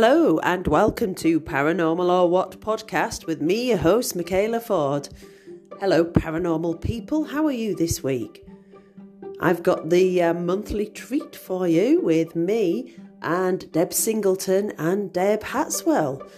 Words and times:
Hello, 0.00 0.38
and 0.44 0.64
welcome 0.68 1.12
to 1.16 1.40
Paranormal 1.40 2.08
or 2.08 2.30
What 2.30 2.60
podcast 2.60 3.26
with 3.26 3.42
me, 3.42 3.70
your 3.70 3.78
host, 3.78 4.14
Michaela 4.14 4.60
Ford. 4.60 5.08
Hello, 5.80 6.04
paranormal 6.04 6.80
people, 6.80 7.24
how 7.24 7.44
are 7.46 7.50
you 7.50 7.74
this 7.74 8.00
week? 8.00 8.46
I've 9.40 9.64
got 9.64 9.90
the 9.90 10.22
uh, 10.22 10.34
monthly 10.34 10.86
treat 10.86 11.34
for 11.34 11.66
you 11.66 12.00
with 12.00 12.36
me 12.36 12.94
and 13.22 13.72
Deb 13.72 13.92
Singleton 13.92 14.72
and 14.78 15.12
Deb 15.12 15.40
Hatswell. 15.40 16.30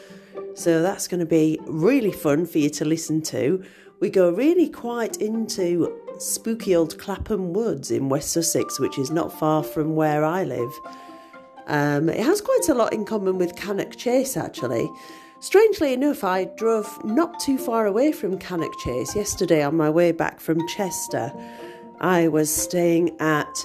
So 0.55 0.81
that's 0.81 1.07
going 1.07 1.21
to 1.21 1.27
be 1.27 1.59
really 1.67 2.13
fun 2.13 2.47
for 2.47 2.57
you 2.57 2.71
to 2.71 2.87
listen 2.87 3.21
to. 3.25 3.63
We 4.01 4.09
go 4.09 4.31
really 4.31 4.71
quite 4.71 5.19
into 5.19 6.01
spooky 6.17 6.75
old 6.75 6.99
Clapham 6.99 7.53
Woods 7.53 7.91
in 7.91 8.09
West 8.09 8.31
Sussex, 8.31 8.81
which 8.81 8.97
is 8.97 9.11
not 9.11 9.39
far 9.39 9.63
from 9.63 9.97
where 9.97 10.25
I 10.25 10.45
live. 10.45 10.73
Um, 11.67 12.09
it 12.09 12.21
has 12.21 12.41
quite 12.41 12.69
a 12.69 12.75
lot 12.75 12.93
in 12.93 13.05
common 13.05 13.39
with 13.39 13.57
Cannock 13.57 13.97
Chase, 13.97 14.37
actually. 14.37 14.91
Strangely 15.41 15.95
enough, 15.95 16.23
I 16.23 16.45
drove 16.57 16.87
not 17.05 17.41
too 17.41 17.57
far 17.57 17.87
away 17.87 18.13
from 18.13 18.39
Cannock 18.39 18.79
Chase 18.81 19.17
yesterday 19.17 19.63
on 19.63 19.77
my 19.77 19.89
way 19.89 20.13
back 20.13 20.39
from 20.39 20.67
Chester. 20.69 21.33
I 22.01 22.29
was 22.29 22.55
staying 22.55 23.17
at 23.21 23.65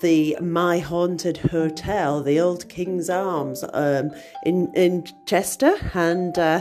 the 0.00 0.36
My 0.42 0.78
Haunted 0.78 1.38
Hotel, 1.38 2.22
the 2.22 2.38
Old 2.38 2.68
King's 2.68 3.08
Arms, 3.08 3.64
um, 3.72 4.10
in 4.44 4.70
in 4.74 5.06
Chester, 5.24 5.74
and 5.94 6.38
uh, 6.38 6.60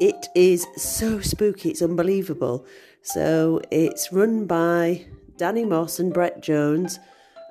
it 0.00 0.28
is 0.34 0.66
so 0.76 1.20
spooky. 1.20 1.70
It's 1.70 1.82
unbelievable. 1.82 2.64
So 3.02 3.60
it's 3.70 4.12
run 4.12 4.46
by 4.46 5.06
Danny 5.36 5.64
Moss 5.64 5.98
and 5.98 6.12
Brett 6.12 6.40
Jones 6.40 7.00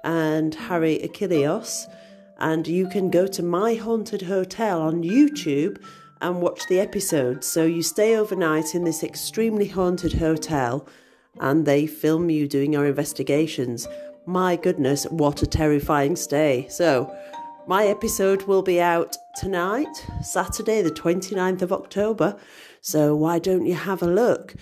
and 0.03 0.55
Harry 0.55 0.99
Achilleos 1.03 1.87
and 2.39 2.67
you 2.67 2.87
can 2.87 3.09
go 3.09 3.27
to 3.27 3.43
My 3.43 3.75
Haunted 3.75 4.23
Hotel 4.23 4.81
on 4.81 5.03
YouTube 5.03 5.81
and 6.21 6.41
watch 6.41 6.67
the 6.67 6.79
episodes. 6.79 7.47
So 7.47 7.65
you 7.65 7.83
stay 7.83 8.15
overnight 8.15 8.75
in 8.75 8.83
this 8.83 9.03
extremely 9.03 9.67
haunted 9.67 10.13
hotel 10.13 10.87
and 11.39 11.65
they 11.65 11.87
film 11.87 12.29
you 12.29 12.47
doing 12.47 12.73
your 12.73 12.85
investigations. 12.85 13.87
My 14.25 14.55
goodness, 14.55 15.05
what 15.05 15.41
a 15.41 15.47
terrifying 15.47 16.15
stay. 16.15 16.67
So, 16.69 17.15
my 17.67 17.87
episode 17.87 18.43
will 18.43 18.61
be 18.61 18.79
out 18.79 19.17
tonight, 19.35 20.05
Saturday, 20.21 20.81
the 20.81 20.91
29th 20.91 21.61
of 21.63 21.73
October. 21.73 22.37
So, 22.81 23.15
why 23.15 23.39
don't 23.39 23.65
you 23.65 23.73
have 23.73 24.01
a 24.01 24.07
look? 24.07 24.55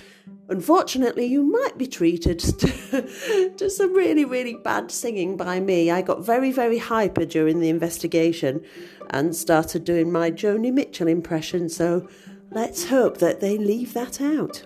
Unfortunately, 0.53 1.25
you 1.25 1.41
might 1.41 1.80
be 1.80 1.88
treated 1.88 2.38
to, 2.59 3.53
to, 3.58 3.69
some 3.72 3.91
really, 3.91 4.24
really 4.24 4.53
bad 4.53 4.91
singing 4.91 5.36
by 5.36 5.59
me. 5.59 5.90
I 5.90 6.03
got 6.03 6.24
very, 6.24 6.52
very 6.52 6.78
hyper 6.78 7.25
during 7.25 7.59
the 7.59 7.69
investigation 7.69 8.63
and 9.09 9.36
started 9.36 9.84
doing 9.84 10.12
my 10.12 10.30
Joni 10.30 10.72
Mitchell 10.72 11.08
impression, 11.08 11.69
so 11.69 12.08
let's 12.52 12.86
hope 12.86 13.18
that 13.18 13.40
they 13.40 13.58
leave 13.58 13.94
that 13.96 14.22
out. 14.22 14.63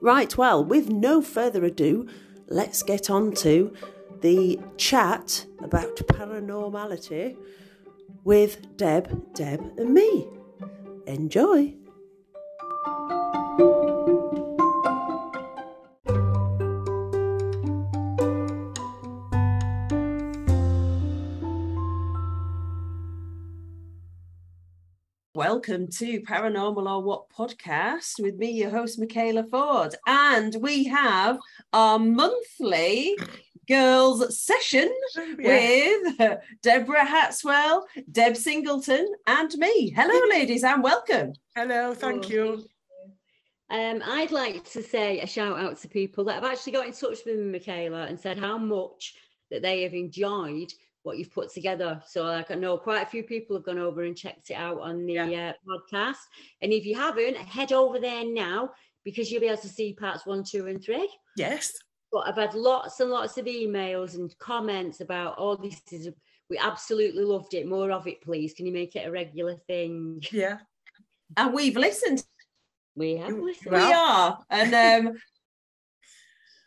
Right, 0.00 0.36
well, 0.38 0.64
with 0.64 0.88
no 0.88 1.20
further 1.20 1.64
ado, 1.64 2.06
let's 2.46 2.84
get 2.84 3.10
on 3.10 3.32
to 3.42 3.74
the 4.20 4.60
chat 4.76 5.46
about 5.64 5.96
paranormality 5.96 7.36
with 8.22 8.76
Deb, 8.76 9.34
Deb, 9.34 9.60
and 9.78 9.92
me. 9.92 10.28
Enjoy! 11.08 11.74
Welcome 25.36 25.88
to 25.98 26.22
Paranormal 26.22 26.90
or 26.90 27.02
What 27.02 27.28
podcast 27.28 28.18
with 28.18 28.36
me, 28.36 28.52
your 28.52 28.70
host, 28.70 28.98
Michaela 28.98 29.44
Ford. 29.44 29.94
And 30.06 30.56
we 30.62 30.84
have 30.84 31.38
our 31.74 31.98
monthly 31.98 33.18
girls 33.68 34.40
session 34.40 34.90
yeah. 35.38 35.92
with 36.16 36.38
Deborah 36.62 37.04
Hatswell, 37.04 37.82
Deb 38.10 38.34
Singleton, 38.34 39.06
and 39.26 39.52
me. 39.58 39.90
Hello, 39.90 40.26
ladies, 40.30 40.64
and 40.64 40.82
welcome. 40.82 41.34
Hello, 41.54 41.92
thank 41.92 42.30
you. 42.30 42.64
Um, 43.68 44.02
I'd 44.06 44.32
like 44.32 44.64
to 44.70 44.82
say 44.82 45.20
a 45.20 45.26
shout 45.26 45.58
out 45.58 45.76
to 45.82 45.88
people 45.88 46.24
that 46.24 46.42
have 46.42 46.50
actually 46.50 46.72
got 46.72 46.86
in 46.86 46.92
touch 46.92 47.18
with 47.26 47.38
me, 47.38 47.52
Michaela, 47.52 48.06
and 48.06 48.18
said 48.18 48.38
how 48.38 48.56
much 48.56 49.12
that 49.50 49.60
they 49.60 49.82
have 49.82 49.92
enjoyed 49.92 50.72
what 51.06 51.18
you've 51.18 51.32
put 51.32 51.52
together. 51.52 52.02
So 52.04 52.24
like 52.24 52.50
I 52.50 52.56
know 52.56 52.76
quite 52.76 53.06
a 53.06 53.08
few 53.08 53.22
people 53.22 53.54
have 53.56 53.64
gone 53.64 53.78
over 53.78 54.02
and 54.02 54.16
checked 54.16 54.50
it 54.50 54.54
out 54.54 54.80
on 54.80 55.06
the 55.06 55.12
yeah. 55.12 55.52
uh, 55.52 55.78
podcast. 55.94 56.16
And 56.60 56.72
if 56.72 56.84
you 56.84 56.96
haven't, 56.96 57.36
head 57.36 57.72
over 57.72 58.00
there 58.00 58.24
now 58.26 58.70
because 59.04 59.30
you'll 59.30 59.40
be 59.40 59.46
able 59.46 59.62
to 59.62 59.68
see 59.68 59.92
parts 59.92 60.26
one, 60.26 60.42
two, 60.42 60.66
and 60.66 60.82
three. 60.82 61.08
Yes. 61.36 61.72
But 62.10 62.26
I've 62.26 62.34
had 62.34 62.54
lots 62.54 62.98
and 62.98 63.10
lots 63.10 63.38
of 63.38 63.46
emails 63.46 64.16
and 64.16 64.36
comments 64.38 65.00
about 65.00 65.36
oh, 65.38 65.54
this 65.54 65.80
is 65.92 66.08
we 66.50 66.58
absolutely 66.58 67.22
loved 67.22 67.54
it. 67.54 67.68
More 67.68 67.92
of 67.92 68.08
it, 68.08 68.20
please. 68.20 68.52
Can 68.52 68.66
you 68.66 68.72
make 68.72 68.96
it 68.96 69.06
a 69.06 69.12
regular 69.12 69.54
thing? 69.68 70.20
Yeah. 70.32 70.58
And 71.36 71.54
we've 71.54 71.76
listened. 71.76 72.24
We 72.96 73.16
have 73.18 73.38
listened. 73.38 73.72
We 73.76 73.92
are. 73.92 74.38
And 74.50 75.06
um 75.08 75.14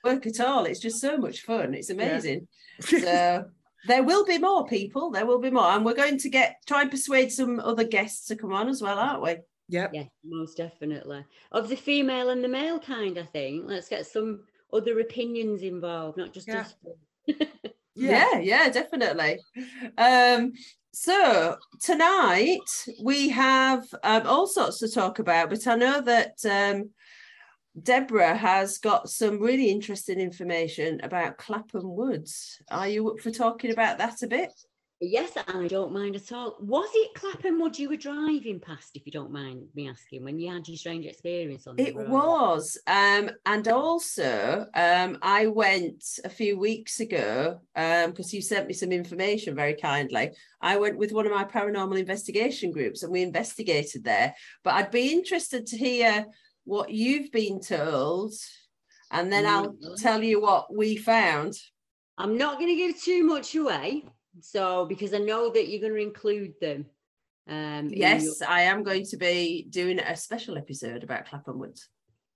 work 0.01 0.25
at 0.25 0.39
all. 0.39 0.63
It's 0.63 0.79
just 0.79 1.01
so 1.01 1.17
much 1.17 1.41
fun. 1.41 1.73
It's 1.73 1.89
amazing. 1.89 2.47
Yeah. 2.89 3.01
so 3.01 3.45
there 3.87 4.03
will 4.03 4.25
be 4.25 4.37
more 4.37 4.65
people. 4.65 5.11
There 5.11 5.25
will 5.25 5.39
be 5.39 5.49
more, 5.49 5.65
and 5.65 5.85
we're 5.85 5.93
going 5.93 6.17
to 6.19 6.29
get 6.29 6.57
try 6.67 6.81
and 6.81 6.91
persuade 6.91 7.31
some 7.31 7.59
other 7.59 7.83
guests 7.83 8.27
to 8.27 8.35
come 8.35 8.53
on 8.53 8.69
as 8.69 8.81
well, 8.81 8.99
aren't 8.99 9.23
we? 9.23 9.37
Yeah, 9.67 9.87
yeah, 9.93 10.05
most 10.23 10.57
definitely. 10.57 11.23
Of 11.51 11.69
the 11.69 11.77
female 11.77 12.29
and 12.29 12.43
the 12.43 12.47
male 12.47 12.79
kind, 12.79 13.17
I 13.17 13.23
think. 13.23 13.65
Let's 13.67 13.87
get 13.87 14.07
some 14.07 14.41
other 14.73 14.99
opinions 14.99 15.61
involved, 15.61 16.17
not 16.17 16.33
just 16.33 16.47
yeah. 16.47 16.61
us. 16.61 16.75
yeah. 17.27 17.45
yeah, 17.95 18.39
yeah, 18.39 18.69
definitely. 18.69 19.37
Um, 19.97 20.53
so 20.91 21.57
tonight 21.81 22.85
we 23.03 23.29
have 23.29 23.85
um, 24.03 24.25
all 24.25 24.47
sorts 24.47 24.79
to 24.79 24.89
talk 24.89 25.19
about, 25.19 25.49
but 25.49 25.67
I 25.67 25.75
know 25.75 26.01
that 26.01 26.37
um, 26.45 26.89
Deborah 27.81 28.35
has 28.35 28.77
got 28.77 29.09
some 29.09 29.39
really 29.39 29.69
interesting 29.69 30.19
information 30.19 30.99
about 31.03 31.37
Clapham 31.37 31.95
Woods. 31.95 32.61
Are 32.71 32.87
you 32.87 33.09
up 33.09 33.19
for 33.19 33.31
talking 33.31 33.71
about 33.71 33.97
that 33.99 34.21
a 34.23 34.27
bit? 34.27 34.51
Yes, 35.01 35.31
I 35.47 35.67
don't 35.67 35.93
mind 35.93 36.17
at 36.17 36.33
all. 36.33 36.57
Was 36.59 36.89
it 36.93 37.13
Clapham 37.15 37.61
Wood 37.61 37.79
you 37.79 37.87
were 37.87 37.95
driving 37.95 38.59
past, 38.59 38.91
if 38.95 39.05
you 39.05 39.13
don't 39.13 39.31
mind 39.31 39.63
me 39.73 39.87
asking, 39.87 40.25
when 40.25 40.37
you 40.37 40.51
had 40.51 40.67
your 40.67 40.75
strange 40.75 41.05
experience 41.05 41.67
on 41.67 41.79
it? 41.79 41.95
Road? 41.95 42.09
was. 42.09 42.77
Um, 42.85 43.31
and 43.45 43.65
also, 43.69 44.65
um, 44.73 45.17
I 45.21 45.47
went 45.47 46.03
a 46.25 46.29
few 46.29 46.59
weeks 46.59 46.99
ago 46.99 47.61
because 47.73 48.33
um, 48.33 48.35
you 48.35 48.41
sent 48.41 48.67
me 48.67 48.73
some 48.73 48.91
information 48.91 49.55
very 49.55 49.75
kindly. 49.75 50.31
I 50.59 50.75
went 50.75 50.97
with 50.97 51.13
one 51.13 51.25
of 51.25 51.31
my 51.31 51.45
paranormal 51.45 51.97
investigation 51.97 52.73
groups 52.73 53.01
and 53.01 53.11
we 53.13 53.21
investigated 53.21 54.03
there. 54.03 54.35
But 54.65 54.73
I'd 54.73 54.91
be 54.91 55.13
interested 55.13 55.65
to 55.67 55.77
hear 55.77 56.25
what 56.69 56.91
you've 56.91 57.31
been 57.31 57.59
told, 57.59 58.33
and 59.11 59.33
then 59.33 59.47
I'll 59.47 59.73
mm-hmm. 59.73 59.95
tell 59.95 60.23
you 60.23 60.39
what 60.39 60.73
we 60.73 60.97
found. 60.97 61.55
I'm 62.15 62.37
not 62.37 62.59
going 62.59 62.69
to 62.69 62.75
give 62.75 63.01
too 63.01 63.23
much 63.23 63.55
away, 63.55 64.05
so 64.39 64.85
because 64.85 65.13
I 65.15 65.17
know 65.17 65.49
that 65.49 65.67
you're 65.67 65.81
going 65.81 65.99
to 65.99 66.07
include 66.07 66.53
them. 66.61 66.85
Um, 67.47 67.89
yes, 67.89 68.23
your... 68.39 68.47
I 68.47 68.61
am 68.61 68.83
going 68.83 69.03
to 69.05 69.17
be 69.17 69.65
doing 69.67 69.99
a 69.99 70.15
special 70.15 70.59
episode 70.59 71.03
about 71.03 71.25
Clapham 71.25 71.57
Woods. 71.57 71.89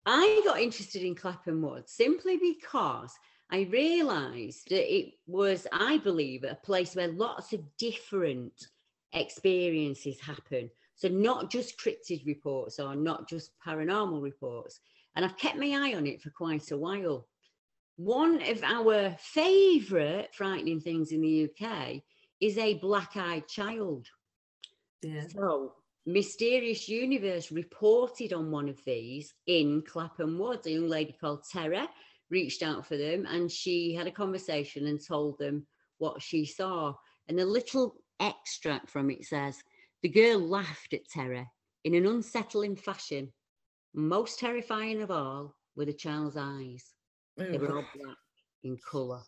I 0.04 0.42
got 0.44 0.60
interested 0.60 1.04
in 1.04 1.14
Clapham 1.14 1.62
Woods 1.62 1.94
simply 1.94 2.38
because 2.38 3.14
I 3.52 3.68
realised 3.72 4.68
that 4.72 4.92
it 4.92 5.14
was, 5.28 5.68
I 5.72 6.00
believe, 6.00 6.44
a 6.44 6.56
place 6.56 6.96
where 6.96 7.10
lots 7.10 7.54
of 7.54 7.62
different 7.78 8.54
experiences 9.14 10.20
happen. 10.20 10.72
So 11.04 11.10
not 11.10 11.52
just 11.52 11.78
cryptid 11.78 12.26
reports 12.26 12.80
or 12.80 12.96
not 12.96 13.28
just 13.28 13.52
paranormal 13.60 14.22
reports. 14.24 14.80
And 15.18 15.26
I've 15.26 15.38
kept 15.38 15.58
my 15.58 15.72
eye 15.72 15.96
on 15.96 16.08
it 16.08 16.22
for 16.22 16.30
quite 16.30 16.72
a 16.72 16.78
while. 16.78 17.28
One 17.98 18.42
of 18.42 18.64
our 18.64 19.14
favourite 19.20 20.34
frightening 20.34 20.80
things 20.80 21.12
in 21.12 21.20
the 21.20 21.50
UK 21.50 22.04
is 22.40 22.58
a 22.58 22.76
black-eyed 22.76 23.50
child. 23.50 24.08
Yeah. 25.02 25.26
So 25.28 25.74
Mysterious 26.06 26.88
Universe 26.88 27.52
reported 27.52 28.32
on 28.32 28.50
one 28.50 28.70
of 28.70 28.80
these 28.86 29.34
in 29.46 29.82
Clapham 29.86 30.40
Woods. 30.40 30.68
A 30.68 30.72
young 30.72 30.88
lady 30.88 31.18
called 31.20 31.44
Tara 31.52 31.90
reached 32.30 32.64
out 32.64 32.86
for 32.86 32.96
them 32.96 33.26
and 33.30 33.52
she 33.52 33.94
had 33.94 34.08
a 34.08 34.12
conversation 34.12 34.88
and 34.88 35.06
told 35.06 35.38
them 35.38 35.68
what 35.98 36.22
she 36.22 36.46
saw. 36.46 36.94
And 37.28 37.42
a 37.42 37.46
little 37.46 37.96
extract 38.22 38.90
from 38.90 39.12
it 39.12 39.26
says, 39.26 39.62
the 40.04 40.10
girl 40.10 40.38
laughed 40.38 40.94
at 40.94 41.08
Tara 41.08 41.48
in 41.86 41.96
an 41.96 42.06
unsettling 42.06 42.76
fashion. 42.76 43.32
Most 43.96 44.38
terrifying 44.38 45.02
of 45.02 45.10
all 45.10 45.56
were 45.76 45.86
the 45.86 45.94
child's 45.94 46.36
eyes. 46.38 46.84
They 47.38 47.58
were 47.58 47.78
all 47.78 47.86
black 47.96 48.18
in 48.64 48.78
colour. 48.90 49.22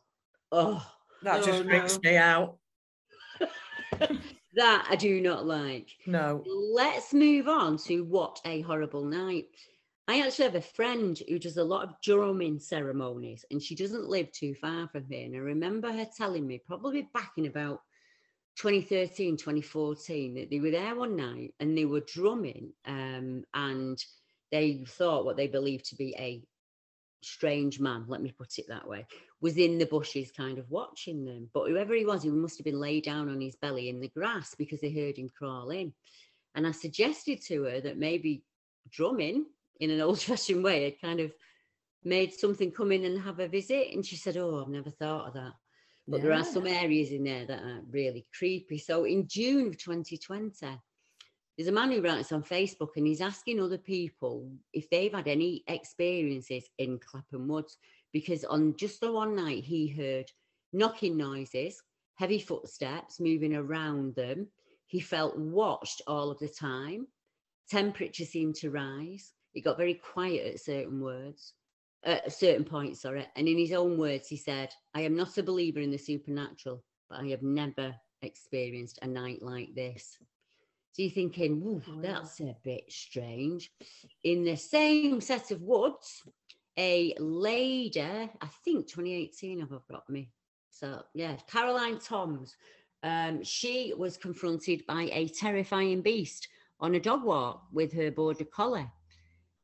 Oh, 0.51 0.85
that 1.23 1.41
oh, 1.41 1.45
just 1.45 1.63
oh, 1.63 1.63
freaks 1.63 1.99
no. 2.03 2.11
me 2.11 2.17
out. 2.17 2.57
that 4.55 4.87
I 4.89 4.95
do 4.95 5.21
not 5.21 5.45
like. 5.45 5.89
No. 6.05 6.43
Let's 6.45 7.13
move 7.13 7.47
on 7.47 7.77
to 7.79 8.01
what 8.01 8.39
a 8.45 8.61
horrible 8.61 9.05
night. 9.05 9.47
I 10.07 10.21
actually 10.21 10.45
have 10.45 10.55
a 10.55 10.61
friend 10.61 11.19
who 11.27 11.39
does 11.39 11.57
a 11.57 11.63
lot 11.63 11.83
of 11.83 11.95
drumming 12.03 12.59
ceremonies, 12.59 13.43
and 13.49 13.61
she 13.61 13.75
doesn't 13.75 14.07
live 14.07 14.31
too 14.31 14.53
far 14.53 14.87
from 14.89 15.05
here. 15.09 15.25
And 15.25 15.35
I 15.35 15.39
remember 15.39 15.91
her 15.91 16.07
telling 16.15 16.45
me, 16.45 16.61
probably 16.67 17.09
back 17.13 17.31
in 17.37 17.47
about 17.47 17.81
2013, 18.57 19.37
2014, 19.37 20.35
that 20.35 20.49
they 20.49 20.59
were 20.59 20.71
there 20.71 20.95
one 20.95 21.15
night 21.15 21.53
and 21.59 21.77
they 21.77 21.85
were 21.85 22.01
drumming, 22.01 22.71
um, 22.85 23.43
and 23.53 24.03
they 24.51 24.85
thought 24.87 25.25
what 25.25 25.37
they 25.37 25.47
believed 25.47 25.85
to 25.85 25.95
be 25.95 26.15
a 26.17 26.41
strange 27.25 27.79
man, 27.79 28.05
let 28.07 28.21
me 28.21 28.31
put 28.31 28.57
it 28.59 28.67
that 28.69 28.87
way, 28.87 29.05
was 29.41 29.57
in 29.57 29.77
the 29.77 29.85
bushes 29.85 30.31
kind 30.31 30.57
of 30.57 30.69
watching 30.69 31.25
them. 31.25 31.49
But 31.53 31.69
whoever 31.69 31.93
he 31.93 32.05
was, 32.05 32.23
he 32.23 32.29
must 32.29 32.57
have 32.57 32.65
been 32.65 32.79
laid 32.79 33.03
down 33.03 33.29
on 33.29 33.41
his 33.41 33.55
belly 33.55 33.89
in 33.89 33.99
the 33.99 34.09
grass 34.09 34.55
because 34.55 34.79
they 34.79 34.91
heard 34.91 35.17
him 35.17 35.29
crawl 35.35 35.71
in. 35.71 35.93
And 36.53 36.65
I 36.65 36.71
suggested 36.71 37.41
to 37.47 37.63
her 37.63 37.81
that 37.81 37.97
maybe 37.97 38.43
drumming 38.89 39.45
in 39.79 39.89
an 39.89 40.01
old 40.01 40.21
fashioned 40.21 40.63
way 40.63 40.85
had 40.85 41.01
kind 41.01 41.19
of 41.19 41.33
made 42.03 42.33
something 42.33 42.71
come 42.71 42.91
in 42.91 43.03
and 43.03 43.19
have 43.19 43.39
a 43.39 43.47
visit. 43.47 43.93
And 43.93 44.05
she 44.05 44.15
said, 44.15 44.37
Oh, 44.37 44.61
I've 44.61 44.69
never 44.69 44.91
thought 44.91 45.27
of 45.27 45.33
that. 45.33 45.53
But 46.07 46.17
yeah. 46.17 46.23
there 46.23 46.33
are 46.33 46.43
some 46.43 46.67
areas 46.67 47.11
in 47.11 47.23
there 47.23 47.45
that 47.45 47.59
are 47.59 47.81
really 47.89 48.25
creepy. 48.37 48.77
So 48.77 49.05
in 49.05 49.27
June 49.27 49.67
of 49.67 49.77
2020, 49.77 50.79
there's 51.57 51.67
a 51.69 51.71
man 51.71 51.91
who 51.91 52.01
writes 52.01 52.31
on 52.31 52.43
Facebook 52.43 52.89
and 52.97 53.07
he's 53.07 53.21
asking 53.21 53.59
other 53.59 53.77
people 53.77 54.51
if 54.73 54.89
they've 54.89 55.13
had 55.13 55.27
any 55.27 55.63
experiences 55.67 56.65
in 56.77 56.99
Clapham 56.99 57.47
Woods 57.47 57.77
because 58.11 58.43
on 58.43 58.75
just 58.77 59.01
the 59.01 59.11
one 59.11 59.35
night 59.35 59.63
he 59.63 59.87
heard 59.87 60.29
knocking 60.73 61.17
noises, 61.17 61.81
heavy 62.15 62.39
footsteps 62.39 63.19
moving 63.19 63.55
around 63.55 64.15
them. 64.15 64.47
He 64.87 64.99
felt 64.99 65.37
watched 65.37 66.01
all 66.07 66.29
of 66.29 66.39
the 66.39 66.49
time. 66.49 67.07
Temperature 67.69 68.25
seemed 68.25 68.55
to 68.55 68.71
rise. 68.71 69.33
It 69.53 69.63
got 69.63 69.77
very 69.77 69.95
quiet 69.95 70.53
at 70.53 70.61
certain 70.61 70.99
words, 70.99 71.53
at 72.05 72.27
a 72.27 72.31
certain 72.31 72.63
points, 72.63 73.01
sorry. 73.01 73.25
And 73.35 73.47
in 73.47 73.57
his 73.57 73.71
own 73.71 73.97
words, 73.97 74.27
he 74.27 74.37
said, 74.37 74.69
I 74.93 75.01
am 75.01 75.15
not 75.15 75.37
a 75.37 75.43
believer 75.43 75.79
in 75.79 75.91
the 75.91 75.97
supernatural, 75.97 76.83
but 77.09 77.19
I 77.19 77.27
have 77.27 77.41
never 77.41 77.95
experienced 78.21 78.99
a 79.01 79.07
night 79.07 79.41
like 79.41 79.73
this. 79.75 80.17
So 80.91 81.01
you're 81.01 81.11
thinking, 81.11 81.61
oh, 81.65 82.01
that's 82.01 82.39
a 82.39 82.55
bit 82.63 82.85
strange. 82.89 83.71
In 84.23 84.45
the 84.45 84.55
same 84.55 85.19
set 85.19 85.51
of 85.51 85.61
woods, 85.61 86.23
a 86.77 87.13
lady, 87.19 88.01
I 88.01 88.47
think 88.63 88.87
2018, 88.87 89.61
I've 89.61 89.87
got 89.89 90.09
me. 90.09 90.29
So 90.69 91.03
yeah, 91.13 91.35
Caroline 91.49 91.99
Toms. 91.99 92.55
Um, 93.03 93.43
she 93.43 93.93
was 93.95 94.17
confronted 94.17 94.85
by 94.87 95.09
a 95.11 95.27
terrifying 95.27 96.01
beast 96.01 96.47
on 96.79 96.95
a 96.95 96.99
dog 96.99 97.23
walk 97.23 97.63
with 97.71 97.93
her 97.93 98.09
border 98.09 98.45
collie. 98.45 98.89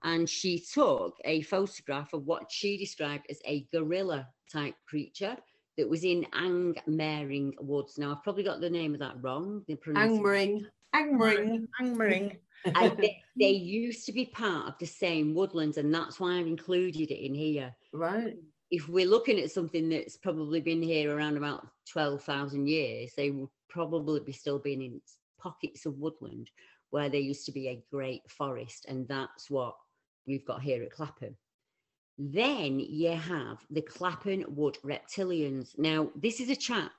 And 0.04 0.30
she 0.30 0.60
took 0.60 1.18
a 1.26 1.42
photograph 1.44 2.14
of 2.14 2.26
what 2.26 2.52
she 2.52 2.78
described 2.78 3.28
as 3.30 3.40
a 3.46 3.68
gorilla 3.72 4.28
type 4.52 4.76
creature 4.88 5.38
that 5.78 5.90
was 5.90 6.04
in 6.04 6.26
Angmering 6.34 7.54
Woods. 7.60 7.98
Now, 7.98 8.12
I've 8.12 8.24
probably 8.24 8.44
got 8.44 8.62
the 8.62 8.70
name 8.70 8.94
of 8.94 9.00
that 9.00 9.22
wrong. 9.22 9.64
Angmering. 9.70 10.66
Angmering. 10.96 11.68
Angmering. 11.82 12.38
they, 12.98 13.22
they, 13.40 13.52
used 13.52 14.06
to 14.06 14.12
be 14.12 14.26
part 14.26 14.68
of 14.68 14.74
the 14.80 14.86
same 14.86 15.34
woodlands, 15.34 15.78
and 15.78 15.94
that's 15.94 16.20
why 16.20 16.38
I've 16.38 16.48
included 16.48 17.10
it 17.10 17.26
in 17.26 17.34
here. 17.34 17.74
Right. 17.92 18.36
If 18.70 18.88
we're 18.88 19.08
looking 19.08 19.40
at 19.40 19.52
something 19.52 19.90
that's 19.90 20.18
probably 20.18 20.62
been 20.62 20.82
here 20.82 21.16
around 21.16 21.38
about 21.38 21.68
12,000 21.92 22.68
years, 22.68 23.14
they 23.18 23.32
would 23.32 23.50
probably 23.70 24.20
be 24.20 24.32
still 24.32 24.60
being 24.60 24.82
in 24.82 25.02
pockets 25.40 25.86
of 25.86 25.98
woodland 25.98 26.52
where 26.92 27.10
there 27.10 27.20
used 27.20 27.46
to 27.46 27.52
be 27.52 27.70
a 27.70 27.84
great 27.90 28.22
forest, 28.30 28.86
and 28.88 29.08
that's 29.08 29.50
what 29.50 29.76
we've 30.28 30.46
got 30.46 30.62
here 30.62 30.84
at 30.84 30.92
Clapham. 30.92 31.36
Then 32.18 32.80
you 32.80 33.12
have 33.12 33.66
the 33.70 33.82
Clapham 33.82 34.46
Wood 34.50 34.78
Reptilians. 34.84 35.78
Now, 35.78 36.10
this 36.16 36.40
is 36.40 36.50
a 36.50 36.56
chap 36.56 36.92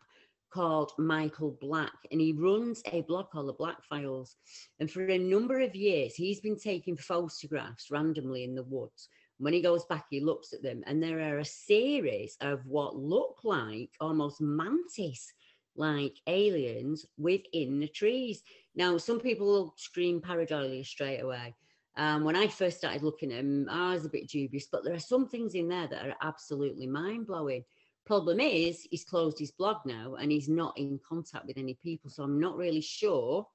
called 0.53 0.93
Michael 0.99 1.57
Black, 1.61 1.93
and 2.11 2.21
he 2.21 2.33
runs 2.33 2.83
a 2.87 3.03
blog 3.03 3.31
called 3.31 3.49
the 3.49 3.55
Black 3.55 3.83
Files. 3.85 4.37
And 4.81 4.91
for 4.91 5.07
a 5.07 5.19
number 5.19 5.61
of 5.61 5.75
years, 5.75 6.15
he's 6.15 6.41
been 6.41 6.59
taking 6.59 6.97
photographs 6.97 7.91
randomly 7.91 8.45
in 8.45 8.55
the 8.55 8.65
woods. 8.65 9.09
When 9.39 9.53
he 9.53 9.63
goes 9.63 9.85
back, 9.87 10.07
he 10.11 10.21
looks 10.21 10.53
at 10.53 10.63
them, 10.63 10.83
and 10.87 11.03
there 11.03 11.21
are 11.21 11.39
a 11.39 11.45
series 11.45 12.37
of 12.41 12.65
what 12.67 12.97
look 12.97 13.39
like 13.45 13.91
almost 14.01 14.41
mantis 14.41 15.33
like 15.75 16.17
aliens 16.27 17.07
within 17.17 17.81
the 17.81 17.89
trees. 17.89 18.43
Now, 18.75 18.99
some 18.99 19.21
people 19.21 19.47
will 19.47 19.75
scream 19.77 20.21
pareidolia 20.21 20.85
straight 20.85 21.21
away. 21.21 21.55
Um, 21.97 22.25
when 22.25 22.37
I 22.37 22.47
first 22.47 22.79
started 22.79 23.03
looking 23.03 23.33
at 23.33 23.39
them, 23.39 23.69
I 23.71 23.95
was 23.95 24.07
a 24.07 24.11
bit 24.11 24.29
dubious, 24.29 24.67
but 24.71 24.83
there 24.85 24.95
are 24.95 24.99
some 24.99 25.29
things 25.29 25.55
in 25.55 25.69
there 25.69 25.87
that 25.89 26.07
are 26.07 26.17
absolutely 26.23 26.87
mind 26.87 27.27
blowing. 27.27 27.65
Problem 28.07 28.41
is, 28.41 28.87
he's 28.91 29.05
closed 29.05 29.39
his 29.39 29.53
blog 29.53 29.77
now 29.85 30.17
and 30.17 30.33
he's 30.33 30.49
not 30.49 30.77
in 30.77 30.99
contact 31.07 31.47
with 31.47 31.59
any 31.59 31.75
people. 31.83 32.11
So 32.11 32.23
I'm 32.23 32.41
not 32.41 32.57
really 32.57 32.81
sure 32.81 33.47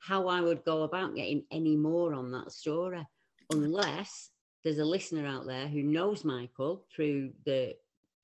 how 0.00 0.28
I 0.28 0.40
would 0.40 0.64
go 0.64 0.82
about 0.82 1.14
getting 1.14 1.44
any 1.50 1.76
more 1.76 2.12
on 2.12 2.30
that 2.32 2.52
story, 2.52 3.06
unless 3.50 4.30
there's 4.64 4.78
a 4.78 4.84
listener 4.84 5.26
out 5.26 5.46
there 5.46 5.68
who 5.68 5.82
knows 5.82 6.24
Michael 6.24 6.84
through 6.94 7.30
the 7.44 7.74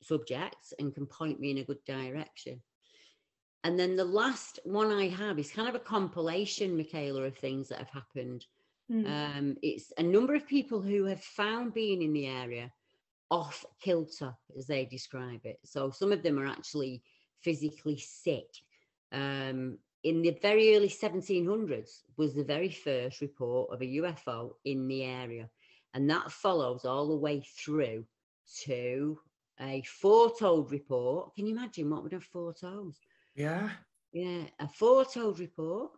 subjects 0.02 0.74
and 0.78 0.92
can 0.92 1.06
point 1.06 1.38
me 1.38 1.52
in 1.52 1.58
a 1.58 1.64
good 1.64 1.84
direction. 1.86 2.60
And 3.64 3.78
then 3.78 3.94
the 3.94 4.04
last 4.04 4.58
one 4.64 4.90
I 4.90 5.08
have 5.08 5.38
is 5.38 5.52
kind 5.52 5.68
of 5.68 5.76
a 5.76 5.78
compilation, 5.78 6.76
Michaela, 6.76 7.22
of 7.22 7.36
things 7.38 7.68
that 7.68 7.78
have 7.78 7.90
happened. 7.90 8.44
Mm. 8.92 9.06
Um, 9.06 9.56
it's 9.62 9.92
a 9.96 10.02
number 10.02 10.34
of 10.34 10.46
people 10.46 10.82
who 10.82 11.04
have 11.04 11.22
found 11.22 11.72
being 11.72 12.02
in 12.02 12.12
the 12.12 12.26
area 12.26 12.70
off 13.30 13.64
kilter, 13.80 14.34
as 14.58 14.66
they 14.66 14.84
describe 14.84 15.40
it. 15.44 15.58
So 15.64 15.90
some 15.90 16.12
of 16.12 16.22
them 16.22 16.38
are 16.38 16.46
actually 16.46 17.02
physically 17.40 17.98
sick. 17.98 18.48
Um, 19.10 19.78
in 20.04 20.20
the 20.20 20.36
very 20.42 20.76
early 20.76 20.88
1700s 20.88 22.02
was 22.16 22.34
the 22.34 22.44
very 22.44 22.68
first 22.68 23.20
report 23.20 23.72
of 23.72 23.80
a 23.80 23.86
UFO 23.86 24.52
in 24.64 24.88
the 24.88 25.04
area. 25.04 25.48
And 25.94 26.10
that 26.10 26.30
follows 26.30 26.84
all 26.84 27.08
the 27.08 27.16
way 27.16 27.40
through 27.40 28.04
to 28.64 29.18
a 29.60 29.82
foretold 29.82 30.72
report. 30.72 31.34
Can 31.34 31.46
you 31.46 31.56
imagine 31.56 31.88
what 31.88 32.02
would 32.02 32.12
have 32.12 32.24
foretold? 32.24 32.96
Yeah. 33.34 33.70
Yeah, 34.12 34.44
a 34.58 34.68
foretold 34.68 35.38
report. 35.38 35.92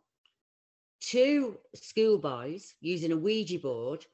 Two 1.11 1.59
schoolboys 1.75 2.75
using 2.81 3.13
a 3.13 3.17
Ouija 3.17 3.59
board 3.59 4.07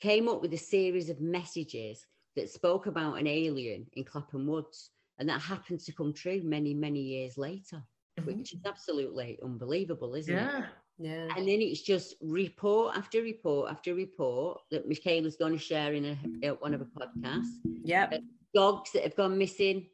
came 0.00 0.28
up 0.28 0.42
with 0.42 0.52
a 0.52 0.58
series 0.58 1.08
of 1.08 1.20
messages 1.20 2.06
that 2.36 2.50
spoke 2.50 2.86
about 2.86 3.18
an 3.18 3.26
alien 3.26 3.86
in 3.94 4.04
Clapham 4.04 4.46
Woods, 4.46 4.90
and 5.18 5.28
that 5.28 5.40
happened 5.40 5.80
to 5.80 5.92
come 5.92 6.12
true 6.12 6.42
many, 6.44 6.74
many 6.74 7.00
years 7.00 7.38
later, 7.38 7.82
mm-hmm. 8.18 8.26
which 8.26 8.52
is 8.52 8.60
absolutely 8.66 9.38
unbelievable, 9.42 10.14
isn't 10.14 10.34
yeah. 10.34 10.58
it? 10.58 10.64
Yeah. 10.98 11.28
And 11.36 11.48
then 11.48 11.60
it's 11.62 11.80
just 11.82 12.14
report 12.20 12.96
after 12.96 13.22
report 13.22 13.70
after 13.70 13.94
report 13.94 14.60
that 14.70 14.86
Michaela's 14.86 15.36
going 15.36 15.52
to 15.52 15.58
share 15.58 15.94
in 15.94 16.18
a, 16.42 16.48
one 16.50 16.74
of 16.74 16.80
her 16.80 16.86
podcasts. 16.98 17.54
Yeah. 17.82 18.08
Uh, 18.12 18.18
dogs 18.54 18.92
that 18.92 19.02
have 19.02 19.16
gone 19.16 19.38
missing, 19.38 19.86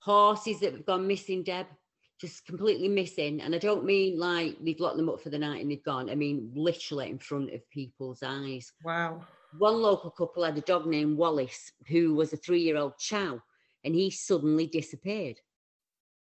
horses 0.00 0.60
that 0.60 0.72
have 0.72 0.86
gone 0.86 1.06
missing, 1.06 1.42
Deb, 1.42 1.66
just 2.22 2.46
completely 2.46 2.88
missing. 2.88 3.42
And 3.42 3.54
I 3.54 3.58
don't 3.58 3.84
mean 3.84 4.18
like 4.18 4.56
they've 4.64 4.80
locked 4.80 4.96
them 4.96 5.10
up 5.10 5.20
for 5.20 5.28
the 5.28 5.38
night 5.38 5.60
and 5.60 5.70
they've 5.70 5.84
gone. 5.84 6.08
I 6.08 6.14
mean 6.14 6.50
literally 6.54 7.10
in 7.10 7.18
front 7.18 7.52
of 7.52 7.68
people's 7.70 8.22
eyes. 8.22 8.72
Wow 8.82 9.22
one 9.58 9.80
local 9.80 10.10
couple 10.10 10.44
had 10.44 10.56
a 10.56 10.62
dog 10.62 10.86
named 10.86 11.16
Wallace, 11.16 11.72
who 11.88 12.14
was 12.14 12.32
a 12.32 12.36
three 12.36 12.60
year 12.60 12.76
old 12.76 12.98
chow, 12.98 13.40
and 13.84 13.94
he 13.94 14.10
suddenly 14.10 14.66
disappeared, 14.66 15.38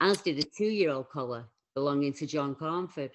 as 0.01 0.21
did 0.21 0.39
a 0.39 0.43
two 0.43 0.65
year 0.65 0.91
old 0.91 1.09
collar 1.09 1.45
belonging 1.75 2.13
to 2.13 2.27
John 2.27 2.55
Cornford. 2.55 3.11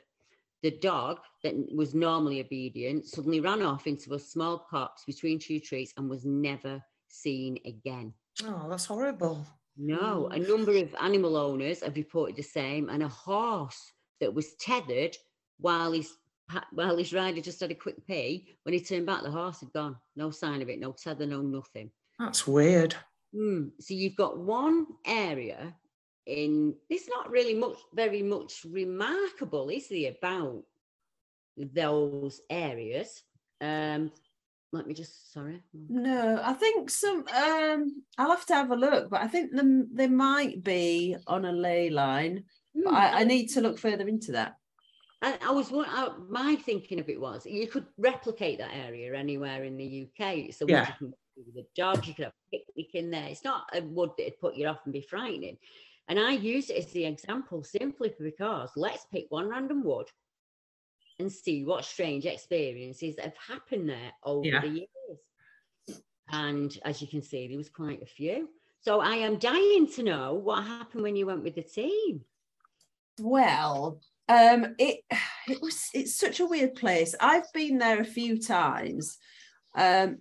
The 0.62 0.71
dog, 0.71 1.19
that 1.43 1.55
was 1.75 1.93
normally 1.93 2.41
obedient, 2.41 3.07
suddenly 3.07 3.41
ran 3.41 3.62
off 3.62 3.89
into 3.89 4.15
a 4.15 4.19
small 4.19 4.59
copse 4.71 5.03
between 5.05 5.41
two 5.41 5.59
trees 5.59 5.93
and 5.97 6.09
was 6.09 6.25
never 6.25 6.81
seen 7.09 7.59
again. 7.67 8.15
Oh, 8.45 8.69
that's 8.69 8.87
horrible. 8.87 9.45
No, 9.76 10.29
a 10.29 10.38
number 10.38 10.76
of 10.76 10.95
animal 11.00 11.37
owners 11.37 11.83
have 11.83 11.97
reported 11.97 12.37
the 12.37 12.43
same, 12.43 12.88
and 12.88 13.02
a 13.02 13.09
horse 13.09 13.93
that 14.21 14.33
was 14.33 14.55
tethered 14.57 15.17
while 15.59 15.93
his 15.93 16.11
while 16.73 16.97
his 16.97 17.12
rider 17.12 17.41
just 17.41 17.61
had 17.61 17.71
a 17.71 17.75
quick 17.75 18.07
pee, 18.07 18.57
when 18.64 18.75
he 18.75 18.81
turned 18.81 19.07
back, 19.07 19.23
the 19.23 19.31
horse 19.31 19.61
had 19.61 19.73
gone. 19.73 19.97
No 20.17 20.31
sign 20.31 20.61
of 20.61 20.69
it, 20.69 20.81
no 20.81 20.93
tether, 20.93 21.26
no 21.26 21.41
nothing. 21.41 21.91
That's 22.19 22.47
weird. 22.47 22.95
Mm. 23.35 23.71
So 23.81 23.95
you've 23.95 24.17
got 24.17 24.38
one 24.38 24.87
area 25.07 25.75
in, 26.26 26.75
it's 26.91 27.09
not 27.09 27.31
really 27.31 27.55
much, 27.55 27.79
very 27.95 28.23
much 28.23 28.67
remarkable, 28.69 29.71
is 29.71 29.88
there, 29.88 30.12
about 30.19 30.62
those 31.57 32.41
areas? 32.50 33.23
Um, 33.61 34.12
let 34.73 34.87
me 34.87 34.95
just 34.95 35.33
sorry 35.33 35.62
no 35.88 36.41
i 36.43 36.52
think 36.52 36.88
some 36.88 37.25
um 37.37 38.02
i'll 38.19 38.31
have 38.31 38.47
to 38.47 38.55
have 38.55 38.71
a 38.71 38.76
look 38.76 39.11
but 39.11 39.21
i 39.21 39.29
think 39.29 39.52
them 39.52 39.88
they 39.93 40.07
might 40.09 40.64
be 40.64 41.17
on 41.26 41.45
a 41.45 41.52
ley 41.52 41.91
line 41.91 42.45
mm, 42.76 42.85
but 42.85 42.95
I, 42.95 43.21
I, 43.21 43.25
need 43.25 43.49
to 43.49 43.61
look 43.61 43.79
further 43.79 44.09
into 44.09 44.33
that 44.33 44.57
I, 45.23 45.38
I 45.41 45.50
was. 45.52 45.71
I, 45.73 46.09
my 46.29 46.57
thinking 46.57 46.99
of 46.99 47.09
it 47.09 47.21
was 47.21 47.47
you 47.47 47.69
could 47.69 47.87
replicate 47.97 48.59
that 48.59 48.75
area 48.75 49.14
anywhere 49.14 49.62
in 49.62 49.76
the 49.76 50.02
UK. 50.02 50.37
It's 50.38 50.61
a 50.61 50.67
wood 50.67 50.73
Yeah. 50.73 50.88
you 50.88 50.95
can 50.99 51.14
with 51.37 51.55
the 51.55 51.67
dog. 51.76 52.07
You 52.07 52.14
could 52.14 52.25
have 52.25 52.33
a 52.52 52.57
picnic 52.57 52.95
in 52.95 53.11
there. 53.11 53.29
It's 53.29 53.45
not 53.45 53.67
a 53.73 53.83
wood 53.83 54.11
that'd 54.19 54.41
put 54.41 54.57
you 54.57 54.67
off 54.67 54.81
and 54.85 54.93
be 54.93 55.00
frightening. 55.00 55.59
And 56.09 56.19
I 56.19 56.33
use 56.33 56.71
it 56.71 56.79
as 56.79 56.87
the 56.87 57.05
example 57.05 57.62
simply 57.62 58.12
because 58.19 58.71
let's 58.75 59.07
pick 59.12 59.26
one 59.29 59.49
random 59.49 59.85
wood 59.85 60.09
and 61.23 61.33
see 61.33 61.64
what 61.64 61.85
strange 61.85 62.26
experiences 62.26 63.14
have 63.19 63.35
happened 63.37 63.88
there 63.88 64.12
over 64.25 64.47
Yeah. 64.47 64.61
the 64.61 64.69
years. 64.69 65.99
And 66.29 66.79
as 66.85 67.00
you 67.00 67.09
can 67.09 67.23
see, 67.23 67.49
there 67.49 67.57
was 67.57 67.71
quite 67.71 68.02
a 68.02 68.07
few. 68.07 68.50
So 68.81 69.00
I 69.00 69.17
am 69.17 69.38
dying 69.38 69.87
to 69.93 70.02
know 70.02 70.35
what 70.35 70.64
happened 70.64 71.02
when 71.02 71.17
you 71.17 71.26
went 71.26 71.45
with 71.45 71.55
the 71.55 71.62
team. 71.62 72.25
Well, 73.21 74.00
um, 74.29 74.75
it 74.79 75.00
it 75.49 75.61
was 75.62 75.88
it's 75.95 76.17
such 76.17 76.41
a 76.41 76.47
weird 76.47 76.75
place. 76.75 77.14
I've 77.21 77.50
been 77.52 77.79
there 77.79 78.00
a 78.00 78.05
few 78.05 78.38
times. 78.41 79.19
Um, 79.75 80.19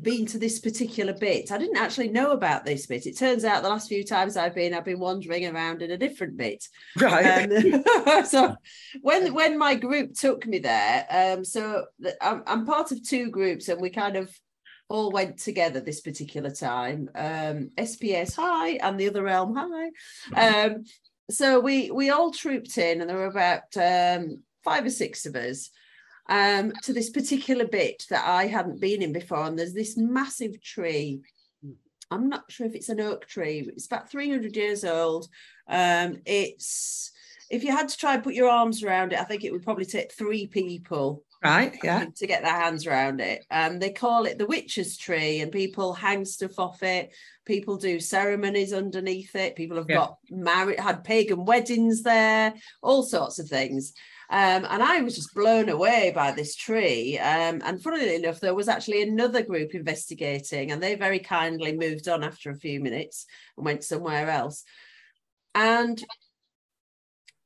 been 0.00 0.26
to 0.26 0.38
this 0.38 0.58
particular 0.58 1.12
bit. 1.12 1.50
I 1.50 1.58
didn't 1.58 1.76
actually 1.76 2.08
know 2.08 2.32
about 2.32 2.64
this 2.64 2.86
bit. 2.86 3.06
It 3.06 3.18
turns 3.18 3.44
out 3.44 3.62
the 3.62 3.68
last 3.68 3.88
few 3.88 4.04
times 4.04 4.36
I've 4.36 4.54
been, 4.54 4.74
I've 4.74 4.84
been 4.84 5.00
wandering 5.00 5.46
around 5.46 5.82
in 5.82 5.90
a 5.90 5.98
different 5.98 6.36
bit. 6.36 6.66
Right. 6.96 7.50
Um, 7.50 8.24
so 8.24 8.56
when 9.02 9.34
when 9.34 9.58
my 9.58 9.74
group 9.74 10.14
took 10.14 10.46
me 10.46 10.58
there, 10.58 11.06
um, 11.10 11.44
so 11.44 11.86
I'm, 12.20 12.42
I'm 12.46 12.66
part 12.66 12.92
of 12.92 13.06
two 13.06 13.30
groups, 13.30 13.68
and 13.68 13.80
we 13.80 13.90
kind 13.90 14.16
of 14.16 14.30
all 14.88 15.12
went 15.12 15.38
together 15.38 15.80
this 15.80 16.00
particular 16.00 16.50
time. 16.50 17.08
Um, 17.14 17.70
SPS 17.78 18.34
hi, 18.36 18.70
and 18.82 18.98
the 18.98 19.08
other 19.08 19.22
realm 19.22 19.54
hi. 19.56 20.66
Um, 20.66 20.84
so 21.30 21.60
we 21.60 21.90
we 21.90 22.10
all 22.10 22.32
trooped 22.32 22.76
in, 22.78 23.00
and 23.00 23.08
there 23.08 23.16
were 23.16 23.26
about 23.26 23.76
um, 23.76 24.42
five 24.64 24.84
or 24.84 24.90
six 24.90 25.26
of 25.26 25.36
us. 25.36 25.70
Um, 26.28 26.72
to 26.82 26.92
this 26.92 27.10
particular 27.10 27.66
bit 27.66 28.04
that 28.10 28.24
I 28.24 28.46
hadn't 28.46 28.80
been 28.80 29.02
in 29.02 29.12
before, 29.12 29.44
and 29.46 29.58
there's 29.58 29.74
this 29.74 29.96
massive 29.96 30.62
tree. 30.62 31.22
I'm 32.10 32.28
not 32.28 32.50
sure 32.50 32.66
if 32.66 32.74
it's 32.74 32.88
an 32.88 33.00
oak 33.00 33.26
tree. 33.26 33.68
It's 33.68 33.86
about 33.86 34.10
300 34.10 34.56
years 34.56 34.84
old. 34.84 35.28
Um, 35.68 36.18
it's 36.26 37.12
if 37.50 37.64
you 37.64 37.72
had 37.72 37.88
to 37.88 37.96
try 37.96 38.14
and 38.14 38.22
put 38.22 38.34
your 38.34 38.48
arms 38.48 38.82
around 38.84 39.12
it, 39.12 39.18
I 39.18 39.24
think 39.24 39.42
it 39.44 39.52
would 39.52 39.64
probably 39.64 39.84
take 39.84 40.12
three 40.12 40.46
people 40.46 41.24
right. 41.42 41.76
Yeah. 41.82 42.04
to 42.16 42.26
get 42.28 42.42
their 42.42 42.54
hands 42.54 42.86
around 42.86 43.20
it. 43.20 43.44
Um, 43.50 43.80
they 43.80 43.90
call 43.90 44.24
it 44.26 44.38
the 44.38 44.46
witch's 44.46 44.96
tree, 44.96 45.40
and 45.40 45.50
people 45.50 45.92
hang 45.94 46.24
stuff 46.24 46.58
off 46.60 46.82
it. 46.84 47.12
People 47.44 47.76
do 47.76 47.98
ceremonies 47.98 48.72
underneath 48.72 49.34
it. 49.34 49.56
People 49.56 49.76
have 49.78 49.88
Yeah. 49.90 49.96
got 49.96 50.18
married, 50.30 50.78
had 50.78 51.02
pagan 51.02 51.44
weddings 51.44 52.02
there, 52.02 52.54
all 52.82 53.02
sorts 53.02 53.40
of 53.40 53.48
things. 53.48 53.94
Um, 54.30 54.64
and 54.70 54.82
I 54.82 55.00
was 55.00 55.16
just 55.16 55.34
blown 55.34 55.68
away 55.68 56.12
by 56.14 56.30
this 56.30 56.54
tree. 56.54 57.18
Um, 57.18 57.60
and 57.64 57.82
funnily 57.82 58.14
enough, 58.14 58.38
there 58.38 58.54
was 58.54 58.68
actually 58.68 59.02
another 59.02 59.42
group 59.42 59.74
investigating, 59.74 60.70
and 60.70 60.80
they 60.80 60.94
very 60.94 61.18
kindly 61.18 61.76
moved 61.76 62.08
on 62.08 62.22
after 62.22 62.50
a 62.50 62.56
few 62.56 62.80
minutes 62.80 63.26
and 63.56 63.66
went 63.66 63.82
somewhere 63.82 64.30
else. 64.30 64.62
And 65.54 66.02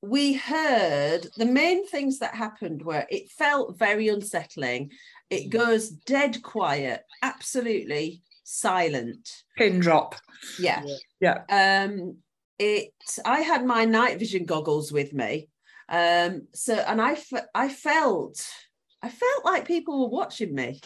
we 0.03 0.35
heard 0.35 1.27
the 1.39 1.47
main 1.47 1.87
things 1.87 2.19
that 2.19 2.35
happened 2.35 2.83
were 2.83 3.07
it 3.09 3.31
felt 3.31 3.79
very 3.79 4.09
unsettling. 4.09 4.91
It 5.31 5.49
goes 5.49 5.89
dead 5.89 6.43
quiet, 6.43 7.03
absolutely 7.23 8.21
silent. 8.45 9.43
Pin 9.57 9.81
drop. 9.81 10.17
Yeah. 10.59 10.85
Yeah. 11.21 11.45
Um, 11.49 12.19
it. 12.59 12.93
I 13.25 13.41
had 13.41 13.65
my 13.65 13.87
night 13.87 14.19
vision 14.19 14.45
goggles 14.45 14.93
with 14.93 15.15
me, 15.15 15.49
um. 15.89 16.49
So, 16.55 16.75
and 16.75 17.01
I, 17.01 17.17
I 17.55 17.69
felt, 17.69 18.47
I 19.03 19.09
felt 19.09 19.45
like 19.45 19.67
people 19.67 20.01
were 20.01 20.17
watching 20.17 20.55
me. 20.55 20.81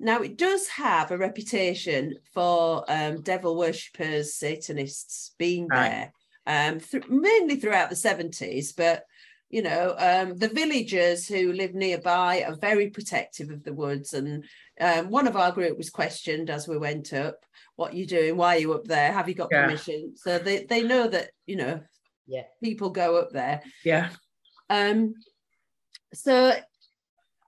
Now 0.00 0.20
it 0.22 0.36
does 0.36 0.68
have 0.68 1.10
a 1.10 1.18
reputation 1.18 2.14
for 2.32 2.84
um, 2.88 3.20
devil 3.22 3.56
worshippers, 3.56 4.34
Satanists 4.34 5.34
being 5.38 5.70
Right. 5.70 5.90
there, 5.90 6.12
um, 6.46 6.78
th- 6.80 7.08
mainly 7.08 7.56
throughout 7.56 7.90
the 7.90 7.96
seventies. 7.96 8.72
But 8.72 9.04
you 9.50 9.62
know, 9.62 9.94
um, 9.98 10.36
the 10.36 10.48
villagers 10.48 11.26
who 11.26 11.52
live 11.52 11.74
nearby 11.74 12.42
are 12.42 12.54
very 12.54 12.90
protective 12.90 13.50
of 13.50 13.64
the 13.64 13.72
woods. 13.72 14.12
And 14.12 14.44
um, 14.80 15.08
one 15.10 15.26
of 15.26 15.36
our 15.36 15.50
group 15.52 15.76
was 15.78 15.90
questioned 15.90 16.48
as 16.50 16.68
we 16.68 16.78
went 16.78 17.12
up, 17.12 17.44
"What 17.74 17.92
are 17.92 17.96
you 17.96 18.06
doing? 18.06 18.36
Why 18.36 18.56
are 18.56 18.60
you 18.60 18.74
up 18.74 18.84
there? 18.84 19.10
Have 19.10 19.28
you 19.28 19.34
got 19.34 19.50
Yeah. 19.50 19.62
permission?" 19.62 20.14
So 20.16 20.38
they 20.38 20.64
they 20.64 20.82
know 20.82 21.08
that 21.08 21.30
you 21.46 21.56
know 21.56 21.80
Yeah. 22.28 22.42
people 22.62 22.90
go 22.90 23.16
up 23.16 23.30
there. 23.32 23.62
Yeah. 23.84 24.10
Um, 24.70 25.14
so 26.14 26.52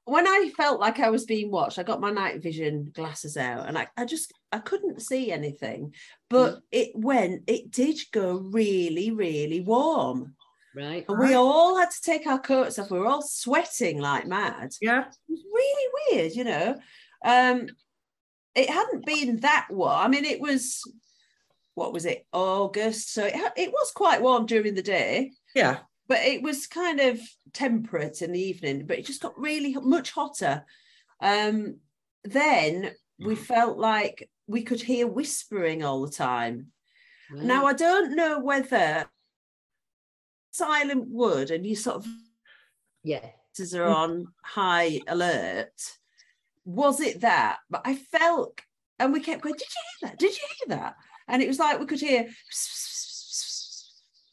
when 0.04 0.26
I 0.26 0.50
felt 0.56 0.80
like 0.80 0.98
I 0.98 1.10
was 1.10 1.24
being 1.24 1.50
watched, 1.50 1.78
I 1.78 1.84
got 1.84 2.00
my 2.00 2.10
night 2.10 2.42
vision 2.42 2.90
glasses 2.94 3.36
out 3.36 3.68
and 3.68 3.78
I, 3.78 3.86
I 3.96 4.04
just 4.04 4.32
I 4.50 4.58
couldn't 4.58 5.02
see 5.02 5.30
anything. 5.30 5.94
But 6.28 6.60
it 6.72 6.90
went, 6.94 7.44
it 7.46 7.70
did 7.70 7.98
go 8.12 8.38
really, 8.38 9.10
really 9.10 9.60
warm. 9.60 10.34
Right. 10.74 11.04
And 11.08 11.18
we 11.18 11.34
all 11.34 11.76
had 11.78 11.90
to 11.90 12.02
take 12.02 12.26
our 12.26 12.40
coats 12.40 12.78
off. 12.78 12.90
We 12.90 12.98
were 12.98 13.06
all 13.06 13.22
sweating 13.22 14.00
like 14.00 14.26
mad. 14.26 14.70
Yeah. 14.80 15.02
It 15.02 15.14
was 15.28 15.44
really 15.52 15.88
weird, 16.10 16.32
you 16.34 16.44
know. 16.44 16.80
Um, 17.24 17.68
it 18.54 18.70
hadn't 18.70 19.06
been 19.06 19.40
that 19.40 19.68
warm. 19.70 19.98
I 19.98 20.08
mean, 20.08 20.24
it 20.24 20.40
was 20.40 20.82
what 21.74 21.92
was 21.92 22.04
it, 22.04 22.26
August? 22.32 23.12
So 23.12 23.24
it, 23.24 23.52
it 23.56 23.72
was 23.72 23.92
quite 23.92 24.22
warm 24.22 24.46
during 24.46 24.74
the 24.74 24.82
day 24.82 25.32
Yeah. 25.54 25.78
but 26.08 26.18
it 26.18 26.42
was 26.42 26.66
kind 26.66 27.00
of 27.00 27.20
temperate 27.52 28.22
in 28.22 28.32
the 28.32 28.40
evening 28.40 28.86
but 28.86 28.98
it 28.98 29.06
just 29.06 29.22
got 29.22 29.38
really 29.38 29.74
much 29.74 30.12
hotter 30.12 30.64
um 31.20 31.76
then 32.24 32.92
we 33.18 33.34
felt 33.34 33.76
like 33.78 34.28
we 34.46 34.62
could 34.62 34.80
hear 34.80 35.06
whispering 35.06 35.82
all 35.82 36.02
the 36.02 36.12
time 36.12 36.68
right. 37.32 37.44
now 37.44 37.66
i 37.66 37.72
don't 37.72 38.14
know 38.14 38.38
whether 38.38 39.06
silent 40.52 41.06
wood 41.08 41.50
and 41.50 41.66
you 41.66 41.76
sort 41.76 41.96
of 41.96 42.06
yeah. 43.02 43.26
are 43.74 43.84
on 43.84 44.26
high 44.42 45.00
alert 45.08 45.72
was 46.64 47.00
it 47.00 47.20
that 47.20 47.58
but 47.68 47.82
i 47.84 47.94
felt 47.94 48.60
and 48.98 49.12
we 49.12 49.20
kept 49.20 49.42
going 49.42 49.54
did 49.54 49.62
you 49.62 49.82
hear 50.00 50.08
that 50.10 50.18
did 50.18 50.32
you 50.32 50.44
hear 50.58 50.76
that 50.76 50.96
and 51.30 51.42
it 51.42 51.48
was 51.48 51.58
like 51.58 51.78
we 51.80 51.86
could 51.86 52.00
hear 52.00 52.28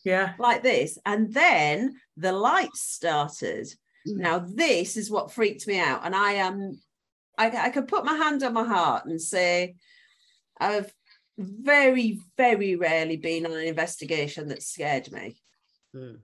Yeah. 0.03 0.33
like 0.39 0.63
this. 0.63 0.97
And 1.05 1.33
then 1.33 1.95
the 2.15 2.31
lights 2.31 2.81
started. 2.81 3.67
Mm. 4.07 4.17
now 4.17 4.39
this 4.39 4.95
is 4.95 5.11
what 5.11 5.31
freaked 5.31 5.67
me 5.67 5.79
out. 5.79 6.01
And 6.05 6.15
i 6.15 6.33
am 6.33 6.79
I, 7.37 7.49
I 7.67 7.69
could 7.69 7.87
put 7.87 8.05
my 8.05 8.15
hand 8.15 8.41
on 8.43 8.53
my 8.53 8.63
heart 8.63 9.05
and 9.05 9.21
say 9.21 9.75
i've 10.59 10.91
very 11.37 12.19
very 12.35 12.75
rarely 12.75 13.17
been 13.17 13.45
on 13.45 13.51
an 13.51 13.67
investigation 13.67 14.47
that 14.47 14.63
scared 14.63 15.11
me. 15.11 15.35
Mm. 15.95 16.19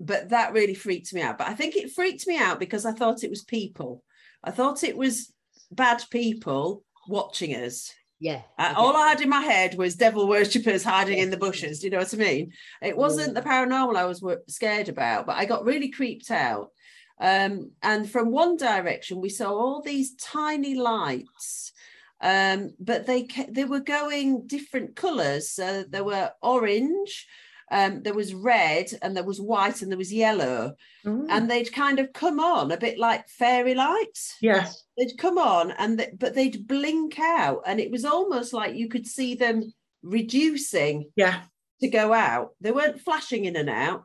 but 0.00 0.30
that 0.30 0.52
really 0.52 0.74
freaked 0.74 1.12
me 1.14 1.20
out. 1.22 1.38
But 1.38 1.48
i 1.48 1.54
think 1.54 1.76
it 1.76 1.92
freaked 1.92 2.26
me 2.26 2.36
out 2.38 2.58
because 2.58 2.84
i 2.86 2.92
thought 2.92 3.24
it 3.24 3.30
was 3.30 3.44
people. 3.44 4.02
I 4.42 4.50
thought 4.52 4.84
it 4.84 4.96
was 4.96 5.32
bad 5.70 6.02
people 6.10 6.82
watching 7.08 7.54
us 7.54 7.92
Yeah. 8.20 8.42
uh, 8.58 8.74
all 8.76 8.96
I 8.96 9.08
had 9.08 9.22
in 9.22 9.30
my 9.30 9.40
head 9.40 9.76
was 9.76 9.96
devil 9.96 10.28
worshippers 10.28 10.84
hiding 10.84 11.18
in 11.18 11.30
the 11.30 11.38
bushes. 11.38 11.80
Do 11.80 11.86
you 11.86 11.90
know 11.90 11.98
what 11.98 12.12
I 12.12 12.16
mean? 12.18 12.52
It 12.82 12.96
wasn't 12.96 13.34
the 13.34 13.40
paranormal 13.40 13.96
I 13.96 14.04
was 14.04 14.22
scared 14.46 14.90
about, 14.90 15.26
but 15.26 15.36
I 15.36 15.46
got 15.46 15.64
really 15.64 15.88
creeped 15.88 16.30
out. 16.30 16.70
Um, 17.18 17.72
and 17.82 18.08
from 18.08 18.30
one 18.30 18.56
direction, 18.56 19.20
we 19.20 19.30
saw 19.30 19.50
all 19.50 19.82
these 19.82 20.14
tiny 20.16 20.74
lights, 20.74 21.72
um, 22.20 22.74
but 22.78 23.06
they 23.06 23.26
they 23.48 23.64
were 23.64 23.80
going 23.80 24.46
different 24.46 24.96
colours. 24.96 25.50
So 25.50 25.84
there 25.88 26.04
were 26.04 26.32
orange, 26.42 27.26
um, 27.70 28.02
there 28.02 28.14
was 28.14 28.34
red, 28.34 28.92
and 29.02 29.16
there 29.16 29.24
was 29.24 29.40
white, 29.40 29.80
and 29.82 29.90
there 29.90 29.98
was 29.98 30.12
yellow, 30.12 30.74
Mm. 31.06 31.26
and 31.30 31.50
they'd 31.50 31.72
kind 31.72 31.98
of 31.98 32.12
come 32.12 32.38
on 32.40 32.70
a 32.72 32.76
bit 32.76 32.98
like 32.98 33.26
fairy 33.28 33.74
lights 33.74 34.36
Yes. 34.42 34.84
they'd 34.98 35.16
come 35.16 35.38
on 35.38 35.70
and 35.72 35.96
th- 35.98 36.10
but 36.18 36.34
they'd 36.34 36.66
blink 36.68 37.18
out 37.18 37.62
and 37.64 37.80
it 37.80 37.90
was 37.90 38.04
almost 38.04 38.52
like 38.52 38.74
you 38.76 38.86
could 38.86 39.06
see 39.06 39.34
them 39.34 39.72
reducing 40.02 41.10
Yeah. 41.16 41.42
to 41.80 41.88
go 41.88 42.12
out 42.12 42.50
they 42.60 42.70
weren't 42.72 43.00
flashing 43.00 43.46
in 43.46 43.56
and 43.56 43.70
out 43.70 44.04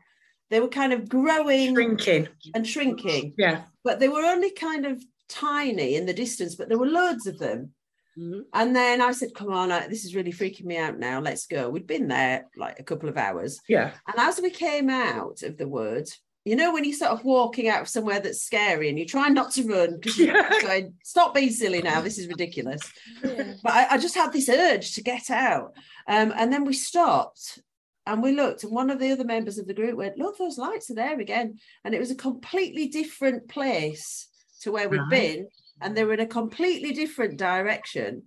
they 0.50 0.62
were 0.62 0.70
kind 0.70 0.94
of 0.94 1.10
growing 1.10 1.74
Shrinking. 1.76 2.30
and 2.54 2.66
shrinking 2.66 3.34
Yeah. 3.38 3.64
but 3.84 4.00
they 4.00 4.08
were 4.08 4.24
only 4.24 4.52
kind 4.52 4.86
of 4.86 5.04
tiny 5.28 5.96
in 5.96 6.06
the 6.06 6.14
distance 6.14 6.56
but 6.56 6.70
there 6.70 6.78
were 6.78 6.88
loads 7.02 7.28
of 7.28 7.40
them 7.40 7.74
Mhm. 8.18 8.44
and 8.54 8.76
then 8.76 9.02
i 9.02 9.12
said 9.12 9.34
come 9.36 9.52
on 9.52 9.72
I, 9.72 9.88
this 9.88 10.06
is 10.06 10.16
really 10.16 10.32
freaking 10.32 10.66
me 10.66 10.78
out 10.78 10.98
now 10.98 11.20
let's 11.20 11.48
go 11.48 11.70
we'd 11.70 11.86
been 11.88 12.08
there 12.08 12.46
like 12.56 12.80
a 12.80 12.84
couple 12.84 13.10
of 13.10 13.18
hours 13.18 13.60
Yeah. 13.68 13.92
and 14.08 14.16
as 14.18 14.40
we 14.42 14.50
came 14.50 14.90
out 14.90 15.44
of 15.44 15.58
the 15.58 15.68
wood 15.68 16.08
you 16.46 16.56
know 16.56 16.72
when 16.74 16.86
you're 16.86 16.94
sort 16.96 17.12
of 17.12 17.26
walking 17.26 17.68
out 17.68 17.82
of 17.82 17.90
somewhere 17.90 18.20
that's 18.22 18.42
scary 18.44 18.88
and 18.90 18.98
you 18.98 19.06
try 19.06 19.28
not 19.30 19.52
to 19.54 19.64
run 19.68 19.96
because 20.00 20.18
you're 20.18 20.36
Yeah. 20.36 20.62
going 20.62 20.94
stop 21.04 21.34
being 21.34 21.50
silly 21.52 21.82
now 21.82 22.00
this 22.02 22.18
is 22.18 22.28
ridiculous 22.28 22.82
Yeah. 23.24 23.54
but 23.64 23.74
I, 23.74 23.88
I 23.92 23.98
just 23.98 24.16
had 24.16 24.32
this 24.32 24.48
urge 24.50 24.94
to 24.94 25.04
get 25.04 25.30
out 25.30 25.74
um, 26.08 26.32
and 26.38 26.54
then 26.54 26.64
we 26.66 26.74
stopped 26.74 27.60
and 28.08 28.22
we 28.22 28.34
looked, 28.34 28.64
and 28.64 28.72
one 28.72 28.92
of 28.92 29.00
the 29.00 29.12
other 29.12 29.24
members 29.24 29.58
of 29.58 29.66
the 29.66 29.74
group 29.74 29.96
went, 29.98 30.20
"Look, 30.20 30.38
those 30.38 30.60
lights 30.60 30.92
are 30.92 30.94
there 30.94 31.20
again," 31.20 31.58
and 31.84 31.96
it 31.96 32.00
was 32.00 32.12
a 32.12 32.16
completely 32.16 32.88
different 32.88 33.50
place 33.50 34.28
to 34.62 34.72
where 34.72 34.88
we'd 34.88 35.00
Right. 35.00 35.10
been, 35.10 35.48
and 35.82 35.96
they 35.96 36.04
were 36.04 36.14
in 36.14 36.20
a 36.22 36.26
completely 36.28 36.94
different 36.94 37.38
direction. 37.38 38.24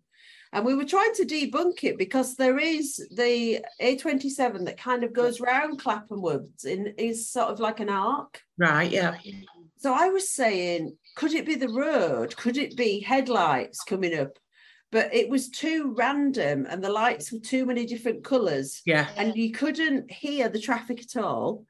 And 0.52 0.64
we 0.64 0.74
were 0.74 0.84
trying 0.84 1.12
to 1.14 1.26
debunk 1.26 1.84
it 1.84 1.98
because 1.98 2.34
there 2.34 2.58
is 2.58 2.96
the 3.14 3.60
A27 3.82 4.64
that 4.64 4.80
kind 4.80 5.04
of 5.04 5.12
goes 5.12 5.40
round 5.40 5.78
Clapham 5.78 6.22
Woods 6.22 6.64
in 6.64 6.94
is 6.96 7.28
sort 7.30 7.48
of 7.48 7.60
like 7.60 7.80
an 7.80 7.90
arc. 7.90 8.40
Right, 8.56 8.90
yeah. 8.90 9.16
So 9.76 9.92
I 9.92 10.08
was 10.08 10.30
saying, 10.30 10.96
could 11.16 11.34
it 11.34 11.44
be 11.44 11.54
the 11.54 11.68
road? 11.68 12.34
Could 12.36 12.56
it 12.56 12.76
be 12.76 13.00
headlights 13.00 13.82
coming 13.84 14.18
up? 14.18 14.38
But 14.90 15.14
it 15.14 15.28
was 15.28 15.50
too 15.50 15.94
random 15.98 16.66
and 16.68 16.82
the 16.82 16.90
lights 16.90 17.30
were 17.30 17.40
too 17.40 17.66
many 17.66 17.84
different 17.84 18.24
colours 18.24 18.80
Yeah. 18.86 19.06
and 19.18 19.36
you 19.36 19.52
couldn't 19.52 20.10
hear 20.10 20.48
the 20.48 20.60
traffic 20.60 21.02
at 21.02 21.22
all. 21.22 21.66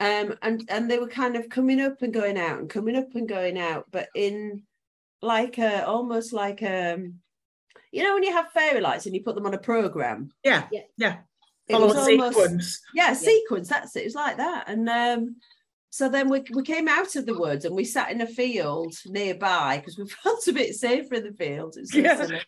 Um, 0.00 0.34
and 0.40 0.64
and 0.70 0.90
they 0.90 0.98
were 0.98 1.08
kind 1.08 1.36
of 1.36 1.50
coming 1.50 1.80
up 1.80 2.00
and 2.00 2.12
going 2.12 2.38
out 2.38 2.58
and 2.58 2.70
coming 2.70 2.96
up 2.96 3.14
and 3.14 3.28
going 3.28 3.58
out, 3.58 3.84
but 3.92 4.08
in 4.16 4.62
like 5.22 5.58
a 5.58 5.86
almost 5.86 6.32
like 6.32 6.62
um 6.62 7.14
you 7.92 8.02
know 8.02 8.14
when 8.14 8.22
you 8.22 8.32
have 8.32 8.50
fairy 8.52 8.80
lights 8.80 9.06
and 9.06 9.14
you 9.14 9.22
put 9.22 9.34
them 9.34 9.46
on 9.46 9.54
a 9.54 9.58
program. 9.58 10.30
Yeah. 10.44 10.66
Yeah. 10.72 10.80
Yeah. 10.96 11.16
It 11.68 11.72
Follow 11.74 11.86
was 11.86 11.94
the 12.06 12.12
almost- 12.12 12.34
sequence. 12.36 12.80
yeah, 12.94 13.12
sequence. 13.12 13.68
That's 13.68 13.94
it. 13.96 14.00
It 14.00 14.04
was 14.06 14.14
like 14.14 14.36
that. 14.38 14.64
And 14.68 14.88
um, 14.88 15.36
so 15.90 16.08
then 16.08 16.28
we, 16.28 16.42
we 16.52 16.62
came 16.64 16.88
out 16.88 17.14
of 17.16 17.24
the 17.26 17.38
woods 17.38 17.64
and 17.64 17.74
we 17.76 17.84
sat 17.84 18.10
in 18.10 18.20
a 18.20 18.26
field 18.26 18.94
nearby 19.06 19.76
because 19.78 19.96
we 19.98 20.08
felt 20.22 20.46
a 20.48 20.52
bit 20.52 20.74
safer 20.74 21.14
in 21.14 21.24
the 21.24 21.32
field. 21.32 21.76
It 21.76 21.80
was 21.82 21.92
so 21.92 21.98
Yeah. 21.98 22.40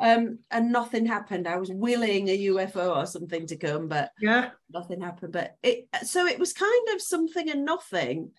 Um, 0.00 0.38
and 0.50 0.72
nothing 0.72 1.06
happened. 1.06 1.46
I 1.48 1.56
was 1.56 1.70
willing 1.70 2.28
a 2.28 2.46
UFO 2.48 2.96
or 2.96 3.06
something 3.06 3.46
to 3.48 3.56
come, 3.56 3.88
but 3.88 4.10
Yeah. 4.20 4.50
nothing 4.70 5.00
happened. 5.00 5.32
But 5.32 5.56
it 5.62 5.86
so 6.04 6.26
it 6.26 6.38
was 6.38 6.52
kind 6.52 6.88
of 6.94 7.00
something 7.00 7.48
and 7.50 7.64
nothing, 7.64 8.30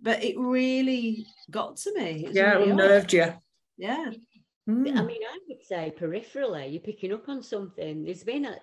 but 0.00 0.22
it 0.22 0.38
really 0.38 1.26
got 1.50 1.76
to 1.78 1.94
me. 1.94 2.26
It 2.26 2.34
Yeah. 2.34 2.52
really 2.52 2.72
odd. 2.72 2.80
Unnerved 2.80 3.12
you. 3.12 3.32
Yeah. 3.78 4.10
Mm. 4.68 4.96
I 4.96 5.02
mean, 5.02 5.22
I 5.28 5.38
would 5.48 5.62
say 5.62 5.92
peripherally, 5.98 6.70
you're 6.72 6.80
picking 6.80 7.12
up 7.12 7.28
on 7.28 7.42
something. 7.42 8.04
There's 8.04 8.22
been, 8.22 8.44
a, 8.46 8.56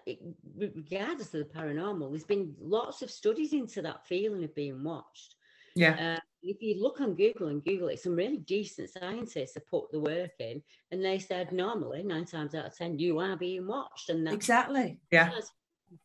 regardless 0.55 1.33
of 1.33 1.41
the 1.41 1.53
paranormal, 1.53 2.11
there's 2.11 2.23
been 2.23 2.55
lots 2.59 3.01
of 3.01 3.11
studies 3.11 3.51
into 3.51 3.81
that 3.81 4.07
feeling 4.07 4.43
of 4.45 4.55
being 4.55 4.81
watched. 4.81 5.35
Yeah. 5.75 6.15
Uh, 6.15 6.19
if 6.41 6.61
you 6.61 6.81
look 6.81 7.01
on 7.01 7.15
Google 7.15 7.49
and 7.49 7.63
Google 7.63 7.89
it, 7.89 7.99
some 7.99 8.15
really 8.15 8.37
decent 8.37 8.89
scientists 8.89 9.55
have 9.55 9.67
put 9.67 9.91
the 9.91 9.99
work 9.99 10.31
in, 10.39 10.63
and 10.91 11.03
they 11.03 11.19
said 11.19 11.51
normally 11.51 12.01
nine 12.01 12.25
times 12.25 12.55
out 12.55 12.65
of 12.65 12.77
ten 12.77 12.97
you 12.97 13.19
are 13.19 13.35
being 13.35 13.67
watched, 13.67 14.09
and 14.09 14.25
that's 14.25 14.35
Exactly. 14.35 14.99
Yeah. 15.11 15.31
that's 15.31 15.51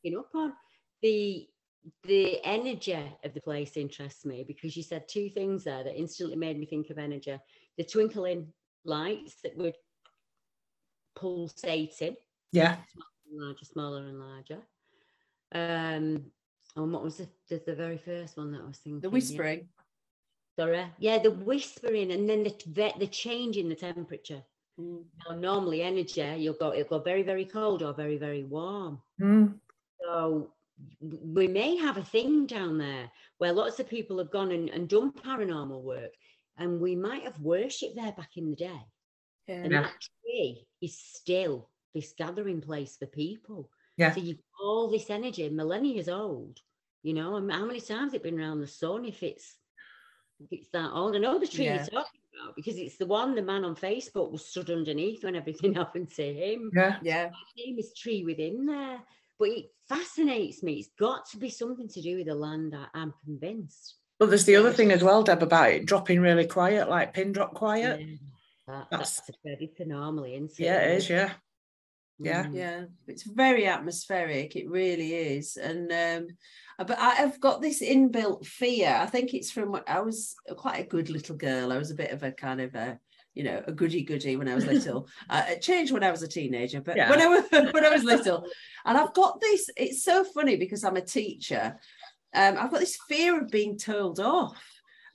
picking 0.03 0.19
up 0.19 0.29
on 0.35 0.53
the 1.03 1.47
the 2.05 2.45
energy 2.45 2.99
of 3.25 3.35
the 3.35 3.41
place 3.41 3.77
interests 3.77 4.25
me 4.25 4.45
because 4.47 4.77
you 4.77 4.83
said 4.83 5.09
two 5.09 5.29
things 5.29 5.65
there 5.65 5.85
that 5.85 5.99
instantly 5.99 6.37
made 6.37 6.59
me 6.59 6.67
think 6.67 6.91
of 6.91 6.99
energy: 6.99 7.37
the 7.77 7.85
twinkling 7.85 8.53
lights 8.85 9.37
that 9.43 9.57
were 9.57 9.73
pulsating, 11.15 12.17
Yeah. 12.53 12.77
larger, 13.31 13.65
smaller, 13.65 14.07
and 14.07 14.19
larger. 14.21 14.63
Um, 15.53 16.31
and 16.77 16.93
what 16.93 17.03
was 17.05 17.19
the, 17.19 17.29
the, 17.49 17.63
the 17.67 17.75
very 17.75 17.99
first 17.99 18.37
one 18.37 18.53
that 18.53 18.63
I 18.63 18.67
was 18.67 18.79
thinking? 18.79 19.01
The 19.01 19.09
Yeah. 19.09 19.13
whispering. 19.13 19.69
Sorry, 20.59 20.87
yeah, 20.99 21.19
the 21.19 21.33
whispering, 21.33 22.13
and 22.13 22.29
then 22.29 22.45
the 22.45 22.93
the 22.99 23.09
change 23.09 23.57
in 23.57 23.69
the 23.69 23.75
temperature. 23.75 24.43
Mm. 24.79 25.05
Now, 25.29 25.35
normally 25.35 25.83
energy, 25.83 26.23
you'll 26.39 26.55
go 26.55 26.73
it'll 26.73 26.99
go 26.99 27.03
very 27.03 27.25
very 27.25 27.45
cold 27.45 27.83
or 27.83 27.93
very 27.93 28.19
very 28.19 28.45
warm. 28.45 29.03
Mm. 29.21 29.59
So 30.01 30.54
we 31.01 31.47
may 31.47 31.77
have 31.77 31.97
a 31.97 32.03
thing 32.03 32.47
down 32.47 32.79
there 32.79 33.11
where 33.39 33.53
lots 33.53 33.79
of 33.81 33.89
people 33.89 34.19
have 34.19 34.31
gone 34.31 34.51
and, 34.53 34.69
and 34.71 34.89
done 34.89 35.13
paranormal 35.13 35.83
work, 35.83 36.13
and 36.59 36.81
we 36.81 36.95
might 36.97 37.23
have 37.25 37.39
worshipped 37.41 37.97
there 37.97 38.13
back 38.13 38.37
in 38.37 38.51
the 38.51 38.57
day. 38.57 38.81
And 39.49 39.73
Yeah. 39.73 39.83
that 39.83 39.93
tree 40.01 40.67
is 40.81 40.99
still 40.99 41.69
this 41.95 42.13
gathering 42.17 42.61
place 42.61 42.97
for 42.97 43.07
people. 43.07 43.71
Yeah. 43.97 44.13
So 44.13 44.21
you've 44.21 44.39
got 44.59 44.65
all 44.65 44.91
this 44.91 45.11
energy, 45.11 45.49
millennia 45.49 45.95
years 45.95 46.09
old. 46.09 46.61
You 47.03 47.13
know, 47.13 47.37
and 47.37 47.53
how 47.53 47.67
many 47.67 47.81
times 47.83 48.15
it 48.15 48.23
been 48.23 48.41
around 48.41 48.61
the 48.61 48.67
sun 48.67 49.05
if 49.05 49.23
it's 49.23 49.59
if 50.41 50.51
it's 50.51 50.71
that 50.71 50.91
old? 50.91 51.15
I 51.15 51.19
know 51.19 51.39
the 51.39 51.47
tree 51.47 51.67
Yeah. 51.67 51.75
you're 51.75 51.85
talking 51.85 52.21
about 52.43 52.57
because 52.57 52.79
it's 52.79 52.97
the 52.97 53.05
one 53.07 53.35
the 53.35 53.43
man 53.43 53.63
on 53.65 53.77
Facebook 53.77 54.33
was 54.33 54.47
stood 54.47 54.71
underneath 54.71 55.23
when 55.23 55.37
everything 55.37 55.75
happened 55.75 56.11
to 56.15 56.33
him. 56.33 56.71
Yeah. 56.75 56.99
Yeah. 57.03 57.31
Name 57.59 57.79
is 57.79 57.93
tree 57.95 58.25
within 58.25 58.65
there. 58.65 59.01
But 59.39 59.49
it 59.49 59.67
fascinates 59.89 60.63
me. 60.63 60.75
It's 60.75 60.91
got 60.99 61.29
to 61.31 61.39
be 61.39 61.51
something 61.51 61.89
to 61.89 62.01
do 62.03 62.19
with 62.19 62.27
the 62.27 62.35
land. 62.35 62.75
I, 62.77 62.87
I'm 62.99 63.13
convinced. 63.25 63.97
But 64.19 64.29
there's 64.31 64.45
the 64.45 64.57
other 64.57 64.73
thing 64.73 64.93
as 64.93 65.03
well, 65.03 65.23
Deb, 65.25 65.43
about 65.43 65.71
it 65.73 65.87
dropping 65.87 66.21
really 66.21 66.47
quiet, 66.47 66.89
like 66.89 67.13
pin 67.15 67.33
drop 67.33 67.55
quiet. 67.55 68.01
Yeah, 68.01 68.07
that- 68.69 68.87
That's- 68.91 69.17
that's 69.21 69.29
a 69.31 69.33
predator 69.43 69.85
normally, 69.87 70.35
isn't 70.37 70.51
it? 70.53 70.59
Yeah, 70.61 70.79
it 70.83 70.97
is. 70.99 71.11
Yeah. 71.11 71.33
yeah. 72.21 72.45
Mm. 72.45 72.55
Yeah, 72.55 72.85
it's 73.09 73.25
very 73.25 73.67
atmospheric. 73.67 74.55
It 74.57 74.71
really 74.71 75.13
is. 75.15 75.57
And 75.57 75.91
um, 75.93 76.29
but 76.79 76.99
I 76.99 77.15
have 77.15 77.41
got 77.41 77.61
this 77.61 77.83
inbuilt 77.83 78.47
fear. 78.47 78.97
I 79.01 79.07
think 79.07 79.35
it's 79.35 79.51
from 79.51 79.73
when 79.73 79.83
I 79.89 80.01
was 80.01 80.37
quite 80.57 80.79
a 80.81 80.89
good 80.89 81.11
little 81.11 81.37
girl. 81.37 81.73
I 81.73 81.79
was 81.79 81.91
a 81.91 81.95
bit 81.97 82.13
of 82.13 82.23
a 82.23 82.31
kind 82.31 82.61
of 82.61 82.75
a 82.77 82.99
you 83.35 83.45
know 83.45 83.63
a 83.67 83.73
goody 83.73 84.03
goody 84.03 84.37
when 84.37 84.49
I 84.49 84.55
was 84.55 84.67
little. 84.67 85.09
uh, 85.31 85.45
it 85.49 85.63
changed 85.63 85.93
when 85.93 86.05
I 86.05 86.11
was 86.11 86.23
a 86.23 86.29
teenager, 86.29 86.81
but 86.81 86.97
Yeah. 86.97 87.11
when 87.11 87.21
I 87.21 87.27
was 87.27 87.45
when 87.73 87.85
I 87.85 87.91
was 87.91 88.05
little, 88.15 88.47
and 88.85 88.97
I've 88.97 89.13
got 89.15 89.41
this. 89.41 89.69
It's 89.77 90.03
so 90.05 90.25
funny 90.25 90.57
because 90.57 90.85
I'm 90.85 90.97
a 90.97 91.01
teacher. 91.03 91.77
Um, 92.35 92.57
I've 92.59 92.71
got 92.71 92.81
this 92.81 92.99
fear 93.09 93.41
of 93.41 93.49
being 93.51 93.77
told 93.79 94.19
off. 94.21 94.63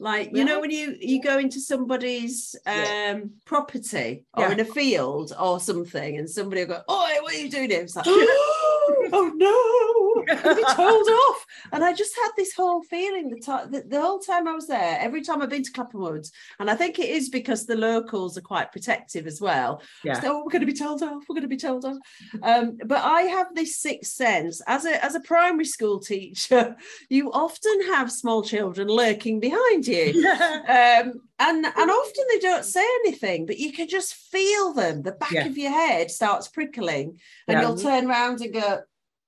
Like 0.02 0.32
you 0.34 0.46
know 0.46 0.62
when 0.62 0.72
you 0.72 0.96
you 1.00 1.22
go 1.22 1.38
into 1.40 1.60
somebody's 1.60 2.56
Yeah. 2.66 3.12
um 3.16 3.32
property 3.46 4.24
or 4.34 4.44
Yeah. 4.44 4.52
in 4.54 4.60
a 4.62 4.66
field 4.66 5.34
or 5.38 5.60
something, 5.60 6.18
and 6.18 6.30
somebody 6.30 6.62
will 6.62 6.76
go, 6.76 6.82
"Oh, 6.88 7.18
what 7.22 7.34
are 7.34 7.38
you 7.38 7.50
doing?" 7.50 7.70
here?" 7.70 7.82
It's 7.82 7.98
like, 7.98 8.06
"Oh 9.14 9.32
no, 9.36 10.56
be 10.56 10.64
told 10.74 11.08
off." 11.10 11.46
And 11.72 11.84
I 11.84 11.94
just 11.94 12.16
had 12.16 12.30
this 12.38 12.54
whole 12.54 12.84
feeling 12.84 13.30
the, 13.30 13.36
ti- 13.38 13.70
the 13.72 13.84
the 13.88 14.02
whole 14.02 14.20
time 14.20 14.48
I 14.48 14.54
was 14.54 14.68
there. 14.68 14.98
Every 15.00 15.22
time 15.22 15.42
I've 15.42 15.50
been 15.50 15.64
to 15.64 15.72
Clapham 15.72 16.02
Woods, 16.02 16.32
and 16.60 16.70
I 16.70 16.76
think 16.76 17.00
it 17.00 17.10
is 17.10 17.30
because 17.30 17.66
the 17.66 17.76
locals 17.76 18.38
are 18.38 18.42
quite 18.42 18.72
protective 18.72 19.28
as 19.28 19.40
well. 19.42 19.82
Yeah. 20.04 20.20
So 20.20 20.28
oh, 20.34 20.44
we're 20.44 20.52
going 20.52 20.62
to 20.62 20.66
be 20.74 20.74
told 20.74 21.02
off. 21.04 21.24
We're 21.28 21.36
going 21.36 21.42
to 21.44 21.48
be 21.48 21.58
told 21.58 21.86
off. 21.86 21.98
Um, 22.44 22.78
but 22.86 23.04
I 23.04 23.22
have 23.24 23.54
this 23.56 23.80
sixth 23.80 24.14
sense 24.14 24.62
as 24.68 24.86
a 24.86 25.04
as 25.04 25.16
a 25.16 25.20
primary 25.22 25.66
school 25.66 26.00
teacher. 26.00 26.76
You 27.10 27.32
often 27.32 27.82
have 27.88 28.12
small 28.12 28.44
children 28.44 28.88
lurking 28.88 29.40
behind 29.40 29.88
you. 29.88 30.12
Yeah. 30.16 31.02
Um, 31.04 31.14
and 31.40 31.66
and 31.66 31.92
often 31.92 32.26
they 32.30 32.40
don't 32.40 32.66
say 32.66 32.84
anything, 33.06 33.46
but 33.46 33.58
you 33.58 33.72
can 33.72 33.88
just 33.88 34.14
feel 34.14 34.74
them. 34.74 35.02
The 35.02 35.14
back 35.14 35.32
Yeah. 35.32 35.46
of 35.46 35.58
your 35.58 35.72
head 35.72 36.12
starts 36.12 36.48
prickling, 36.48 37.20
and 37.48 37.56
Yeah. 37.56 37.62
you'll 37.62 37.78
turn 37.78 38.08
around 38.10 38.42
and 38.42 38.54
go, 38.54 38.80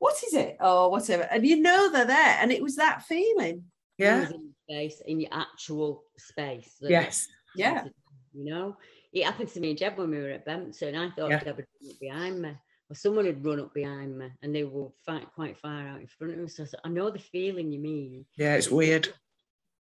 "What 0.01 0.15
is 0.25 0.33
it?" 0.33 0.57
or 0.59 0.89
whatever, 0.89 1.23
and 1.31 1.45
you 1.45 1.61
know 1.61 1.91
they're 1.91 2.05
there. 2.05 2.37
And 2.41 2.51
it 2.51 2.63
was 2.63 2.75
that 2.77 3.03
feeling. 3.03 3.65
Yeah. 3.99 4.25
things 4.25 4.31
in 4.33 4.53
space 4.67 5.01
in 5.05 5.19
your 5.19 5.29
actual 5.31 6.03
space. 6.17 6.75
that 6.81 6.89
Yes. 6.89 7.27
Yeah. 7.55 7.85
You 8.33 8.45
know, 8.45 8.77
it 9.13 9.25
happened 9.25 9.49
to 9.49 9.59
me 9.59 9.69
and 9.69 9.77
Jeb 9.77 9.97
when 9.97 10.09
we 10.09 10.17
were 10.17 10.29
at 10.29 10.45
Bempton. 10.45 10.95
I 10.95 11.11
thought 11.11 11.29
Yeah. 11.29 11.43
Jeb 11.43 11.57
had 11.57 11.67
run 11.81 11.91
up 11.91 11.99
behind 11.99 12.41
me, 12.41 12.57
or 12.89 12.95
someone 12.95 13.25
had 13.25 13.45
run 13.45 13.59
up 13.59 13.73
behind 13.75 14.17
me, 14.17 14.29
and 14.41 14.55
they 14.55 14.63
were 14.63 14.89
fi- 15.05 15.27
quite 15.35 15.57
far 15.59 15.87
out 15.87 16.01
in 16.01 16.07
front 16.07 16.33
of 16.33 16.39
me. 16.39 16.47
So 16.47 16.63
I, 16.63 16.65
said, 16.65 16.79
I 16.83 16.89
know 16.89 17.11
the 17.11 17.19
feeling 17.19 17.71
you 17.71 17.79
mean. 17.79 18.25
Yeah. 18.37 18.55
It's 18.55 18.71
weird. 18.71 19.07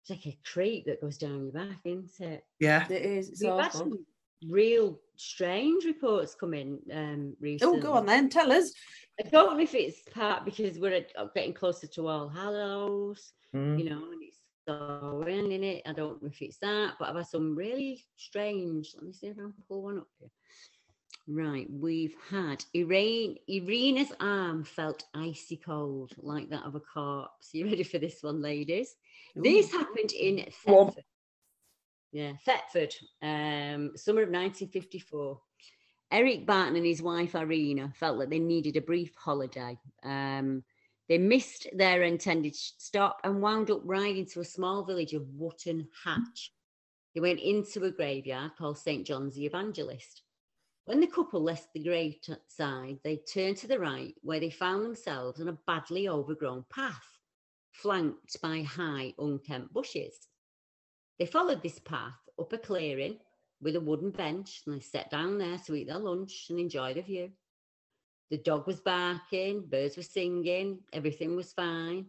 It's 0.00 0.11
like 0.11 0.26
a 0.26 0.38
creep 0.44 0.87
that 0.87 1.02
goes 1.02 1.18
down 1.18 1.42
your 1.42 1.52
back, 1.52 1.81
isn't 1.85 2.20
it? 2.20 2.44
Yeah. 2.59 2.87
It 2.88 3.02
is. 3.02 3.29
It's 3.29 3.42
We've 4.42 4.51
had 4.51 4.79
awful. 4.79 4.88
some 4.90 4.96
real 4.96 5.01
strange 5.16 5.85
reports 5.85 6.35
come 6.35 6.55
in 6.55 6.79
um, 6.92 7.37
recently. 7.40 7.79
Oh, 7.79 7.83
go 7.83 7.92
on 7.94 8.07
then. 8.07 8.29
Tell 8.29 8.53
us. 8.53 8.72
I 9.18 9.29
don't 9.29 9.57
know 9.57 9.62
if 9.62 9.75
it's 9.75 10.03
part 10.12 10.44
because 10.44 10.79
we're 10.79 11.05
uh, 11.16 11.27
getting 11.35 11.55
closer 11.55 11.87
to 11.87 12.09
All 12.09 12.29
Hallows. 12.29 13.33
Mm. 13.55 13.79
you 13.83 13.88
know, 13.88 14.05
and 14.12 14.22
it's 14.22 14.38
so 14.68 15.25
in 15.27 15.62
it. 15.62 15.83
I 15.87 15.92
don't 15.92 16.22
know 16.22 16.29
if 16.29 16.42
it's 16.42 16.59
that, 16.59 16.94
but 16.99 17.09
I've 17.09 17.16
had 17.16 17.27
some 17.27 17.55
really 17.55 18.05
strange. 18.16 18.92
Let 18.94 19.05
me 19.05 19.12
see 19.12 19.29
if 19.29 19.38
I 19.38 19.42
can 19.42 19.55
pull 19.68 19.83
one 19.83 19.99
up 19.99 20.09
here. 20.18 20.29
Right, 21.29 21.66
we've 21.68 22.14
had 22.31 22.64
Irene, 22.77 23.37
Irina's 23.49 24.12
arm 24.20 24.62
felt 24.62 25.05
icy 25.12 25.57
cold, 25.57 26.12
like 26.18 26.51
that 26.51 26.62
of 26.62 26.77
a 26.77 26.81
corpse. 26.81 27.51
You 27.53 27.64
ready 27.66 27.83
for 27.83 27.99
this 27.99 28.22
one, 28.22 28.40
ladies? 28.40 28.94
This 29.35 29.72
happened 29.72 30.12
in 30.12 30.46
Thetford. 30.64 31.03
Yeah, 32.12 32.33
Thetford, 32.45 32.95
um, 33.23 33.92
summer 33.97 34.23
of 34.23 34.31
1954. 34.31 35.40
Eric 36.12 36.47
Barton 36.47 36.77
and 36.77 36.87
his 36.87 37.03
wife 37.03 37.35
Irina 37.35 37.92
felt 37.99 38.19
that 38.21 38.31
they 38.31 38.38
needed 38.38 38.77
a 38.77 38.81
brief 38.81 39.12
holiday. 39.16 39.77
Um, 40.05 40.62
they 41.09 41.19
missed 41.19 41.69
their 41.73 42.03
intended 42.03 42.55
stop 42.55 43.21
and 43.25 43.42
wound 43.42 43.71
up 43.71 43.81
riding 43.85 44.27
to 44.27 44.40
a 44.40 44.45
small 44.45 44.85
village 44.85 45.14
of 45.14 45.27
Wotton 45.35 45.88
Hatch. 46.05 46.53
They 47.14 47.21
went 47.21 47.40
into 47.40 47.85
a 47.85 47.90
graveyard 47.90 48.53
called 48.57 48.79
St. 48.79 49.07
John's 49.07 49.35
the 49.35 49.47
Evangelist. 49.47 50.23
When 50.85 51.01
the 51.01 51.07
couple 51.09 51.42
left 51.42 51.73
the 51.73 51.83
grave 51.83 52.19
side, 52.49 52.99
they 53.03 53.16
turned 53.16 53.57
to 53.59 53.66
the 53.66 53.79
right, 53.79 54.14
where 54.23 54.38
they 54.38 54.51
found 54.51 54.85
themselves 54.85 55.40
on 55.40 55.49
a 55.49 55.59
badly 55.66 56.09
overgrown 56.09 56.64
path, 56.71 57.19
flanked 57.73 58.40
by 58.40 58.62
high, 58.62 59.12
unkempt 59.19 59.73
bushes. 59.73 60.29
They 61.18 61.26
followed 61.26 61.62
this 61.62 61.79
path 61.79 62.18
up 62.38 62.52
a 62.52 62.59
clearing 62.59 63.18
with 63.62 63.76
a 63.76 63.81
wooden 63.81 64.11
bench, 64.11 64.62
and 64.66 64.76
they 64.76 64.81
sat 64.81 65.11
down 65.11 65.38
there 65.38 65.59
to 65.59 65.74
eat 65.74 65.88
their 65.88 65.98
lunch 65.98 66.46
and 66.50 66.59
enjoy 66.59 66.94
the 66.94 67.02
view. 67.02 67.31
The 68.31 68.38
dog 68.38 68.66
was 68.66 68.81
barking, 68.81 69.66
birds 69.66 69.96
were 69.96 70.02
singing, 70.02 70.81
everything 70.92 71.37
was 71.37 71.52
fine. 71.52 72.07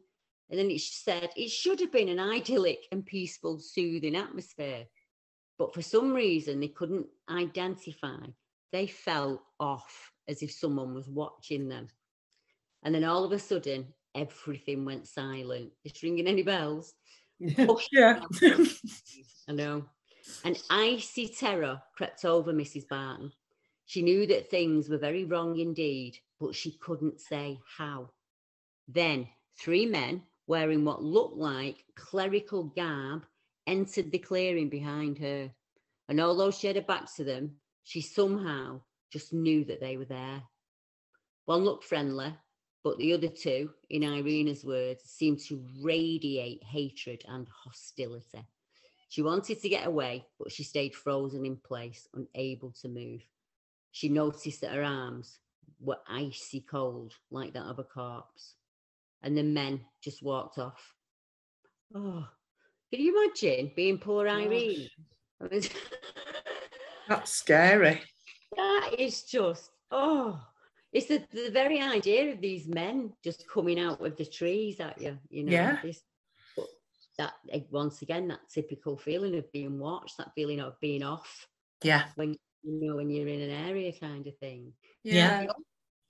And 0.50 0.60
then 0.60 0.72
it 0.72 0.82
said 0.82 1.30
it 1.36 1.50
should 1.50 1.80
have 1.80 1.92
been 1.92 2.10
an 2.10 2.20
idyllic 2.20 2.88
and 2.92 3.06
peaceful, 3.06 3.60
soothing 3.60 4.16
atmosphere. 4.16 4.86
But 5.58 5.74
for 5.74 5.82
some 5.82 6.14
reason, 6.14 6.60
they 6.60 6.70
couldn't 6.70 7.08
identify. 7.30 8.26
They 8.72 8.88
fell 8.88 9.44
off 9.60 10.12
as 10.28 10.42
if 10.42 10.52
someone 10.52 10.94
was 10.94 11.08
watching 11.08 11.68
them. 11.68 11.88
And 12.84 12.94
then 12.94 13.04
all 13.04 13.24
of 13.24 13.32
a 13.32 13.40
sudden, 13.40 13.94
everything 14.16 14.86
went 14.86 15.08
silent. 15.08 15.72
Is 15.84 16.04
ringing 16.04 16.28
any 16.28 16.44
bells? 16.44 16.94
Yeah. 17.40 17.66
Oh, 17.70 17.80
I 19.48 19.54
know. 19.54 19.86
An 20.44 20.56
icy 20.70 21.28
terror 21.28 21.82
crept 21.96 22.26
over 22.26 22.52
Mrs. 22.52 22.88
Barton. 22.88 23.32
She 23.86 24.02
knew 24.02 24.28
that 24.28 24.50
things 24.50 24.90
were 24.90 24.98
very 24.98 25.24
wrong 25.24 25.58
indeed, 25.58 26.18
but 26.40 26.54
she 26.54 26.78
couldn't 26.80 27.22
say 27.22 27.60
how. 27.78 28.10
Then 28.88 29.28
three 29.58 29.86
men 29.86 30.24
wearing 30.48 30.84
what 30.84 31.04
looked 31.04 31.38
like 31.38 31.84
clerical 31.96 32.64
garb 32.64 33.26
entered 33.66 34.12
the 34.12 34.20
clearing 34.20 34.70
behind 34.70 35.18
her. 35.20 35.50
And 36.10 36.20
although 36.20 36.52
she 36.52 36.68
had 36.68 36.76
her 36.76 36.82
back 36.82 37.14
to 37.16 37.24
them, 37.24 37.56
she 37.84 38.02
somehow 38.02 38.82
just 39.12 39.34
knew 39.34 39.64
that 39.66 39.80
they 39.80 39.98
were 39.98 40.06
there. 40.06 40.44
One 41.46 41.64
looked 41.64 41.86
friendly, 41.86 42.34
but 42.88 42.98
the 43.00 43.12
other 43.12 43.28
two, 43.28 43.70
in 43.90 44.02
Irina's 44.02 44.64
words, 44.64 45.04
seemed 45.04 45.40
to 45.42 45.62
radiate 45.82 46.64
hatred 46.64 47.22
and 47.28 47.46
hostility. 47.50 48.48
She 49.10 49.22
wanted 49.22 49.62
to 49.62 49.68
get 49.68 49.86
away, 49.86 50.26
but 50.40 50.54
she 50.54 50.64
stayed 50.64 50.96
frozen 50.96 51.46
in 51.46 51.58
place, 51.58 52.08
unable 52.14 52.72
to 52.82 52.88
move. 52.88 53.28
She 53.92 54.08
noticed 54.08 54.62
that 54.62 54.72
her 54.72 54.86
arms 54.86 55.40
were 55.82 55.98
icy 56.08 56.62
cold, 56.62 57.14
like 57.30 57.52
that 57.56 57.66
of 57.66 57.80
a 57.80 57.84
corpse. 57.84 58.54
And 59.22 59.38
the 59.38 59.44
men 59.44 59.82
just 60.02 60.24
walked 60.24 60.58
off. 60.58 60.94
Oh, 61.94 62.26
can 62.90 63.02
you 63.02 63.22
imagine 63.22 63.74
being 63.76 63.98
poor 63.98 64.30
Irene? 64.30 64.88
I 65.42 65.48
mean, 65.50 65.62
That's 67.10 67.34
scary. 67.34 68.02
that 68.56 68.92
is 68.98 69.24
just, 69.24 69.72
oh, 69.92 70.40
it's 70.98 71.08
the, 71.08 71.24
the 71.32 71.52
very 71.52 71.80
idea 71.82 72.32
of 72.34 72.42
these 72.42 72.68
men 72.68 73.14
just 73.24 73.48
coming 73.48 73.80
out 73.80 74.04
of 74.06 74.16
the 74.18 74.26
trees 74.26 74.80
at 74.80 75.00
you, 75.02 75.18
you 75.30 75.44
know. 75.44 75.52
Yeah. 75.52 75.78
This, 75.84 76.02
that, 77.18 77.34
eh, 77.52 77.62
once 77.72 78.02
again, 78.02 78.28
that 78.28 78.50
typical 78.50 78.98
feeling 78.98 79.36
of 79.38 79.52
being 79.52 79.80
watched, 79.80 80.18
that 80.18 80.34
feeling 80.36 80.60
of 80.60 80.80
being 80.80 81.04
off 81.04 81.48
Yeah. 81.84 82.06
when 82.16 82.36
you 82.64 82.80
know 82.82 82.96
when 82.98 83.10
you're 83.10 83.28
in 83.28 83.42
an 83.42 83.68
area 83.70 83.92
kind 83.92 84.26
of 84.28 84.38
thing. 84.38 84.74
Yeah. 85.04 85.46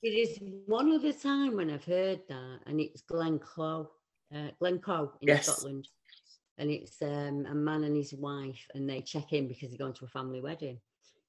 It 0.03 0.09
is 0.09 0.37
one 0.67 0.91
other 0.91 1.11
time 1.11 1.55
when 1.55 1.69
I've 1.71 1.83
heard 1.83 2.21
that, 2.29 2.59
and 2.67 2.79
it's 2.79 3.01
Glencoe, 3.01 3.89
uh, 4.33 4.49
Glencoe 4.59 5.11
in 5.21 5.27
Yes. 5.29 5.47
Scotland, 5.47 5.87
and 6.57 6.69
it's 6.69 7.01
um, 7.01 7.45
a 7.49 7.55
man 7.55 7.83
and 7.83 7.95
his 7.95 8.13
wife, 8.13 8.67
and 8.75 8.87
they 8.89 9.01
check 9.01 9.33
in 9.33 9.47
because 9.47 9.69
they're 9.69 9.77
going 9.85 9.93
to 9.93 10.05
a 10.05 10.09
family 10.09 10.39
wedding, 10.41 10.79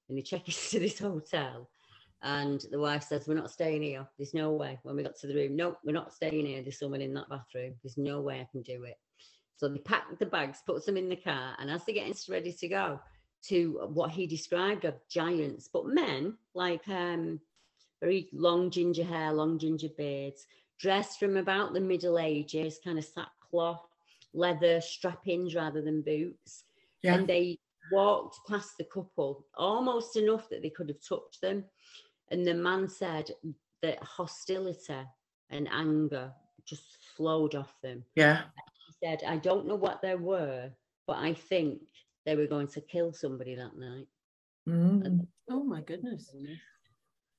and 0.07 0.17
they 0.17 0.21
check 0.21 0.47
into 0.47 0.79
this 0.79 0.99
hotel, 0.99 1.69
and 2.21 2.65
the 2.71 2.79
wife 2.79 3.03
says, 3.03 3.27
"We're 3.27 3.35
not 3.35 3.51
staying 3.51 3.83
here. 3.83 4.07
There's 4.17 4.33
no 4.33 4.51
way." 4.51 4.79
When 4.83 4.95
we 4.95 5.03
got 5.03 5.15
to 5.17 5.27
the 5.27 5.35
room, 5.35 5.55
no, 5.55 5.77
we're 5.83 5.93
not 5.93 6.13
staying 6.13 6.45
here. 6.45 6.61
There's 6.61 6.79
someone 6.79 7.01
in 7.01 7.13
that 7.13 7.29
bathroom. 7.29 7.75
There's 7.83 7.97
no 7.97 8.21
way 8.21 8.41
I 8.41 8.47
can 8.51 8.61
do 8.61 8.83
it. 8.83 8.97
So 9.57 9.67
they 9.67 9.79
pack 9.79 10.17
the 10.19 10.25
bags, 10.25 10.63
puts 10.65 10.85
them 10.85 10.97
in 10.97 11.09
the 11.09 11.15
car, 11.15 11.55
and 11.59 11.69
as 11.69 11.83
they're 11.85 11.95
getting 11.95 12.15
ready 12.29 12.53
to 12.53 12.67
go, 12.67 12.99
to 13.47 13.87
what 13.93 14.11
he 14.11 14.27
described 14.27 14.85
of 14.85 14.95
giants, 15.09 15.69
but 15.71 15.85
men 15.85 16.37
like 16.53 16.87
um, 16.87 17.39
very 18.01 18.29
long 18.33 18.69
ginger 18.69 19.03
hair, 19.03 19.31
long 19.31 19.57
ginger 19.59 19.89
beards, 19.97 20.45
dressed 20.79 21.19
from 21.19 21.37
about 21.37 21.73
the 21.73 21.81
Middle 21.81 22.19
Ages, 22.19 22.79
kind 22.83 22.97
of 22.97 23.05
sackcloth, 23.05 23.85
leather 24.33 24.81
strappings 24.81 25.55
rather 25.55 25.81
than 25.81 26.01
boots. 26.01 26.63
Yeah. 27.01 27.15
And 27.15 27.27
they 27.27 27.59
walked 27.91 28.39
past 28.47 28.77
the 28.77 28.85
couple 28.85 29.45
almost 29.57 30.15
enough 30.15 30.49
that 30.49 30.61
they 30.61 30.69
could 30.69 30.89
have 30.89 31.01
touched 31.07 31.41
them. 31.41 31.65
And 32.31 32.45
the 32.45 32.53
man 32.53 32.87
said 32.87 33.31
that 33.81 34.03
hostility 34.03 34.93
and 35.49 35.67
anger 35.71 36.31
just 36.65 36.97
flowed 37.15 37.55
off 37.55 37.73
them. 37.81 38.03
Yeah. 38.15 38.43
He 38.87 39.07
said, 39.07 39.23
I 39.27 39.37
don't 39.37 39.67
know 39.67 39.75
what 39.75 40.01
they 40.01 40.15
were, 40.15 40.69
but 41.07 41.17
I 41.17 41.33
think 41.33 41.81
they 42.25 42.35
were 42.35 42.47
going 42.47 42.67
to 42.67 42.81
kill 42.81 43.13
somebody 43.13 43.55
that 43.55 43.77
night. 43.77 44.07
Mm. 44.67 45.25
Oh 45.49 45.63
my 45.63 45.81
goodness. 45.81 46.35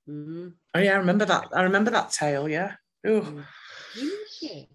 Mm-hmm. 0.09 0.49
Oh 0.75 0.81
yeah, 0.81 0.95
I 0.95 0.97
remember 0.97 1.25
that. 1.27 1.49
I 1.55 1.63
remember 1.63 1.91
that 1.93 2.11
tale. 2.11 2.49
Yeah. 2.49 2.75
Ooh. 3.07 3.45
Imagine. 3.97 4.67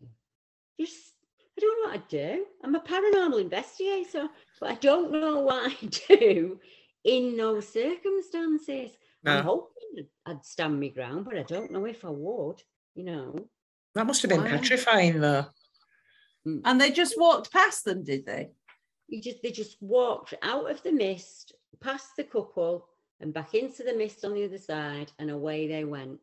Just, 0.79 1.13
I 1.57 1.61
don't 1.61 1.83
know 1.83 1.89
what 1.89 1.95
I'd 1.95 2.07
do. 2.07 2.45
I'm 2.63 2.75
a 2.75 2.79
paranormal 2.79 3.41
investigator, 3.41 4.29
but 4.59 4.71
I 4.71 4.75
don't 4.75 5.11
know 5.11 5.39
what 5.39 5.71
I 5.71 5.85
do 6.07 6.59
in 7.03 7.35
those 7.35 7.67
circumstances. 7.67 8.91
I'm 9.31 9.43
hoping 9.43 10.07
I'd 10.25 10.45
stand 10.45 10.79
my 10.79 10.89
ground, 10.89 11.25
but 11.25 11.37
I 11.37 11.43
don't 11.43 11.71
know 11.71 11.85
if 11.85 12.03
I 12.05 12.09
would, 12.09 12.61
you 12.95 13.03
know. 13.03 13.49
that 13.95 14.05
must 14.07 14.21
have 14.21 14.29
been 14.29 14.43
Wow. 14.43 14.49
petrifying 14.49 15.19
though. 15.21 15.45
Mm. 16.45 16.61
And 16.65 16.79
they 16.81 16.91
just 16.91 17.17
walked 17.17 17.51
past 17.51 17.85
them, 17.85 18.03
did 18.03 18.25
they? 18.25 18.51
You 19.07 19.21
just 19.21 19.41
they 19.41 19.51
just 19.51 19.77
walked 19.81 20.33
out 20.41 20.69
of 20.69 20.81
the 20.83 20.91
mist, 20.91 21.53
past 21.79 22.15
the 22.17 22.23
couple, 22.23 22.87
and 23.19 23.33
back 23.33 23.53
into 23.53 23.83
the 23.83 23.93
mist 23.95 24.25
on 24.25 24.33
the 24.33 24.43
other 24.45 24.57
side, 24.57 25.11
and 25.19 25.29
away 25.31 25.67
they 25.67 25.85
went. 25.85 26.19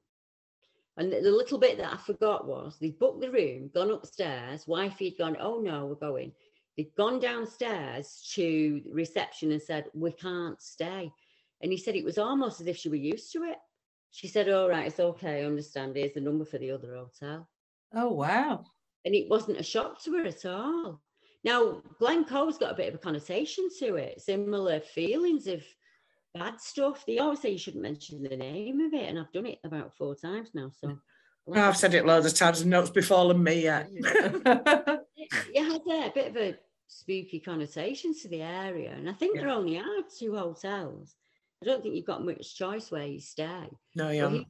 And 0.98 1.10
the, 1.12 1.20
the 1.20 1.30
little 1.30 1.58
bit 1.58 1.78
that 1.78 1.92
I 1.94 1.96
forgot 1.96 2.46
was 2.46 2.76
they'd 2.78 2.98
booked 2.98 3.22
the 3.22 3.30
room, 3.30 3.70
gone 3.74 3.90
upstairs. 3.90 4.66
Wifey'd 4.66 5.16
gone, 5.16 5.36
oh 5.40 5.60
no, 5.60 5.86
we're 5.86 5.94
going. 5.94 6.32
They'd 6.76 6.94
gone 6.96 7.18
downstairs 7.20 8.30
to 8.34 8.82
reception 8.90 9.52
and 9.52 9.62
said, 9.62 9.86
we 9.94 10.12
can't 10.12 10.60
stay. 10.60 11.10
And 11.62 11.70
he 11.70 11.78
said 11.78 11.94
it 11.94 12.04
was 12.04 12.18
almost 12.18 12.60
as 12.60 12.66
if 12.66 12.76
she 12.76 12.88
were 12.88 12.96
used 12.96 13.32
to 13.32 13.44
it. 13.44 13.56
She 14.10 14.28
said, 14.28 14.48
all 14.50 14.68
right, 14.68 14.86
it's 14.88 15.00
okay, 15.00 15.42
I 15.42 15.46
understand. 15.46 15.96
Here's 15.96 16.12
the 16.14 16.20
number 16.20 16.44
for 16.44 16.58
the 16.58 16.70
other 16.72 16.94
hotel. 16.94 17.48
Oh 17.94 18.12
wow. 18.12 18.64
And 19.04 19.14
it 19.14 19.28
wasn't 19.28 19.60
a 19.60 19.62
shock 19.62 20.02
to 20.04 20.12
her 20.18 20.24
at 20.26 20.44
all. 20.44 21.00
Now, 21.44 21.82
Glencoe's 21.98 22.58
got 22.58 22.72
a 22.72 22.76
bit 22.76 22.88
of 22.88 22.94
a 22.94 22.98
connotation 22.98 23.68
to 23.80 23.96
it, 23.96 24.20
similar 24.20 24.80
feelings 24.80 25.46
of 25.48 25.62
bad 26.34 26.60
stuff. 26.60 27.04
They 27.06 27.18
always 27.18 27.40
say 27.40 27.50
you 27.50 27.58
shouldn't 27.58 27.82
mention 27.82 28.22
the 28.22 28.36
name 28.36 28.80
of 28.80 28.94
it, 28.94 29.08
and 29.08 29.18
I've 29.18 29.32
done 29.32 29.46
it 29.46 29.58
about 29.64 29.94
four 29.96 30.14
times 30.14 30.50
now. 30.54 30.70
So 30.80 30.98
Oh, 31.48 31.60
I've 31.60 31.76
said 31.76 31.94
it 31.94 32.06
loads 32.06 32.26
of 32.26 32.34
times 32.34 32.60
and 32.60 32.70
no, 32.70 32.80
it's 32.80 32.90
befallen 32.90 33.42
me 33.42 33.64
yet. 33.64 33.88
it, 33.90 35.06
it 35.16 35.64
has 35.64 35.80
a 35.90 36.12
bit 36.14 36.28
of 36.28 36.36
a 36.36 36.56
spooky 36.86 37.40
connotation 37.40 38.14
to 38.20 38.28
the 38.28 38.42
area, 38.42 38.92
and 38.92 39.08
I 39.08 39.12
think 39.12 39.36
there 39.36 39.48
only 39.48 39.78
are 39.78 40.02
two 40.16 40.36
hotels. 40.36 41.16
I 41.62 41.64
don't 41.64 41.82
think 41.82 41.94
you've 41.94 42.04
got 42.04 42.24
much 42.24 42.56
choice 42.56 42.90
where 42.90 43.06
you 43.06 43.20
stay. 43.20 43.68
no, 43.94 44.06
But 44.06 44.14
yeah. 44.14 44.28
he 44.30 44.46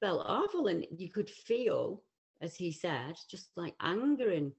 felt 0.00 0.26
awful, 0.26 0.66
and 0.66 0.86
you 0.96 1.10
could 1.10 1.30
feel, 1.30 2.02
as 2.40 2.56
he 2.56 2.72
said, 2.72 3.14
just 3.30 3.50
like 3.56 3.74
anger 3.80 4.30
and 4.30 4.52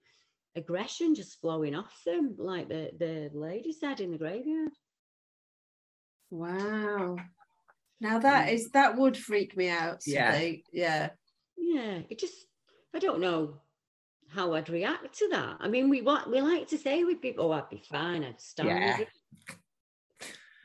aggression 0.56 1.16
just 1.16 1.40
flowing 1.40 1.76
off 1.76 2.02
them, 2.06 2.36
like 2.38 2.70
the 2.70 2.92
the 2.98 3.30
lady 3.34 3.72
said 3.72 4.00
in 4.00 4.12
the 4.12 4.18
graveyard. 4.18 4.72
wow. 6.30 7.18
Now 8.00 8.20
mm. 8.20 8.22
that 8.22 8.50
is 8.50 8.70
that 8.72 8.98
would 8.98 9.18
freak 9.18 9.56
me 9.58 9.70
out. 9.70 10.02
Yeah. 10.06 10.40
Yeah. 10.72 11.10
Yeah, 11.58 12.00
it 12.10 12.20
just 12.20 12.36
I 12.96 13.00
don't 13.00 13.20
know 13.20 13.62
how 14.30 14.54
I'd 14.54 14.70
react 14.70 15.18
to 15.20 15.30
that. 15.30 15.58
I 15.60 15.68
mean, 15.68 15.90
we 15.90 16.02
what 16.02 16.30
we 16.30 16.42
like 16.42 16.68
to 16.70 16.78
say 16.78 17.04
with 17.04 17.22
people, 17.22 17.46
oh, 17.46 17.52
I'd 17.52 17.70
be 17.70 17.82
fine, 17.90 18.24
I'd 18.24 18.42
stand. 18.42 18.70
Yeah. 18.70 18.98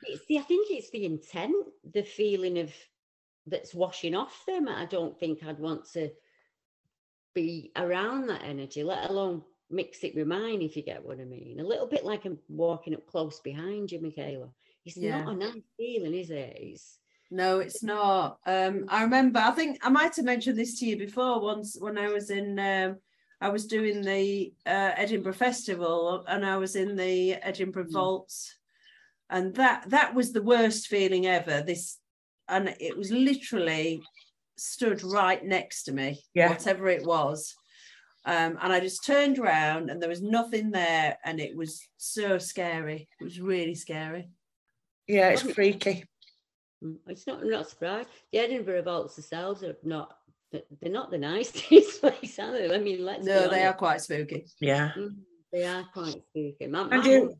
It." 0.02 0.12
It's 0.12 0.26
the 0.26 0.38
I 0.38 0.42
think 0.42 0.70
it's 0.70 0.90
the 0.90 1.04
intent, 1.04 1.66
the 1.92 2.02
feeling 2.02 2.58
of 2.58 2.72
that's 3.46 3.74
washing 3.74 4.14
off 4.14 4.44
them. 4.46 4.68
I 4.68 4.86
don't 4.86 5.18
think 5.18 5.42
I'd 5.42 5.58
want 5.58 5.90
to 5.92 6.10
be 7.34 7.72
around 7.76 8.26
that 8.28 8.42
energy, 8.44 8.82
let 8.82 9.08
alone 9.10 9.42
mix 9.70 10.04
it 10.04 10.14
with 10.14 10.26
mine, 10.26 10.60
if 10.62 10.76
you 10.76 10.82
get 10.82 11.04
what 11.04 11.18
I 11.18 11.24
mean. 11.24 11.58
A 11.60 11.64
little 11.64 11.86
bit 11.86 12.04
like 12.04 12.24
I'm 12.24 12.38
walking 12.48 12.94
up 12.94 13.06
close 13.06 13.40
behind 13.40 13.90
you, 13.90 14.00
Michaela. 14.00 14.50
It's 14.84 14.96
Yeah. 14.96 15.22
not 15.24 15.32
a 15.32 15.36
nice 15.36 15.62
feeling, 15.76 16.14
is 16.14 16.30
it? 16.30 16.56
It's 16.60 16.98
No, 17.30 17.60
it's 17.60 17.82
not. 17.82 18.38
Um, 18.44 18.84
I 18.88 19.02
remember. 19.02 19.38
I 19.40 19.52
think 19.52 19.78
I 19.82 19.88
might 19.88 20.14
have 20.16 20.24
mentioned 20.26 20.58
this 20.58 20.78
to 20.80 20.86
you 20.86 20.98
before. 20.98 21.40
Once 21.40 21.78
when 21.80 21.96
I 21.96 22.08
was 22.08 22.28
in, 22.28 22.58
um, 22.58 22.98
I 23.40 23.48
was 23.48 23.66
doing 23.66 24.02
the 24.02 24.52
uh, 24.66 24.92
Edinburgh 24.96 25.32
Festival, 25.32 26.24
and 26.28 26.44
I 26.44 26.58
was 26.58 26.76
in 26.76 26.94
the 26.94 27.32
Edinburgh 27.34 27.86
Mm. 27.86 27.92
Vaults, 27.92 28.58
and 29.30 29.54
that 29.54 29.88
that 29.90 30.14
was 30.14 30.32
the 30.32 30.42
worst 30.42 30.86
feeling 30.86 31.26
ever. 31.26 31.62
This 31.62 31.98
and 32.48 32.74
it 32.80 32.96
was 32.96 33.10
literally 33.10 34.02
stood 34.56 35.02
right 35.02 35.44
next 35.44 35.84
to 35.84 35.92
me, 35.92 36.22
Yeah. 36.34 36.50
whatever 36.50 36.88
it 36.88 37.04
was. 37.04 37.54
Um, 38.24 38.58
and 38.62 38.72
I 38.72 38.78
just 38.80 39.04
turned 39.04 39.38
around 39.38 39.90
and 39.90 40.00
there 40.00 40.08
was 40.08 40.22
nothing 40.22 40.70
there, 40.70 41.18
and 41.24 41.40
it 41.40 41.56
was 41.56 41.82
so 41.96 42.38
scary. 42.38 43.08
It 43.20 43.24
was 43.24 43.40
really 43.40 43.74
scary. 43.74 44.30
Yeah, 45.08 45.30
it's 45.30 45.42
freaky. 45.42 46.04
Mm, 46.84 46.98
It's 47.08 47.26
not 47.26 47.40
I'm 47.42 47.50
not 47.50 47.68
surprised. 47.68 48.08
The 48.32 48.38
Edinburgh 48.40 48.82
vaults 48.82 49.16
themselves 49.16 49.62
are 49.64 49.76
not 49.82 50.16
they're 50.52 50.92
not 50.92 51.10
the 51.10 51.18
nicest 51.18 52.00
place, 52.00 52.38
are 52.38 52.52
they? 52.52 52.72
I 52.74 52.78
mean, 52.78 53.04
let's 53.04 53.24
No, 53.24 53.48
they 53.48 53.64
are 53.64 53.72
quite 53.72 54.00
spooky. 54.02 54.44
Yeah. 54.60 54.90
Mm, 54.96 55.16
They 55.50 55.64
are 55.64 55.84
quite 55.92 56.12
spooky. 56.28 56.66
My, 56.68 56.82
And 56.82 56.90
my 56.90 57.04
you- 57.04 57.34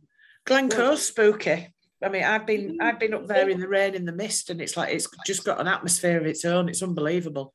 mum- 0.48 0.68
Glencoe's 0.68 1.06
spooky. 1.06 1.74
I 2.04 2.08
mean, 2.08 2.24
I've 2.24 2.46
been 2.46 2.78
Mm. 2.78 2.82
I've 2.82 2.98
been 2.98 3.14
up 3.14 3.26
there 3.28 3.48
in 3.48 3.60
the 3.60 3.68
rain, 3.68 3.94
in 3.94 4.04
the 4.04 4.12
mist, 4.12 4.50
and 4.50 4.60
it's 4.60 4.76
like 4.76 4.92
it's 4.92 5.08
just 5.26 5.44
got 5.44 5.60
an 5.60 5.68
atmosphere 5.68 6.18
of 6.18 6.26
its 6.26 6.44
own. 6.44 6.68
It's 6.68 6.82
unbelievable. 6.82 7.54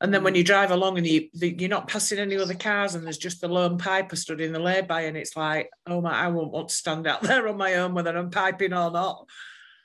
And 0.00 0.12
then 0.12 0.22
when 0.24 0.34
Mm. 0.34 0.38
you 0.38 0.44
drive 0.44 0.70
along 0.72 0.98
and 0.98 1.06
you 1.06 1.30
the- 1.32 1.54
you're 1.58 1.70
not 1.70 1.88
passing 1.88 2.18
any 2.18 2.36
other 2.36 2.54
cars, 2.54 2.94
and 2.94 3.04
there's 3.04 3.16
just 3.18 3.40
the 3.40 3.48
lone 3.48 3.78
piper 3.78 4.16
stood 4.16 4.40
in 4.40 4.52
the 4.52 4.58
lay-by, 4.58 5.02
and 5.02 5.16
it's 5.16 5.36
like, 5.36 5.70
oh 5.86 6.00
my, 6.00 6.12
I 6.12 6.28
won't 6.28 6.50
want 6.52 6.68
to 6.70 6.74
stand 6.74 7.06
out 7.06 7.20
there 7.22 7.46
on 7.48 7.56
my 7.56 7.74
own 7.74 7.94
whether 7.94 8.16
I'm 8.16 8.30
piping 8.30 8.72
or 8.72 8.90
not. 8.90 9.26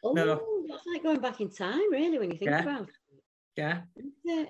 oh, 0.03 0.13
no. 0.13 0.41
that's 0.67 0.85
like 0.87 1.03
going 1.03 1.19
back 1.21 1.39
in 1.39 1.49
time, 1.51 1.91
really, 1.91 2.17
when 2.17 2.31
you 2.31 2.37
think 2.37 2.49
Yeah. 2.51 2.63
about 2.63 2.89
it. 2.89 2.95
Yeah, 3.57 3.81
isn't? 4.25 4.49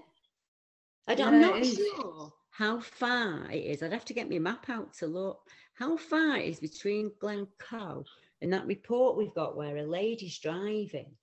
I 1.08 1.16
don't, 1.16 1.42
Yeah, 1.42 1.48
I'm 1.50 1.60
not 1.62 1.66
sure 1.66 2.34
how 2.52 2.80
far 2.80 3.50
it 3.52 3.58
is. 3.66 3.84
I'd 3.84 3.92
have 3.92 4.06
to 4.06 4.14
get 4.14 4.30
my 4.30 4.40
map 4.40 4.70
out 4.70 4.94
to 4.96 5.08
look. 5.08 5.42
How 5.74 5.98
far 5.98 6.38
is 6.38 6.60
between 6.60 7.12
Glencoe 7.20 8.06
and 8.42 8.54
that 8.54 8.68
report 8.68 9.18
we've 9.18 9.34
got 9.34 9.56
where 9.58 9.78
a 9.78 9.84
lady's 9.84 10.38
driving 10.40 11.16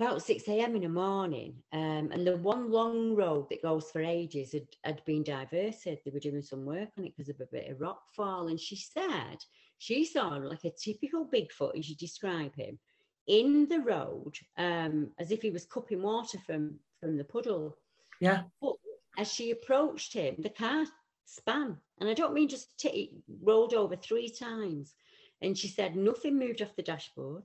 about 0.00 0.22
6 0.22 0.48
a.m. 0.48 0.76
in 0.76 0.82
the 0.82 0.88
morning, 0.88 1.62
um, 1.74 2.08
and 2.10 2.26
the 2.26 2.38
one 2.38 2.70
long 2.70 3.14
road 3.14 3.50
that 3.50 3.60
goes 3.60 3.90
for 3.90 4.00
ages 4.00 4.52
had, 4.52 4.66
had 4.82 5.04
been 5.04 5.22
diverted. 5.22 5.98
They 6.02 6.10
were 6.10 6.18
doing 6.20 6.40
some 6.40 6.64
work 6.64 6.88
on 6.96 7.04
it 7.04 7.12
because 7.14 7.28
of 7.28 7.38
a 7.40 7.48
bit 7.52 7.70
of 7.70 7.82
rock 7.82 8.00
fall. 8.16 8.48
And 8.48 8.58
she 8.58 8.76
said 8.76 9.36
she 9.76 10.06
saw 10.06 10.28
like 10.28 10.64
a 10.64 10.70
typical 10.70 11.26
Bigfoot, 11.26 11.78
as 11.78 11.90
you 11.90 11.96
describe 11.96 12.54
him, 12.56 12.78
in 13.26 13.68
the 13.68 13.80
road, 13.80 14.32
um, 14.56 15.10
as 15.18 15.30
if 15.30 15.42
he 15.42 15.50
was 15.50 15.66
cupping 15.66 16.02
water 16.02 16.38
from 16.46 16.78
from 16.98 17.18
the 17.18 17.24
puddle. 17.24 17.76
yeah, 18.20 18.44
But 18.62 18.76
as 19.18 19.30
she 19.30 19.50
approached 19.50 20.14
him, 20.14 20.36
the 20.38 20.48
car 20.48 20.86
span, 21.30 21.76
and 21.98 22.08
I 22.08 22.14
don't 22.14 22.34
mean 22.34 22.48
just 22.48 22.78
t- 22.78 22.88
it 22.88 23.10
rolled 23.42 23.74
over 23.74 23.96
three 23.96 24.28
times. 24.28 24.94
And 25.42 25.56
she 25.56 25.68
said 25.68 25.96
nothing 25.96 26.38
moved 26.38 26.60
off 26.60 26.76
the 26.76 26.82
dashboard. 26.82 27.42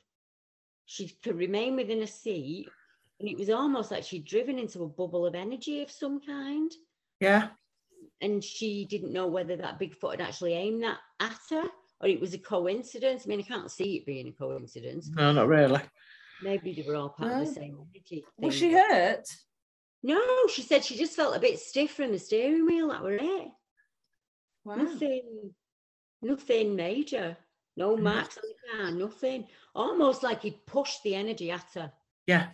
She 0.86 1.15
could 1.24 1.38
remain 1.38 1.76
within 1.76 2.04
a 2.04 2.08
seat, 2.08 2.67
and 3.19 3.30
it 3.30 3.38
was 3.38 3.50
almost 3.50 3.91
like 3.91 4.04
she'd 4.04 4.26
driven 4.26 4.60
into 4.60 4.84
a 4.84 4.88
bubble 4.88 5.26
of 5.26 5.36
energy 5.36 5.82
of 5.82 5.91
some 5.91 6.19
kind. 6.19 6.71
yeah. 7.19 7.50
And 8.21 8.41
she 8.41 8.86
didn't 8.86 9.12
know 9.12 9.28
whether 9.28 9.58
that 9.58 9.80
Bigfoot 9.80 10.12
had 10.12 10.21
actually 10.21 10.54
aimed 10.54 10.84
that 10.84 11.00
at 11.19 11.38
her 11.50 11.69
or 12.00 12.08
it 12.08 12.19
was 12.19 12.34
a 12.34 12.38
coincidence. 12.38 13.24
I 13.26 13.30
mean, 13.30 13.39
I 13.39 13.43
can't 13.43 13.71
see 13.71 13.98
it 13.98 14.06
being 14.06 14.28
a 14.28 14.32
coincidence. 14.32 15.10
No, 15.10 15.32
not 15.32 15.48
really. 15.48 15.82
Maybe 16.43 16.74
they 16.74 16.84
were 16.84 16.95
all 16.95 17.10
part 17.10 17.32
of 17.34 17.48
the 17.48 17.54
same 17.54 17.78
energy. 17.93 18.26
Was 18.38 18.54
she 18.54 18.71
hurt? 18.74 19.26
No, 20.04 20.21
she 20.54 20.62
said 20.62 20.84
she 20.84 20.98
just 20.98 21.15
felt 21.15 21.36
a 21.36 21.39
bit 21.39 21.60
stiff 21.60 21.91
from 21.91 22.12
the 22.12 22.19
steering 22.19 22.65
wheel. 22.65 22.89
That 22.89 23.02
were 23.02 23.17
it. 23.19 23.48
Wow. 24.65 24.75
Nothing, 24.75 25.54
nothing 26.21 26.75
major. 26.75 27.38
No 27.78 27.95
marks 27.95 28.38
on 28.38 28.43
the 28.43 28.78
car. 28.84 28.91
Nothing. 28.91 29.47
Almost 29.75 30.23
like 30.23 30.41
he'd 30.41 30.65
pushed 30.65 31.04
the 31.04 31.13
energy 31.15 31.51
at 31.51 31.65
her, 31.75 31.91
Yeah, 32.25 32.47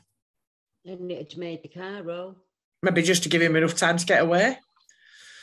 and 0.86 1.12
it 1.12 1.32
had 1.32 1.38
made 1.38 1.64
the 1.64 1.70
car 1.70 2.04
roll. 2.04 2.36
maybe 2.84 3.02
just 3.02 3.24
to 3.24 3.30
give 3.30 3.42
him 3.42 3.56
enough 3.56 3.76
time 3.76 3.98
to 3.98 4.06
get 4.06 4.24
away. 4.24 4.58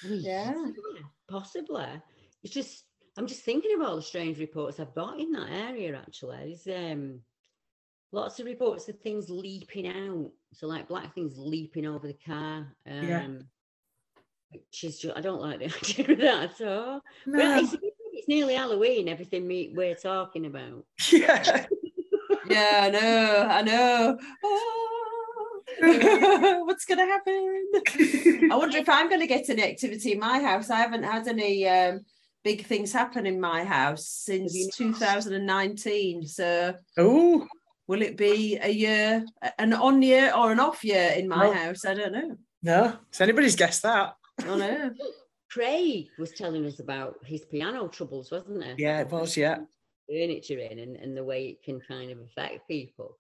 Yeah. 0.05 0.53
possibly, 0.53 1.03
possibly. 1.29 1.87
It's 2.43 2.53
just 2.53 2.85
I'm 3.17 3.27
just 3.27 3.43
thinking 3.43 3.75
of 3.75 3.87
all 3.87 3.97
the 3.97 4.03
strange 4.03 4.39
reports 4.39 4.79
I've 4.79 4.95
got 4.95 5.19
in 5.19 5.33
that 5.33 5.51
area. 5.51 5.97
Actually, 5.97 6.57
there's 6.65 6.93
um 6.93 7.21
lots 8.13 8.39
of 8.41 8.47
reports 8.47 8.89
of 8.89 8.99
things 9.01 9.29
leaping 9.31 9.87
out. 9.89 10.31
So 10.55 10.67
like 10.67 10.89
black 10.89 11.15
things 11.15 11.35
leaping 11.39 11.87
over 11.87 12.07
the 12.09 12.19
car. 12.27 12.67
Um, 12.87 13.09
Yeah. 13.09 13.27
Which 14.51 14.85
is 14.85 14.99
just, 14.99 15.17
I 15.17 15.21
don't 15.21 15.41
like 15.43 15.59
the 15.59 15.67
idea 16.03 16.13
of 16.13 16.19
that 16.21 16.61
at 16.61 16.67
all. 16.69 17.01
But 17.27 17.33
No. 17.39 17.59
it's, 17.59 17.75
it's 18.13 18.29
nearly 18.29 18.55
Halloween. 18.55 19.09
Everything 19.09 19.47
we, 19.47 19.73
we're 19.75 19.95
talking 19.95 20.47
about. 20.47 20.85
Yeah. 21.13 21.67
Yeah, 22.49 22.81
I 22.85 22.91
know, 22.91 23.47
I 23.51 23.63
know. 23.63 24.19
Oh, 24.45 25.61
what's 26.67 26.87
going 26.87 26.99
to 26.99 27.05
happen? 27.05 28.51
I 28.51 28.57
wonder 28.57 28.79
if 28.79 28.89
I'm 28.89 29.09
going 29.09 29.21
to 29.21 29.27
get 29.27 29.51
any 29.51 29.63
activity 29.65 30.13
in 30.13 30.19
my 30.19 30.41
house. 30.41 30.71
I 30.71 30.79
haven't 30.79 31.03
had 31.03 31.29
any 31.29 31.69
um, 31.69 32.01
big 32.45 32.65
things 32.65 32.91
happen 32.93 33.27
in 33.27 33.39
my 33.39 33.65
house 33.65 34.07
since 34.09 34.67
2019. 34.77 36.27
So, 36.27 36.75
Oh, 36.97 37.47
will 37.87 38.01
it 38.01 38.17
be 38.17 38.57
a 38.63 38.71
year, 38.71 39.27
an 39.59 39.75
on 39.75 40.01
year 40.01 40.33
or 40.35 40.51
an 40.53 40.61
off 40.61 40.85
year 40.85 41.13
in 41.17 41.29
my 41.29 41.47
No. 41.49 41.53
house? 41.53 41.85
I 41.85 41.93
don't 41.95 42.13
know. 42.13 42.37
no. 42.63 42.97
It's 43.11 43.21
anybody's 43.21 43.57
guessed 43.57 43.83
that. 43.83 44.15
I 44.41 44.57
know. 44.57 44.91
Craig 45.51 46.09
was 46.19 46.33
telling 46.33 46.67
us 46.67 46.79
about 46.79 47.17
his 47.25 47.45
piano 47.45 47.89
troubles, 47.89 48.31
wasn't 48.31 48.65
he? 48.65 48.83
Yeah, 48.85 49.01
it 49.01 49.11
was, 49.11 49.37
yeah. 49.37 49.59
furniture 50.09 50.59
in 50.59 50.79
and, 50.79 50.97
and 50.97 51.17
the 51.17 51.25
way 51.25 51.49
it 51.49 51.63
can 51.63 51.81
kind 51.81 52.11
of 52.11 52.19
affect 52.21 52.69
people. 52.69 53.19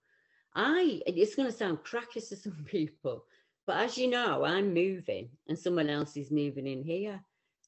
I 0.54 1.00
it's 1.06 1.34
going 1.34 1.50
to 1.50 1.56
sound 1.56 1.84
crackers 1.84 2.28
to 2.28 2.36
some 2.36 2.64
people, 2.66 3.24
but 3.66 3.76
as 3.78 3.96
you 3.96 4.08
know, 4.08 4.44
I'm 4.44 4.74
moving 4.74 5.30
and 5.48 5.58
someone 5.58 5.88
else 5.88 6.16
is 6.16 6.30
moving 6.30 6.66
in 6.66 6.82
here. 6.82 7.20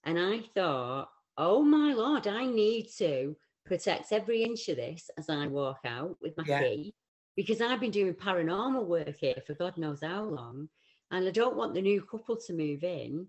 And 0.04 0.18
I 0.18 0.40
thought, 0.54 1.10
oh 1.36 1.62
my 1.62 1.92
lord, 1.92 2.26
I 2.26 2.46
need 2.46 2.88
to 2.98 3.36
protect 3.66 4.12
every 4.12 4.42
inch 4.42 4.68
of 4.68 4.76
this 4.76 5.10
as 5.18 5.28
I 5.28 5.46
walk 5.46 5.80
out 5.84 6.16
with 6.20 6.36
my 6.36 6.44
Yeah. 6.46 6.62
key 6.62 6.94
because 7.36 7.60
I've 7.60 7.80
been 7.80 7.90
doing 7.90 8.14
paranormal 8.14 8.86
work 8.86 9.16
here 9.18 9.40
for 9.46 9.54
God 9.54 9.76
knows 9.76 10.00
how 10.02 10.24
long. 10.24 10.68
And 11.10 11.26
I 11.26 11.30
don't 11.30 11.56
want 11.56 11.74
the 11.74 11.82
new 11.82 12.02
couple 12.02 12.36
to 12.36 12.52
move 12.52 12.82
in 12.84 13.26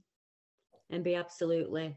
and 0.91 1.03
be 1.03 1.15
absolutely 1.15 1.95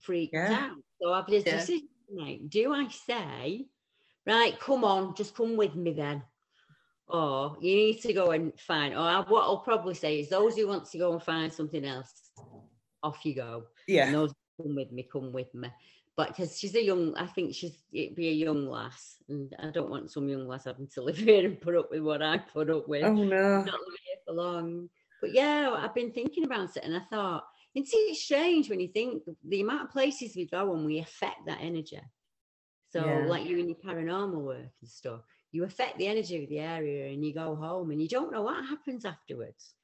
freaked 0.00 0.34
Yeah. 0.34 0.70
out. 0.70 0.76
So 1.00 1.12
I've 1.12 1.26
this 1.26 1.44
Yeah. 1.44 1.58
decision 1.58 1.88
to. 2.16 2.38
Do 2.48 2.72
I 2.72 2.88
say, 2.88 3.68
right, 4.26 4.58
come 4.58 4.84
on, 4.84 5.14
just 5.14 5.34
come 5.36 5.56
with 5.56 5.74
me 5.74 5.92
then? 5.92 6.22
Or 7.06 7.56
you 7.60 7.74
need 7.74 8.00
to 8.02 8.12
go 8.12 8.32
and 8.32 8.58
find, 8.60 8.94
or 8.94 9.24
what 9.28 9.42
I'll 9.44 9.58
probably 9.60 9.94
say 9.94 10.20
is 10.20 10.28
those 10.28 10.56
who 10.56 10.66
want 10.68 10.90
to 10.90 10.98
go 10.98 11.12
and 11.12 11.22
find 11.22 11.52
something 11.52 11.84
else, 11.84 12.12
off 13.02 13.24
you 13.24 13.34
go. 13.34 13.64
And 13.88 13.94
Yeah. 13.94 14.12
those 14.12 14.32
who 14.56 14.64
come 14.64 14.74
with 14.76 14.92
me, 14.92 15.08
come 15.10 15.32
with 15.32 15.54
me. 15.54 15.70
But 16.16 16.28
because 16.28 16.58
she's 16.58 16.74
a 16.74 16.82
young, 16.84 17.14
I 17.16 17.26
think 17.26 17.54
she's 17.54 17.78
it'd 17.92 18.16
be 18.16 18.28
a 18.28 18.32
young 18.32 18.68
lass, 18.68 19.22
and 19.28 19.54
I 19.60 19.70
don't 19.70 19.88
want 19.88 20.10
some 20.10 20.28
young 20.28 20.48
lass 20.48 20.64
having 20.64 20.88
to 20.94 21.02
live 21.04 21.16
here 21.16 21.46
and 21.46 21.60
put 21.60 21.76
up 21.76 21.90
with 21.90 22.02
what 22.02 22.22
I 22.22 22.38
put 22.38 22.68
up 22.70 22.88
with 22.88 23.04
Oh, 23.04 23.14
no. 23.14 23.58
not 23.58 23.80
living 23.80 24.04
here 24.04 24.16
for 24.26 24.34
long. 24.34 24.90
But 25.20 25.32
yeah, 25.32 25.70
I've 25.76 25.94
been 25.94 26.12
thinking 26.12 26.44
about 26.44 26.76
it 26.76 26.84
and 26.84 26.96
I 26.96 27.00
thought, 27.10 27.44
it's, 27.78 27.90
it's 27.94 28.24
strange 28.24 28.68
when 28.68 28.80
you 28.80 28.88
think 28.88 29.22
the 29.46 29.60
amount 29.60 29.84
of 29.84 29.90
places 29.90 30.34
we 30.36 30.46
go 30.46 30.74
and 30.74 30.84
we 30.84 30.98
affect 30.98 31.46
that 31.46 31.58
energy. 31.60 32.00
So, 32.90 33.00
Yeah. 33.06 33.26
like 33.26 33.46
you 33.46 33.58
in 33.58 33.68
your 33.68 33.78
paranormal 33.78 34.40
work 34.40 34.72
and 34.80 34.90
stuff, 34.90 35.20
you 35.52 35.64
affect 35.64 35.98
the 35.98 36.06
energy 36.08 36.42
of 36.42 36.48
the 36.48 36.58
area 36.58 37.12
and 37.12 37.24
you 37.24 37.32
go 37.34 37.54
home 37.54 37.90
and 37.90 38.00
you 38.02 38.08
don't 38.08 38.32
know 38.32 38.42
what 38.42 38.64
happens 38.64 39.04
afterwards. 39.04 39.74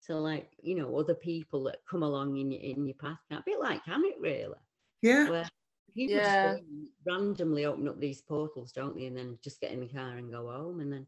So, 0.00 0.18
like, 0.20 0.50
you 0.62 0.74
know, 0.76 0.96
other 0.96 1.14
people 1.14 1.64
that 1.64 1.78
come 1.88 2.02
along 2.02 2.36
in 2.36 2.50
your, 2.50 2.60
in 2.62 2.86
your 2.86 2.94
path, 2.94 3.18
a 3.30 3.42
bit 3.44 3.60
like 3.60 3.84
Cannock 3.84 4.14
really? 4.20 4.54
Yeah. 5.02 5.28
Where 5.28 5.48
people 5.94 6.20
Yeah. 6.20 6.54
just 6.54 6.62
randomly 7.06 7.64
open 7.66 7.88
up 7.88 8.00
these 8.00 8.22
portals, 8.22 8.72
don't 8.72 8.96
they? 8.96 9.06
And 9.06 9.16
then 9.16 9.38
just 9.44 9.60
get 9.60 9.72
in 9.72 9.80
the 9.80 9.88
car 9.88 10.16
and 10.16 10.30
go 10.30 10.50
home. 10.50 10.80
And 10.80 10.92
then 10.92 11.06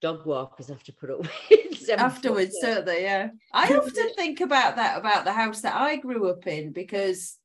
dog 0.00 0.26
walkers 0.26 0.68
have 0.68 0.82
to 0.84 0.92
put 0.92 1.10
up 1.10 1.18
with 1.22 1.30
seven 1.50 1.63
Afterwards, 1.88 2.56
don't 2.60 2.84
they? 2.86 3.02
Yeah. 3.04 3.28
I 3.52 3.74
often 3.74 4.14
think 4.14 4.40
about 4.40 4.76
that 4.76 4.98
about 4.98 5.24
the 5.24 5.32
house 5.32 5.60
that 5.62 5.74
I 5.74 5.96
grew 5.96 6.28
up 6.30 6.46
in 6.46 6.72
because 6.72 7.36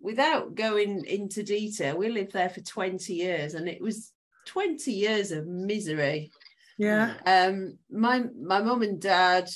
without 0.00 0.54
going 0.54 1.04
into 1.04 1.42
detail, 1.42 1.96
we 1.96 2.08
lived 2.08 2.32
there 2.32 2.50
for 2.50 2.60
20 2.60 3.12
years 3.14 3.54
and 3.54 3.68
it 3.68 3.80
was 3.80 4.12
20 4.46 4.92
years 4.92 5.32
of 5.32 5.46
misery. 5.46 6.30
Yeah. 6.78 7.14
Um, 7.24 7.78
my 7.90 8.24
my 8.38 8.60
mum 8.60 8.82
and 8.82 9.00
dad, 9.00 9.48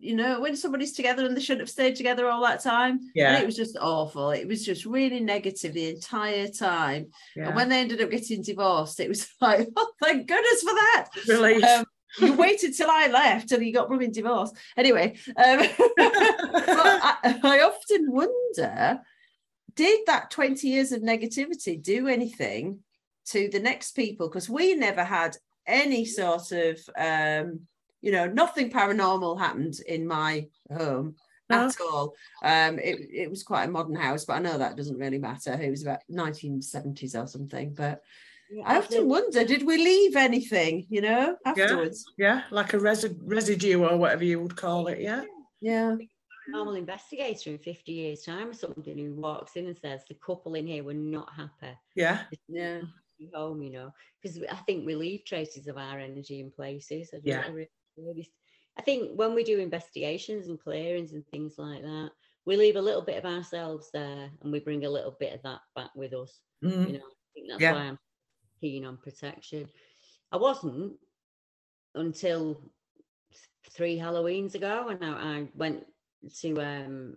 you 0.00 0.16
know, 0.16 0.40
when 0.40 0.56
somebody's 0.56 0.92
together 0.92 1.24
and 1.24 1.36
they 1.36 1.40
shouldn't 1.40 1.60
have 1.60 1.70
stayed 1.70 1.94
together 1.94 2.28
all 2.28 2.42
that 2.42 2.64
time, 2.64 2.98
and 2.98 3.10
Yeah. 3.14 3.38
it 3.38 3.46
was 3.46 3.54
just 3.54 3.76
awful. 3.80 4.32
It 4.32 4.48
was 4.48 4.66
just 4.66 4.84
really 4.84 5.20
negative 5.20 5.72
the 5.72 5.88
entire 5.90 6.48
time. 6.48 7.10
And 7.36 7.46
Yeah. 7.46 7.54
when 7.54 7.68
they 7.68 7.78
ended 7.78 8.02
up 8.02 8.10
getting 8.10 8.42
divorced, 8.42 8.98
it 8.98 9.08
was 9.08 9.28
like, 9.40 9.68
oh, 9.76 9.92
thank 10.02 10.26
goodness 10.26 10.62
for 10.62 10.74
that. 10.74 11.06
Relief. 11.28 11.62
Um, 11.62 11.84
you 12.18 12.34
waited 12.34 12.74
till 12.74 12.90
I 12.90 13.08
left 13.08 13.48
till 13.48 13.62
you 13.62 13.72
got 13.72 13.88
blooming 13.88 14.12
divorced. 14.12 14.56
Anyway, 14.76 15.16
um, 15.28 15.34
I, 15.98 17.40
I 17.42 17.60
often 17.60 18.12
wonder, 18.12 19.00
did 19.74 20.00
that 20.06 20.30
20 20.30 20.68
years 20.68 20.92
of 20.92 21.02
negativity 21.02 21.82
do 21.82 22.08
anything 22.08 22.80
to 23.26 23.48
the 23.48 23.60
next 23.60 23.92
people? 23.92 24.28
Because 24.28 24.48
we 24.48 24.74
never 24.74 25.04
had 25.04 25.36
any 25.66 26.04
sort 26.04 26.52
of 26.52 26.78
um, 26.96 27.60
you 28.04 28.12
know, 28.12 28.26
nothing 28.26 28.70
paranormal 28.70 29.38
happened 29.38 29.80
in 29.86 30.06
my 30.06 30.46
home 30.76 31.14
at 31.48 31.74
all. 31.80 32.14
Um, 32.42 32.78
it, 32.78 32.98
it 33.10 33.30
was 33.30 33.42
quite 33.42 33.64
a 33.64 33.70
modern 33.70 33.94
house, 33.94 34.26
but 34.26 34.34
I 34.34 34.40
know 34.40 34.58
that 34.58 34.76
doesn't 34.76 34.98
really 34.98 35.16
matter. 35.16 35.54
It 35.54 35.70
was 35.70 35.80
about 35.80 36.00
1970s 36.12 37.18
or 37.18 37.26
something. 37.26 37.72
But 37.72 38.02
I 38.64 38.78
often 38.78 39.08
wonder, 39.08 39.44
did 39.44 39.66
we 39.66 39.76
leave 39.78 40.16
anything, 40.16 40.86
you 40.88 41.00
know, 41.00 41.36
afterwards? 41.44 42.04
Yeah, 42.18 42.42
like 42.50 42.74
a 42.74 42.78
resi- 42.78 43.18
residue 43.22 43.82
or 43.84 43.96
whatever 43.96 44.24
you 44.24 44.40
would 44.40 44.56
call 44.56 44.86
it. 44.88 45.00
Yeah. 45.00 45.24
Yeah. 45.60 45.96
normal 46.48 46.74
investigator 46.74 47.48
in 47.50 47.58
50 47.58 47.90
years' 47.92 48.22
time 48.22 48.50
or 48.50 48.52
something 48.52 48.98
who 48.98 49.14
walks 49.14 49.56
in 49.56 49.66
and 49.66 49.78
says 49.78 50.02
the 50.06 50.14
couple 50.16 50.54
in 50.56 50.66
here 50.66 50.84
were 50.84 50.92
not 50.92 51.32
happy 51.32 51.74
Yeah. 51.96 52.24
Yeah. 52.48 52.82
home, 53.34 53.62
you 53.62 53.70
know, 53.70 53.90
because 54.20 54.38
I 54.50 54.56
think 54.66 54.84
we 54.84 54.94
leave 54.94 55.24
traces 55.24 55.68
of 55.68 55.78
our 55.78 55.98
energy 55.98 56.40
in 56.40 56.50
places. 56.50 57.10
I 57.14 57.20
Yeah. 57.24 57.46
really- 57.48 57.70
really- 57.96 58.30
I 58.76 58.82
think 58.82 59.18
when 59.18 59.34
we 59.34 59.42
do 59.42 59.58
investigations 59.58 60.48
and 60.48 60.60
clearings 60.60 61.14
and 61.14 61.26
things 61.28 61.54
like 61.56 61.80
that, 61.80 62.10
we 62.44 62.56
leave 62.58 62.76
a 62.76 62.82
little 62.82 63.00
bit 63.02 63.16
of 63.16 63.24
ourselves 63.24 63.90
there 63.92 64.30
and 64.42 64.52
we 64.52 64.60
bring 64.60 64.84
a 64.84 64.90
little 64.90 65.16
bit 65.18 65.32
of 65.32 65.42
that 65.44 65.60
back 65.74 65.94
with 65.94 66.12
us. 66.12 66.40
Mm. 66.62 66.88
You 66.88 66.98
know, 66.98 67.06
I 67.06 67.32
think 67.32 67.48
that's 67.48 67.62
Yeah. 67.62 67.72
why 67.72 67.78
I'm 67.84 67.98
keen 68.64 68.86
on 68.86 68.96
protection. 68.96 69.68
I 70.32 70.38
wasn't 70.38 70.94
until 71.94 72.58
three 73.70 73.98
Halloweens 73.98 74.54
ago, 74.54 74.88
and 74.88 75.04
I, 75.04 75.10
I 75.10 75.48
went 75.54 75.84
to 76.40 76.62
um, 76.62 77.16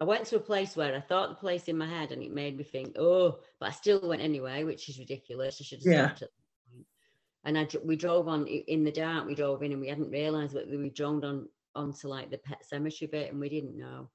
I 0.00 0.04
went 0.04 0.26
to 0.26 0.36
a 0.36 0.50
place 0.50 0.76
where 0.76 0.94
I 0.94 1.00
thought 1.00 1.30
the 1.30 1.34
place 1.36 1.68
in 1.68 1.78
my 1.78 1.86
head, 1.86 2.12
and 2.12 2.22
it 2.22 2.30
made 2.30 2.58
me 2.58 2.64
think, 2.64 2.96
oh, 2.98 3.38
but 3.58 3.70
I 3.70 3.72
still 3.72 4.06
went 4.06 4.20
anyway, 4.20 4.64
which 4.64 4.90
is 4.90 4.98
ridiculous. 4.98 5.58
I 5.60 5.64
should 5.64 5.78
have 5.82 5.92
Yeah. 5.92 6.04
stopped 6.08 6.22
at 6.22 6.28
that 6.36 6.70
point. 6.70 6.86
And 7.44 7.58
I 7.58 7.66
we 7.82 7.96
drove 7.96 8.28
on 8.28 8.46
in 8.46 8.84
the 8.84 8.92
dark. 8.92 9.26
We 9.26 9.34
drove 9.34 9.62
in, 9.62 9.72
and 9.72 9.80
we 9.80 9.88
hadn't 9.88 10.10
realised 10.10 10.52
that 10.54 10.68
we 10.68 10.90
drove 10.90 11.24
on 11.24 11.48
onto 11.74 12.08
like 12.08 12.30
the 12.30 12.38
pet 12.38 12.62
cemetery 12.66 13.08
bit, 13.10 13.32
and 13.32 13.40
we 13.40 13.48
didn't 13.48 13.78
know. 13.78 14.10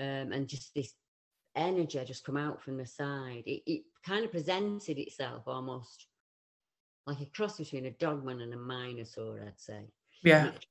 Um, 0.00 0.32
and 0.32 0.48
just 0.48 0.74
this 0.74 0.94
energy 1.56 1.98
had 1.98 2.06
just 2.06 2.24
come 2.24 2.36
out 2.36 2.62
from 2.62 2.76
the 2.76 2.86
side. 2.86 3.42
It, 3.46 3.62
it 3.66 3.82
kind 4.06 4.24
of 4.24 4.30
presented 4.30 4.98
itself 4.98 5.42
almost 5.46 6.06
like 7.06 7.20
a 7.20 7.26
cross 7.26 7.58
between 7.58 7.86
a 7.86 7.90
dogman 7.92 8.40
and 8.40 8.54
a 8.54 8.56
minotaur, 8.56 9.42
I'd 9.44 9.58
say. 9.58 9.80
Yeah. 10.22 10.46
It, 10.46 10.66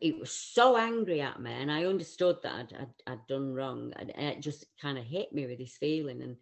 it 0.00 0.18
was 0.18 0.30
so 0.30 0.76
angry 0.76 1.20
at 1.20 1.40
me, 1.40 1.52
and 1.52 1.70
I 1.70 1.84
understood 1.84 2.38
that 2.42 2.54
I'd, 2.54 2.72
I'd, 2.72 3.12
I'd 3.12 3.26
done 3.28 3.54
wrong. 3.54 3.92
And 3.96 4.10
it 4.16 4.40
just 4.40 4.64
kind 4.80 4.96
of 4.98 5.04
hit 5.04 5.32
me 5.32 5.46
with 5.46 5.58
this 5.58 5.76
feeling, 5.78 6.22
and 6.22 6.36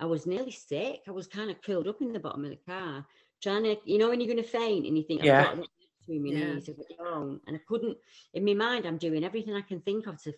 I 0.00 0.06
was 0.06 0.26
nearly 0.26 0.50
sick. 0.50 1.00
I 1.06 1.10
was 1.10 1.26
kind 1.26 1.50
of 1.50 1.62
curled 1.62 1.88
up 1.88 2.00
in 2.00 2.12
the 2.12 2.18
bottom 2.18 2.44
of 2.44 2.50
the 2.50 2.58
car, 2.68 3.06
trying 3.42 3.64
to, 3.64 3.76
you 3.84 3.98
know, 3.98 4.08
when 4.08 4.20
you're 4.20 4.32
going 4.32 4.42
to 4.42 4.48
faint 4.48 4.86
and 4.86 4.96
you 4.96 5.04
think, 5.04 5.22
Yeah. 5.22 5.50
I've 5.50 5.56
got 5.58 5.68
between 6.06 6.24
my 6.24 6.30
Yeah. 6.30 6.54
knees, 6.54 6.68
I 6.68 7.04
don't. 7.04 7.40
And 7.46 7.56
I 7.56 7.60
couldn't, 7.68 7.96
in 8.34 8.44
my 8.44 8.54
mind, 8.54 8.86
I'm 8.86 8.98
doing 8.98 9.24
everything 9.24 9.54
I 9.54 9.60
can 9.60 9.80
think 9.80 10.06
of 10.06 10.20
to 10.22 10.32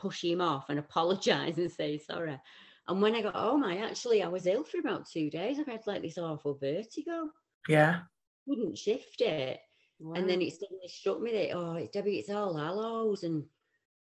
push 0.00 0.24
him 0.24 0.40
off 0.40 0.70
and 0.70 0.78
apologize 0.78 1.58
and 1.58 1.70
say 1.70 1.98
sorry. 1.98 2.38
And 2.88 3.00
when 3.02 3.14
I 3.14 3.22
got 3.22 3.36
home, 3.36 3.62
I 3.64 3.78
actually 3.78 4.22
I 4.22 4.28
was 4.28 4.46
ill 4.46 4.64
for 4.64 4.78
about 4.78 5.08
two 5.08 5.30
days. 5.30 5.58
I 5.58 5.70
had 5.70 5.86
like 5.86 6.02
this 6.02 6.18
awful 6.18 6.54
vertigo. 6.54 7.30
Yeah. 7.68 8.00
Couldn't 8.48 8.78
shift 8.78 9.20
it. 9.20 9.60
And 10.16 10.28
then 10.28 10.40
it 10.40 10.52
suddenly 10.58 10.88
struck 10.88 11.20
me 11.20 11.30
that 11.32 11.52
oh, 11.56 11.74
it's 11.74 11.90
Debbie, 11.90 12.16
it's 12.18 12.30
all 12.30 12.56
hallows, 12.56 13.22
and 13.22 13.44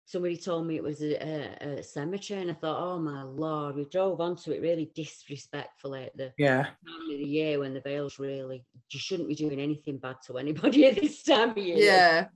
somebody 0.04 0.36
told 0.36 0.66
me 0.66 0.76
it 0.76 0.82
was 0.82 1.00
a, 1.00 1.14
a, 1.16 1.78
a 1.78 1.82
cemetery, 1.82 2.42
and 2.42 2.50
I 2.50 2.54
thought, 2.54 2.78
oh 2.80 2.98
my 3.00 3.22
lord, 3.22 3.76
we 3.76 3.86
drove 3.86 4.20
onto 4.20 4.52
it 4.52 4.60
really 4.60 4.92
disrespectfully 4.94 6.04
at 6.04 6.16
the 6.16 6.32
Yeah. 6.36 6.64
time 6.64 6.74
of 7.10 7.18
the 7.18 7.24
year 7.24 7.58
when 7.60 7.72
the 7.72 7.80
veils 7.80 8.18
really 8.18 8.62
you 8.90 9.00
shouldn't 9.00 9.28
be 9.28 9.34
doing 9.34 9.58
anything 9.58 9.96
bad 9.96 10.16
to 10.26 10.36
anybody 10.36 10.84
at 10.88 10.96
this 10.96 11.22
time 11.22 11.50
of 11.50 11.58
year. 11.58 11.78
yeah. 11.78 12.26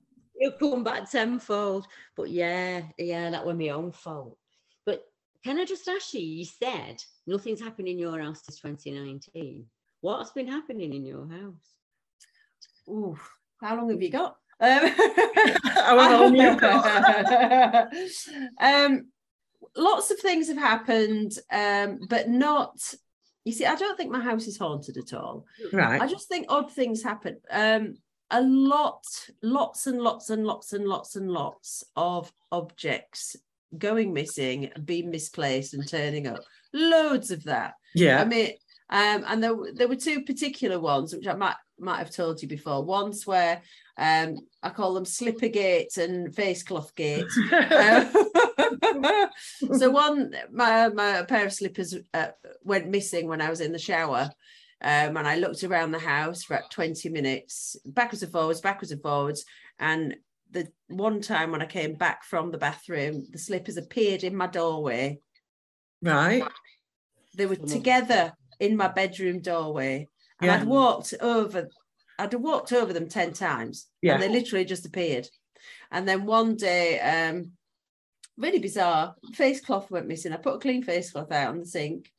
It'll 0.40 0.58
come 0.58 0.82
back 0.82 1.10
tenfold. 1.10 1.86
But 2.16 2.30
yeah, 2.30 2.82
yeah, 2.98 3.30
that 3.30 3.44
was 3.46 3.56
my 3.56 3.68
own 3.68 3.92
fault. 3.92 4.36
But 4.86 5.04
can 5.44 5.58
I 5.58 5.64
just 5.64 5.86
ask 5.88 6.14
you? 6.14 6.20
You 6.20 6.44
said 6.44 7.02
nothing's 7.26 7.60
happened 7.60 7.88
in 7.88 7.98
your 7.98 8.20
house 8.20 8.42
since 8.44 8.60
2019. 8.60 9.66
What's 10.00 10.32
been 10.32 10.48
happening 10.48 10.94
in 10.94 11.04
your 11.04 11.28
house? 11.28 11.74
Ooh, 12.88 13.18
how 13.60 13.76
long 13.76 13.90
have 13.90 14.02
you 14.02 14.10
got? 14.10 14.36
Um, 14.62 14.90
However 15.74 16.24
long 16.24 16.36
you've 16.36 16.60
got. 16.60 17.90
um, 18.60 19.06
lots 19.74 20.10
of 20.10 20.18
things 20.18 20.48
have 20.48 20.58
happened, 20.58 21.32
um, 21.50 22.00
but 22.10 22.28
not. 22.28 22.78
You 23.44 23.52
see, 23.52 23.64
I 23.64 23.74
don't 23.74 23.96
think 23.96 24.12
my 24.12 24.20
house 24.20 24.46
is 24.46 24.58
haunted 24.58 24.98
at 24.98 25.14
all. 25.14 25.46
Right. 25.72 25.98
I 25.98 26.06
just 26.06 26.28
think 26.28 26.44
odd 26.50 26.70
things 26.70 27.02
happen. 27.02 27.38
Um, 27.50 27.94
a 28.30 28.42
lot, 28.42 29.04
lots 29.42 29.86
and 29.86 30.00
lots 30.00 30.30
and 30.30 30.46
lots 30.46 30.72
and 30.72 30.86
lots 30.86 31.16
and 31.16 31.30
lots 31.30 31.84
of 31.96 32.32
objects 32.52 33.36
going 33.76 34.12
missing, 34.12 34.70
being 34.84 35.10
misplaced, 35.10 35.74
and 35.74 35.86
turning 35.86 36.26
up. 36.26 36.40
Loads 36.72 37.30
of 37.30 37.44
that. 37.44 37.74
Yeah. 37.94 38.20
I 38.20 38.24
mean, 38.24 38.52
um, 38.90 39.24
and 39.26 39.42
there, 39.42 39.54
there 39.74 39.88
were 39.88 39.96
two 39.96 40.22
particular 40.24 40.80
ones 40.80 41.14
which 41.14 41.26
I 41.26 41.34
might 41.34 41.56
might 41.78 41.98
have 41.98 42.10
told 42.10 42.42
you 42.42 42.48
before. 42.48 42.84
Once 42.84 43.26
where 43.26 43.62
um, 43.96 44.36
I 44.62 44.70
call 44.70 44.94
them 44.94 45.04
slipper 45.04 45.48
gate 45.48 45.96
and 45.96 46.34
face 46.34 46.62
cloth 46.62 46.94
gate. 46.94 47.24
So 49.74 49.90
one, 49.90 50.34
my 50.52 50.88
my 50.88 51.22
pair 51.22 51.46
of 51.46 51.52
slippers 51.52 51.96
uh, 52.14 52.28
went 52.62 52.88
missing 52.88 53.28
when 53.28 53.40
I 53.40 53.50
was 53.50 53.60
in 53.66 53.72
the 53.72 53.78
shower. 53.78 54.30
Um, 54.82 55.16
and 55.16 55.28
I 55.28 55.36
looked 55.36 55.62
around 55.62 55.90
the 55.92 55.98
house 55.98 56.42
for 56.42 56.54
about 56.54 56.70
20 56.70 57.08
minutes, 57.10 57.76
backwards 57.84 58.22
and 58.22 58.32
forwards, 58.32 58.60
backwards 58.60 58.92
and 58.92 59.02
forwards. 59.02 59.44
And 59.78 60.16
the 60.50 60.68
one 60.88 61.20
time 61.20 61.50
when 61.52 61.62
I 61.62 61.66
came 61.66 61.94
back 61.94 62.24
from 62.24 62.50
the 62.50 62.58
bathroom, 62.58 63.26
the 63.30 63.38
slippers 63.38 63.76
appeared 63.76 64.24
in 64.24 64.34
my 64.34 64.46
doorway 64.46 65.20
Right. 66.02 66.42
they 67.36 67.46
were 67.46 67.56
together 67.56 68.32
in 68.58 68.76
my 68.76 68.88
bedroom 68.88 69.40
doorway 69.40 70.08
and 70.40 70.48
Yeah. 70.48 70.54
i'd 70.56 70.64
walked 70.66 71.12
over 71.20 71.68
i'd 72.18 72.34
walked 72.34 72.72
over 72.72 72.92
them 72.92 73.08
10 73.08 73.34
times 73.34 73.86
Yeah. 74.02 74.14
and 74.14 74.22
they 74.22 74.28
literally 74.30 74.64
just 74.64 74.86
appeared 74.86 75.28
and 75.90 76.08
then 76.08 76.24
one 76.24 76.56
day 76.56 76.98
um 77.00 77.52
really 78.38 78.58
bizarre 78.58 79.14
face 79.34 79.60
cloth 79.60 79.90
went 79.90 80.08
missing 80.08 80.32
i 80.32 80.36
put 80.36 80.54
a 80.56 80.58
clean 80.58 80.82
face 80.82 81.12
cloth 81.12 81.30
out 81.32 81.48
on 81.50 81.58
the 81.60 81.66
sink 81.66 82.10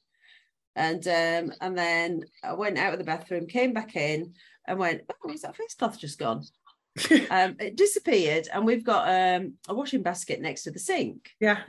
and 0.76 1.08
um 1.08 1.54
and 1.62 1.78
then 1.78 2.22
i 2.44 2.54
went 2.54 2.78
out 2.78 2.94
of 2.94 3.00
the 3.00 3.06
bathroom 3.06 3.46
came 3.48 3.74
back 3.74 3.96
in 3.96 4.34
and 4.68 4.80
went 4.80 5.02
oh 5.26 5.32
is 5.32 5.42
that 5.42 5.56
face 5.56 5.74
cloth 5.76 6.00
just 6.00 6.18
gone 6.20 6.44
um 7.30 7.56
it 7.60 7.76
disappeared 7.76 8.48
and 8.54 8.66
we've 8.66 8.84
got 8.86 9.08
um 9.08 9.54
a 9.68 9.74
washing 9.74 10.02
basket 10.02 10.40
next 10.42 10.64
to 10.64 10.72
the 10.72 10.80
sink 10.80 11.32
Yeah. 11.40 11.60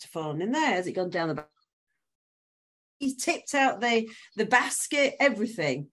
to 0.00 0.08
fallen 0.08 0.40
in 0.42 0.50
there? 0.52 0.72
Has 0.72 0.86
it 0.86 0.92
gone 0.92 1.10
down 1.10 1.28
the 1.28 1.34
back? 1.34 1.48
He's 2.98 3.16
tipped 3.16 3.54
out 3.54 3.80
the 3.80 4.08
the 4.36 4.46
basket, 4.46 5.14
everything. 5.20 5.88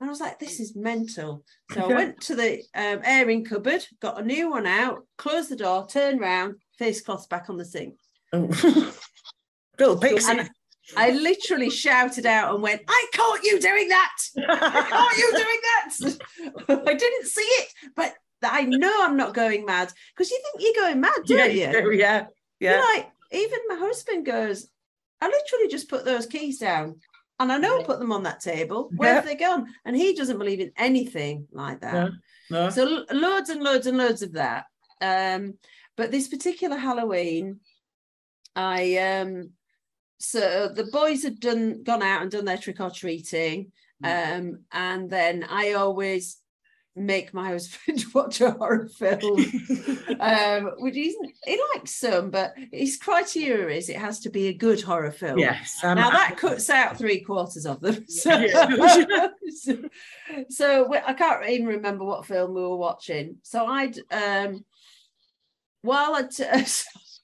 And 0.00 0.08
I 0.08 0.10
was 0.10 0.20
like, 0.20 0.38
this 0.38 0.60
is 0.60 0.76
mental. 0.76 1.42
So 1.72 1.84
I 1.84 1.94
went 1.94 2.20
to 2.22 2.36
the 2.36 2.62
um, 2.74 3.00
airing 3.02 3.44
cupboard, 3.46 3.86
got 4.00 4.20
a 4.20 4.24
new 4.24 4.50
one 4.50 4.66
out, 4.66 5.06
closed 5.16 5.50
the 5.50 5.56
door, 5.56 5.86
turned 5.86 6.20
round, 6.20 6.56
face 6.78 7.00
cloth 7.00 7.28
back 7.30 7.48
on 7.48 7.56
the 7.56 7.64
sink. 7.64 7.98
Oh. 8.32 8.46
Little 9.78 9.96
pixie. 9.98 10.40
I 10.96 11.10
literally 11.10 11.68
shouted 11.70 12.26
out 12.26 12.54
and 12.54 12.62
went, 12.62 12.82
I 12.86 13.06
caught 13.14 13.42
you 13.42 13.58
doing 13.60 13.88
that. 13.88 14.16
I 14.48 14.86
caught 14.88 15.16
you 15.16 15.32
doing 15.36 16.18
that. 16.68 16.86
I 16.88 16.94
didn't 16.94 17.26
see 17.26 17.40
it, 17.42 17.68
but 17.96 18.14
I 18.42 18.62
know 18.62 18.92
I'm 19.04 19.16
not 19.16 19.34
going 19.34 19.64
mad 19.64 19.92
because 20.14 20.30
you 20.30 20.40
think 20.42 20.62
you're 20.76 20.84
going 20.84 21.00
mad, 21.00 21.12
don't 21.26 21.52
you 21.52 21.66
you? 21.66 21.72
do, 21.72 21.90
yeah. 21.92 22.26
You're 22.60 22.72
Yeah. 22.74 22.80
like, 22.94 23.10
even 23.32 23.58
my 23.66 23.74
husband 23.74 24.26
goes, 24.26 24.68
I 25.20 25.26
literally 25.26 25.68
just 25.68 25.88
put 25.88 26.04
those 26.04 26.26
keys 26.26 26.58
down. 26.58 27.00
And 27.40 27.50
I 27.52 27.58
know 27.58 27.80
I 27.80 27.82
put 27.82 27.98
them 27.98 28.12
on 28.12 28.22
that 28.22 28.40
table. 28.40 28.90
Where 28.96 29.14
have 29.14 29.24
they 29.26 29.34
gone? 29.34 29.66
And 29.84 29.94
he 29.96 30.14
doesn't 30.14 30.38
believe 30.38 30.60
in 30.60 30.72
anything 30.76 31.48
like 31.52 31.80
that. 31.80 32.10
No. 32.48 32.70
So 32.70 33.04
loads 33.10 33.50
and 33.50 33.62
loads 33.62 33.86
and 33.86 33.98
loads 33.98 34.22
of 34.22 34.32
that. 34.34 34.64
Um, 35.02 35.54
but 35.96 36.10
this 36.10 36.28
particular 36.28 36.76
Halloween, 36.78 37.60
I 38.54 38.96
um 38.98 39.50
so 40.18 40.68
the 40.74 40.84
boys 40.84 41.22
had 41.22 41.40
done 41.40 41.82
gone 41.82 42.02
out 42.02 42.22
and 42.22 42.30
done 42.30 42.44
their 42.44 42.58
trick 42.58 42.80
or 42.80 42.90
treating. 42.90 43.72
Um, 44.04 44.60
and 44.72 45.08
then 45.08 45.44
I 45.48 45.72
always 45.72 46.36
make 46.94 47.32
my 47.34 47.48
husband 47.48 48.04
watch 48.14 48.40
a 48.40 48.50
horror 48.52 48.88
film 48.88 49.20
um, 50.20 50.70
which 50.78 50.96
isn't 50.96 51.32
he 51.44 51.60
likes 51.74 51.96
some, 51.96 52.30
but 52.30 52.54
his 52.72 52.96
criteria 52.96 53.76
is 53.76 53.88
it 53.88 53.96
has 53.96 54.20
to 54.20 54.30
be 54.30 54.48
a 54.48 54.52
good 54.54 54.80
horror 54.82 55.10
film. 55.12 55.38
yes. 55.38 55.78
I'm- 55.82 55.96
Now 55.96 56.10
that 56.10 56.36
cuts 56.38 56.68
out 56.70 56.96
three 56.98 57.20
quarters 57.20 57.66
of 57.66 57.80
them. 57.80 58.04
So, 58.08 58.36
Yeah. 58.38 59.28
so, 59.54 59.78
so 60.50 60.94
I 60.94 61.12
can't 61.14 61.46
even 61.48 61.66
remember 61.66 62.04
what 62.04 62.26
film 62.26 62.54
we 62.54 62.62
were 62.62 62.76
watching. 62.76 63.36
So 63.42 63.64
I'd 63.66 63.98
um 64.10 64.64
while 65.82 66.14
I 66.14 66.22
t- 66.22 66.44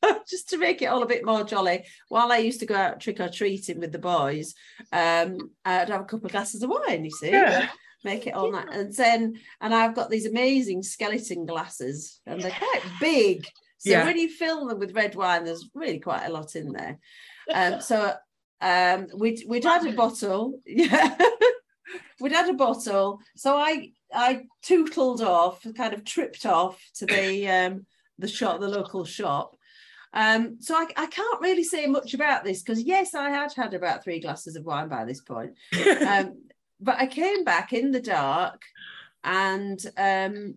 just 0.28 0.48
to 0.50 0.58
make 0.58 0.82
it 0.82 0.86
all 0.86 1.02
a 1.02 1.06
bit 1.06 1.24
more 1.24 1.44
jolly. 1.44 1.84
While 2.08 2.32
I 2.32 2.38
used 2.38 2.60
to 2.60 2.66
go 2.66 2.74
out 2.74 3.00
trick 3.00 3.20
or 3.20 3.28
treating 3.28 3.80
with 3.80 3.92
the 3.92 3.98
boys, 3.98 4.54
um, 4.92 5.50
I'd 5.64 5.88
have 5.90 6.00
a 6.02 6.04
couple 6.04 6.26
of 6.26 6.32
glasses 6.32 6.62
of 6.62 6.70
wine. 6.70 7.04
You 7.04 7.10
see, 7.10 7.30
Yeah. 7.30 7.68
make 8.04 8.26
it 8.26 8.34
all 8.34 8.50
night, 8.50 8.68
and 8.72 8.92
then 8.94 9.34
and 9.60 9.74
I've 9.74 9.94
got 9.94 10.10
these 10.10 10.26
amazing 10.26 10.82
skeleton 10.82 11.46
glasses, 11.46 12.20
and 12.26 12.40
they're 12.40 12.50
quite 12.50 12.82
big. 13.00 13.44
So 13.78 13.90
Yeah. 13.90 14.04
when 14.04 14.18
you 14.18 14.28
fill 14.28 14.66
them 14.66 14.78
with 14.78 14.94
red 14.94 15.14
wine, 15.14 15.44
there's 15.44 15.68
really 15.74 15.98
quite 16.00 16.24
a 16.26 16.32
lot 16.32 16.54
in 16.56 16.72
there. 16.72 16.98
Um, 17.52 17.80
so 17.88 18.14
um, 18.60 19.08
we'd 19.16 19.42
we'd 19.48 19.64
had 19.64 19.86
a 19.86 19.92
bottle, 19.92 20.60
yeah. 20.66 21.16
we'd 22.20 22.32
had 22.32 22.48
a 22.48 22.54
bottle. 22.54 23.20
So 23.36 23.56
I 23.56 23.90
I 24.14 24.42
tootled 24.62 25.22
off, 25.22 25.64
kind 25.76 25.94
of 25.94 26.04
tripped 26.04 26.46
off 26.46 26.80
to 26.96 27.06
the 27.06 27.48
um, 27.48 27.86
the 28.18 28.28
shop, 28.28 28.60
the 28.60 28.68
local 28.68 29.04
shop. 29.04 29.56
Um, 30.14 30.58
so 30.60 30.74
I, 30.74 30.86
I 30.96 31.06
can't 31.06 31.40
really 31.40 31.64
say 31.64 31.86
much 31.86 32.14
about 32.14 32.44
this 32.44 32.62
because 32.62 32.82
yes, 32.82 33.14
I 33.14 33.30
had 33.30 33.52
had 33.54 33.74
about 33.74 34.04
three 34.04 34.20
glasses 34.20 34.56
of 34.56 34.64
wine 34.64 34.88
by 34.88 35.04
this 35.04 35.20
point. 35.20 35.52
Um, 36.06 36.42
but 36.80 36.96
I 36.98 37.06
came 37.06 37.44
back 37.44 37.72
in 37.72 37.92
the 37.92 38.00
dark, 38.00 38.60
and 39.24 39.80
um, 39.96 40.56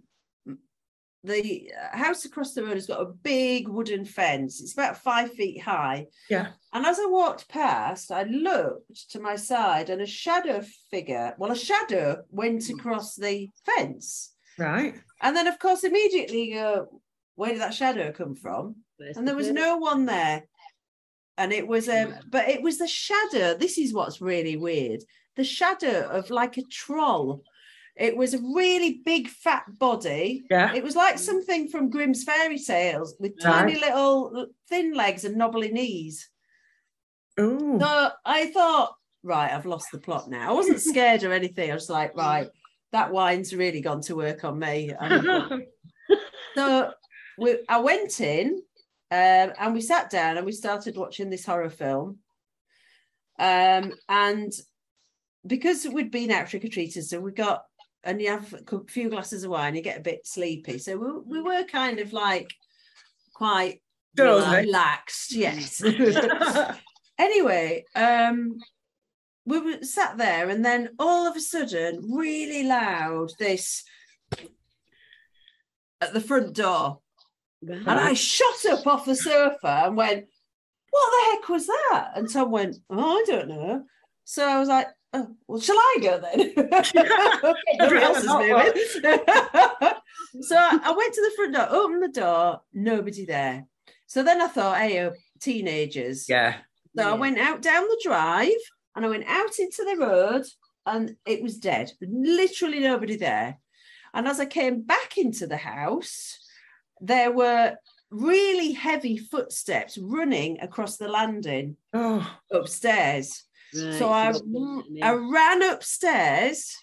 the 1.23 1.71
house 1.91 2.25
across 2.25 2.53
the 2.53 2.63
road 2.63 2.73
has 2.73 2.87
got 2.87 3.01
a 3.01 3.05
big 3.05 3.67
wooden 3.67 4.05
fence. 4.05 4.61
It's 4.61 4.73
about 4.73 4.97
five 4.97 5.31
feet 5.33 5.61
high. 5.61 6.07
yeah. 6.29 6.47
And 6.73 6.85
as 6.85 6.99
I 6.99 7.05
walked 7.07 7.47
past, 7.47 8.11
I 8.11 8.23
looked 8.23 9.11
to 9.11 9.19
my 9.19 9.35
side, 9.35 9.89
and 9.89 10.01
a 10.01 10.05
shadow 10.05 10.63
figure, 10.91 11.33
well, 11.37 11.51
a 11.51 11.55
shadow 11.55 12.23
went 12.29 12.69
across 12.69 13.15
the 13.15 13.49
fence. 13.65 14.33
Right. 14.57 14.95
And 15.21 15.35
then, 15.35 15.47
of 15.47 15.59
course, 15.59 15.83
immediately 15.83 16.49
you 16.49 16.55
go, 16.55 17.01
where 17.35 17.51
did 17.51 17.61
that 17.61 17.73
shadow 17.73 18.11
come 18.11 18.35
from? 18.35 18.77
And 18.99 19.27
the 19.27 19.31
there 19.31 19.35
was 19.35 19.51
no 19.51 19.77
one 19.77 20.05
there. 20.05 20.43
And 21.37 21.51
it 21.51 21.67
was, 21.67 21.89
um, 21.89 22.15
but 22.29 22.47
it 22.47 22.61
was 22.61 22.77
the 22.77 22.87
shadow. 22.87 23.55
This 23.55 23.77
is 23.77 23.93
what's 23.93 24.21
really 24.21 24.55
weird 24.55 25.03
the 25.35 25.43
shadow 25.43 26.07
of 26.09 26.29
like 26.29 26.57
a 26.57 26.63
troll. 26.63 27.43
It 27.95 28.17
was 28.17 28.33
a 28.33 28.39
really 28.39 29.01
big, 29.05 29.29
fat 29.29 29.63
body. 29.79 30.45
Yeah. 30.49 30.73
It 30.73 30.83
was 30.83 30.95
like 30.95 31.17
something 31.17 31.69
from 31.69 31.89
Grimm's 31.89 32.23
fairy 32.23 32.59
tales 32.59 33.15
with 33.19 33.41
tiny 33.41 33.75
little 33.75 34.47
thin 34.67 34.93
legs 34.93 35.23
and 35.23 35.37
knobbly 35.37 35.71
knees. 35.71 36.29
Ooh. 37.39 37.77
So 37.79 38.09
I 38.25 38.47
thought, 38.47 38.95
right, 39.23 39.51
I've 39.51 39.65
lost 39.65 39.87
the 39.93 39.97
plot 39.97 40.29
now. 40.29 40.49
I 40.49 40.53
wasn't 40.53 40.81
scared 40.81 41.23
or 41.23 41.31
anything. 41.31 41.71
I 41.71 41.73
was 41.73 41.89
like, 41.89 42.15
right, 42.17 42.49
that 42.91 43.13
wine's 43.13 43.55
really 43.55 43.81
gone 43.81 44.01
to 44.01 44.15
work 44.15 44.43
on 44.43 44.59
me. 44.59 44.93
So 46.55 46.93
we, 47.37 47.57
I 47.67 47.79
went 47.79 48.21
in 48.21 48.61
um, 49.11 49.53
and 49.59 49.73
we 49.73 49.81
sat 49.81 50.09
down 50.09 50.37
and 50.37 50.45
we 50.45 50.51
started 50.51 50.97
watching 50.97 51.29
this 51.29 51.45
horror 51.45 51.69
film. 51.69 52.19
Um, 53.37 53.93
and 54.09 54.51
because 55.45 55.85
we'd 55.85 56.11
been 56.11 56.31
out 56.31 56.47
trick 56.47 56.65
or 56.65 56.69
treating, 56.69 57.03
so 57.03 57.19
we 57.19 57.31
got, 57.31 57.65
and 58.03 58.21
you 58.21 58.29
have 58.29 58.53
a 58.53 58.79
few 58.87 59.09
glasses 59.09 59.43
of 59.43 59.51
wine, 59.51 59.75
you 59.75 59.81
get 59.81 59.99
a 59.99 60.03
bit 60.03 60.25
sleepy. 60.25 60.79
So 60.79 60.97
we, 60.97 61.39
we 61.39 61.41
were 61.41 61.63
kind 61.63 61.99
of 61.99 62.13
like 62.13 62.49
quite 63.33 63.81
Dozy. 64.15 64.55
relaxed, 64.55 65.31
yes. 65.35 65.83
anyway, 67.19 67.83
um, 67.95 68.57
we 69.45 69.59
were 69.59 69.83
sat 69.83 70.17
there, 70.17 70.49
and 70.49 70.65
then 70.65 70.89
all 70.97 71.27
of 71.27 71.35
a 71.35 71.41
sudden, 71.41 72.11
really 72.11 72.63
loud, 72.63 73.31
this 73.37 73.83
at 76.01 76.13
the 76.13 76.21
front 76.21 76.53
door, 76.53 76.99
Right. 77.67 77.79
and 77.79 77.89
I 77.89 78.13
shot 78.13 78.65
up 78.69 78.85
off 78.87 79.05
the 79.05 79.15
sofa 79.15 79.83
and 79.85 79.97
went, 79.97 80.25
"What 80.89 81.11
the 81.11 81.31
heck 81.31 81.49
was 81.49 81.67
that?" 81.67 82.11
And 82.15 82.31
Tom 82.31 82.51
went, 82.51 82.77
"Oh, 82.89 83.17
I 83.17 83.23
don't 83.25 83.49
know." 83.49 83.83
So 84.23 84.47
I 84.47 84.59
was 84.59 84.69
like, 84.69 84.87
"Oh, 85.13 85.35
well, 85.47 85.59
shall 85.59 85.77
I 85.77 85.97
go 86.01 86.19
then?" 86.19 86.53
Nobody 87.79 88.01
else 88.01 88.19
is 88.19 88.27
moving. 88.27 89.21
so 90.41 90.57
I 90.57 90.93
went 90.95 91.13
to 91.13 91.21
the 91.21 91.33
front 91.35 91.53
door, 91.53 91.67
opened 91.69 92.03
the 92.03 92.19
door, 92.19 92.61
nobody 92.73 93.25
there. 93.25 93.65
So 94.07 94.23
then 94.23 94.41
I 94.41 94.47
thought, 94.47 94.77
"Hey, 94.77 95.03
oh, 95.05 95.13
teenagers." 95.39 96.29
yeah. 96.29 96.57
So 96.97 97.09
I 97.09 97.13
went 97.13 97.39
out 97.39 97.61
down 97.61 97.83
the 97.83 97.99
drive 98.01 98.51
and 98.95 99.05
I 99.05 99.09
went 99.09 99.25
out 99.27 99.59
into 99.59 99.83
the 99.83 99.97
road 99.97 100.45
and 100.85 101.15
it 101.25 101.43
was 101.43 101.57
dead. 101.57 101.91
Literally 102.01 102.79
nobody 102.79 103.17
there. 103.17 103.57
And 104.13 104.27
as 104.27 104.39
I 104.39 104.45
came 104.45 104.81
back 104.81 105.17
into 105.17 105.45
the 105.45 105.57
house, 105.57 106.39
there 107.01 107.31
were 107.31 107.75
really 108.11 108.71
heavy 108.71 109.17
footsteps 109.17 109.97
running 109.97 110.59
across 110.61 110.97
the 110.97 111.07
landing 111.07 111.75
Oh. 111.93 112.25
upstairs. 112.51 113.43
Right, 113.75 113.93
so 113.95 114.09
I, 114.09 114.31
I 115.01 115.13
ran 115.13 115.61
upstairs, 115.63 116.75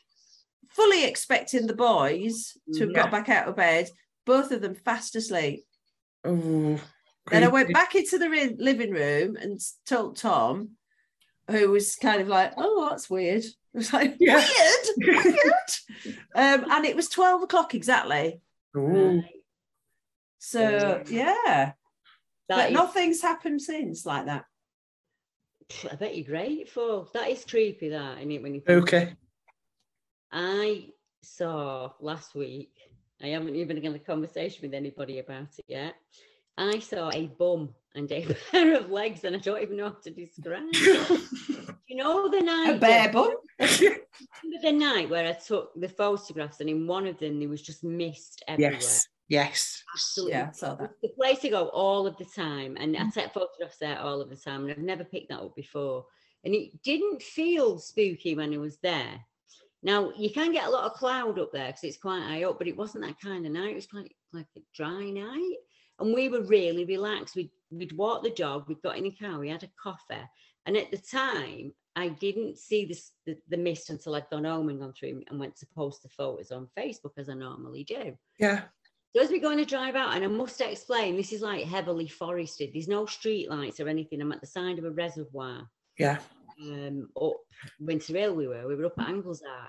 fully 0.68 1.04
expecting 1.04 1.66
the 1.66 1.74
boys 1.76 2.56
to 2.74 2.80
have 2.80 2.94
got 2.94 3.10
back 3.10 3.28
out 3.28 3.48
of 3.48 3.56
bed, 3.56 3.88
both 4.26 4.50
of 4.50 4.60
them 4.60 4.74
fast 4.74 5.16
asleep. 5.16 5.64
Ooh. 6.26 6.78
Then 7.30 7.44
I 7.44 7.48
went 7.48 7.72
back 7.72 7.94
into 7.94 8.18
the 8.18 8.28
ri- 8.28 8.56
living 8.58 8.90
room 8.90 9.36
and 9.36 9.58
told 9.86 10.16
Tom, 10.16 10.70
who 11.50 11.70
was 11.70 11.94
kind 11.96 12.20
of 12.20 12.28
like, 12.28 12.52
"Oh, 12.56 12.88
that's 12.90 13.08
weird." 13.08 13.44
I 13.74 13.78
was 13.78 13.92
like, 13.92 14.16
Yeah. 14.20 14.44
"Weird, 14.98 15.24
weird," 15.24 16.14
um, 16.34 16.70
and 16.70 16.84
it 16.84 16.96
was 16.96 17.08
twelve 17.08 17.42
o'clock 17.42 17.74
exactly. 17.74 18.40
Ooh. 18.76 19.22
Right. 20.54 20.80
So 20.80 21.04
Yeah. 21.08 21.34
yeah, 21.44 21.72
That 22.48 22.56
but 22.56 22.66
is- 22.70 22.74
nothing's 22.74 23.22
happened 23.22 23.62
since 23.62 24.04
like 24.06 24.26
that. 24.26 24.44
I 25.90 25.94
bet 25.96 26.16
you're 26.16 26.26
grateful. 26.26 27.08
That 27.14 27.30
is 27.30 27.44
creepy, 27.44 27.88
that, 27.90 28.18
isn't 28.18 28.30
it? 28.30 28.42
When 28.42 28.54
you 28.54 28.62
Okay. 28.68 29.14
I 30.30 30.90
saw 31.22 31.92
last 32.00 32.34
week, 32.34 32.72
I 33.22 33.28
haven't 33.28 33.54
even 33.56 33.82
had 33.82 33.94
a 33.94 33.98
conversation 33.98 34.62
with 34.62 34.74
anybody 34.74 35.18
about 35.20 35.48
it 35.58 35.64
yet. 35.68 35.94
I 36.58 36.78
saw 36.80 37.10
a 37.12 37.28
bum 37.28 37.74
and 37.94 38.10
a 38.12 38.26
pair 38.50 38.74
of 38.74 38.90
legs, 38.90 39.24
and 39.24 39.36
I 39.36 39.38
don't 39.38 39.62
even 39.62 39.76
know 39.78 39.88
how 39.90 39.96
to 40.02 40.10
describe 40.10 40.64
it. 40.72 41.20
you 41.88 41.96
know 41.96 42.28
the 42.28 42.40
night 42.40 42.74
A 42.76 42.78
bare 42.78 43.10
bum. 43.12 43.34
remember 43.58 43.96
the 44.62 44.72
night 44.72 45.08
where 45.08 45.26
I 45.26 45.32
took 45.32 45.72
the 45.74 45.88
photographs, 45.88 46.60
and 46.60 46.68
in 46.68 46.86
one 46.86 47.06
of 47.06 47.18
them 47.18 47.38
there 47.38 47.48
was 47.48 47.62
just 47.62 47.82
mist 47.84 48.42
everywhere. 48.48 48.72
yes. 48.74 49.06
Yes. 49.32 49.82
Absolutely. 49.94 50.32
Yeah, 50.32 50.48
I 50.50 50.52
saw 50.52 50.74
that. 50.74 50.90
It's 50.90 51.00
the 51.00 51.08
place 51.08 51.38
to 51.38 51.48
go 51.48 51.68
all 51.68 52.06
of 52.06 52.18
the 52.18 52.26
time, 52.26 52.76
and 52.78 52.94
Mm. 52.94 53.06
I 53.06 53.10
take 53.10 53.32
photographs 53.32 53.78
there 53.78 53.98
all 53.98 54.20
of 54.20 54.28
the 54.28 54.36
time, 54.36 54.62
and 54.64 54.70
I've 54.72 54.78
never 54.78 55.04
picked 55.04 55.30
that 55.30 55.40
up 55.40 55.56
before. 55.56 56.06
And 56.44 56.54
it 56.54 56.82
didn't 56.82 57.22
feel 57.22 57.78
spooky 57.78 58.34
when 58.34 58.52
I 58.52 58.58
was 58.58 58.76
there. 58.78 59.24
Now 59.82 60.12
you 60.12 60.30
can 60.30 60.52
get 60.52 60.66
a 60.66 60.70
lot 60.70 60.84
of 60.84 60.98
cloud 60.98 61.38
up 61.38 61.50
there 61.50 61.68
because 61.68 61.84
it's 61.84 61.96
quite 61.96 62.22
high 62.22 62.44
up, 62.44 62.58
but 62.58 62.68
it 62.68 62.76
wasn't 62.76 63.04
that 63.04 63.20
kind 63.20 63.46
of 63.46 63.52
night. 63.52 63.72
It 63.72 63.76
was 63.76 63.86
quite 63.86 64.14
like 64.34 64.48
a 64.56 64.60
dry 64.74 65.08
night, 65.08 65.56
and 65.98 66.12
we 66.12 66.28
were 66.28 66.42
really 66.42 66.84
relaxed. 66.84 67.34
We'd 67.34 67.50
we'd 67.70 67.96
walked 67.96 68.24
the 68.24 68.30
dog, 68.30 68.68
we'd 68.68 68.82
got 68.82 68.98
in 68.98 69.06
a 69.06 69.10
car, 69.12 69.38
we 69.38 69.48
had 69.48 69.62
a 69.62 69.70
coffee, 69.82 70.28
and 70.66 70.76
at 70.76 70.90
the 70.90 70.98
time 70.98 71.72
I 71.96 72.08
didn't 72.08 72.58
see 72.58 72.84
this 72.84 73.12
the, 73.24 73.38
the 73.48 73.56
mist 73.56 73.88
until 73.88 74.14
I'd 74.14 74.28
gone 74.30 74.44
home 74.44 74.68
and 74.68 74.78
gone 74.80 74.92
through 74.92 75.22
and 75.28 75.40
went 75.40 75.56
to 75.56 75.66
post 75.74 76.02
the 76.02 76.10
photos 76.10 76.52
on 76.52 76.68
Facebook 76.76 77.16
as 77.16 77.30
I 77.30 77.34
normally 77.34 77.84
do. 77.84 78.16
Yeah. 78.38 78.64
So 79.14 79.22
as 79.22 79.30
we're 79.30 79.40
going 79.40 79.58
to 79.58 79.66
drive 79.66 79.94
out, 79.94 80.14
and 80.14 80.24
I 80.24 80.28
must 80.28 80.60
explain, 80.60 81.16
this 81.16 81.32
is 81.32 81.42
like 81.42 81.66
heavily 81.66 82.08
forested. 82.08 82.70
There's 82.72 82.88
no 82.88 83.04
street 83.04 83.50
lights 83.50 83.78
or 83.78 83.88
anything. 83.88 84.22
I'm 84.22 84.32
at 84.32 84.40
the 84.40 84.46
side 84.46 84.78
of 84.78 84.84
a 84.84 84.90
reservoir. 84.90 85.68
Yeah. 85.98 86.18
Um, 86.62 87.08
up 87.20 87.36
Winter 87.78 88.14
Hill, 88.14 88.34
we 88.34 88.48
were. 88.48 88.66
We 88.66 88.74
were 88.74 88.86
up 88.86 88.98
at 88.98 89.08
Anglezarke, 89.08 89.68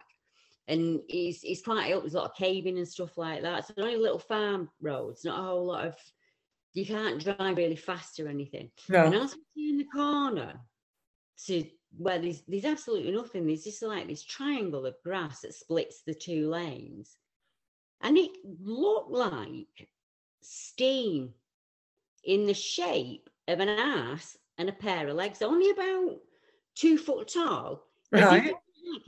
and 0.67 1.01
it's 1.09 1.43
it's 1.43 1.61
quite 1.61 1.91
up. 1.91 2.01
There's 2.01 2.13
a 2.13 2.19
lot 2.19 2.31
of 2.31 2.37
caving 2.37 2.77
and 2.77 2.87
stuff 2.87 3.17
like 3.17 3.41
that. 3.41 3.67
So 3.67 3.73
only 3.77 3.97
little 3.97 4.19
farm 4.19 4.69
roads, 4.81 5.25
not 5.25 5.39
a 5.39 5.43
whole 5.43 5.65
lot 5.65 5.87
of. 5.87 5.95
You 6.73 6.85
can't 6.85 7.23
drive 7.23 7.57
really 7.57 7.75
fast 7.75 8.19
or 8.19 8.27
anything. 8.27 8.71
No. 8.89 9.05
And 9.05 9.15
as 9.15 9.35
we 9.55 9.69
turn 9.69 9.77
the 9.77 9.85
corner 9.85 10.53
to 11.45 11.65
where 11.97 12.19
there's 12.19 12.41
there's 12.47 12.65
absolutely 12.65 13.11
nothing. 13.11 13.45
There's 13.45 13.63
just 13.63 13.81
like 13.81 14.07
this 14.07 14.23
triangle 14.23 14.85
of 14.85 14.95
grass 15.03 15.41
that 15.41 15.53
splits 15.53 16.01
the 16.05 16.13
two 16.13 16.49
lanes. 16.49 17.17
And 18.03 18.17
it 18.17 18.31
looked 18.61 19.11
like 19.11 19.87
steam 20.41 21.33
in 22.25 22.45
the 22.45 22.53
shape 22.53 23.29
of 23.47 23.59
an 23.59 23.69
ass 23.69 24.37
and 24.57 24.69
a 24.69 24.73
pair 24.73 25.07
of 25.07 25.15
legs, 25.15 25.41
only 25.41 25.71
about 25.71 26.19
two 26.75 26.97
foot 26.97 27.29
tall. 27.33 27.87
Right. 28.11 28.45
Like 28.45 28.55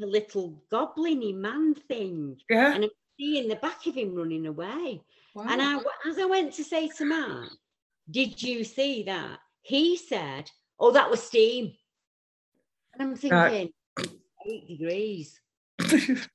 a 0.01 0.05
little 0.05 0.63
goblin 0.71 1.39
man 1.39 1.75
thing. 1.75 2.37
Yeah. 2.49 2.73
And 2.73 2.85
I'm 2.85 2.89
seeing 3.19 3.49
the 3.49 3.57
back 3.57 3.85
of 3.85 3.95
him 3.95 4.15
running 4.15 4.47
away. 4.47 5.01
Wow. 5.35 5.45
And 5.49 5.61
I, 5.61 5.77
as 6.09 6.17
I 6.17 6.25
went 6.25 6.53
to 6.53 6.63
say 6.63 6.87
to 6.87 7.05
Mark, 7.05 7.51
did 8.09 8.41
you 8.41 8.63
see 8.63 9.03
that? 9.03 9.39
He 9.61 9.97
said, 9.97 10.49
oh, 10.79 10.91
that 10.91 11.09
was 11.09 11.21
steam. 11.21 11.73
And 12.93 13.03
I'm 13.03 13.15
thinking, 13.15 13.37
Right. 13.37 13.73
Eight 14.47 14.67
degrees. 14.67 15.39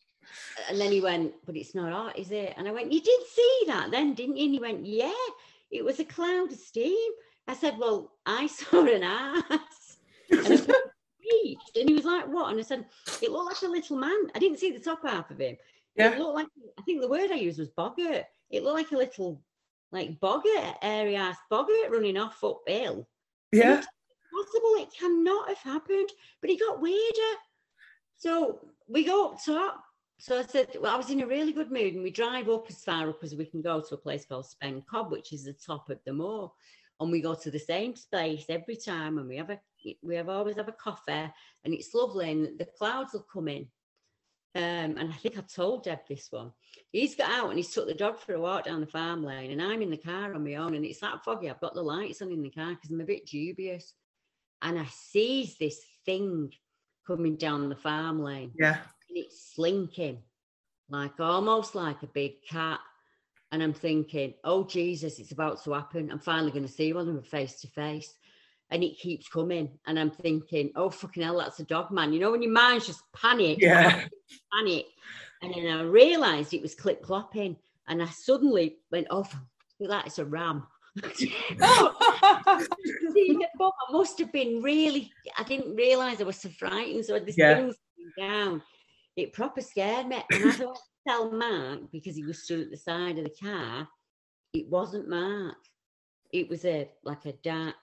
And 0.68 0.81
then 0.81 0.93
he 0.93 1.01
went, 1.01 1.33
but 1.47 1.57
it's 1.57 1.74
not 1.74 1.93
art, 1.93 2.18
is 2.18 2.31
it? 2.31 2.55
And 2.57 2.68
I 2.68 2.72
went, 2.72 2.93
you 2.93 3.01
did 3.01 3.20
see 3.33 3.62
that 3.66 3.91
then, 3.91 4.14
didn't 4.14 4.37
you? 4.37 4.45
And 4.45 4.55
he 4.55 4.61
went, 4.61 4.87
yeah, 4.87 5.12
it 5.70 5.85
was 5.85 6.01
a 6.01 6.05
cloud 6.05 6.53
of 6.53 6.59
steam. 6.59 7.11
I 7.47 7.55
said, 7.55 7.78
Well, 7.78 8.12
I 8.26 8.47
saw 8.49 8.87
an 8.87 9.03
ass. 9.03 9.99
And, 10.31 10.41
I 10.41 10.57
said, 10.57 10.74
"Reached." 11.18 11.76
and 11.76 11.89
he 11.89 11.95
was 11.95 12.05
like, 12.05 12.26
What? 12.26 12.51
And 12.51 12.61
I 12.61 12.62
said, 12.62 12.87
It 13.22 13.31
looked 13.31 13.62
like 13.62 13.68
a 13.68 13.72
little 13.72 13.97
man. 13.97 14.31
I 14.35 14.39
didn't 14.39 14.59
see 14.59 14.70
the 14.70 14.78
top 14.78 15.03
half 15.03 15.31
of 15.31 15.39
him. 15.39 15.57
Yeah. 15.97 16.12
It 16.12 16.18
looked 16.18 16.35
like, 16.35 16.47
I 16.78 16.83
think 16.83 17.01
the 17.01 17.09
word 17.09 17.31
I 17.31 17.37
used 17.37 17.59
was 17.59 17.68
boggart. 17.70 18.24
It 18.51 18.62
looked 18.62 18.76
like 18.76 18.93
a 18.93 18.97
little, 18.97 19.43
like 19.93 20.20
boggart, 20.20 20.76
airy 20.83 21.16
ass 21.16 21.37
boggart 21.51 21.91
running 21.91 22.16
off 22.16 22.43
uphill. 22.45 23.09
Yeah. 23.53 23.83
Possible, 24.33 24.74
it 24.76 24.89
cannot 24.97 25.49
have 25.49 25.59
happened, 25.59 26.09
but 26.41 26.51
it 26.51 26.61
got 26.61 26.81
weirder. 26.81 27.37
So 28.16 28.61
we 28.89 29.05
go 29.05 29.31
up 29.31 29.45
top. 29.45 29.83
So 30.20 30.38
I 30.38 30.42
said, 30.42 30.76
well, 30.78 30.92
I 30.92 30.98
was 30.98 31.08
in 31.08 31.22
a 31.22 31.26
really 31.26 31.52
good 31.52 31.72
mood, 31.72 31.94
and 31.94 32.02
we 32.02 32.10
drive 32.10 32.50
up 32.50 32.66
as 32.68 32.84
far 32.84 33.08
up 33.08 33.24
as 33.24 33.34
we 33.34 33.46
can 33.46 33.62
go 33.62 33.80
to 33.80 33.94
a 33.94 33.98
place 33.98 34.26
called 34.26 34.46
Spen 34.46 34.82
Cob, 34.88 35.10
which 35.10 35.32
is 35.32 35.44
the 35.44 35.54
top 35.54 35.88
of 35.88 35.98
the 36.04 36.12
moor. 36.12 36.52
And 37.00 37.10
we 37.10 37.22
go 37.22 37.32
to 37.34 37.50
the 37.50 37.58
same 37.58 37.96
space 37.96 38.44
every 38.50 38.76
time, 38.76 39.16
and 39.16 39.26
we 39.26 39.36
have 39.36 39.48
a 39.48 39.58
we 40.02 40.14
have 40.16 40.28
always 40.28 40.56
have 40.56 40.68
a 40.68 40.72
coffee, 40.72 41.12
and 41.12 41.32
it's 41.64 41.94
lovely, 41.94 42.30
and 42.30 42.58
the 42.58 42.66
clouds 42.66 43.14
will 43.14 43.26
come 43.32 43.48
in. 43.48 43.66
Um, 44.54 44.98
and 44.98 45.10
I 45.10 45.16
think 45.16 45.38
I 45.38 45.42
told 45.42 45.84
Deb 45.84 46.00
this 46.06 46.26
one. 46.30 46.52
He's 46.92 47.14
got 47.14 47.30
out 47.30 47.48
and 47.48 47.56
he's 47.56 47.72
took 47.72 47.86
the 47.86 47.94
dog 47.94 48.18
for 48.18 48.34
a 48.34 48.40
walk 48.40 48.64
down 48.64 48.80
the 48.80 48.86
farm 48.86 49.24
lane, 49.24 49.52
and 49.52 49.62
I'm 49.62 49.80
in 49.80 49.90
the 49.90 49.96
car 49.96 50.34
on 50.34 50.44
my 50.44 50.56
own, 50.56 50.74
and 50.74 50.84
it's 50.84 51.00
that 51.00 51.24
foggy. 51.24 51.48
I've 51.48 51.60
got 51.60 51.74
the 51.74 51.82
lights 51.82 52.20
on 52.20 52.30
in 52.30 52.42
the 52.42 52.50
car 52.50 52.74
because 52.74 52.90
I'm 52.90 53.00
a 53.00 53.04
bit 53.04 53.24
dubious, 53.24 53.94
and 54.60 54.78
I 54.78 54.84
sees 54.86 55.56
this 55.56 55.80
thing 56.04 56.52
coming 57.06 57.36
down 57.36 57.70
the 57.70 57.76
farm 57.76 58.22
lane, 58.22 58.52
Yeah. 58.58 58.82
It's 59.14 59.52
slinking, 59.54 60.18
like 60.88 61.18
almost 61.20 61.74
like 61.74 62.02
a 62.02 62.06
big 62.08 62.42
cat. 62.48 62.80
And 63.52 63.62
I'm 63.62 63.72
thinking, 63.72 64.34
oh 64.44 64.64
Jesus, 64.64 65.18
it's 65.18 65.32
about 65.32 65.62
to 65.64 65.72
happen. 65.72 66.11
I'm 66.11 66.20
finally 66.20 66.52
going 66.52 66.66
to 66.66 66.72
see 66.72 66.92
one 66.92 67.08
of 67.08 67.14
them 67.14 67.22
face 67.22 67.61
to 67.61 67.66
face. 67.68 68.14
And 68.70 68.84
it 68.84 68.98
keeps 68.98 69.28
coming. 69.28 69.68
And 69.86 69.98
I'm 69.98 70.11
thinking, 70.12 70.70
oh 70.76 70.90
fucking 70.90 71.22
hell, 71.22 71.38
that's 71.38 71.58
a 71.58 71.64
dog 71.64 71.90
man. 71.90 72.12
You 72.12 72.20
know, 72.20 72.30
when 72.30 72.42
your 72.42 72.52
mind's 72.52 72.86
just 72.86 73.02
panic, 73.12 73.58
Yeah. 73.61 74.04
panic. 74.54 74.86
And 75.42 75.52
then 75.54 75.66
I 75.66 75.82
realised 75.82 76.54
it 76.54 76.62
was 76.62 76.74
clip 76.74 77.02
clopping. 77.04 77.56
And 77.88 78.00
I 78.00 78.06
suddenly 78.06 78.76
went, 78.92 79.08
oh, 79.11 79.24
fuck, 79.24 79.42
that's 79.80 80.18
a 80.18 80.24
ram. 80.24 80.66
Oh. 81.62 81.94
But 83.58 83.72
I 83.88 83.92
must 83.92 84.18
have 84.18 84.32
been 84.32 84.62
really, 84.62 85.12
I 85.36 85.42
didn't 85.42 85.74
realise 85.74 86.20
I 86.20 86.24
was 86.24 86.36
so 86.36 86.48
frightened. 86.50 87.04
So 87.04 87.18
this 87.18 87.36
Yeah. 87.36 87.70
down. 88.18 88.62
It 89.16 89.32
proper 89.32 89.61
scared 89.61 90.06
me. 90.06 90.22
And 90.30 90.50
I 90.50 90.52
thought, 90.52 90.78
tell 91.08 91.30
Mark, 91.32 91.90
because 91.92 92.16
he 92.16 92.24
was 92.24 92.42
stood 92.44 92.61
at 92.61 92.70
the 92.70 92.76
side 92.76 93.18
of 93.18 93.24
the 93.24 93.34
car, 93.42 93.88
it 94.54 94.68
wasn't 94.68 95.08
Mark. 95.08 95.56
It 96.32 96.48
was 96.48 96.64
a 96.64 96.88
like 97.04 97.26
a 97.26 97.32
dark 97.32 97.74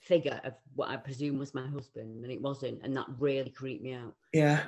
figure 0.00 0.40
of 0.44 0.54
what 0.74 0.88
I 0.88 0.96
presume 0.96 1.38
was 1.38 1.54
my 1.54 1.66
husband, 1.66 2.22
and 2.24 2.32
it 2.32 2.40
wasn't. 2.40 2.80
And 2.82 2.96
that 2.96 3.06
really 3.18 3.50
creeped 3.50 3.82
me 3.82 3.94
out. 3.94 4.14
Yeah. 4.32 4.62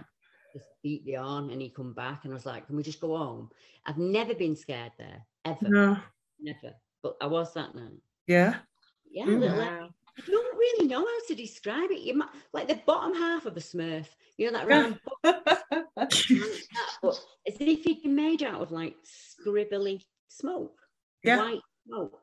Just 0.53 0.67
beat 0.83 1.05
the 1.05 1.17
on 1.17 1.51
and 1.51 1.63
he 1.63 1.69
come 1.71 1.93
back 1.93 2.25
and 2.25 2.33
I 2.33 2.35
was 2.35 2.45
like, 2.47 2.67
Can 2.67 2.77
we 2.77 2.83
just 2.83 3.01
go 3.01 3.17
home? 3.17 3.51
I've 3.87 3.99
never 3.99 4.35
been 4.35 4.57
scared 4.57 4.93
there, 4.99 5.25
ever. 5.45 5.69
No. 5.69 5.97
Never. 6.41 6.75
But 7.03 7.17
I 7.21 7.27
was 7.27 7.55
that 7.55 7.75
night. 7.75 8.01
Yeah. 8.27 8.57
Yeah, 9.11 9.27
Mm. 9.27 9.41
little- 9.41 9.95
I 10.19 10.31
don't 10.31 10.57
really 10.59 10.87
know 10.87 11.01
how 11.01 11.19
to 11.29 11.35
describe 11.35 11.91
it. 11.91 12.01
You 12.03 12.15
might 12.15 12.29
like 12.53 12.69
the 12.69 12.81
bottom 12.87 13.15
half 13.15 13.47
of 13.47 13.57
a 13.57 13.61
smurf, 13.61 14.07
you 14.37 14.51
know, 14.51 14.59
that 14.59 14.69
round 14.69 14.99
but 15.23 17.21
as 17.47 17.57
if 17.61 17.85
he'd 17.85 18.03
been 18.03 18.15
made 18.15 18.43
out 18.43 18.61
of 18.61 18.71
like 18.71 18.95
scribbly 19.05 20.03
smoke. 20.29 20.77
Yeah. 21.23 21.39
White 21.39 21.61
smoke. 21.87 22.19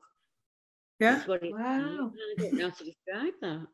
Yeah. 0.99 1.21
It, 1.27 1.53
Wow. 1.53 1.59
I 1.59 2.41
don't 2.41 2.53
know 2.53 2.69
how 2.69 2.75
to 2.75 2.83
describe 2.83 3.33
that. 3.41 3.67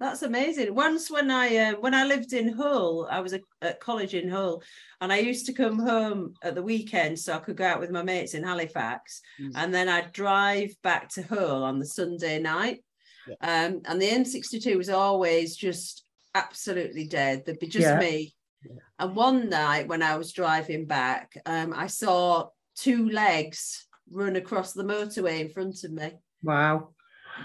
That's 0.00 0.22
amazing. 0.22 0.74
Once 0.74 1.08
when 1.10 1.30
I 1.30 1.56
uh, 1.56 1.72
when 1.74 1.94
I 1.94 2.04
lived 2.04 2.32
in 2.32 2.52
Hull, 2.52 3.06
I 3.10 3.20
was 3.20 3.32
a, 3.32 3.40
at 3.62 3.78
college 3.80 4.14
in 4.14 4.28
Hull, 4.28 4.60
and 5.00 5.12
I 5.12 5.18
used 5.18 5.46
to 5.46 5.52
come 5.52 5.78
home 5.78 6.34
at 6.42 6.56
the 6.56 6.62
weekend 6.62 7.18
so 7.18 7.32
I 7.34 7.38
could 7.38 7.56
go 7.56 7.64
out 7.64 7.78
with 7.80 7.90
my 7.92 8.02
mates 8.02 8.34
in 8.34 8.42
Halifax, 8.42 9.22
Mm. 9.40 9.52
and 9.54 9.72
then 9.72 9.88
I'd 9.88 10.12
drive 10.12 10.74
back 10.82 11.08
to 11.10 11.22
Hull 11.22 11.62
on 11.62 11.78
the 11.78 11.86
Sunday 11.86 12.40
night. 12.40 12.82
Yeah. 13.28 13.66
Um, 13.66 13.82
and 13.84 14.00
the 14.00 14.08
M62 14.08 14.76
was 14.76 14.88
always 14.88 15.56
just 15.56 16.04
absolutely 16.34 17.06
dead. 17.06 17.44
There'd 17.44 17.58
be 17.58 17.68
just 17.68 17.86
Yeah. 17.86 17.98
me. 17.98 18.34
Yeah. 18.62 18.76
And 18.98 19.16
one 19.16 19.48
night 19.48 19.88
when 19.88 20.02
I 20.02 20.16
was 20.16 20.32
driving 20.32 20.86
back, 20.86 21.36
um, 21.46 21.72
I 21.74 21.86
saw 21.86 22.48
two 22.76 23.08
legs 23.10 23.86
run 24.10 24.36
across 24.36 24.72
the 24.72 24.84
motorway 24.84 25.40
in 25.40 25.48
front 25.50 25.84
of 25.84 25.92
me. 25.92 26.12
Wow. 26.42 26.94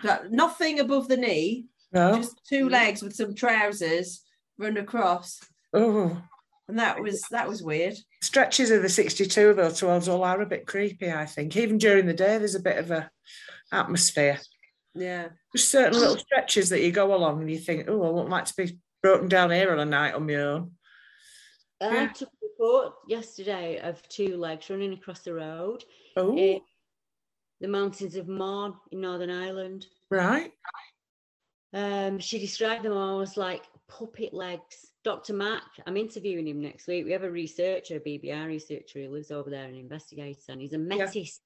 But 0.04 0.32
nothing 0.32 0.80
above 0.80 1.08
the 1.08 1.18
knee, 1.18 1.66
No. 1.92 2.16
just 2.16 2.42
two 2.48 2.70
legs 2.70 3.02
with 3.02 3.16
some 3.16 3.34
trousers 3.36 4.24
run 4.58 4.78
across 4.78 5.40
oh. 5.74 6.22
and 6.68 6.78
that 6.78 7.02
was 7.02 7.24
that 7.32 7.48
was 7.48 7.64
weird 7.64 7.98
Stretches 8.22 8.70
of 8.70 8.82
the 8.82 8.90
62 8.90 9.54
though 9.54 9.72
towards 9.72 10.08
Hull 10.08 10.24
are 10.24 10.42
a 10.42 10.46
bit 10.46 10.68
creepy, 10.68 11.12
I 11.12 11.26
think. 11.26 11.56
Even 11.56 11.78
during 11.78 12.06
the 12.06 12.14
day, 12.14 12.38
there's 12.38 12.56
a 12.56 12.60
bit 12.60 12.78
of 12.78 12.92
a 12.92 13.10
atmosphere. 13.72 14.40
Yeah 14.96 15.30
There's 15.54 15.68
certain 15.68 16.00
little 16.00 16.18
stretches 16.18 16.70
that 16.70 16.82
you 16.82 16.92
go 16.92 17.14
along 17.16 17.42
and 17.42 17.50
you 17.52 17.60
think, 17.60 17.86
oh, 17.88 18.04
I 18.04 18.10
wouldn't 18.10 18.30
like 18.30 18.46
to 18.46 18.54
be 18.58 18.80
broken 19.04 19.28
down 19.30 19.52
here 19.52 19.72
on 19.72 19.80
a 19.80 19.86
night 19.86 20.14
on 20.14 20.26
my 20.26 20.36
own. 20.36 20.72
I 21.82 21.94
Yeah. 21.94 22.08
took 22.12 22.30
a 22.30 22.46
report 22.46 22.94
yesterday 23.08 23.80
of 23.80 24.02
two 24.10 24.36
legs 24.38 24.70
running 24.70 24.94
across 24.94 25.22
the 25.22 25.34
road 25.34 25.84
Oh, 26.18 26.36
in 26.38 26.62
the 27.62 27.68
mountains 27.68 28.16
of 28.16 28.28
Mourne 28.28 28.74
in 28.92 29.02
Northern 29.02 29.30
Ireland. 29.30 29.86
right. 30.10 30.52
Um, 31.72 32.18
she 32.18 32.40
described 32.40 32.84
them 32.84 32.94
all 32.94 33.22
as 33.22 33.38
like 33.38 33.64
puppet 33.88 34.34
legs. 34.34 34.92
Dr. 35.04 35.34
Mack, 35.34 35.64
I'm 35.86 35.98
interviewing 35.98 36.48
him 36.48 36.62
next 36.62 36.88
week. 36.88 37.06
We 37.06 37.12
have 37.12 37.24
a 37.24 37.30
researcher, 37.32 37.98
a 37.98 38.00
BBR 38.00 38.48
researcher 38.48 39.00
who 39.04 39.10
lives 39.10 39.30
over 39.32 39.50
there 39.52 39.66
and 39.66 39.76
investigates, 39.76 40.50
and 40.50 40.60
he's 40.60 40.74
a 40.74 40.78
Metis 40.80 41.40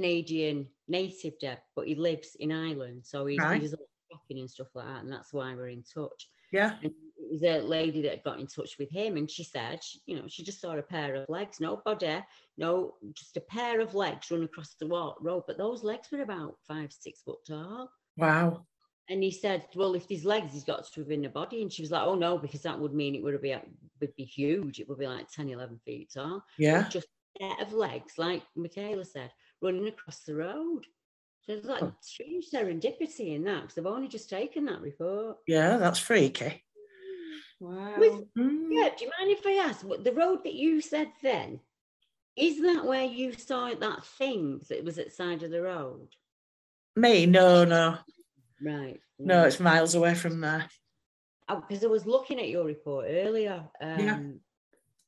Canadian 0.00 0.68
native, 0.88 1.38
Deb, 1.40 1.58
but 1.74 1.88
he 1.88 1.94
lives 1.94 2.36
in 2.38 2.52
Ireland. 2.52 3.00
So 3.04 3.24
he's, 3.26 3.38
Right. 3.38 3.54
he 3.54 3.60
does 3.60 3.72
a 3.72 3.76
lot 3.76 3.82
of 3.84 4.18
shopping 4.18 4.38
and 4.40 4.50
stuff 4.50 4.68
like 4.74 4.86
that, 4.86 5.02
and 5.02 5.10
that's 5.12 5.32
why 5.32 5.54
we're 5.54 5.68
in 5.68 5.82
touch. 5.82 6.28
Yeah. 6.52 6.76
And 6.82 6.92
it 6.92 7.30
was 7.32 7.42
a 7.42 7.60
lady 7.60 8.02
that 8.02 8.22
got 8.22 8.38
in 8.38 8.46
touch 8.46 8.78
with 8.78 8.90
him, 8.90 9.16
and 9.16 9.28
she 9.30 9.42
said, 9.42 9.82
she- 9.82 10.00
you 10.06 10.16
know, 10.16 10.28
she 10.28 10.44
just 10.44 10.60
saw 10.60 10.76
a 10.76 10.82
pair 10.82 11.14
of 11.14 11.28
legs, 11.28 11.60
no 11.60 11.76
body, 11.78 12.22
no, 12.58 12.94
just 13.14 13.36
a 13.38 13.40
pair 13.40 13.80
of 13.80 13.94
legs 13.94 14.30
run 14.30 14.44
across 14.44 14.74
the 14.74 14.86
road, 14.86 15.44
but 15.46 15.56
those 15.58 15.82
legs 15.82 16.08
were 16.12 16.22
about 16.22 16.56
five, 16.68 16.92
six 16.92 17.22
foot 17.22 17.42
tall. 17.48 17.90
Wow. 18.18 18.66
And 19.08 19.22
he 19.22 19.30
said, 19.30 19.66
"Well, 19.76 19.94
if 19.94 20.06
these 20.08 20.24
legs, 20.24 20.52
he's 20.52 20.64
got 20.64 20.84
to 20.92 21.00
within 21.00 21.22
the 21.22 21.28
body." 21.28 21.62
And 21.62 21.72
she 21.72 21.80
was 21.82 21.92
like, 21.92 22.04
"Oh 22.04 22.16
no, 22.16 22.38
because 22.38 22.62
that 22.62 22.78
would 22.80 22.92
mean 22.92 23.14
it 23.14 23.22
would 23.22 23.40
be 23.40 23.54
would 24.00 24.16
be 24.16 24.24
huge. 24.24 24.80
It 24.80 24.88
would 24.88 24.98
be 24.98 25.06
like 25.06 25.30
10, 25.30 25.48
11 25.48 25.78
feet 25.78 26.10
tall. 26.12 26.42
Yeah. 26.58 26.88
Just 26.88 27.06
a 27.40 27.44
set 27.44 27.60
of 27.64 27.72
legs, 27.72 28.18
like 28.18 28.42
Michaela 28.56 29.04
said, 29.04 29.30
running 29.62 29.88
across 29.88 30.20
the 30.24 30.34
road." 30.34 30.86
So 31.42 31.52
it's 31.52 31.66
like 31.66 31.82
Oh. 31.82 31.94
strange 32.00 32.50
serendipity 32.52 33.34
in 33.36 33.44
that 33.44 33.62
because 33.62 33.78
I've 33.78 33.86
only 33.86 34.08
just 34.08 34.28
taken 34.28 34.64
that 34.66 34.80
report. 34.80 35.38
Yeah, 35.46 35.76
that's 35.76 35.98
freaky. 35.98 36.64
wow 37.60 37.98
With- 37.98 38.34
Mm. 38.34 38.68
Yeah, 38.70 38.94
do 38.94 39.04
you 39.06 39.10
mind 39.18 39.30
if 39.30 39.46
I 39.46 39.52
ask 39.68 39.82
what 39.84 40.04
the 40.04 40.12
road 40.12 40.44
that 40.44 40.54
you 40.54 40.80
said 40.82 41.10
then? 41.22 41.60
Is 42.36 42.60
that 42.62 42.84
where 42.84 43.04
you 43.04 43.32
saw 43.32 43.72
that 43.74 44.04
thing 44.04 44.60
that 44.68 44.84
was 44.84 44.98
at 44.98 45.06
the 45.06 45.10
side 45.10 45.42
of 45.42 45.50
the 45.50 45.62
road? 45.62 46.08
Me? 46.96 47.24
No, 47.24 47.64
no. 47.64 47.98
Right. 48.60 49.00
No, 49.18 49.44
it's 49.44 49.58
miles 49.60 49.94
away 49.94 50.14
from 50.14 50.40
there. 50.40 50.68
because 51.48 51.82
I 51.84 51.86
was 51.86 52.04
looking 52.06 52.38
at 52.40 52.48
your 52.48 52.64
report 52.64 53.06
earlier. 53.08 53.70
Um, 53.80 54.00
Yeah. 54.00 54.22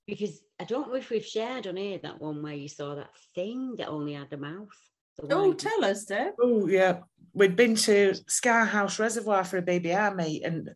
Because 0.06 0.40
I 0.60 0.64
don't 0.64 0.88
know 0.88 0.94
if 0.94 1.10
we've 1.10 1.24
shared 1.24 1.66
on 1.66 1.76
here 1.76 1.98
that 2.02 2.20
one 2.20 2.42
where 2.42 2.54
you 2.54 2.68
saw 2.68 2.94
that 2.96 3.10
thing 3.34 3.76
that 3.76 3.88
only 3.88 4.14
had 4.14 4.32
a 4.32 4.36
mouth. 4.36 4.68
the 5.16 5.34
oh 5.34 5.48
wide- 5.48 5.58
tell 5.58 5.84
us 5.84 6.04
deb 6.04 6.34
Oh, 6.40 6.66
yeah. 6.66 7.00
We'd 7.32 7.56
been 7.56 7.76
to 7.76 8.14
Scar 8.26 8.64
House 8.64 8.98
Reservoir 8.98 9.44
for 9.44 9.58
a 9.58 9.62
BBR 9.62 10.16
meet, 10.16 10.42
and 10.42 10.70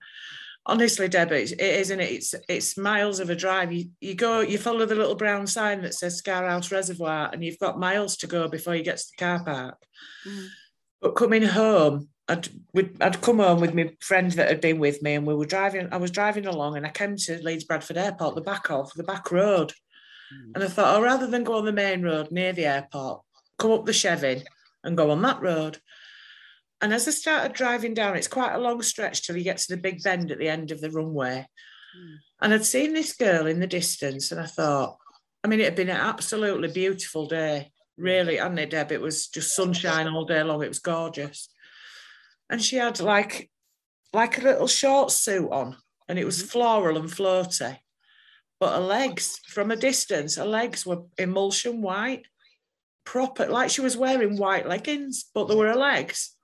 honestly, 0.67 1.09
Debbie, 1.09 1.37
it's, 1.37 1.53
it 1.53 1.61
isn't 1.61 1.99
it? 2.01 2.13
It's 2.13 2.35
it's 2.49 2.77
miles 2.77 3.19
of 3.19 3.31
a 3.31 3.35
drive. 3.35 3.73
You 3.73 3.87
you 4.01 4.15
go, 4.15 4.41
you 4.41 4.59
follow 4.59 4.87
the 4.87 4.95
little 4.95 5.17
brown 5.17 5.47
sign 5.47 5.83
that 5.83 5.95
says 5.95 6.19
Scar 6.19 6.47
House 6.47 6.71
Reservoir, 6.71 7.31
and 7.33 7.43
you've 7.43 7.59
got 7.59 7.81
miles 7.81 8.17
to 8.19 8.29
go 8.29 8.47
before 8.49 8.77
you 8.77 8.85
get 8.85 8.99
to 8.99 9.07
the 9.11 9.25
car 9.25 9.45
park. 9.45 9.79
Mm. 10.29 10.47
But 11.01 11.17
coming 11.17 11.43
home, 11.43 12.09
I'd 12.29 12.49
we'd, 12.73 13.01
I'd 13.03 13.21
come 13.21 13.39
home 13.39 13.61
with 13.61 13.75
my 13.75 13.91
friend 14.01 14.31
that 14.33 14.49
had 14.49 14.61
been 14.61 14.79
with 14.79 15.03
me, 15.03 15.15
and 15.15 15.27
we 15.27 15.35
were 15.35 15.47
driving. 15.47 15.89
I 15.93 15.97
was 15.97 16.11
driving 16.11 16.47
along, 16.47 16.77
and 16.77 16.87
I 16.87 16.91
came 16.91 17.17
to 17.17 17.43
Leeds 17.43 17.65
Bradford 17.65 17.97
Airport, 17.97 18.35
the 18.35 18.41
back 18.41 18.71
of 18.71 18.93
the 18.95 19.03
back 19.03 19.31
road, 19.33 19.73
Mm. 20.33 20.53
and 20.55 20.65
I 20.65 20.69
thought, 20.69 20.97
oh, 20.97 21.03
rather 21.03 21.27
than 21.27 21.45
go 21.45 21.55
on 21.57 21.65
the 21.65 21.73
main 21.73 22.03
road 22.03 22.31
near 22.31 22.53
the 22.53 22.67
airport, 22.67 23.23
come 23.59 23.73
up 23.73 23.87
the 23.87 23.93
Chevin 23.93 24.45
and 24.85 24.97
go 24.97 25.11
on 25.11 25.23
that 25.23 25.43
road. 25.43 25.79
And 26.81 26.93
as 26.93 27.07
I 27.07 27.13
started 27.13 27.53
driving 27.53 27.95
down, 27.95 28.17
it's 28.17 28.29
quite 28.29 28.55
a 28.55 28.59
long 28.59 28.83
stretch 28.83 29.23
till 29.23 29.37
you 29.37 29.45
get 29.45 29.59
to 29.59 29.77
the 29.77 29.81
big 29.81 30.03
bend 30.03 30.31
at 30.31 30.39
the 30.39 30.49
end 30.49 30.71
of 30.71 30.81
the 30.81 30.91
runway. 30.91 31.47
Mm. 31.97 32.17
And 32.41 32.55
I'd 32.55 32.65
seen 32.65 32.93
this 32.93 33.15
girl 33.15 33.47
in 33.47 33.61
the 33.61 33.67
distance, 33.67 34.33
and 34.33 34.41
I 34.41 34.47
thought, 34.47 34.97
I 35.45 35.49
mean, 35.49 35.61
it 35.61 35.65
had 35.65 35.77
been 35.77 35.91
an 35.91 35.97
absolutely 35.97 36.69
beautiful 36.69 37.27
day, 37.27 37.71
really, 37.97 38.37
hadn't 38.37 38.59
it, 38.59 38.71
Deb? 38.71 38.93
It 38.93 39.01
was 39.01 39.29
just 39.29 39.55
sunshine 39.55 40.09
all 40.09 40.25
day 40.25 40.43
long. 40.43 40.63
It 40.63 40.69
was 40.69 40.79
gorgeous. 40.79 41.49
And 42.51 42.63
she 42.63 42.77
had 42.77 43.01
like 43.01 43.51
like 44.13 44.39
a 44.39 44.43
little 44.43 44.67
short 44.67 45.11
suit 45.11 45.51
on, 45.51 45.77
and 46.09 46.19
it 46.19 46.25
was 46.25 46.39
mm-hmm. 46.39 46.49
floral 46.49 46.99
and 46.99 47.09
floaty. 47.09 47.79
But 48.61 48.77
her 48.77 48.81
legs, 48.81 49.41
from 49.49 49.71
a 49.71 49.77
distance, 49.77 50.37
her 50.37 50.45
legs 50.45 50.87
were 50.87 51.03
emulsion 51.19 51.83
white, 51.83 52.27
proper, 53.05 53.47
like 53.47 53.71
she 53.71 53.81
was 53.81 53.97
wearing 53.97 54.37
white 54.37 54.69
leggings, 54.69 55.25
but 55.35 55.47
they 55.49 55.55
were 55.55 55.69
her 55.69 55.75
legs. 55.75 56.37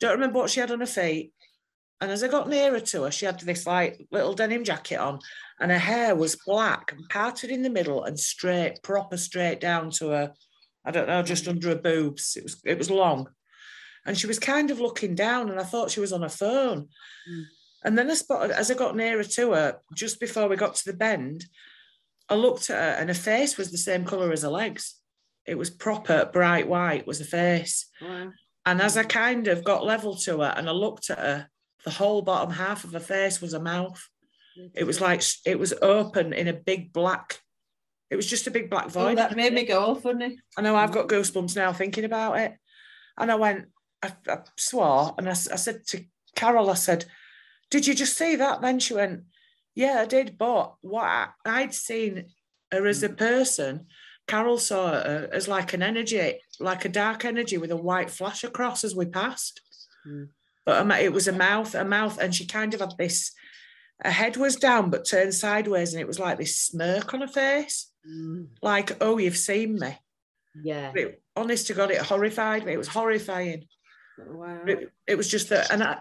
Don't 0.00 0.14
remember 0.14 0.40
what 0.40 0.50
she 0.50 0.60
had 0.60 0.72
on 0.72 0.80
her 0.80 0.86
feet. 0.86 1.32
And 2.00 2.10
as 2.10 2.24
I 2.24 2.28
got 2.28 2.48
nearer 2.48 2.80
to 2.80 3.04
her, 3.04 3.12
she 3.12 3.26
had 3.26 3.38
this 3.38 3.64
like 3.64 4.04
little 4.10 4.34
denim 4.34 4.64
jacket 4.64 4.96
on, 4.96 5.20
and 5.60 5.70
her 5.70 5.78
hair 5.78 6.16
was 6.16 6.34
black 6.44 6.90
and 6.90 7.08
parted 7.08 7.50
in 7.50 7.62
the 7.62 7.70
middle 7.70 8.02
and 8.02 8.18
straight, 8.18 8.82
proper 8.82 9.16
straight 9.16 9.60
down 9.60 9.90
to 9.92 10.08
her. 10.08 10.32
I 10.84 10.90
don't 10.90 11.06
know, 11.06 11.22
just 11.22 11.44
mm. 11.44 11.50
under 11.50 11.68
her 11.68 11.76
boobs. 11.76 12.36
It 12.36 12.42
was 12.42 12.60
it 12.64 12.78
was 12.78 12.90
long, 12.90 13.28
and 14.04 14.16
she 14.16 14.26
was 14.26 14.38
kind 14.38 14.70
of 14.70 14.80
looking 14.80 15.14
down, 15.14 15.50
and 15.50 15.60
I 15.60 15.64
thought 15.64 15.90
she 15.90 16.00
was 16.00 16.12
on 16.12 16.22
her 16.22 16.28
phone. 16.28 16.88
Mm. 17.30 17.44
And 17.84 17.98
then 17.98 18.10
I 18.10 18.14
spotted 18.14 18.52
as 18.52 18.70
I 18.70 18.74
got 18.74 18.96
nearer 18.96 19.24
to 19.24 19.52
her, 19.52 19.78
just 19.94 20.20
before 20.20 20.48
we 20.48 20.56
got 20.56 20.76
to 20.76 20.84
the 20.84 20.96
bend, 20.96 21.46
I 22.28 22.34
looked 22.34 22.70
at 22.70 22.76
her, 22.76 23.00
and 23.00 23.08
her 23.08 23.14
face 23.14 23.56
was 23.56 23.70
the 23.70 23.78
same 23.78 24.04
color 24.04 24.32
as 24.32 24.42
her 24.42 24.48
legs. 24.48 24.96
It 25.44 25.58
was 25.58 25.70
proper 25.70 26.30
bright 26.32 26.68
white. 26.68 27.06
Was 27.06 27.18
her 27.18 27.24
face. 27.24 27.86
Wow. 28.00 28.30
And 28.64 28.80
as 28.80 28.96
I 28.96 29.02
kind 29.02 29.48
of 29.48 29.64
got 29.64 29.84
level 29.84 30.14
to 30.18 30.38
her 30.38 30.54
and 30.56 30.68
I 30.68 30.72
looked 30.72 31.10
at 31.10 31.18
her, 31.18 31.48
the 31.84 31.90
whole 31.90 32.22
bottom 32.22 32.52
half 32.52 32.84
of 32.84 32.92
her 32.92 33.00
face 33.00 33.40
was 33.40 33.54
a 33.54 33.60
mouth. 33.60 34.00
It 34.74 34.84
was 34.84 35.00
like 35.00 35.22
it 35.44 35.58
was 35.58 35.74
open 35.82 36.32
in 36.32 36.46
a 36.46 36.52
big 36.52 36.92
black. 36.92 37.40
It 38.10 38.16
was 38.16 38.26
just 38.26 38.46
a 38.46 38.52
big 38.52 38.70
black 38.70 38.88
void. 38.88 39.12
Oh, 39.12 39.14
that 39.16 39.34
made 39.34 39.52
me 39.52 39.64
go 39.64 39.94
funny. 39.94 40.38
I 40.56 40.62
know 40.62 40.76
I've 40.76 40.92
got 40.92 41.08
goosebumps 41.08 41.56
now 41.56 41.72
thinking 41.72 42.04
about 42.04 42.38
it. 42.38 42.54
And 43.18 43.32
I 43.32 43.34
went, 43.34 43.64
I, 44.02 44.12
I 44.28 44.38
swore, 44.56 45.14
and 45.16 45.28
I 45.28 45.32
said 45.34 45.86
to 45.88 46.04
Carol, 46.34 46.70
I 46.70 46.74
said, 46.74 47.04
"Did 47.70 47.86
you 47.86 47.94
just 47.94 48.16
see 48.16 48.36
that?" 48.36 48.60
Then 48.60 48.78
she 48.80 48.94
went, 48.94 49.24
"Yeah, 49.74 50.00
I 50.02 50.06
did." 50.06 50.36
But 50.38 50.74
what 50.80 51.04
I, 51.04 51.28
I'd 51.44 51.74
seen 51.74 52.26
her 52.72 52.86
as 52.86 53.02
a 53.02 53.08
person, 53.08 53.86
Carol 54.26 54.58
saw 54.58 54.90
her 54.90 55.28
as 55.32 55.48
like 55.48 55.72
an 55.72 55.82
energy, 55.82 56.40
like 56.58 56.84
a 56.84 56.88
dark 56.88 57.24
energy 57.24 57.58
with 57.58 57.70
a 57.70 57.76
white 57.76 58.10
flash 58.10 58.44
across 58.44 58.84
as 58.84 58.94
we 58.96 59.06
passed. 59.06 59.60
Mm. 60.06 60.28
But 60.64 60.90
it 61.00 61.12
was 61.12 61.28
a 61.28 61.32
mouth, 61.32 61.74
a 61.74 61.84
mouth, 61.84 62.18
and 62.18 62.34
she 62.34 62.46
kind 62.46 62.72
of 62.74 62.80
had 62.80 62.94
this. 62.98 63.32
Her 64.02 64.10
head 64.10 64.36
was 64.36 64.56
down 64.56 64.90
but 64.90 65.04
turned 65.04 65.34
sideways, 65.34 65.92
and 65.92 66.00
it 66.00 66.06
was 66.08 66.18
like 66.18 66.38
this 66.38 66.58
smirk 66.58 67.14
on 67.14 67.20
her 67.20 67.28
face, 67.28 67.90
Mm. 68.08 68.48
like, 68.62 68.96
"Oh, 69.00 69.18
you've 69.18 69.36
seen 69.36 69.78
me." 69.78 69.96
Yeah. 70.60 70.92
It, 70.94 71.22
honest 71.36 71.68
to 71.68 71.74
God, 71.74 71.90
it 71.90 71.98
horrified 71.98 72.66
me. 72.66 72.72
It 72.72 72.78
was 72.78 72.88
horrifying. 72.88 73.68
Wow. 74.18 74.60
It, 74.66 74.92
it 75.06 75.14
was 75.16 75.28
just 75.28 75.48
that, 75.50 75.70
and 75.70 75.82
I, 75.82 75.98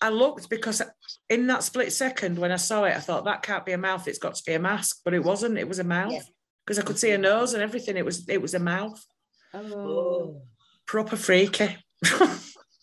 I 0.00 0.10
looked 0.10 0.50
because 0.50 0.82
in 1.30 1.46
that 1.48 1.62
split 1.62 1.92
second 1.92 2.38
when 2.38 2.52
I 2.52 2.56
saw 2.56 2.84
it, 2.84 2.96
I 2.96 3.00
thought 3.00 3.24
that 3.24 3.42
can't 3.42 3.64
be 3.66 3.72
a 3.72 3.78
mouth. 3.78 4.06
It's 4.08 4.18
got 4.18 4.34
to 4.34 4.42
be 4.46 4.54
a 4.54 4.58
mask, 4.58 5.00
but 5.04 5.14
it 5.14 5.24
wasn't. 5.24 5.58
It 5.58 5.68
was 5.68 5.78
a 5.78 5.84
mouth 5.84 6.12
Yeah. 6.12 6.20
because 6.64 6.78
I 6.78 6.82
could 6.82 6.98
see 6.98 7.12
a 7.12 7.18
nose 7.18 7.54
and 7.54 7.62
everything. 7.62 7.96
It 7.96 8.04
was 8.04 8.28
it 8.28 8.42
was 8.42 8.54
a 8.54 8.58
mouth. 8.58 9.02
Oh. 9.54 10.42
Proper 10.86 11.16
freaky. 11.16 11.76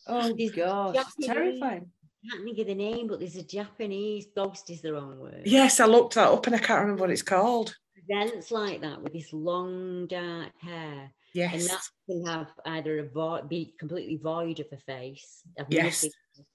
oh 0.08 0.34
These 0.36 0.52
God, 0.52 0.96
Japanese- 0.96 1.28
terrifying. 1.28 1.86
I 2.26 2.30
can't 2.32 2.44
think 2.46 2.60
of 2.60 2.68
the 2.68 2.76
name, 2.76 3.08
but 3.08 3.20
there's 3.20 3.36
a 3.36 3.44
Japanese 3.44 4.28
ghost 4.34 4.70
is 4.70 4.82
the 4.82 4.94
wrong 4.94 5.20
word. 5.20 5.42
yes, 5.46 5.80
I 5.82 5.86
looked 5.86 6.16
that 6.16 6.30
up 6.30 6.48
and 6.48 6.56
I 6.56 6.60
can't 6.60 6.80
remember 6.82 7.02
what 7.02 7.10
it's 7.12 7.22
called. 7.22 7.76
Presents 8.08 8.50
like 8.50 8.80
that 8.82 9.02
with 9.02 9.12
this 9.14 9.32
long 9.34 10.08
dark 10.08 10.52
hair. 10.62 11.12
And 11.36 11.62
that 11.62 11.82
can 12.10 12.26
have 12.26 12.48
either 12.66 13.00
a 13.00 13.10
void, 13.10 13.50
be 13.50 13.74
completely 13.80 14.18
void 14.18 14.60
of 14.60 14.68
a 14.72 14.78
face, 14.78 15.42
have 15.58 15.68
Yes. 15.70 16.06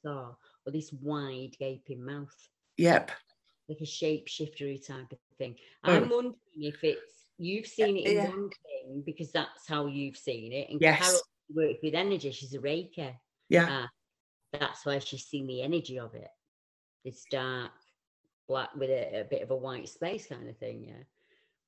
saw, 0.04 0.34
or 0.66 0.72
this 0.72 0.92
wide 0.92 1.56
gaping 1.58 2.04
mouth, 2.04 2.34
Yep. 2.76 3.10
like 3.68 3.80
a 3.80 3.84
shapeshiftery 3.84 4.84
type 4.86 5.10
of 5.12 5.18
thing. 5.36 5.56
Oh. 5.84 5.92
I'm 5.92 6.08
wondering 6.08 6.36
if 6.56 6.82
it's 6.84 7.26
you've 7.38 7.66
seen 7.66 7.96
it 7.96 8.06
in 8.06 8.16
Yeah. 8.16 8.28
one 8.30 8.50
thing 8.50 9.02
because 9.02 9.30
that's 9.32 9.66
how 9.66 9.86
you've 9.86 10.16
seen 10.16 10.52
it. 10.52 10.70
And 10.70 10.80
Yes. 10.80 11.00
Carol 11.00 11.20
works 11.54 11.80
with 11.82 11.94
energy, 11.94 12.30
she's 12.32 12.54
a 12.54 12.58
Reiki. 12.58 13.18
Yeah. 13.48 13.66
Ah, 13.70 13.90
that's 14.52 14.84
why 14.84 14.98
she's 14.98 15.26
seen 15.26 15.46
the 15.46 15.62
energy 15.62 15.98
of 15.98 16.14
it. 16.14 16.30
It's 17.04 17.24
dark, 17.30 17.72
black 18.48 18.74
with 18.74 18.90
a, 18.90 19.20
a 19.20 19.24
bit 19.24 19.42
of 19.42 19.50
a 19.50 19.56
white 19.56 19.88
space 19.88 20.26
kind 20.26 20.48
of 20.48 20.56
thing, 20.58 20.84
yeah. 20.84 21.02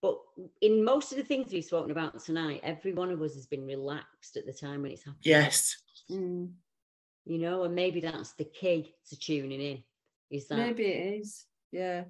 But 0.02 0.18
in 0.62 0.84
most 0.84 1.12
of 1.12 1.18
the 1.18 1.24
things 1.24 1.52
we've 1.52 1.64
spoken 1.64 1.90
about 1.90 2.18
tonight, 2.24 2.60
every 2.62 2.92
one 2.94 3.10
of 3.10 3.20
us 3.20 3.34
has 3.34 3.46
been 3.46 3.66
relaxed 3.66 4.36
at 4.36 4.46
the 4.46 4.52
time 4.52 4.82
when 4.82 4.92
it's 4.92 5.04
happening. 5.04 5.20
Yes. 5.22 5.76
Mm, 6.10 6.52
You 7.26 7.38
know, 7.38 7.64
and 7.64 7.74
maybe 7.74 8.00
that's 8.00 8.32
the 8.32 8.44
key 8.44 8.94
to 9.08 9.18
tuning 9.18 9.60
in. 9.60 9.84
Is 10.30 10.48
that 10.48 10.58
maybe 10.58 10.84
it 10.84 11.20
is. 11.20 11.44
Yeah. 11.70 12.04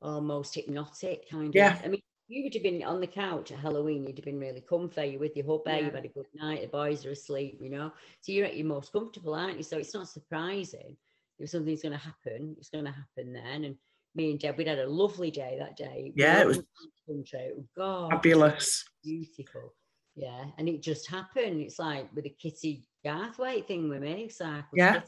almost 0.00 0.54
hypnotic 0.54 1.28
kind 1.28 1.48
of. 1.48 1.54
Yeah. 1.54 1.78
of? 1.78 1.84
I 1.84 1.88
mean, 1.88 2.02
you 2.28 2.44
would 2.44 2.54
have 2.54 2.62
been 2.62 2.82
on 2.84 3.00
the 3.00 3.06
couch 3.06 3.50
at 3.52 3.58
Halloween, 3.58 4.06
you'd 4.06 4.18
have 4.18 4.24
been 4.24 4.38
really 4.38 4.60
comfy, 4.60 5.06
you're 5.06 5.20
with 5.20 5.34
your 5.34 5.46
hubby, 5.46 5.82
you've 5.84 5.94
had 5.94 6.04
a 6.04 6.08
good 6.08 6.26
night, 6.34 6.60
the 6.60 6.68
boys 6.68 7.06
are 7.06 7.10
asleep, 7.10 7.58
you 7.60 7.70
know. 7.70 7.90
So 8.20 8.32
you're 8.32 8.46
at 8.46 8.56
your 8.56 8.66
most 8.66 8.92
comfortable, 8.92 9.34
aren't 9.34 9.56
you? 9.56 9.62
So 9.62 9.78
it's 9.78 9.94
not 9.94 10.08
surprising 10.08 10.96
if 11.38 11.48
something's 11.48 11.82
going 11.82 11.98
to 11.98 11.98
happen, 11.98 12.54
it's 12.58 12.68
going 12.68 12.84
to 12.84 12.90
happen 12.92 13.32
then. 13.32 13.64
And 13.64 13.76
me 14.18 14.32
and 14.32 14.38
Deb, 14.40 14.58
we'd 14.58 14.66
had 14.66 14.80
a 14.80 14.86
lovely 14.88 15.30
day 15.30 15.56
that 15.58 15.76
day. 15.76 16.12
We 16.14 16.22
Yeah, 16.22 16.40
it 16.42 16.46
was 16.46 16.58
to 16.58 16.64
the 17.06 17.14
country. 17.14 17.52
Oh, 17.56 17.64
God, 17.76 18.10
Fabulous. 18.10 18.84
beautiful. 19.02 19.74
Yeah, 20.16 20.46
and 20.58 20.68
it 20.68 20.82
just 20.82 21.08
happened. 21.08 21.60
It's 21.60 21.78
like 21.78 22.12
with 22.14 22.24
the 22.24 22.30
Kitty 22.30 22.82
Garthwaite 23.06 23.66
thing 23.68 23.88
with 23.88 24.02
me. 24.02 24.24
It's 24.24 24.40
like, 24.40 24.64
Yeah. 24.74 25.00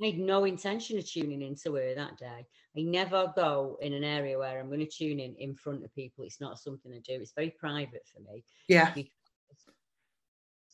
I 0.00 0.06
had 0.06 0.18
no 0.18 0.44
intention 0.44 0.96
of 0.98 1.06
tuning 1.10 1.42
into 1.42 1.74
her 1.74 1.94
that 1.94 2.16
day. 2.16 2.46
I 2.76 2.80
never 2.82 3.32
go 3.36 3.76
in 3.82 3.92
an 3.92 4.04
area 4.04 4.38
where 4.38 4.58
I'm 4.58 4.68
going 4.68 4.78
to 4.80 4.86
tune 4.86 5.18
in 5.20 5.34
in 5.34 5.54
front 5.56 5.84
of 5.84 5.92
people. 5.94 6.24
It's 6.24 6.40
not 6.40 6.58
something 6.58 6.92
I 6.92 7.00
do. 7.00 7.20
It's 7.20 7.32
very 7.32 7.50
private 7.50 8.06
for 8.06 8.20
me. 8.20 8.44
Yeah. 8.68 8.92
because 8.94 9.10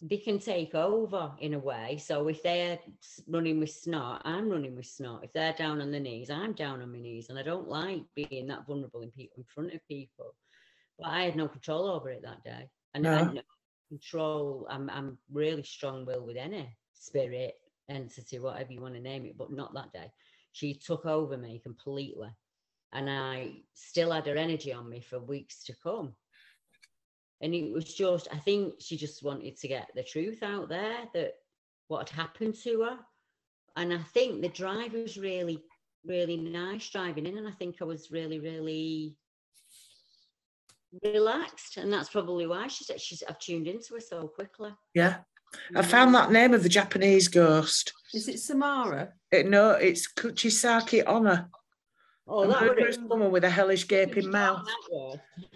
They 0.07 0.19
can 0.19 0.39
take 0.39 0.75
over 0.75 1.33
in 1.39 1.55
a 1.55 1.59
way. 1.59 1.97
So 1.97 2.29
if 2.29 2.43
they're 2.43 2.79
running 3.27 3.59
with 3.59 3.71
snot, 3.71 4.21
I'm 4.27 4.51
running 4.51 4.77
with 4.77 4.85
snot. 4.85 5.25
If 5.25 5.33
they're 5.33 5.55
down 5.55 5.81
on 5.81 5.91
their 5.91 6.01
knees, 6.01 6.29
I'm 6.29 6.53
down 6.53 6.83
on 6.83 6.93
my 6.93 6.99
knees. 6.99 7.31
And 7.31 7.39
I 7.39 7.43
don't 7.43 7.69
like 7.69 8.03
being 8.15 8.47
that 8.49 8.67
vulnerable 8.67 9.01
in 9.01 9.11
people 9.13 9.39
in 9.39 9.45
front 9.45 9.73
of 9.73 9.81
people. 9.89 10.35
But 10.99 11.09
I 11.09 11.23
had 11.23 11.37
no 11.37 11.49
control 11.49 11.89
over 11.89 12.11
it 12.11 12.23
that 12.23 12.45
day. 12.45 12.69
And 12.93 13.07
I 13.09 13.19
had 13.19 13.35
no 13.35 13.43
control. 13.89 14.67
I'm 14.69 14.91
I'm 14.91 15.17
really 15.33 15.63
strong 15.63 16.05
willed 16.05 16.27
with 16.27 16.37
any 16.37 16.69
spirit, 16.93 17.55
entity, 17.89 18.39
whatever 18.39 18.73
you 18.73 18.83
want 18.83 18.95
to 18.95 19.01
name 19.01 19.25
it, 19.25 19.39
but 19.39 19.53
not 19.53 19.73
that 19.73 19.93
day. 19.93 20.13
She 20.53 20.75
took 20.75 21.07
over 21.07 21.39
me 21.39 21.61
completely. 21.63 22.29
And 22.93 23.09
I 23.09 23.53
still 23.73 24.13
had 24.13 24.27
her 24.27 24.37
energy 24.37 24.73
on 24.73 24.89
me 24.89 25.01
for 25.01 25.19
weeks 25.19 25.65
to 25.65 25.75
come. 25.83 26.15
And 27.41 27.55
it 27.55 27.73
was 27.73 27.93
just, 27.95 28.29
I 28.33 28.39
think 28.39 28.75
she 28.81 28.97
just 28.97 29.23
wanted 29.23 29.57
to 29.59 29.69
get 29.69 29.91
the 29.95 30.03
truth 30.03 30.43
out 30.43 30.69
there 30.69 30.99
that 31.15 31.35
what 31.89 32.09
had 32.09 32.19
happened 32.19 32.55
to 32.63 32.83
her. 32.83 32.99
And 33.77 33.93
I 33.93 33.99
think 33.99 34.41
the 34.41 34.49
drive 34.49 34.93
was 34.93 35.17
really, 35.17 35.63
really 36.07 36.37
nice 36.37 36.89
driving 36.91 37.27
in. 37.27 37.39
And 37.39 37.49
I 37.49 37.53
think 37.53 37.77
I 37.81 37.85
was 37.85 38.11
really, 38.11 38.39
really 38.39 39.17
relaxed. 41.03 41.77
And 41.77 41.93
that's 41.93 42.09
probably 42.09 42.47
why 42.47 42.69
she 42.69 42.85
said 42.85 43.01
she's 43.01 43.23
I've 43.29 43.39
tuned 43.39 43.67
into 43.67 43.95
her 43.95 44.01
so 44.01 44.29
quickly. 44.29 44.71
Yeah. 44.95 45.19
I 45.77 45.83
found 45.83 46.15
that 46.15 46.33
name 46.33 46.53
of 46.55 46.63
the 46.63 46.69
Japanese 46.69 47.29
ghost. 47.29 47.93
Is 48.13 48.29
it 48.29 48.41
Samara? 48.41 49.13
It, 49.31 49.49
no, 49.49 49.73
it's 49.73 50.13
Kuchisaki 50.13 51.03
Honor. 51.07 51.49
Oh, 52.27 52.45
a 52.45 52.49
that 52.49 52.63
would 52.63 52.71
murderous 52.71 52.99
woman 52.99 53.31
with 53.31 53.45
a 53.45 53.51
hellish 53.51 53.87
gaping 53.87 54.31
mouth. 54.31 54.67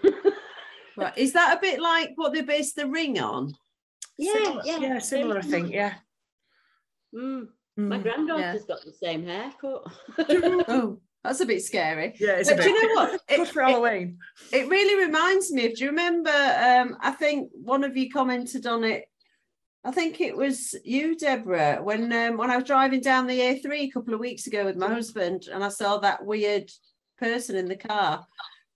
Right. 0.99 1.17
Is 1.19 1.33
that 1.35 1.57
a 1.57 1.61
bit 1.61 1.81
like 1.81 2.13
what 2.17 2.33
they 2.33 2.43
based 2.43 2.77
the 2.77 2.87
ring 2.87 3.19
on? 3.21 3.55
Yeah, 4.19 4.33
Similar- 4.33 4.63
yeah. 4.65 4.79
yeah, 4.79 4.99
similar. 4.99 5.39
I 5.39 5.43
think. 5.43 5.71
Yeah. 5.71 5.95
Mm, 7.15 7.49
my 7.77 7.99
Mm. 7.99 8.03
granddaughter's 8.03 8.65
got 8.65 8.85
the 8.85 8.93
same 8.93 9.25
haircut. 9.25 9.85
Oh, 10.69 10.99
that's 11.25 11.41
a 11.41 11.47
bit 11.47 11.63
scary. 11.63 12.15
Yeah, 12.19 12.33
it's 12.37 12.51
But 12.51 12.61
a 12.61 12.63
do 12.65 12.71
you 12.71 12.83
know 12.95 12.95
what? 13.03 13.21
good 13.29 13.41
It, 13.41 13.49
for 13.49 13.63
it, 13.63 13.69
Halloween. 13.69 14.19
it 14.53 14.69
really 14.69 15.05
reminds 15.07 15.53
me 15.53 15.67
of. 15.67 15.75
Do 15.77 15.85
you 15.85 15.91
remember? 15.91 16.31
Um, 16.31 16.97
I 17.01 17.13
think 17.13 17.51
one 17.55 17.85
of 17.85 17.97
you 17.97 18.11
commented 18.11 18.67
on 18.67 18.85
it. 18.85 19.05
I 19.85 19.93
think 19.93 20.21
it 20.21 20.37
was 20.37 20.75
you, 20.85 21.17
Deborah, 21.17 21.79
when 21.83 22.13
um, 22.13 22.37
when 22.37 22.51
I 22.51 22.57
was 22.57 22.65
driving 22.67 23.01
down 23.01 23.27
the 23.27 23.39
A3 23.39 23.73
a 23.83 23.91
couple 23.91 24.13
of 24.15 24.21
weeks 24.21 24.47
ago 24.49 24.65
with 24.65 24.77
my 24.77 24.89
husband, 24.89 25.47
and 25.53 25.63
I 25.65 25.69
saw 25.69 25.99
that 25.99 26.25
weird 26.27 26.71
person 27.19 27.55
in 27.57 27.67
the 27.67 27.77
car. 27.77 28.27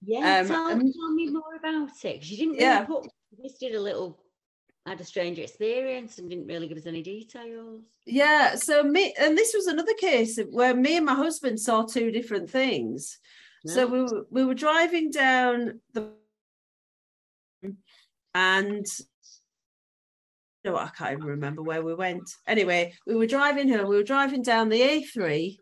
Yeah, 0.04 0.40
Um, 0.40 0.46
tell, 0.48 0.68
tell 0.68 1.12
me 1.12 1.26
more 1.28 1.54
about 1.58 1.90
it. 2.04 2.24
She 2.24 2.36
didn't 2.36 2.52
really 2.52 2.64
Yeah. 2.64 2.84
put, 2.84 3.04
she 3.04 3.42
just 3.42 3.60
did 3.60 3.74
a 3.74 3.80
little, 3.80 4.18
had 4.86 5.00
a 5.00 5.04
strange 5.04 5.38
experience 5.38 6.18
and 6.18 6.28
didn't 6.28 6.46
really 6.46 6.68
give 6.68 6.78
us 6.78 6.86
any 6.86 7.02
details. 7.02 7.82
Yeah, 8.04 8.56
so 8.56 8.82
me 8.82 9.14
and 9.18 9.38
this 9.38 9.54
was 9.54 9.66
another 9.68 9.94
case 9.94 10.38
where 10.50 10.74
me 10.74 10.96
and 10.96 11.06
my 11.06 11.14
husband 11.14 11.60
saw 11.60 11.82
two 11.84 12.10
different 12.10 12.50
things. 12.50 13.18
So 13.64 13.86
we 13.86 14.02
were, 14.02 14.26
we 14.28 14.44
were 14.44 14.54
driving 14.54 15.10
down 15.12 15.80
the 15.92 16.10
and 18.34 18.86
no, 20.64 20.76
I 20.76 20.88
can't 20.96 21.12
even 21.12 21.24
remember 21.24 21.62
where 21.62 21.82
we 21.82 21.94
went. 21.94 22.28
Anyway, 22.46 22.94
we 23.06 23.14
were 23.14 23.26
driving 23.26 23.68
home. 23.68 23.88
We 23.88 23.96
were 23.96 24.02
driving 24.02 24.42
down 24.42 24.68
the 24.68 24.80
A3 24.80 25.58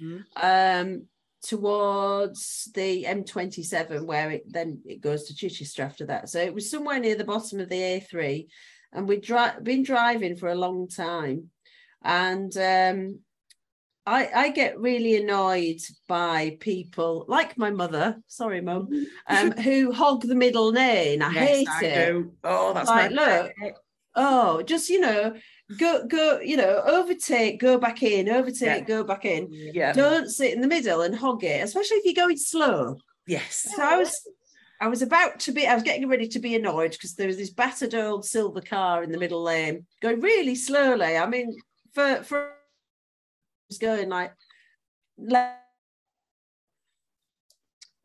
Mhm. 0.00 0.24
um, 0.36 1.08
towards 1.42 2.70
the 2.74 3.04
M27, 3.04 4.04
where 4.04 4.30
it 4.30 4.44
then 4.46 4.80
it 4.86 5.00
goes 5.00 5.24
to 5.24 5.34
Chichester 5.34 5.82
after 5.82 6.06
that. 6.06 6.28
So 6.28 6.40
it 6.40 6.54
was 6.54 6.70
somewhere 6.70 7.00
near 7.00 7.16
the 7.16 7.24
bottom 7.24 7.60
of 7.60 7.68
the 7.68 7.80
A3, 7.80 8.46
and 8.92 9.08
we'd 9.08 9.22
dri- 9.22 9.60
been 9.62 9.82
driving 9.82 10.36
for 10.36 10.48
a 10.48 10.54
long 10.54 10.88
time, 10.88 11.50
and 12.02 12.56
um, 12.56 13.18
I, 14.04 14.30
I 14.34 14.48
get 14.50 14.80
really 14.80 15.16
annoyed 15.16 15.80
by 16.08 16.56
people 16.60 17.24
like 17.28 17.56
my 17.56 17.70
mother, 17.70 18.20
sorry, 18.26 18.60
mum, 18.60 18.88
um, 19.28 19.52
who 19.52 19.92
hog 19.92 20.22
the 20.22 20.34
middle 20.34 20.72
lane. 20.72 21.22
I 21.22 21.30
Yes, 21.30 21.48
hate 21.48 21.68
I 21.68 21.82
it 21.82 22.12
do. 22.12 22.32
Oh, 22.42 22.72
that's 22.74 22.88
Like, 22.88 23.12
my 23.12 23.16
look, 23.16 23.52
oh 24.14 24.62
just 24.62 24.90
you 24.90 25.00
know 25.00 25.34
go 25.78 26.04
go 26.06 26.40
you 26.40 26.56
know 26.56 26.82
overtake 26.86 27.60
go 27.60 27.78
back 27.78 28.02
in 28.02 28.28
overtake 28.28 28.80
Yeah. 28.80 28.96
go 28.96 29.04
back 29.04 29.24
in 29.24 29.48
Yeah. 29.50 29.92
don't 29.92 30.28
sit 30.28 30.52
in 30.52 30.60
the 30.60 30.68
middle 30.68 31.02
and 31.02 31.14
hog 31.14 31.44
it 31.44 31.62
especially 31.62 31.98
if 31.98 32.04
you're 32.04 32.24
going 32.26 32.36
slow 32.36 32.98
Yes. 33.26 33.68
so 33.74 33.82
i 33.82 33.96
was 33.96 34.20
i 34.80 34.88
was 34.88 35.02
about 35.02 35.38
to 35.40 35.52
be 35.52 35.66
i 35.66 35.74
was 35.74 35.82
getting 35.82 36.08
ready 36.08 36.26
to 36.28 36.38
be 36.38 36.54
annoyed 36.56 36.92
because 36.92 37.14
there 37.14 37.28
was 37.28 37.36
this 37.36 37.50
battered 37.50 37.94
old 37.94 38.24
silver 38.24 38.60
car 38.60 39.02
in 39.02 39.12
the 39.12 39.18
middle 39.18 39.42
lane 39.42 39.86
going 40.00 40.20
really 40.20 40.54
slowly 40.54 41.16
i 41.16 41.26
mean 41.26 41.54
for 41.94 42.22
for 42.24 42.52
was 43.68 43.78
going 43.78 44.08
like 44.08 44.32
le- 45.18 45.56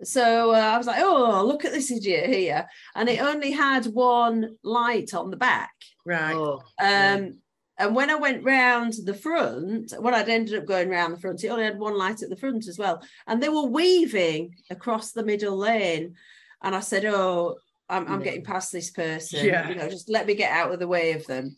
so 0.03 0.51
uh, 0.51 0.57
I 0.59 0.77
was 0.77 0.85
like, 0.85 1.01
oh, 1.01 1.43
look 1.43 1.65
at 1.65 1.71
this 1.71 1.89
idiot 1.89 2.29
here. 2.29 2.67
And 2.95 3.09
it 3.09 3.19
only 3.19 3.49
had 3.51 3.85
one 3.87 4.55
light 4.63 5.15
on 5.15 5.31
the 5.31 5.37
back. 5.37 5.71
Right. 6.05 6.35
Oh, 6.35 6.61
Um, 6.79 7.39
and 7.77 7.95
when 7.95 8.09
I 8.09 8.15
went 8.15 8.43
round 8.43 8.93
the 9.05 9.13
front, 9.13 9.93
well, 9.99 10.15
I'd 10.15 10.29
ended 10.29 10.57
up 10.57 10.65
going 10.65 10.89
round 10.89 11.13
the 11.13 11.19
front. 11.19 11.43
It 11.43 11.49
only 11.49 11.65
had 11.65 11.77
one 11.77 11.97
light 11.97 12.23
at 12.23 12.29
the 12.29 12.35
front 12.35 12.67
as 12.67 12.79
well, 12.79 13.03
and 13.27 13.41
they 13.41 13.49
were 13.49 13.65
weaving 13.65 14.55
across 14.69 15.11
the 15.11 15.23
middle 15.23 15.57
lane. 15.57 16.15
And 16.63 16.75
I 16.75 16.79
said, 16.79 17.05
"Oh, 17.05 17.57
I'm, 17.87 18.07
I'm 18.07 18.23
getting 18.23 18.43
past 18.43 18.71
this 18.71 18.89
person. 18.89 19.45
Yeah. 19.45 19.69
You 19.69 19.75
know, 19.75 19.89
just 19.89 20.09
let 20.09 20.25
me 20.25 20.33
get 20.33 20.51
out 20.51 20.71
of 20.71 20.79
the 20.79 20.87
way 20.87 21.13
of 21.13 21.27
them." 21.27 21.55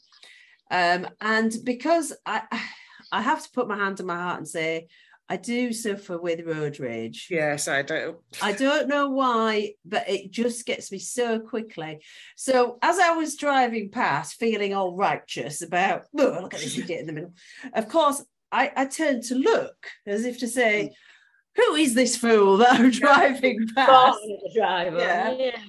Um, 0.71 1.07
and 1.21 1.55
because 1.63 2.13
I, 2.25 2.43
I 3.11 3.21
have 3.21 3.41
to 3.43 3.51
put 3.51 3.67
my 3.67 3.77
hand 3.77 3.99
on 4.01 4.07
my 4.07 4.15
heart 4.15 4.37
and 4.37 4.47
say, 4.47 4.87
I 5.31 5.37
do 5.37 5.71
suffer 5.71 6.17
with 6.17 6.45
road 6.45 6.79
rage. 6.79 7.27
Yes, 7.29 7.67
I 7.67 7.83
do. 7.83 8.17
I 8.41 8.51
don't 8.51 8.87
know 8.87 9.09
why, 9.09 9.73
but 9.85 10.09
it 10.09 10.31
just 10.31 10.65
gets 10.65 10.91
me 10.91 10.97
so 10.97 11.39
quickly. 11.39 11.99
So 12.35 12.79
as 12.81 12.97
I 12.97 13.11
was 13.11 13.35
driving 13.35 13.91
past, 13.91 14.39
feeling 14.39 14.73
all 14.73 14.95
righteous 14.95 15.61
about, 15.61 16.05
oh, 16.17 16.39
look 16.41 16.55
at 16.55 16.61
this 16.61 16.75
idiot 16.79 17.01
in 17.01 17.05
the 17.05 17.13
middle. 17.13 17.33
Of 17.73 17.87
course, 17.89 18.25
I, 18.51 18.71
I 18.75 18.85
turned 18.85 19.21
to 19.25 19.35
look 19.35 19.75
as 20.07 20.25
if 20.25 20.39
to 20.39 20.47
say, 20.47 20.89
mm. 20.91 21.63
who 21.63 21.75
is 21.75 21.93
this 21.93 22.17
fool 22.17 22.57
that 22.57 22.79
I'm 22.79 22.89
driving 22.89 23.67
past? 23.75 23.87
Barking 23.87 24.33
at 24.33 24.51
the 24.51 24.59
driver. 24.59 24.97
Yeah. 24.97 25.31
Yeah. 25.37 25.59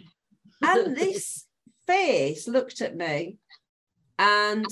And 0.63 0.97
this 0.97 1.45
face 1.87 2.49
looked 2.49 2.81
at 2.81 2.97
me, 2.97 3.37
and 4.19 4.65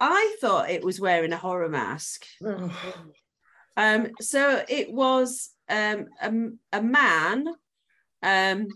I 0.00 0.36
thought 0.40 0.70
it 0.70 0.84
was 0.84 1.00
wearing 1.00 1.32
a 1.32 1.38
horror 1.38 1.70
mask. 1.70 2.26
Oh. 2.44 2.70
Um, 3.76 4.10
so 4.20 4.62
it 4.68 4.92
was 4.92 5.50
um, 5.68 6.06
a, 6.20 6.32
a 6.78 6.82
man 6.82 7.46
um, 8.22 8.68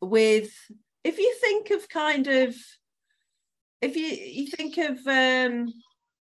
with, 0.00 0.50
if 1.04 1.18
you 1.18 1.34
think 1.40 1.70
of 1.70 1.88
kind 1.88 2.26
of, 2.26 2.54
if 3.80 3.96
you 3.96 4.06
you 4.08 4.48
think 4.48 4.76
of 4.78 4.98
um, 5.06 5.72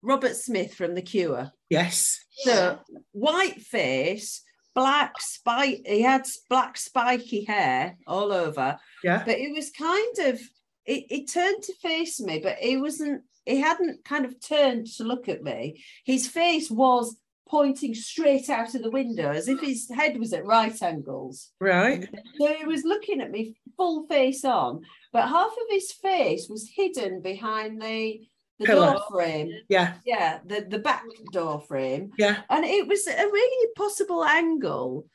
Robert 0.02 0.36
Smith 0.36 0.74
from 0.74 0.96
The 0.96 1.02
Cure, 1.04 1.52
yes. 1.70 2.20
so 2.44 2.80
white 3.12 3.62
face, 3.62 4.42
black 4.74 5.22
spike, 5.22 5.82
he 5.86 6.02
had 6.02 6.26
black 6.50 6.76
spiky 6.78 7.44
hair 7.46 7.98
all 8.08 8.32
over, 8.34 8.80
Yeah. 9.04 9.24
but 9.24 9.38
it 9.38 9.54
was 9.54 9.70
kind 9.70 10.18
of, 10.20 10.40
it, 10.86 11.06
it 11.10 11.32
turned 11.32 11.62
to 11.64 11.74
face 11.76 12.20
me, 12.20 12.40
but 12.40 12.58
it 12.62 12.78
wasn't, 12.78 13.22
he 13.46 13.62
hadn't 13.62 14.04
kind 14.04 14.26
of 14.26 14.40
turned 14.42 14.88
to 14.98 15.04
look 15.04 15.30
at 15.30 15.44
me. 15.44 15.84
His 16.04 16.28
face 16.28 16.72
was 16.72 17.16
pointing 17.48 17.94
straight 17.94 18.50
out 18.50 18.74
of 18.74 18.82
the 18.82 18.92
window 18.92 19.32
as 19.32 19.48
if 19.48 19.60
his 19.60 19.90
head 19.90 20.18
was 20.18 20.34
at 20.34 20.46
right 20.46 20.82
angles. 20.82 21.52
Right. 21.60 22.08
So 22.40 22.54
he 22.54 22.66
was 22.66 22.84
looking 22.84 23.22
at 23.22 23.32
me 23.32 23.56
full 23.78 24.08
face 24.08 24.44
on, 24.44 24.82
but 25.14 25.30
half 25.30 25.52
of 25.52 25.68
his 25.70 25.92
face 25.92 26.48
was 26.50 26.70
hidden 26.76 27.22
behind 27.22 27.82
the, 27.82 28.22
the 28.60 28.66
Pillar. 28.66 28.94
door 28.94 29.04
frame. 29.12 29.52
Yeah. 29.70 29.94
Yeah, 30.06 30.40
the, 30.46 30.66
the 30.68 30.80
back 30.80 31.04
door 31.32 31.62
frame. 31.62 32.12
Yeah. 32.18 32.42
And 32.50 32.66
it 32.66 32.88
was 32.88 33.06
a 33.08 33.16
really 33.16 33.68
possible 33.76 34.24
angle 34.24 35.06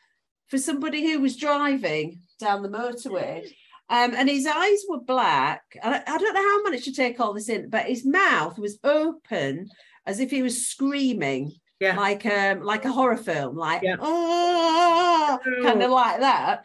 for 0.49 0.59
somebody 0.59 1.11
who 1.11 1.21
was 1.21 1.37
driving 1.37 2.21
down 2.39 2.63
the 2.63 2.69
motorway. 2.69 3.45
Um, 3.89 4.15
and 4.15 4.29
his 4.29 4.47
eyes 4.47 4.83
were 4.89 5.01
black. 5.01 5.63
And 5.83 5.95
I, 5.97 6.03
I 6.07 6.19
don't 6.19 6.35
know 6.35 6.41
how 6.41 6.61
I 6.61 6.63
managed 6.65 6.85
to 6.85 6.93
take 6.93 7.19
all 7.19 7.35
this 7.35 7.49
in, 7.49 7.71
but 7.71 7.87
his 7.87 8.07
mouth 8.07 8.57
was 8.57 8.79
open 8.85 9.69
as 10.07 10.21
if 10.21 10.31
he 10.31 10.43
was 10.43 10.67
screaming. 10.67 11.53
Yeah. 11.81 11.97
Like 11.97 12.25
um 12.27 12.63
like 12.63 12.85
a 12.85 12.93
horror 12.93 13.17
film, 13.17 13.57
like 13.57 13.83
Yeah. 13.83 13.97
oh, 14.01 15.39
kind 15.63 15.83
of 15.83 15.91
like 15.91 16.21
that. 16.21 16.65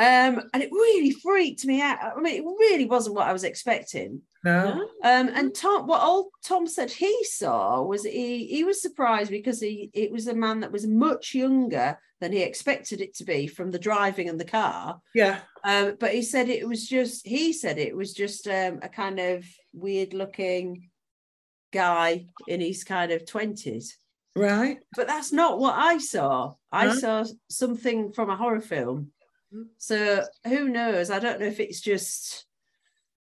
Um, 0.00 0.40
and 0.54 0.62
it 0.62 0.72
really 0.72 1.10
freaked 1.10 1.66
me 1.66 1.82
out. 1.82 1.98
I 2.16 2.18
mean, 2.20 2.36
it 2.36 2.44
really 2.46 2.86
wasn't 2.86 3.16
what 3.16 3.28
I 3.28 3.34
was 3.34 3.44
expecting. 3.44 4.22
No. 4.42 4.88
Um, 5.04 5.28
and 5.28 5.54
Tom, 5.54 5.86
what 5.86 6.02
old 6.02 6.28
Tom 6.42 6.66
said 6.66 6.90
he 6.90 7.22
saw 7.24 7.82
was 7.82 8.04
he 8.04 8.46
he 8.46 8.64
was 8.64 8.80
surprised 8.80 9.30
because 9.30 9.60
he 9.60 9.90
it 9.92 10.10
was 10.10 10.26
a 10.26 10.34
man 10.34 10.60
that 10.60 10.72
was 10.72 10.86
much 10.86 11.34
younger 11.34 11.98
than 12.20 12.32
he 12.32 12.42
expected 12.42 13.02
it 13.02 13.14
to 13.16 13.24
be 13.24 13.46
from 13.46 13.70
the 13.70 13.78
driving 13.78 14.30
and 14.30 14.40
the 14.40 14.44
car. 14.46 15.00
Yeah. 15.14 15.40
Um, 15.64 15.96
but 16.00 16.12
he 16.12 16.22
said 16.22 16.48
it 16.48 16.66
was 16.66 16.88
just 16.88 17.26
he 17.26 17.52
said 17.52 17.76
it 17.76 17.94
was 17.94 18.14
just 18.14 18.46
um, 18.46 18.78
a 18.80 18.88
kind 18.88 19.18
of 19.18 19.44
weird 19.74 20.14
looking 20.14 20.88
guy 21.74 22.26
in 22.48 22.62
his 22.62 22.84
kind 22.84 23.12
of 23.12 23.26
twenties. 23.26 23.98
Right. 24.36 24.78
But 24.96 25.06
that's 25.06 25.32
not 25.32 25.58
what 25.58 25.74
I 25.76 25.98
saw. 25.98 26.54
I 26.70 26.94
saw 26.94 27.24
something 27.48 28.12
from 28.12 28.30
a 28.30 28.36
horror 28.36 28.60
film. 28.60 29.12
Mm-hmm. 29.52 29.64
So 29.78 30.24
who 30.44 30.68
knows? 30.68 31.10
I 31.10 31.18
don't 31.18 31.40
know 31.40 31.46
if 31.46 31.60
it's 31.60 31.80
just. 31.80 32.46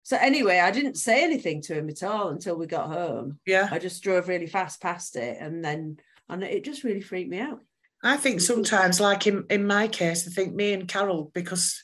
So 0.03 0.17
anyway, 0.17 0.59
I 0.59 0.71
didn't 0.71 0.95
say 0.95 1.23
anything 1.23 1.61
to 1.63 1.73
him 1.73 1.89
at 1.89 2.03
all 2.03 2.29
until 2.29 2.57
we 2.57 2.65
got 2.65 2.87
home. 2.87 3.39
Yeah. 3.45 3.67
I 3.71 3.79
just 3.79 4.03
drove 4.03 4.27
really 4.27 4.47
fast 4.47 4.81
past 4.81 5.15
it, 5.15 5.37
and 5.39 5.63
then 5.63 5.97
and 6.29 6.43
it 6.43 6.63
just 6.63 6.83
really 6.83 7.01
freaked 7.01 7.29
me 7.29 7.39
out. 7.39 7.61
I 8.03 8.17
think 8.17 8.41
sometimes, 8.41 8.99
like 8.99 9.27
in, 9.27 9.45
in 9.49 9.65
my 9.65 9.87
case, 9.87 10.27
I 10.27 10.31
think 10.31 10.53
me 10.53 10.73
and 10.73 10.87
Carol, 10.87 11.31
because 11.33 11.83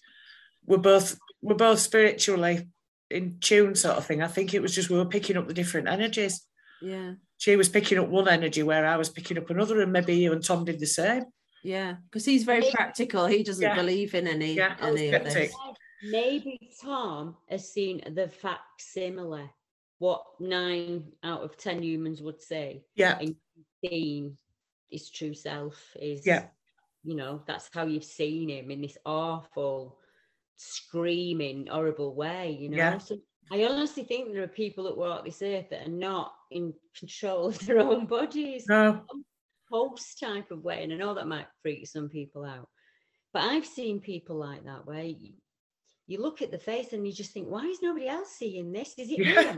we're 0.65 0.77
both 0.77 1.17
we're 1.41 1.55
both 1.55 1.79
spiritually 1.79 2.69
in 3.09 3.37
tune, 3.39 3.75
sort 3.75 3.97
of 3.97 4.05
thing. 4.05 4.21
I 4.21 4.27
think 4.27 4.53
it 4.53 4.61
was 4.61 4.75
just 4.75 4.89
we 4.89 4.97
were 4.97 5.05
picking 5.05 5.37
up 5.37 5.47
the 5.47 5.53
different 5.53 5.87
energies. 5.87 6.45
Yeah, 6.81 7.13
She 7.43 7.57
was 7.57 7.67
picking 7.67 7.97
up 7.99 8.07
one 8.07 8.29
energy 8.29 8.63
where 8.63 8.85
I 8.85 8.95
was 8.95 9.09
picking 9.09 9.37
up 9.37 9.49
another, 9.49 9.81
and 9.81 9.91
maybe 9.91 10.15
you 10.15 10.31
and 10.31 10.41
Tom 10.41 10.63
did 10.63 10.79
the 10.79 10.85
same. 10.85 11.23
yeah, 11.61 11.95
because 12.05 12.23
he's 12.23 12.45
very 12.45 12.63
practical. 12.71 13.25
He 13.25 13.43
doesn't 13.43 13.61
Yeah. 13.61 13.75
believe 13.75 14.15
in 14.15 14.27
any 14.27 14.53
Yeah, 14.53 14.77
any 14.81 15.09
of 15.13 15.25
this. 15.25 15.53
Maybe 16.03 16.71
Tom 16.81 17.35
has 17.49 17.69
seen 17.69 18.01
the 18.15 18.29
facsimile, 18.29 19.49
what 19.97 20.23
nine 20.39 21.11
out 21.21 21.41
of 21.43 21.57
ten 21.57 21.83
humans 21.83 22.21
would 22.21 22.41
say, 22.41 22.85
Yeah. 22.95 23.17
and 23.19 23.35
seen 23.83 24.37
his 24.89 25.09
true 25.09 25.33
self 25.33 25.75
is, 25.99 26.25
Yeah. 26.25 26.47
you 27.03 27.15
know, 27.15 27.43
that's 27.45 27.69
how 27.73 27.85
you've 27.85 28.05
seen 28.21 28.47
him 28.49 28.71
in 28.71 28.79
this 28.81 28.97
awful, 29.05 29.99
screaming, 30.55 31.67
horrible 31.67 32.15
way, 32.15 32.51
you 32.51 32.69
know. 32.69 32.77
Yeah. 32.77 32.97
So 32.99 33.17
I 33.51 33.65
honestly 33.65 34.03
think 34.05 34.31
there 34.31 34.43
are 34.43 34.47
people 34.63 34.85
that 34.85 34.97
walk 34.97 35.25
this 35.25 35.41
earth 35.41 35.69
that 35.71 35.87
are 35.87 35.91
not 35.91 36.33
in 36.53 36.73
control 36.97 37.47
of 37.47 37.59
their 37.65 37.79
own 37.79 38.05
bodies 38.05 38.65
No. 38.67 39.01
post 39.71 40.19
type 40.19 40.51
of 40.51 40.63
way. 40.63 40.83
And 40.83 40.93
I 40.93 40.97
know 40.97 41.13
that 41.13 41.27
might 41.27 41.47
freak 41.61 41.87
some 41.87 42.09
people 42.09 42.45
out. 42.45 42.69
But 43.33 43.43
I've 43.43 43.65
seen 43.65 43.99
people 43.99 44.35
like 44.35 44.63
that 44.65 44.85
where 44.85 45.03
you, 45.03 45.33
you 46.07 46.21
look 46.21 46.41
at 46.41 46.51
the 46.51 46.59
face 46.59 46.93
and 46.93 47.05
you 47.07 47.13
just 47.13 47.31
think, 47.31 47.47
why 47.47 47.65
is 47.65 47.81
nobody 47.81 48.07
else 48.07 48.29
seeing 48.37 48.71
this? 48.71 48.93
Is 48.97 49.09
it? 49.09 49.19
Yeah. 49.19 49.55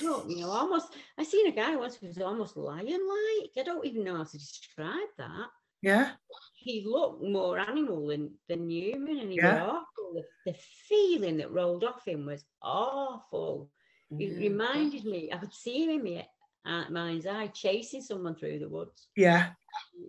You 0.00 0.40
know, 0.40 0.50
almost 0.50 0.88
I 1.18 1.24
seen 1.24 1.46
a 1.46 1.52
guy 1.52 1.76
once 1.76 1.96
who 1.96 2.06
was 2.06 2.18
almost 2.18 2.56
lion-like. 2.56 3.50
I 3.58 3.62
don't 3.64 3.84
even 3.86 4.04
know 4.04 4.16
how 4.16 4.24
to 4.24 4.38
describe 4.38 5.08
that. 5.18 5.46
Yeah. 5.82 6.10
He 6.56 6.84
looked 6.86 7.22
more 7.22 7.58
animal 7.58 8.06
than, 8.08 8.30
than 8.48 8.70
human 8.70 9.18
and 9.18 9.30
he 9.30 9.36
Yeah. 9.36 9.62
was 9.62 9.62
awful. 9.62 10.14
The, 10.14 10.52
the 10.52 10.58
feeling 10.88 11.36
that 11.38 11.52
rolled 11.52 11.84
off 11.84 12.06
him 12.06 12.26
was 12.26 12.44
awful. 12.62 13.70
It 14.18 14.32
Yeah. 14.32 14.48
reminded 14.48 15.04
me, 15.04 15.30
I 15.32 15.36
could 15.36 15.52
see 15.52 15.84
him 15.84 15.90
in 16.06 16.14
my 16.14 16.26
uh, 16.66 16.84
mind's 16.90 17.26
eye 17.26 17.48
chasing 17.48 18.00
someone 18.02 18.34
through 18.34 18.58
the 18.58 18.68
woods 18.68 19.08
Yeah. 19.16 19.50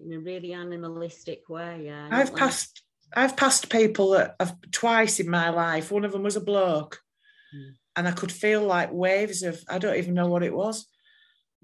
in 0.05 0.13
a 0.13 0.19
really 0.19 0.53
animalistic 0.53 1.47
way. 1.49 1.83
Yeah, 1.85 2.07
I've 2.11 2.29
like- 2.31 2.37
passed 2.39 2.81
I've 3.15 3.37
passed 3.37 3.69
people 3.69 4.09
that 4.11 4.35
have 4.39 4.57
twice 4.71 5.19
in 5.19 5.29
my 5.29 5.49
life. 5.49 5.91
One 5.91 6.03
of 6.05 6.11
them 6.11 6.23
was 6.23 6.35
a 6.35 6.41
bloke. 6.41 6.99
Mm. 7.55 7.73
and 7.97 8.07
I 8.07 8.11
could 8.11 8.31
feel 8.31 8.61
like 8.63 8.91
waves 8.91 9.41
of 9.43 9.63
I 9.69 9.77
don't 9.77 9.95
even 9.97 10.15
know 10.15 10.27
what 10.27 10.43
it 10.43 10.53
was, 10.53 10.85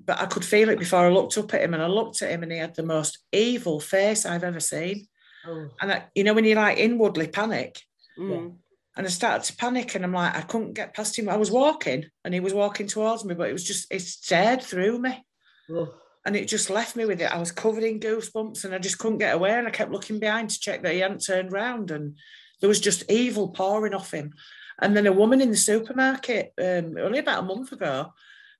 but 0.06 0.20
I 0.22 0.26
could 0.28 0.46
feel 0.46 0.70
it 0.70 0.80
before 0.80 1.06
I 1.06 1.10
looked 1.10 1.38
up 1.38 1.54
at 1.54 1.62
him, 1.64 1.74
and 1.74 1.84
I 1.84 1.88
looked 1.88 2.22
at 2.22 2.30
him, 2.32 2.44
and 2.44 2.52
he 2.52 2.58
had 2.60 2.76
the 2.76 2.84
most 2.84 3.18
evil 3.34 3.80
face 3.82 4.26
I've 4.26 4.44
ever 4.46 4.60
seen. 4.62 5.08
Oh, 5.46 5.68
And 5.82 5.92
I, 5.92 6.06
you 6.16 6.24
know 6.24 6.34
when 6.34 6.46
you 6.46 6.56
like 6.56 6.78
inwardly 6.78 7.28
panic, 7.28 7.82
Mm. 8.18 8.56
And 8.96 9.06
I 9.06 9.10
started 9.10 9.46
to 9.46 9.56
panic, 9.56 9.96
and 9.96 10.04
I'm 10.04 10.14
like 10.14 10.36
I 10.36 10.42
couldn't 10.42 10.74
get 10.74 10.94
past 10.94 11.18
him. 11.18 11.30
I 11.30 11.38
was 11.38 11.52
walking, 11.52 12.06
and 12.24 12.34
he 12.34 12.40
was 12.40 12.54
walking 12.54 12.88
towards 12.88 13.26
me, 13.26 13.36
but 13.36 13.50
it 13.50 13.54
was 13.54 13.64
just 13.64 13.92
it 13.92 14.02
stared 14.02 14.62
through 14.62 15.00
me, 15.00 15.24
oh. 15.72 15.94
and 16.26 16.36
it 16.36 16.48
just 16.48 16.70
left 16.70 16.96
me 16.96 17.06
with 17.06 17.22
it. 17.22 17.34
I 17.34 17.40
was 17.40 17.52
covered 17.52 17.84
in 17.84 18.00
goosebumps, 18.00 18.66
and 18.66 18.74
I 18.74 18.80
just 18.80 19.00
couldn't 19.00 19.20
get 19.20 19.36
away, 19.36 19.52
and 19.52 19.68
I 19.68 19.72
kept 19.72 19.92
looking 19.92 20.20
behind 20.20 20.50
to 20.50 20.60
check 20.60 20.84
that 20.84 20.94
he 20.94 21.00
hadn't 21.00 21.26
turned 21.26 21.52
round, 21.52 21.92
and 21.92 22.18
there 22.60 22.70
was 22.70 22.80
just 22.80 23.10
evil 23.10 23.50
pouring 23.50 23.94
off 23.94 24.14
him. 24.14 24.34
And 24.82 24.98
then 24.98 25.08
a 25.08 25.12
woman 25.12 25.42
in 25.42 25.52
the 25.52 25.58
supermarket, 25.58 26.54
um, 26.60 26.98
only 26.98 27.20
about 27.20 27.44
a 27.44 27.46
month 27.46 27.72
ago, 27.72 28.14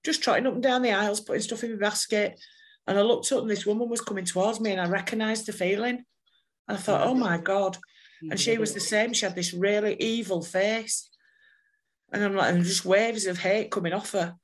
just 0.04 0.22
trotting 0.22 0.48
up 0.48 0.54
and 0.54 0.64
down 0.64 0.82
the 0.82 0.92
aisles, 0.92 1.22
putting 1.22 1.42
stuff 1.42 1.64
in 1.64 1.72
my 1.72 1.78
basket. 1.78 2.40
And 2.88 2.98
I 2.98 3.02
looked 3.02 3.32
up 3.32 3.42
and 3.42 3.50
this 3.50 3.66
woman 3.66 3.90
was 3.90 4.02
coming 4.02 4.26
towards 4.26 4.60
me 4.60 4.72
and 4.72 4.82
I 4.82 4.88
recognised 4.88 5.46
the 5.46 5.54
feeling. 5.54 6.04
And 6.68 6.78
I 6.78 6.82
thought, 6.82 7.08
oh 7.08 7.16
my 7.16 7.38
God. 7.38 7.78
And 8.30 8.40
she 8.40 8.58
was 8.58 8.74
the 8.74 8.80
same. 8.80 9.14
She 9.14 9.26
had 9.26 9.36
this 9.36 9.54
really 9.54 9.96
evil 9.96 10.42
face. 10.42 11.10
And 12.14 12.24
I'm 12.24 12.36
like, 12.36 12.54
and 12.54 12.64
just 12.64 12.86
waves 12.86 13.26
of 13.26 13.40
hate 13.40 13.72
coming 13.72 13.94
off 13.94 14.12
her. 14.12 14.36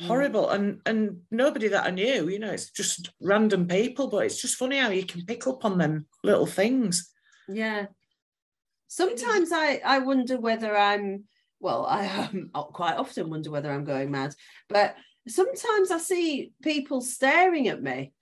Horrible. 0.00 0.50
And 0.50 0.80
and 0.84 1.20
nobody 1.30 1.68
that 1.68 1.86
I 1.86 1.90
knew, 1.90 2.28
you 2.28 2.38
know, 2.38 2.50
it's 2.50 2.70
just 2.70 3.10
random 3.20 3.66
people, 3.68 4.08
but 4.08 4.26
it's 4.26 4.40
just 4.42 4.56
funny 4.56 4.78
how 4.78 4.90
you 4.90 5.06
can 5.06 5.24
pick 5.24 5.46
up 5.46 5.64
on 5.64 5.78
them 5.78 6.06
little 6.24 6.46
things. 6.46 7.10
Yeah. 7.48 7.86
Sometimes 8.88 9.50
I, 9.52 9.80
I 9.84 9.98
wonder 10.00 10.38
whether 10.38 10.76
I'm, 10.76 11.24
well, 11.60 11.86
I 11.86 12.06
um, 12.06 12.50
quite 12.52 12.96
often 12.96 13.30
wonder 13.30 13.50
whether 13.50 13.70
I'm 13.72 13.84
going 13.84 14.10
mad, 14.10 14.34
but 14.68 14.96
sometimes 15.26 15.90
I 15.90 15.98
see 15.98 16.52
people 16.62 17.00
staring 17.00 17.68
at 17.68 17.82
me 17.82 18.12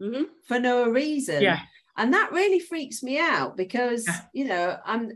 Mhm. 0.00 0.26
for 0.46 0.58
no 0.58 0.88
reason. 0.88 1.42
Yeah. 1.42 1.60
And 1.96 2.12
that 2.14 2.32
really 2.32 2.60
freaks 2.60 3.02
me 3.02 3.18
out 3.18 3.56
because, 3.56 4.06
Yeah. 4.06 4.20
you 4.32 4.44
know, 4.46 4.78
I'm 4.84 5.12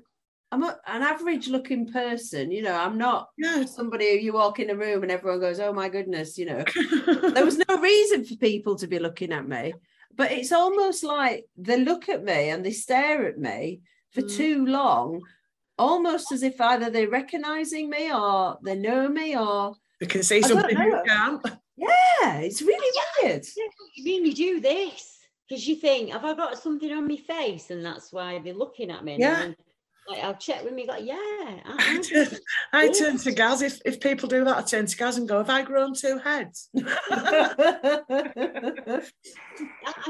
I'm 0.52 0.64
a, 0.64 0.76
an 0.88 1.02
average 1.02 1.46
looking 1.46 1.92
person, 1.92 2.50
you 2.50 2.62
know, 2.62 2.74
I'm 2.74 2.98
not 2.98 3.28
Yeah. 3.38 3.64
somebody 3.66 4.10
who 4.18 4.24
you 4.24 4.32
walk 4.32 4.58
in 4.58 4.70
a 4.70 4.74
room 4.74 5.02
and 5.04 5.12
everyone 5.12 5.38
goes, 5.40 5.60
oh 5.60 5.72
my 5.72 5.88
goodness, 5.88 6.36
you 6.38 6.46
know, 6.46 6.64
there 7.34 7.44
was 7.44 7.62
no 7.68 7.76
reason 7.80 8.24
for 8.24 8.34
people 8.34 8.74
to 8.76 8.88
be 8.88 8.98
looking 8.98 9.32
at 9.32 9.46
me 9.48 9.74
but 10.16 10.32
it's 10.32 10.50
almost 10.50 11.04
like 11.04 11.46
they 11.56 11.78
look 11.84 12.08
at 12.08 12.24
me 12.24 12.50
and 12.50 12.66
they 12.66 12.72
stare 12.72 13.26
at 13.28 13.38
me 13.38 13.80
for 14.10 14.22
Mm. 14.22 14.36
too 14.36 14.66
long 14.66 15.22
almost 15.78 16.32
as 16.32 16.42
if 16.42 16.60
either 16.60 16.90
they're 16.90 17.08
recognizing 17.08 17.88
me 17.88 18.12
or 18.12 18.58
they 18.64 18.74
know 18.74 19.08
me 19.08 19.36
or 19.38 19.76
they 20.00 20.06
can 20.06 20.24
say 20.24 20.38
I 20.38 20.40
something 20.40 20.76
you 20.76 21.02
can't. 21.06 21.40
yeah 21.76 22.38
it's 22.40 22.60
really 22.60 23.00
weird 23.22 23.46
You 23.94 24.04
mean 24.04 24.26
you 24.26 24.34
do 24.34 24.60
this 24.60 25.19
because 25.50 25.66
you 25.66 25.74
think, 25.74 26.12
have 26.12 26.24
I 26.24 26.32
got 26.34 26.56
something 26.58 26.92
on 26.92 27.08
my 27.08 27.16
face, 27.16 27.70
and 27.70 27.84
that's 27.84 28.12
why 28.12 28.38
they're 28.38 28.54
looking 28.54 28.88
at 28.88 29.04
me? 29.04 29.16
Yeah. 29.18 29.40
then, 29.40 29.56
like, 30.08 30.22
I'll 30.22 30.36
check 30.36 30.62
with 30.62 30.72
me. 30.72 30.86
Like, 30.86 31.04
yeah, 31.04 31.14
I, 31.16 31.98
I 31.98 32.00
turn, 32.00 32.28
I 32.72 32.88
turn 32.88 33.18
to 33.18 33.32
Gaz. 33.32 33.60
If, 33.60 33.80
if 33.84 33.98
people 33.98 34.28
do 34.28 34.44
that, 34.44 34.58
I 34.58 34.62
turn 34.62 34.86
to 34.86 34.96
Gaz 34.96 35.18
and 35.18 35.28
go, 35.28 35.38
Have 35.38 35.50
I 35.50 35.62
grown 35.62 35.92
two 35.94 36.18
heads? 36.18 36.68
I 36.76 36.82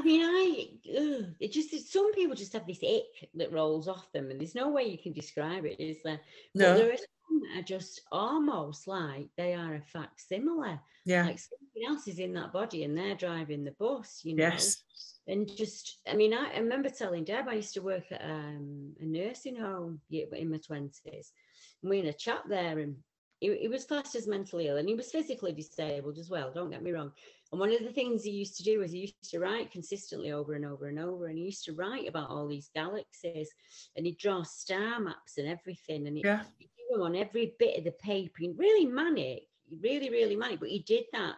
mean, 0.05 0.21
I 0.23 0.67
ugh, 0.99 1.25
it 1.41 1.53
just 1.53 1.91
some 1.91 2.13
people 2.13 2.37
just 2.37 2.53
have 2.53 2.67
this 2.67 2.83
ick 2.83 3.31
that 3.35 3.53
rolls 3.53 3.89
off 3.89 4.13
them, 4.13 4.31
and 4.31 4.39
there's 4.39 4.55
no 4.55 4.69
way 4.69 4.85
you 4.85 4.99
can 4.99 5.13
describe 5.13 5.65
it, 5.65 5.81
is 5.81 6.03
there? 6.05 6.21
But 6.55 6.61
No. 6.61 6.77
there 6.77 6.93
are 6.93 6.97
some 6.99 7.41
that 7.41 7.61
are 7.61 7.63
just 7.63 8.03
almost 8.13 8.87
like 8.87 9.29
they 9.39 9.55
are 9.55 9.77
a 9.77 9.81
facsimile, 9.81 10.79
Yeah. 11.07 11.25
like 11.27 11.39
else 11.87 12.09
is 12.09 12.19
in 12.19 12.33
that 12.35 12.53
body, 12.53 12.85
and 12.85 12.97
they're 12.97 13.15
driving 13.15 13.65
the 13.65 13.73
bus, 13.73 14.21
you 14.25 14.37
know. 14.37 14.45
Yes. 14.45 14.83
And 15.27 15.49
just, 15.49 15.99
I 16.09 16.15
mean, 16.15 16.35
I, 16.35 16.51
I 16.55 16.59
remember 16.59 16.89
telling 16.89 17.25
Deb 17.25 17.47
I 17.49 17.55
used 17.55 17.75
to 17.75 17.83
work 17.83 18.05
at 18.11 18.23
um, 18.23 18.93
a 19.01 19.05
nursing 19.05 19.57
home 19.57 20.01
in 20.11 20.51
my 20.51 20.59
twenties, 20.59 21.33
and 21.83 21.91
we 21.91 21.99
had 21.99 22.07
a 22.07 22.13
chap 22.13 22.45
there, 22.49 22.79
and 22.81 22.97
he, 23.39 23.57
he 23.57 23.69
was 23.69 23.85
classed 23.85 24.15
as 24.17 24.27
mentally 24.27 24.69
ill, 24.69 24.79
and 24.79 24.89
he 24.89 24.95
was 24.95 25.11
physically 25.11 25.53
disabled 25.53 26.19
as 26.19 26.31
well. 26.31 26.51
Don't 26.53 26.71
get 26.71 26.83
me 26.83 26.93
wrong. 26.93 27.13
And 27.53 27.59
one 27.59 27.73
of 27.73 27.83
the 27.83 27.93
things 27.93 28.23
he 28.23 28.31
used 28.31 28.57
to 28.59 28.63
do 28.63 28.79
was 28.79 28.93
he 28.93 29.01
used 29.01 29.31
to 29.31 29.41
write 29.41 29.73
consistently 29.73 30.31
over 30.31 30.55
and 30.55 30.65
over 30.65 30.87
and 30.87 31.01
over. 31.01 31.27
And 31.27 31.37
he 31.37 31.45
used 31.45 31.65
to 31.65 31.73
write 31.73 32.09
about 32.09 32.31
all 32.31 32.47
these 32.47 32.71
galaxies 32.77 33.51
and 33.97 34.07
he'd 34.07 34.19
draw 34.19 34.45
star 34.45 35.01
maps 35.01 35.37
and 35.37 35.49
everything. 35.49 36.07
And 36.07 36.17
he, 36.17 36.23
Yeah. 36.25 36.45
he'd 36.59 36.71
do 36.77 36.97
them 36.97 37.03
on 37.03 37.17
every 37.17 37.57
bit 37.59 37.77
of 37.77 37.83
the 37.83 37.91
paper. 37.91 38.45
And 38.45 38.57
really 38.57 38.87
manic, 38.87 39.49
really, 39.83 40.11
really 40.11 40.37
manic. 40.37 40.61
But 40.61 40.69
he 40.69 40.79
did 40.81 41.07
that 41.13 41.37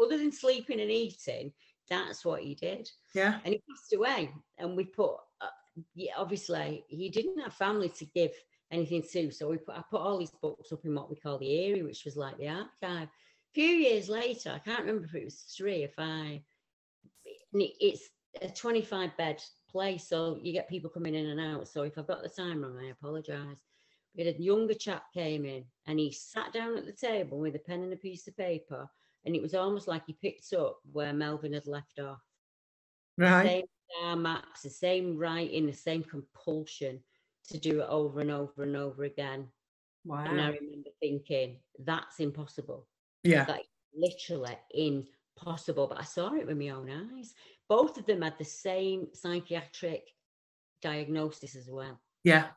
other 0.00 0.18
than 0.18 0.32
sleeping 0.32 0.80
and 0.80 0.90
eating. 0.90 1.52
That's 1.88 2.24
what 2.24 2.42
he 2.42 2.54
did. 2.54 2.90
Yeah. 3.14 3.38
And 3.44 3.54
he 3.54 3.62
passed 3.68 3.92
away. 3.94 4.32
And 4.58 4.76
we 4.76 4.84
put, 4.84 5.16
uh, 5.40 5.48
yeah, 5.94 6.12
obviously, 6.16 6.84
he 6.88 7.08
didn't 7.08 7.40
have 7.40 7.54
family 7.54 7.88
to 7.90 8.04
give 8.06 8.32
anything 8.70 9.02
to. 9.12 9.30
So 9.30 9.48
we 9.48 9.58
put, 9.58 9.76
I 9.76 9.82
put 9.90 10.00
all 10.00 10.18
his 10.18 10.32
books 10.42 10.72
up 10.72 10.84
in 10.84 10.94
what 10.94 11.10
we 11.10 11.16
call 11.16 11.38
the 11.38 11.64
area, 11.64 11.84
which 11.84 12.04
was 12.04 12.16
like 12.16 12.38
the 12.38 12.48
archive 12.48 13.08
A 13.08 13.10
few 13.54 13.68
years 13.68 14.08
later, 14.08 14.52
I 14.54 14.58
can't 14.58 14.80
remember 14.80 15.06
if 15.06 15.14
it 15.14 15.24
was 15.24 15.54
three 15.56 15.84
or 15.84 15.88
five. 15.88 16.40
It's 17.52 18.08
a 18.42 18.48
25 18.48 19.16
bed 19.16 19.42
place, 19.70 20.08
so 20.08 20.38
you 20.42 20.52
get 20.52 20.68
people 20.68 20.90
coming 20.90 21.14
in 21.14 21.26
and 21.26 21.40
out. 21.40 21.68
So 21.68 21.82
if 21.82 21.98
I've 21.98 22.06
got 22.06 22.22
the 22.22 22.28
time 22.28 22.62
wrong, 22.62 22.78
I 22.82 22.90
apologise. 22.90 23.58
We 24.16 24.24
had 24.24 24.34
a 24.34 24.42
younger 24.42 24.74
chap 24.74 25.04
came 25.12 25.44
in 25.44 25.64
and 25.86 25.98
he 25.98 26.10
sat 26.10 26.52
down 26.52 26.78
at 26.78 26.86
the 26.86 26.92
table 26.92 27.38
with 27.38 27.54
a 27.54 27.58
pen 27.58 27.82
and 27.82 27.92
a 27.92 27.96
piece 27.96 28.26
of 28.26 28.36
paper, 28.36 28.88
and 29.26 29.34
it 29.34 29.42
was 29.42 29.54
almost 29.54 29.88
like 29.88 30.06
he 30.06 30.12
picked 30.14 30.52
up 30.54 30.78
where 30.92 31.12
Melvin 31.12 31.52
had 31.52 31.66
left 31.66 31.98
off. 31.98 32.22
Right. 33.18 33.46
Same 33.46 33.64
star 33.90 34.42
the 34.62 34.70
same 34.70 35.18
writing, 35.18 35.66
the 35.66 35.72
same 35.72 36.04
compulsion 36.04 37.00
to 37.48 37.58
do 37.58 37.80
it 37.80 37.88
over 37.88 38.20
and 38.20 38.30
over 38.30 38.62
and 38.62 38.76
over 38.76 39.04
again. 39.04 39.48
Wow. 40.04 40.24
And 40.24 40.40
I 40.40 40.48
remember 40.48 40.90
thinking, 41.00 41.56
that's 41.80 42.20
impossible 42.20 42.86
Yeah. 43.24 43.44
that 43.44 43.60
is 43.60 43.66
literally 43.94 44.56
impossible. 44.70 45.88
But 45.88 46.00
I 46.00 46.04
saw 46.04 46.32
it 46.34 46.46
with 46.46 46.56
my 46.56 46.68
own 46.70 47.10
eyes. 47.16 47.34
Both 47.68 47.98
of 47.98 48.06
them 48.06 48.22
had 48.22 48.38
the 48.38 48.44
same 48.44 49.08
psychiatric 49.12 50.08
diagnosis 50.82 51.56
as 51.56 51.68
well. 51.68 52.00
Yeah. 52.22 52.48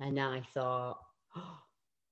And 0.00 0.20
I 0.20 0.42
thought, 0.52 0.98
oh, 1.34 1.58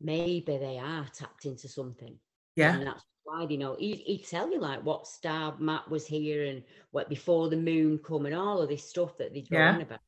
maybe 0.00 0.56
they 0.56 0.78
are 0.78 1.06
tapped 1.12 1.44
into 1.44 1.68
something. 1.68 2.18
Yeah. 2.56 2.76
And 2.76 2.86
that's 2.86 3.04
why 3.24 3.46
you 3.48 3.58
know. 3.58 3.76
He'd, 3.78 3.98
he'd 4.00 4.26
tell 4.26 4.50
you 4.50 4.60
like 4.60 4.84
what 4.84 5.06
star 5.06 5.54
Matt 5.58 5.90
was 5.90 6.06
here 6.06 6.44
and 6.44 6.62
what 6.92 7.08
before 7.08 7.48
the 7.48 7.56
moon 7.56 7.98
come 8.06 8.26
and 8.26 8.34
all 8.34 8.60
of 8.62 8.68
this 8.68 8.88
stuff 8.88 9.16
that 9.18 9.32
they'd 9.34 9.48
go 9.50 9.58
Yeah. 9.58 9.78
about. 9.80 10.00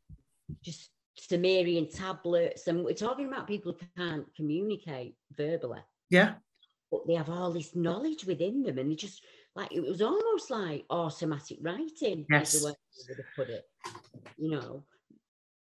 Just 0.62 0.90
Sumerian 1.18 1.88
tablets. 1.88 2.66
And 2.66 2.84
we're 2.84 2.92
talking 2.94 3.26
about 3.26 3.46
people 3.46 3.72
who 3.78 3.86
can't 3.96 4.26
communicate 4.34 5.16
verbally 5.36 5.80
Yeah. 6.10 6.34
but 6.90 7.06
they 7.06 7.14
have 7.14 7.30
all 7.30 7.50
this 7.52 7.74
knowledge 7.74 8.24
within 8.24 8.62
them 8.62 8.78
and 8.78 8.90
they 8.90 8.94
just 8.94 9.22
like 9.54 9.72
it 9.72 9.80
was 9.80 10.02
almost 10.02 10.50
like 10.50 10.84
automatic 10.90 11.58
writing 11.62 12.20
is 12.20 12.26
Yes. 12.28 12.60
the 12.60 12.66
way 12.66 12.74
would 13.08 13.16
have 13.18 13.34
put 13.34 13.48
it 13.50 13.64
you 14.38 14.50
know 14.50 14.84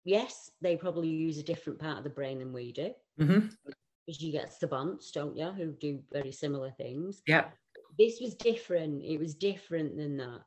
yes 0.05 0.51
they 0.61 0.77
probably 0.77 1.09
use 1.09 1.39
a 1.39 1.43
different 1.43 1.79
part 1.79 1.99
of 1.99 2.05
the 2.05 2.11
brain 2.11 2.39
than 2.39 2.53
we 2.53 2.73
do 2.73 2.93
hmm 3.19 3.39
because 3.65 3.75
you 4.07 4.33
get 4.33 4.53
savants 4.53 5.11
don't 5.13 5.37
you 5.37 5.51
who 5.51 5.73
do 5.73 6.01
very 6.13 6.33
similar 6.33 6.71
things 6.73 7.23
Yeah. 7.27 7.51
this 7.99 8.21
was 8.21 8.35
different 8.35 9.03
it 9.05 9.19
was 9.19 9.35
different 9.35 9.97
than 9.97 10.17
that 10.19 10.41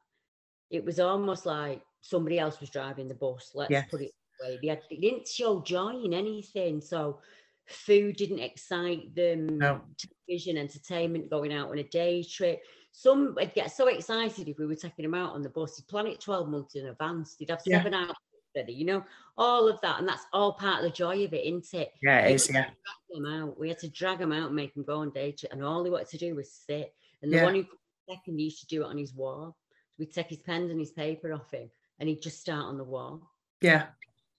it 0.70 0.84
was 0.84 1.00
almost 1.00 1.46
like 1.46 1.82
somebody 2.02 2.38
else 2.40 2.60
was 2.60 2.70
driving 2.70 3.08
the 3.08 3.16
bus 3.16 3.52
let's 3.56 3.72
Yes. 3.72 3.90
put 3.90 4.02
it 4.02 4.12
that 4.40 4.48
way 4.48 4.60
they, 4.62 4.68
had, 4.68 4.82
they 4.90 4.98
didn't 4.98 5.28
show 5.28 5.62
joy 5.62 5.94
in 6.04 6.14
anything 6.14 6.82
so 6.82 7.20
food 7.66 8.16
didn't 8.18 8.40
excite 8.40 9.16
them 9.16 9.58
No. 9.58 9.82
television, 10.28 10.58
entertainment, 10.58 11.30
going 11.32 11.52
out 11.52 11.72
on 11.72 11.80
a 11.80 11.84
day 11.84 12.22
trip. 12.22 12.62
Some 12.92 13.34
would 13.36 13.56
get 13.56 13.72
so 13.72 13.88
excited 13.88 14.48
if 14.48 14.60
we 14.60 14.68
were 14.68 14.76
taking 14.76 15.02
them 15.02 15.16
out 15.16 15.34
on 15.34 15.42
the 15.42 15.50
bus. 15.50 15.76
They'd 15.76 15.88
plan 15.88 16.06
it 16.06 16.20
12 16.20 16.48
months 16.48 16.76
in 16.76 16.86
advance. 16.86 17.34
They'd 17.36 17.50
have 17.50 17.62
Yeah. 17.66 17.80
seven 17.80 17.96
hours 17.96 18.16
ready, 18.56 18.74
you 18.74 18.86
know, 18.86 19.04
all 19.38 19.68
of 19.68 19.80
that. 19.82 20.00
And 20.00 20.08
that's 20.08 20.26
all 20.34 20.54
part 20.54 20.84
of 20.84 20.90
the 20.90 20.96
joy 20.96 21.24
of 21.26 21.34
it, 21.34 21.46
isn't 21.46 21.74
it? 21.74 21.92
Yeah. 22.02 22.20
It 22.22 22.28
We 22.30 22.34
is. 22.36 22.48
had 22.48 22.54
to 22.54 22.60
Yeah. 22.60 22.64
drag 22.66 23.24
them 23.24 23.26
out. 23.26 23.60
We 23.60 23.70
had 23.70 23.80
to 23.80 23.90
drag 23.90 24.20
them 24.20 24.32
out 24.32 24.48
and 24.48 24.56
make 24.56 24.76
him 24.76 24.84
go 24.84 24.98
on 24.98 25.12
day 25.12 25.32
trip. 25.34 25.52
And 25.52 25.64
all 25.64 25.84
he 25.84 25.92
wanted 25.92 26.10
to 26.10 26.18
do 26.18 26.36
was 26.36 26.52
sit. 26.52 26.94
And 27.22 27.32
the 27.32 27.38
Yeah. 27.38 27.44
one 27.44 27.56
who 27.56 27.66
second 28.10 28.40
used 28.40 28.62
to 28.62 28.68
do 28.68 28.84
it 28.84 28.88
on 28.88 28.98
his 28.98 29.14
wall. 29.14 29.58
We'd 29.98 30.14
take 30.14 30.28
his 30.28 30.40
pens 30.40 30.72
and 30.72 30.80
his 30.80 30.92
paper 30.92 31.34
off 31.34 31.52
him 31.52 31.70
and 32.00 32.10
he'd 32.10 32.22
just 32.22 32.40
start 32.42 32.66
on 32.66 32.78
the 32.78 32.84
wall. 32.84 33.30
Yeah. 33.62 33.88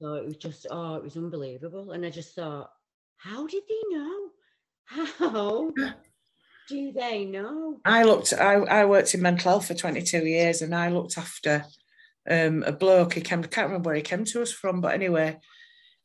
So 0.01 0.15
it 0.15 0.25
was 0.25 0.37
just, 0.37 0.67
oh, 0.71 0.95
it 0.97 1.03
was 1.03 1.17
unbelievable. 1.17 1.93
And 1.93 2.05
I 2.05 2.11
just 2.11 2.35
thought, 2.35 2.71
how 3.17 3.47
did 3.47 3.63
they 3.69 3.97
know? 3.97 4.31
How 4.85 5.73
do 6.69 6.93
they 6.93 7.25
know? 7.25 7.81
I 7.85 8.03
looked. 8.05 8.33
I, 8.35 8.55
I 8.55 8.85
worked 8.85 9.15
in 9.15 9.23
mental 9.23 9.51
health 9.53 9.67
for 9.67 9.75
22 9.75 10.27
years, 10.27 10.63
and 10.63 10.75
I 10.75 10.91
looked 10.91 11.17
after 11.19 11.65
um, 12.29 12.63
a 12.65 12.73
bloke. 12.73 13.15
He 13.15 13.21
came. 13.21 13.41
I 13.41 13.47
can't 13.47 13.69
remember 13.69 13.89
where 13.89 13.97
he 13.97 14.03
came 14.03 14.25
to 14.25 14.43
us 14.43 14.53
from, 14.53 14.81
but 14.81 14.95
anyway, 14.95 15.39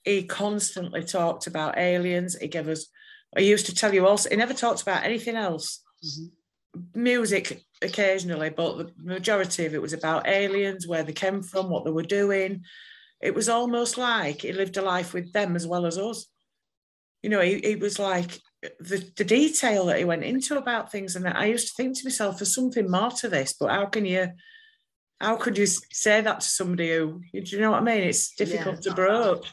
he 0.03 0.23
constantly 0.23 1.03
talked 1.03 1.47
about 1.47 1.77
aliens. 1.77 2.37
He 2.37 2.47
gave 2.47 2.67
us 2.67 2.87
I 3.35 3.41
used 3.41 3.65
to 3.67 3.75
tell 3.75 3.93
you 3.93 4.05
also, 4.05 4.29
he 4.29 4.35
never 4.35 4.53
talked 4.53 4.81
about 4.81 5.03
anything 5.03 5.35
else. 5.35 5.81
Mhm. 6.05 6.31
Music 6.95 7.63
occasionally, 7.81 8.49
but 8.49 8.77
the 8.77 8.93
majority 8.97 9.65
of 9.65 9.73
it 9.73 9.81
was 9.81 9.93
about 9.93 10.27
aliens, 10.27 10.87
where 10.87 11.03
they 11.03 11.13
came 11.13 11.41
from, 11.41 11.69
what 11.69 11.85
they 11.85 11.91
were 11.91 12.03
doing. 12.03 12.63
It 13.21 13.35
was 13.35 13.49
almost 13.49 13.97
like 13.97 14.41
he 14.41 14.51
lived 14.51 14.77
a 14.77 14.81
life 14.81 15.13
with 15.13 15.31
them 15.31 15.55
as 15.55 15.67
well 15.67 15.85
as 15.85 15.97
us. 15.97 16.27
You 17.21 17.29
know, 17.29 17.41
he, 17.41 17.59
he 17.59 17.75
was 17.75 17.99
like 17.99 18.39
the, 18.79 19.09
the 19.15 19.23
detail 19.23 19.85
that 19.87 19.99
he 19.99 20.05
went 20.05 20.23
into 20.23 20.57
about 20.57 20.91
things. 20.91 21.15
And 21.15 21.27
I 21.27 21.45
used 21.45 21.67
to 21.67 21.73
think 21.75 21.97
to 21.97 22.05
myself, 22.05 22.39
there's 22.39 22.55
something 22.55 22.89
more 22.89 23.11
to 23.11 23.29
this, 23.29 23.53
but 23.53 23.69
how 23.69 23.85
can 23.85 24.05
you, 24.05 24.29
how 25.21 25.35
could 25.35 25.57
you 25.57 25.65
say 25.67 26.21
that 26.21 26.41
to 26.41 26.47
somebody 26.47 26.95
who, 26.95 27.21
do 27.31 27.39
you 27.39 27.59
know 27.59 27.71
what 27.71 27.81
I 27.81 27.85
mean? 27.85 28.03
It's 28.03 28.35
difficult 28.35 28.81
to 28.81 28.93
broach. 28.93 29.47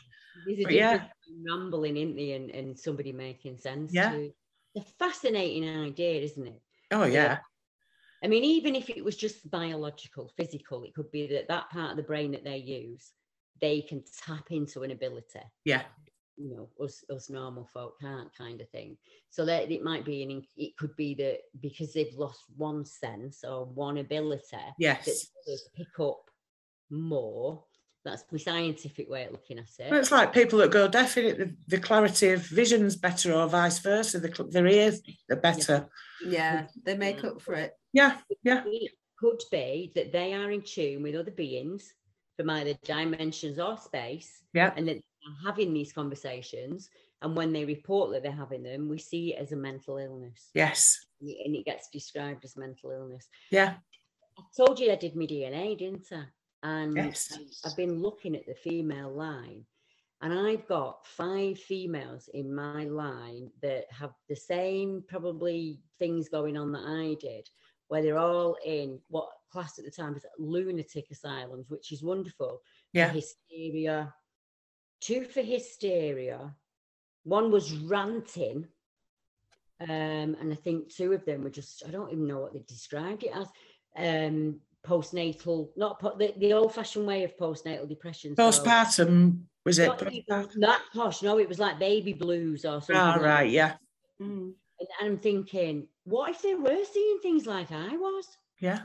But 0.47 0.73
yeah. 0.73 1.05
rambling, 1.47 1.97
isn't 1.99 2.17
there, 2.17 2.37
and, 2.37 2.51
and 2.51 2.79
somebody 2.79 3.13
making 3.13 3.59
sense 3.59 3.93
Yeah. 3.93 4.13
to 4.13 4.33
It's 4.75 4.91
a 4.91 4.95
fascinating 5.05 5.69
idea, 5.69 6.23
isn't 6.23 6.47
it? 6.47 6.63
Oh, 6.91 7.05
yeah. 7.05 7.39
I 8.25 8.29
mean, 8.29 8.45
even 8.45 8.75
if 8.75 8.89
it 8.91 9.05
was 9.05 9.17
just 9.17 9.49
biological, 9.51 10.33
physical, 10.37 10.85
it 10.85 10.95
could 10.95 11.11
be 11.11 11.27
that 11.29 11.49
that 11.49 11.71
part 11.71 11.93
of 11.93 11.97
the 11.99 12.03
brain 12.03 12.33
that 12.33 12.45
they 12.45 12.57
use, 12.57 13.13
they 13.61 13.83
can 13.83 14.03
tap 14.25 14.51
into 14.51 14.83
an 14.83 14.91
ability. 14.91 15.41
Yeah. 15.65 15.83
You 16.41 16.55
know, 16.55 16.85
us 16.85 17.03
us 17.11 17.29
normal 17.31 17.69
folk 17.75 17.99
can't, 18.01 18.33
kind 18.37 18.61
of 18.61 18.69
thing. 18.71 18.97
So 19.29 19.45
that 19.45 19.71
it 19.73 19.83
might 19.83 20.05
be 20.05 20.23
an. 20.23 20.43
It 20.57 20.77
could 20.77 20.95
be 20.97 21.15
that 21.15 21.41
because 21.61 21.93
they've 21.93 22.15
lost 22.17 22.45
one 22.57 22.85
sense 22.85 23.43
or 23.45 23.65
one 23.67 23.99
ability, 23.99 24.43
that 24.53 24.75
Yes. 24.79 25.27
others 25.47 25.69
pick 25.77 25.99
up 26.01 26.31
more. 26.91 27.65
That's 28.05 28.25
my 28.31 28.39
scientific 28.39 29.11
way 29.11 29.25
of 29.27 29.33
looking 29.33 29.59
at 29.59 29.67
it. 29.79 29.91
Well, 29.91 29.99
It's 30.01 30.13
like 30.13 30.33
people 30.33 30.61
that 30.61 30.71
go 30.71 30.87
deaf 30.89 31.17
in 31.19 31.25
it, 31.27 31.39
the, 31.39 31.55
the 31.67 31.79
clarity 31.83 32.31
of 32.31 32.41
vision's 32.47 32.97
better 32.97 33.35
or 33.35 33.47
vice 33.49 33.81
versa. 33.81 34.21
The, 34.21 34.33
cl- 34.35 34.49
their 34.49 34.67
ears 34.67 35.03
are 35.31 35.37
better. 35.37 35.89
Yeah, 36.25 36.67
they 36.85 36.97
make 36.97 37.25
up 37.25 37.43
for 37.43 37.55
it. 37.55 37.73
Yeah. 37.93 38.17
Yeah. 38.45 38.63
It 38.67 38.93
could 39.19 39.43
be 39.51 39.93
that 39.97 40.13
they 40.13 40.33
are 40.35 40.51
in 40.53 40.63
tune 40.63 41.03
with 41.03 41.17
other 41.17 41.33
beings 41.33 41.93
from 42.37 42.49
either 42.51 42.75
dimensions 42.85 43.59
or 43.59 43.77
space, 43.77 44.43
Yeah. 44.55 44.73
and 44.77 44.87
that 44.89 44.95
they're 44.95 45.03
having 45.45 45.73
these 45.73 45.93
conversations. 45.93 46.91
And 47.23 47.35
when 47.37 47.53
they 47.53 47.65
report 47.65 48.13
that 48.13 48.23
they're 48.23 48.31
having 48.33 48.63
them, 48.63 48.89
we 48.89 48.99
see 48.99 49.35
it 49.35 49.41
as 49.41 49.53
a 49.53 49.57
mental 49.57 49.99
illness, 49.99 50.51
Yes. 50.55 51.05
and 51.21 51.55
it 51.57 51.65
gets 51.65 51.89
described 51.89 52.45
as 52.45 52.57
mental 52.57 52.93
illness. 52.93 53.29
Yeah. 53.51 53.77
I 54.39 54.43
told 54.57 54.79
you 54.79 54.93
I 54.93 54.95
did 54.95 55.17
my 55.17 55.27
DNA, 55.27 55.77
didn't 55.77 56.07
I? 56.13 56.25
And 56.63 56.95
Yes. 56.97 57.37
I've 57.65 57.77
been 57.77 58.01
looking 58.01 58.37
at 58.37 58.47
the 58.47 58.55
female 58.55 59.11
line, 59.13 59.67
and 60.21 60.33
I've 60.33 60.67
got 60.69 61.05
five 61.07 61.59
females 61.59 62.29
in 62.35 62.55
my 62.55 62.85
line 62.85 63.51
that 63.63 63.91
have 63.91 64.13
the 64.29 64.37
same 64.37 65.03
probably 65.09 65.81
things 65.99 66.29
going 66.29 66.57
on 66.57 66.71
that 66.73 66.85
I 66.87 67.15
did, 67.21 67.49
where 67.89 68.01
they're 68.03 68.19
all 68.19 68.57
in 68.65 69.01
what 69.09 69.29
class 69.51 69.79
at 69.81 69.85
the 69.85 69.91
time 69.91 70.15
as 70.15 70.25
lunatic 70.39 71.11
asylums, 71.11 71.69
which 71.69 71.91
is 71.91 72.03
wonderful. 72.05 72.63
Yeah. 72.93 73.11
hysteria, 73.13 74.15
two 75.01 75.25
for 75.25 75.43
hysteria, 75.43 76.55
one 77.25 77.51
was 77.51 77.73
ranting. 77.73 78.67
Um, 79.81 80.37
and 80.41 80.53
I 80.53 80.57
think 80.57 80.93
two 80.93 81.13
of 81.13 81.25
them 81.25 81.45
were 81.45 81.51
just, 81.51 81.85
I 81.87 81.91
don't 81.91 82.11
even 82.11 82.27
know 82.27 82.39
what 82.41 82.53
they 82.53 82.61
described 82.67 83.25
it 83.25 83.33
as. 83.35 83.47
Um, 83.97 84.61
postnatal, 84.87 85.69
not 85.77 86.01
po- 86.01 86.17
the, 86.17 86.33
the 86.39 86.53
old 86.53 86.73
fashioned 86.75 87.07
way 87.07 87.25
of 87.25 87.37
postnatal 87.37 87.89
depression. 87.89 88.35
so- 88.37 88.43
Postpartum, 88.51 89.41
was 89.65 89.79
it? 89.79 89.87
not 89.87 90.03
even 90.13 90.23
Postpartum? 90.29 90.61
that 90.61 90.83
posh, 90.95 91.23
no, 91.23 91.39
it 91.39 91.49
was 91.49 91.59
like 91.59 91.79
baby 91.79 92.13
blues 92.13 92.65
or 92.65 92.81
something. 92.81 92.97
Ah, 92.97 93.11
like 93.13 93.21
right. 93.23 93.51
Yeah. 93.51 93.75
Mm. 94.21 94.53
And 94.81 94.89
I'm 95.01 95.19
thinking, 95.19 95.89
what 96.05 96.31
if 96.31 96.43
they 96.43 96.55
were 96.55 96.85
seeing 96.93 97.19
things 97.21 97.47
like 97.47 97.71
I 97.73 97.97
was? 97.97 98.25
Yeah. 98.61 98.83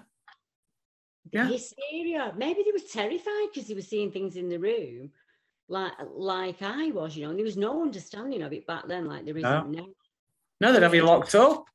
The 1.31 1.37
Yeah. 1.39 1.47
hysteria. 1.47 2.33
Maybe 2.37 2.63
they 2.63 2.71
were 2.71 2.87
terrified 2.91 3.47
because 3.53 3.67
they 3.67 3.75
were 3.75 3.81
seeing 3.81 4.11
things 4.11 4.35
in 4.35 4.49
the 4.49 4.57
room 4.59 5.11
like 5.73 5.93
like 6.15 6.61
I 6.61 6.91
was, 6.91 7.15
you 7.17 7.23
know, 7.23 7.31
and 7.31 7.37
there 7.39 7.43
was 7.45 7.57
no 7.57 7.81
understanding 7.81 8.43
of 8.43 8.53
it 8.53 8.65
back 8.67 8.87
then, 8.87 9.05
like 9.05 9.25
there 9.25 9.35
is 9.37 9.43
No. 9.43 9.63
now. 9.63 9.87
No, 10.61 10.71
they'd 10.71 10.83
have 10.83 10.95
you 10.95 11.03
locked 11.03 11.35
up. 11.35 11.65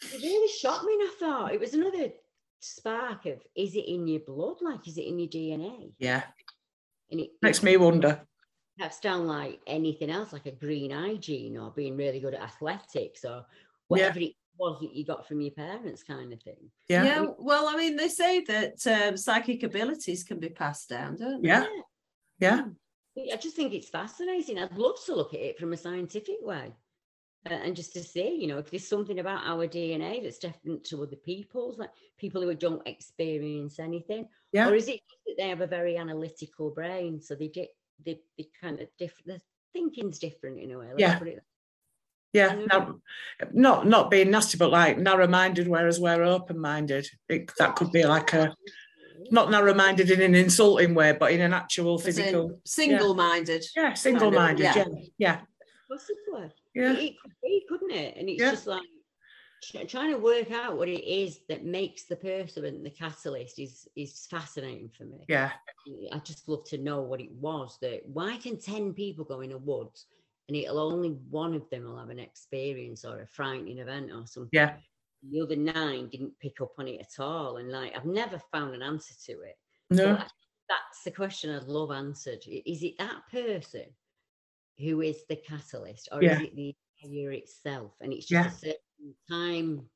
It 0.00 0.22
really 0.22 0.48
shocked 0.52 0.84
me, 0.84 0.94
and 0.94 1.02
I 1.02 1.12
thought 1.18 1.52
it 1.54 1.60
was 1.60 1.74
another 1.74 2.10
spark 2.60 3.26
of 3.26 3.42
is 3.54 3.74
it 3.74 3.86
in 3.88 4.06
your 4.06 4.20
blood? 4.20 4.56
Like, 4.60 4.86
is 4.88 4.96
it 4.96 5.06
in 5.06 5.18
your 5.18 5.28
DNA? 5.28 5.92
Yeah. 5.98 6.22
And 7.10 7.20
it, 7.20 7.30
Makes 7.42 7.62
me 7.62 7.76
wonder. 7.76 8.22
perhaps 8.76 9.00
down 9.00 9.26
like 9.26 9.60
anything 9.66 10.08
else, 10.10 10.32
like 10.32 10.46
a 10.46 10.52
green 10.52 10.92
eye 10.92 11.16
gene 11.16 11.56
or 11.58 11.70
being 11.72 11.96
really 11.96 12.20
good 12.20 12.34
at 12.34 12.40
athletics 12.42 13.24
or 13.24 13.38
Yeah. 13.38 13.42
whatever 13.88 14.20
it 14.20 14.32
was 14.56 14.80
that 14.80 14.94
you 14.94 15.04
got 15.04 15.26
from 15.26 15.40
your 15.40 15.50
parents, 15.52 16.02
kind 16.02 16.32
of 16.32 16.40
thing. 16.42 16.70
Yeah. 16.88 17.04
Yeah. 17.04 17.26
well, 17.38 17.66
I 17.68 17.76
mean, 17.76 17.96
they 17.96 18.08
say 18.08 18.40
that 18.44 18.86
um, 18.86 19.16
psychic 19.16 19.62
abilities 19.62 20.22
can 20.24 20.38
be 20.38 20.48
passed 20.48 20.88
down, 20.88 21.16
don't 21.16 21.42
they? 21.42 21.48
Yeah. 21.48 21.66
Yeah. 22.40 22.62
I 23.32 23.36
just 23.36 23.56
think 23.56 23.72
it's 23.72 23.88
fascinating. 23.88 24.58
I'd 24.58 24.76
love 24.76 24.96
to 25.06 25.14
look 25.14 25.34
at 25.34 25.40
it 25.40 25.58
from 25.58 25.72
a 25.72 25.76
scientific 25.76 26.36
way. 26.42 26.72
uh, 27.48 27.54
and 27.54 27.74
just 27.76 27.92
to 27.94 28.02
see, 28.02 28.34
you 28.40 28.46
know, 28.48 28.58
if 28.58 28.70
there's 28.70 28.86
something 28.86 29.20
about 29.20 29.46
our 29.46 29.66
DNA 29.66 30.22
that's 30.22 30.38
different 30.38 30.84
to 30.84 31.02
other 31.02 31.16
people's, 31.16 31.78
like 31.78 31.90
people 32.18 32.42
who 32.42 32.52
don't 32.54 32.86
experience 32.86 33.78
anything, 33.78 34.28
Yeah. 34.52 34.68
or 34.68 34.74
is 34.74 34.88
it 34.88 35.00
just 35.08 35.22
that 35.26 35.34
they 35.38 35.48
have 35.48 35.60
a 35.60 35.66
very 35.66 35.96
analytical 35.96 36.70
brain, 36.70 37.20
so 37.20 37.34
they 37.34 37.48
di- 37.48 37.70
they, 38.04 38.20
they 38.36 38.48
kind 38.60 38.80
of 38.80 38.88
different, 38.98 39.26
their 39.28 39.40
thinking's 39.72 40.18
different 40.18 40.58
in 40.58 40.72
a 40.72 40.78
way. 40.78 40.90
Yeah. 40.98 41.22
it- 41.24 41.44
Yeah, 42.34 42.66
not 43.52 43.86
not 43.86 44.10
being 44.10 44.30
nasty, 44.30 44.58
but 44.58 44.70
like 44.70 44.98
narrow-minded, 44.98 45.66
whereas 45.68 45.98
we're 46.00 46.22
open-minded. 46.24 47.08
It, 47.28 47.50
that 47.58 47.76
could 47.76 47.90
be 47.92 48.04
like 48.04 48.32
a 48.34 48.54
not 49.30 49.50
narrow-minded 49.50 50.10
in 50.10 50.20
an 50.22 50.34
insulting 50.34 50.94
way, 50.94 51.12
but 51.12 51.32
in 51.32 51.40
an 51.40 51.52
actual 51.52 51.98
physical. 51.98 52.60
single-minded. 52.64 53.64
Yeah, 53.76 53.94
single-minded. 53.94 54.62
yeah. 54.64 54.74
Yeah, 54.76 54.84
yeah, 55.18 55.40
Possibly. 55.90 56.50
yeah. 56.74 56.92
It, 56.92 56.98
it 56.98 57.14
could 57.22 57.32
be, 57.42 57.64
couldn't 57.68 57.90
it? 57.90 58.16
And 58.16 58.28
it's 58.28 58.40
Yeah. 58.40 58.50
just 58.50 58.66
like 58.66 58.82
trying 59.88 60.12
to 60.12 60.18
work 60.18 60.50
out 60.52 60.76
what 60.76 60.88
it 60.88 61.04
is 61.04 61.40
that 61.48 61.64
makes 61.64 62.04
the 62.04 62.14
person 62.16 62.82
the 62.84 62.90
catalyst 62.90 63.58
is 63.58 63.88
is 63.96 64.26
fascinating 64.30 64.88
for 64.96 65.04
me. 65.04 65.24
yeah. 65.28 65.50
I 66.12 66.18
just 66.18 66.48
love 66.48 66.64
to 66.66 66.78
know 66.78 67.00
what 67.02 67.20
it 67.20 67.32
was 67.32 67.76
that 67.82 68.02
why 68.06 68.36
can 68.36 68.58
10 68.60 68.92
people 68.94 69.24
go 69.24 69.40
in 69.40 69.50
a 69.52 69.58
woods 69.58 70.06
and 70.46 70.56
it'll 70.56 70.78
only 70.78 71.10
one 71.28 71.54
of 71.54 71.68
them 71.70 71.84
will 71.84 71.98
have 71.98 72.10
an 72.10 72.20
experience 72.20 73.04
or 73.04 73.20
a 73.22 73.26
frightening 73.26 73.78
event 73.78 74.10
or 74.12 74.26
something. 74.26 74.50
Yeah. 74.52 74.76
The 75.22 75.40
other 75.40 75.56
nine 75.56 76.08
didn't 76.08 76.38
pick 76.38 76.60
up 76.60 76.72
on 76.78 76.88
it 76.88 77.00
at 77.00 77.22
all. 77.22 77.56
And 77.56 77.70
like 77.70 77.96
I've 77.96 78.04
never 78.04 78.40
found 78.52 78.74
an 78.74 78.82
answer 78.82 79.14
to 79.26 79.40
it. 79.42 79.56
No, 79.90 80.16
But 80.16 80.30
that's 80.68 81.02
the 81.04 81.10
question 81.10 81.54
I'd 81.54 81.64
love 81.64 81.90
answered. 81.90 82.44
Is 82.46 82.82
it 82.82 82.98
that 82.98 83.22
person 83.30 83.86
who 84.78 85.00
is 85.00 85.24
the 85.28 85.36
catalyst, 85.36 86.08
or 86.12 86.22
Yeah. 86.22 86.34
is 86.36 86.40
it 86.42 86.54
the 86.56 86.74
area 87.04 87.38
itself? 87.38 87.94
And 88.00 88.12
it's 88.12 88.26
just 88.26 88.62
Yeah. 88.62 88.70
a 88.70 88.72
certain 88.72 89.14
time 89.28 89.90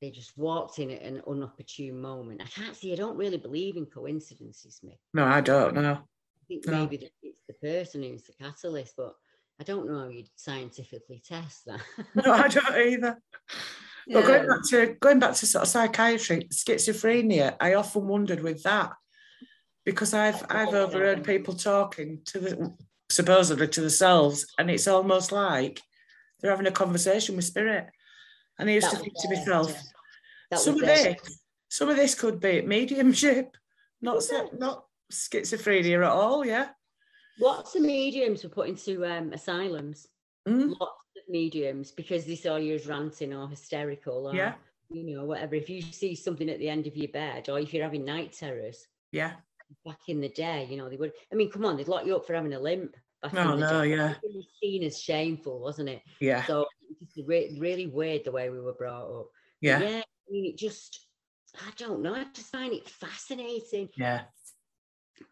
they 0.00 0.10
just 0.10 0.36
walked 0.36 0.78
in 0.78 0.90
at 0.90 1.02
an 1.02 1.22
unopportune 1.26 1.94
moment. 1.94 2.42
I 2.42 2.46
can't 2.46 2.76
see. 2.76 2.92
I 2.92 2.96
don't 2.96 3.16
really 3.16 3.38
believe 3.38 3.76
in 3.76 3.86
coincidences, 3.86 4.80
Mick. 4.84 4.98
no, 5.14 5.24
I 5.24 5.40
don't 5.40 5.74
know. 5.74 5.94
I 5.94 6.44
think 6.48 6.66
No. 6.66 6.72
maybe 6.86 7.10
it's 7.22 7.42
the 7.46 7.54
person 7.54 8.02
who's 8.02 8.24
the 8.24 8.32
catalyst, 8.34 8.94
but 8.96 9.16
I 9.58 9.64
don't 9.64 9.86
know 9.88 10.00
how 10.00 10.08
you'd 10.08 10.28
scientifically 10.36 11.20
test 11.20 11.64
that. 11.64 11.80
No, 12.14 12.32
I 12.32 12.48
don't 12.48 12.76
either. 12.76 13.22
But 14.08 14.24
going 14.24 14.46
back 14.46 14.62
to 14.70 14.96
going 15.00 15.18
back 15.18 15.34
to 15.34 15.46
sort 15.46 15.62
of 15.62 15.68
psychiatry, 15.68 16.48
schizophrenia, 16.52 17.56
I 17.60 17.74
often 17.74 18.06
wondered 18.06 18.42
with 18.42 18.62
that 18.62 18.92
because 19.84 20.14
I've 20.14 20.44
I've 20.48 20.74
overheard 20.74 21.24
people 21.24 21.54
talking 21.54 22.20
to 22.26 22.38
the 22.38 22.74
supposedly 23.10 23.68
to 23.68 23.80
themselves, 23.80 24.46
and 24.58 24.70
it's 24.70 24.86
almost 24.86 25.32
like 25.32 25.80
they're 26.40 26.50
having 26.50 26.66
a 26.66 26.72
conversation 26.72 27.36
with 27.36 27.44
spirit. 27.44 27.86
And 28.58 28.70
I 28.70 28.74
used 28.74 28.86
That 28.86 28.96
to 28.96 29.02
think 29.02 29.14
to 29.18 29.28
myself, 29.28 29.76
yeah. 30.50 30.58
Some 30.58 30.74
of 30.74 30.80
this, 30.80 31.40
some 31.68 31.88
of 31.88 31.96
this 31.96 32.14
could 32.14 32.38
be 32.40 32.62
mediumship, 32.62 33.56
not 34.00 34.22
se- 34.22 34.50
not 34.56 34.84
schizophrenia 35.12 35.96
at 36.04 36.12
all. 36.12 36.46
Yeah, 36.46 36.68
Lots 37.38 37.74
of 37.74 37.82
mediums 37.82 38.44
were 38.44 38.50
put 38.50 38.68
into 38.68 39.04
um, 39.04 39.32
asylums. 39.32 40.06
Mm, 40.48 40.74
Lots 40.78 41.05
mediums 41.28 41.90
because 41.92 42.24
they 42.24 42.36
saw 42.36 42.56
you 42.56 42.74
as 42.74 42.86
ranting 42.86 43.32
or 43.34 43.48
hysterical 43.48 44.28
or 44.28 44.34
Yeah. 44.34 44.54
you 44.88 45.04
know 45.16 45.24
whatever. 45.24 45.54
If 45.54 45.68
you 45.68 45.82
see 45.82 46.14
something 46.14 46.48
at 46.48 46.58
the 46.58 46.68
end 46.68 46.86
of 46.86 46.96
your 46.96 47.08
bed 47.08 47.48
or 47.48 47.58
if 47.58 47.72
you're 47.74 47.84
having 47.84 48.04
night 48.04 48.32
terrors, 48.32 48.86
yeah, 49.12 49.34
back 49.84 49.98
in 50.08 50.20
the 50.20 50.28
day, 50.28 50.66
you 50.70 50.76
know 50.76 50.88
they 50.88 50.96
would. 50.96 51.12
I 51.32 51.34
mean, 51.34 51.50
come 51.50 51.64
on, 51.64 51.76
they'd 51.76 51.88
lock 51.88 52.06
you 52.06 52.16
up 52.16 52.26
for 52.26 52.34
having 52.34 52.52
a 52.54 52.60
limp. 52.60 52.94
Back 53.22 53.32
Oh, 53.34 53.54
in 53.54 53.60
the 53.60 53.70
no, 53.72 53.82
day. 53.82 53.90
yeah. 53.90 54.10
It 54.22 54.34
was 54.34 54.46
seen 54.62 54.84
as 54.84 55.00
shameful, 55.00 55.58
wasn't 55.60 55.88
it? 55.88 56.02
yeah, 56.20 56.44
So 56.44 56.66
it's 57.00 57.16
re- 57.26 57.56
really 57.58 57.86
weird 57.86 58.24
the 58.24 58.30
way 58.30 58.50
we 58.50 58.60
were 58.60 58.74
brought 58.74 59.08
up. 59.10 59.28
yeah, 59.60 59.80
yeah, 59.80 60.02
I 60.02 60.30
mean, 60.30 60.44
it 60.52 60.58
just, 60.58 61.06
I 61.56 61.70
don't 61.78 62.02
know. 62.02 62.14
I 62.14 62.24
just 62.34 62.52
find 62.52 62.72
it 62.74 62.88
fascinating. 62.88 63.88
yeah. 63.96 64.24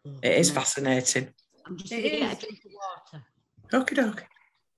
Oh, 0.05 0.11
It 0.23 0.39
is 0.39 0.49
man. 0.49 0.55
fascinating. 0.55 1.29
I'm 1.67 1.77
just 1.77 1.91
It 1.93 2.01
going 2.01 2.11
to 2.13 2.19
get 2.19 2.37
a 2.37 2.41
drink 2.41 2.59
of 2.65 2.71
water. 2.73 3.25
Okie 3.85 3.95
dokie. 3.97 4.23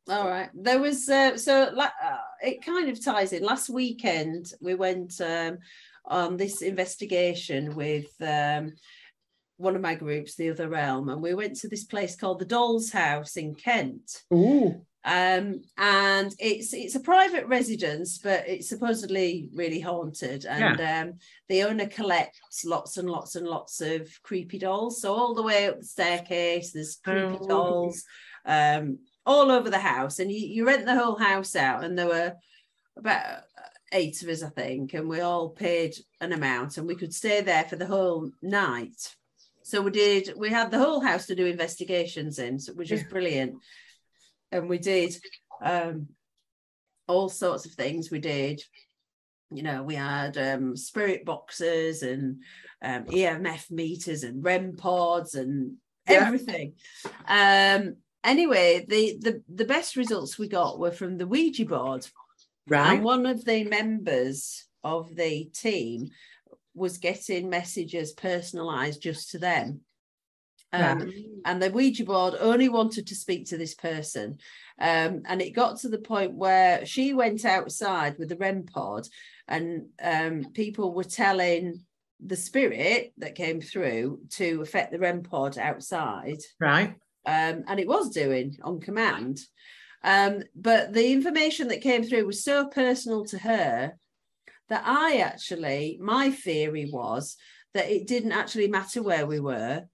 All 0.10 0.28
right. 0.28 0.50
There 0.54 0.80
was 0.80 1.10
uh, 1.10 1.38
so 1.38 1.64
uh, 1.78 1.90
it 2.42 2.66
kind 2.66 2.90
of 2.90 3.04
ties 3.04 3.34
in. 3.34 3.44
Last 3.44 3.70
weekend 3.70 4.54
we 4.62 4.74
went 4.74 5.20
um, 5.20 5.58
on 6.06 6.38
this 6.38 6.62
investigation 6.62 7.76
with 7.76 8.10
um, 8.22 8.74
one 9.58 9.76
of 9.76 9.82
my 9.82 9.96
groups, 9.96 10.36
the 10.36 10.50
Other 10.50 10.70
Realm, 10.70 11.10
and 11.10 11.22
we 11.22 11.34
went 11.34 11.58
to 11.58 11.68
this 11.68 11.84
place 11.84 12.16
called 12.16 12.40
the 12.40 12.46
Doll's 12.46 12.92
House 12.92 13.36
in 13.38 13.54
Kent. 13.56 14.24
Ooh. 14.34 14.82
Um, 15.04 15.62
and 15.78 16.34
it's 16.40 16.74
it's 16.74 16.96
a 16.96 17.00
private 17.00 17.46
residence, 17.48 18.18
but 18.18 18.48
it's 18.48 18.70
supposedly 18.70 19.50
really 19.54 19.80
haunted. 19.80 20.46
And 20.46 20.80
um, 20.82 21.20
the 21.50 21.64
owner 21.64 21.88
collects 21.88 22.66
lots 22.66 22.98
and 22.98 23.10
lots 23.10 23.36
and 23.36 23.48
lots 23.48 23.82
of 23.82 24.10
creepy 24.24 24.60
dolls. 24.60 25.02
So 25.02 25.14
all 25.14 25.34
the 25.34 25.44
way 25.44 25.68
up 25.68 25.80
the 25.80 25.86
staircase, 25.86 26.72
there's 26.72 26.98
creepy 27.04 27.38
Oh. 27.42 27.48
dolls 27.48 28.04
um, 28.46 29.00
all 29.28 29.52
over 29.52 29.70
the 29.70 29.78
house. 29.78 30.18
And 30.18 30.32
you, 30.32 30.40
you 30.40 30.66
rent 30.66 30.86
the 30.86 30.96
whole 30.98 31.18
house 31.18 31.56
out, 31.56 31.84
and 31.84 31.96
there 32.00 32.08
were 32.08 32.34
about 32.98 33.42
eight 33.92 34.24
of 34.24 34.30
us, 34.30 34.42
I 34.42 34.50
think, 34.50 34.94
and 34.96 35.08
we 35.08 35.20
all 35.22 35.50
paid 35.50 35.96
an 36.20 36.34
amount, 36.34 36.78
and 36.78 36.88
we 36.88 36.96
could 36.96 37.14
stay 37.14 37.42
there 37.42 37.66
for 37.66 37.76
the 37.76 37.86
whole 37.86 38.32
night. 38.42 39.16
So 39.64 39.82
we 39.82 39.92
did. 39.92 40.34
We 40.38 40.50
had 40.50 40.72
the 40.72 40.80
whole 40.80 41.02
house 41.02 41.28
to 41.28 41.36
do 41.36 41.46
investigations 41.46 42.40
in, 42.40 42.58
which 42.74 42.90
it 42.90 42.96
was 42.96 43.04
brilliant. 43.04 43.56
And 44.52 44.70
we 44.70 44.78
did 44.78 45.14
um, 45.62 46.08
all 47.08 47.28
sorts 47.28 47.66
of 47.66 47.74
things. 47.74 48.10
We 48.10 48.20
did, 48.20 48.62
you 49.52 49.64
know, 49.64 49.84
we 49.84 49.96
had 49.96 50.38
um, 50.38 50.78
spirit 50.78 51.26
boxes 51.26 52.02
and 52.02 52.42
um, 52.82 53.04
EMF 53.06 53.70
meters 53.70 54.24
and 54.24 54.42
REM 54.42 54.78
pods 54.78 55.36
and 55.36 55.74
Yeah. 56.10 56.26
everything. 56.26 56.76
Um, 57.28 57.98
anyway, 58.28 58.86
the, 58.88 59.18
the 59.20 59.44
the 59.48 59.66
best 59.66 59.96
results 59.96 60.38
we 60.38 60.48
got 60.48 60.80
were 60.80 60.92
from 60.92 61.18
the 61.18 61.26
Ouija 61.28 61.66
board. 61.66 62.06
Right. 62.68 62.96
And 62.96 63.04
one 63.04 63.26
of 63.26 63.46
the 63.46 63.64
members 63.64 64.66
of 64.84 65.16
the 65.16 65.46
team 65.46 66.10
was 66.76 66.98
getting 66.98 67.50
messages 67.50 68.12
personalized 68.12 69.02
just 69.02 69.32
to 69.32 69.40
them. 69.40 69.82
Um, 70.74 71.00
Right. 71.00 71.14
and 71.46 71.62
the 71.62 71.72
Ouija 71.72 72.04
board 72.04 72.36
only 72.40 72.70
wanted 72.70 73.08
to 73.08 73.16
speak 73.16 73.48
to 73.48 73.58
this 73.58 73.74
person. 73.74 74.38
Um, 74.80 75.24
and 75.26 75.42
it 75.42 75.52
got 75.52 75.80
to 75.80 75.90
the 75.90 75.98
point 75.98 76.34
where 76.34 76.86
she 76.86 77.14
went 77.14 77.46
outside 77.46 78.18
with 78.20 78.30
the 78.30 78.36
REM 78.36 78.64
pod, 78.64 79.08
and 79.48 79.88
um, 80.04 80.52
people 80.54 80.94
were 80.94 81.06
telling 81.06 81.86
the 82.20 82.36
spirit 82.36 83.14
that 83.18 83.36
came 83.36 83.62
through 83.62 84.20
to 84.32 84.62
affect 84.62 84.92
the 84.92 85.00
REM 85.00 85.24
pod 85.24 85.58
outside 85.58 86.40
Right. 86.60 86.96
Um, 87.28 87.66
and 87.68 87.80
it 87.80 87.88
was 87.88 88.10
doing 88.10 88.58
on 88.64 88.80
command. 88.80 89.42
Um, 90.04 90.44
but 90.56 90.94
the 90.94 91.12
information 91.12 91.68
that 91.68 91.82
came 91.82 92.04
through 92.04 92.26
was 92.26 92.44
so 92.44 92.68
personal 92.68 93.26
to 93.26 93.38
her 93.40 93.98
that 94.70 94.84
I 94.86 95.18
actually, 95.18 95.98
my 96.02 96.32
theory 96.32 96.90
was 96.92 97.36
that 97.74 97.92
it 97.92 98.08
didn't 98.08 98.32
actually 98.32 98.70
matter 98.70 99.04
where 99.04 99.28
we 99.28 99.40
were. 99.40 99.86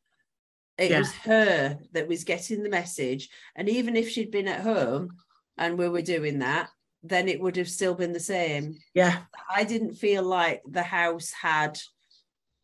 It 0.78 0.92
Yeah. 0.92 1.00
was 1.00 1.12
her 1.14 1.80
that 1.94 2.08
was 2.08 2.24
getting 2.24 2.62
the 2.62 2.70
message. 2.70 3.30
And 3.56 3.68
even 3.68 3.96
if 3.96 4.10
she'd 4.10 4.32
been 4.32 4.48
at 4.48 4.62
home 4.62 5.18
and 5.58 5.78
we 5.78 5.90
were 5.90 6.02
doing 6.02 6.40
that, 6.40 6.70
then 7.02 7.28
it 7.28 7.40
would 7.42 7.58
have 7.58 7.70
still 7.70 7.96
been 7.96 8.14
the 8.14 8.20
same. 8.20 8.78
Yeah. 8.94 9.24
I 9.50 9.64
didn't 9.64 9.96
feel 9.96 10.24
like 10.24 10.62
the 10.66 10.84
house 10.84 11.32
had 11.32 11.80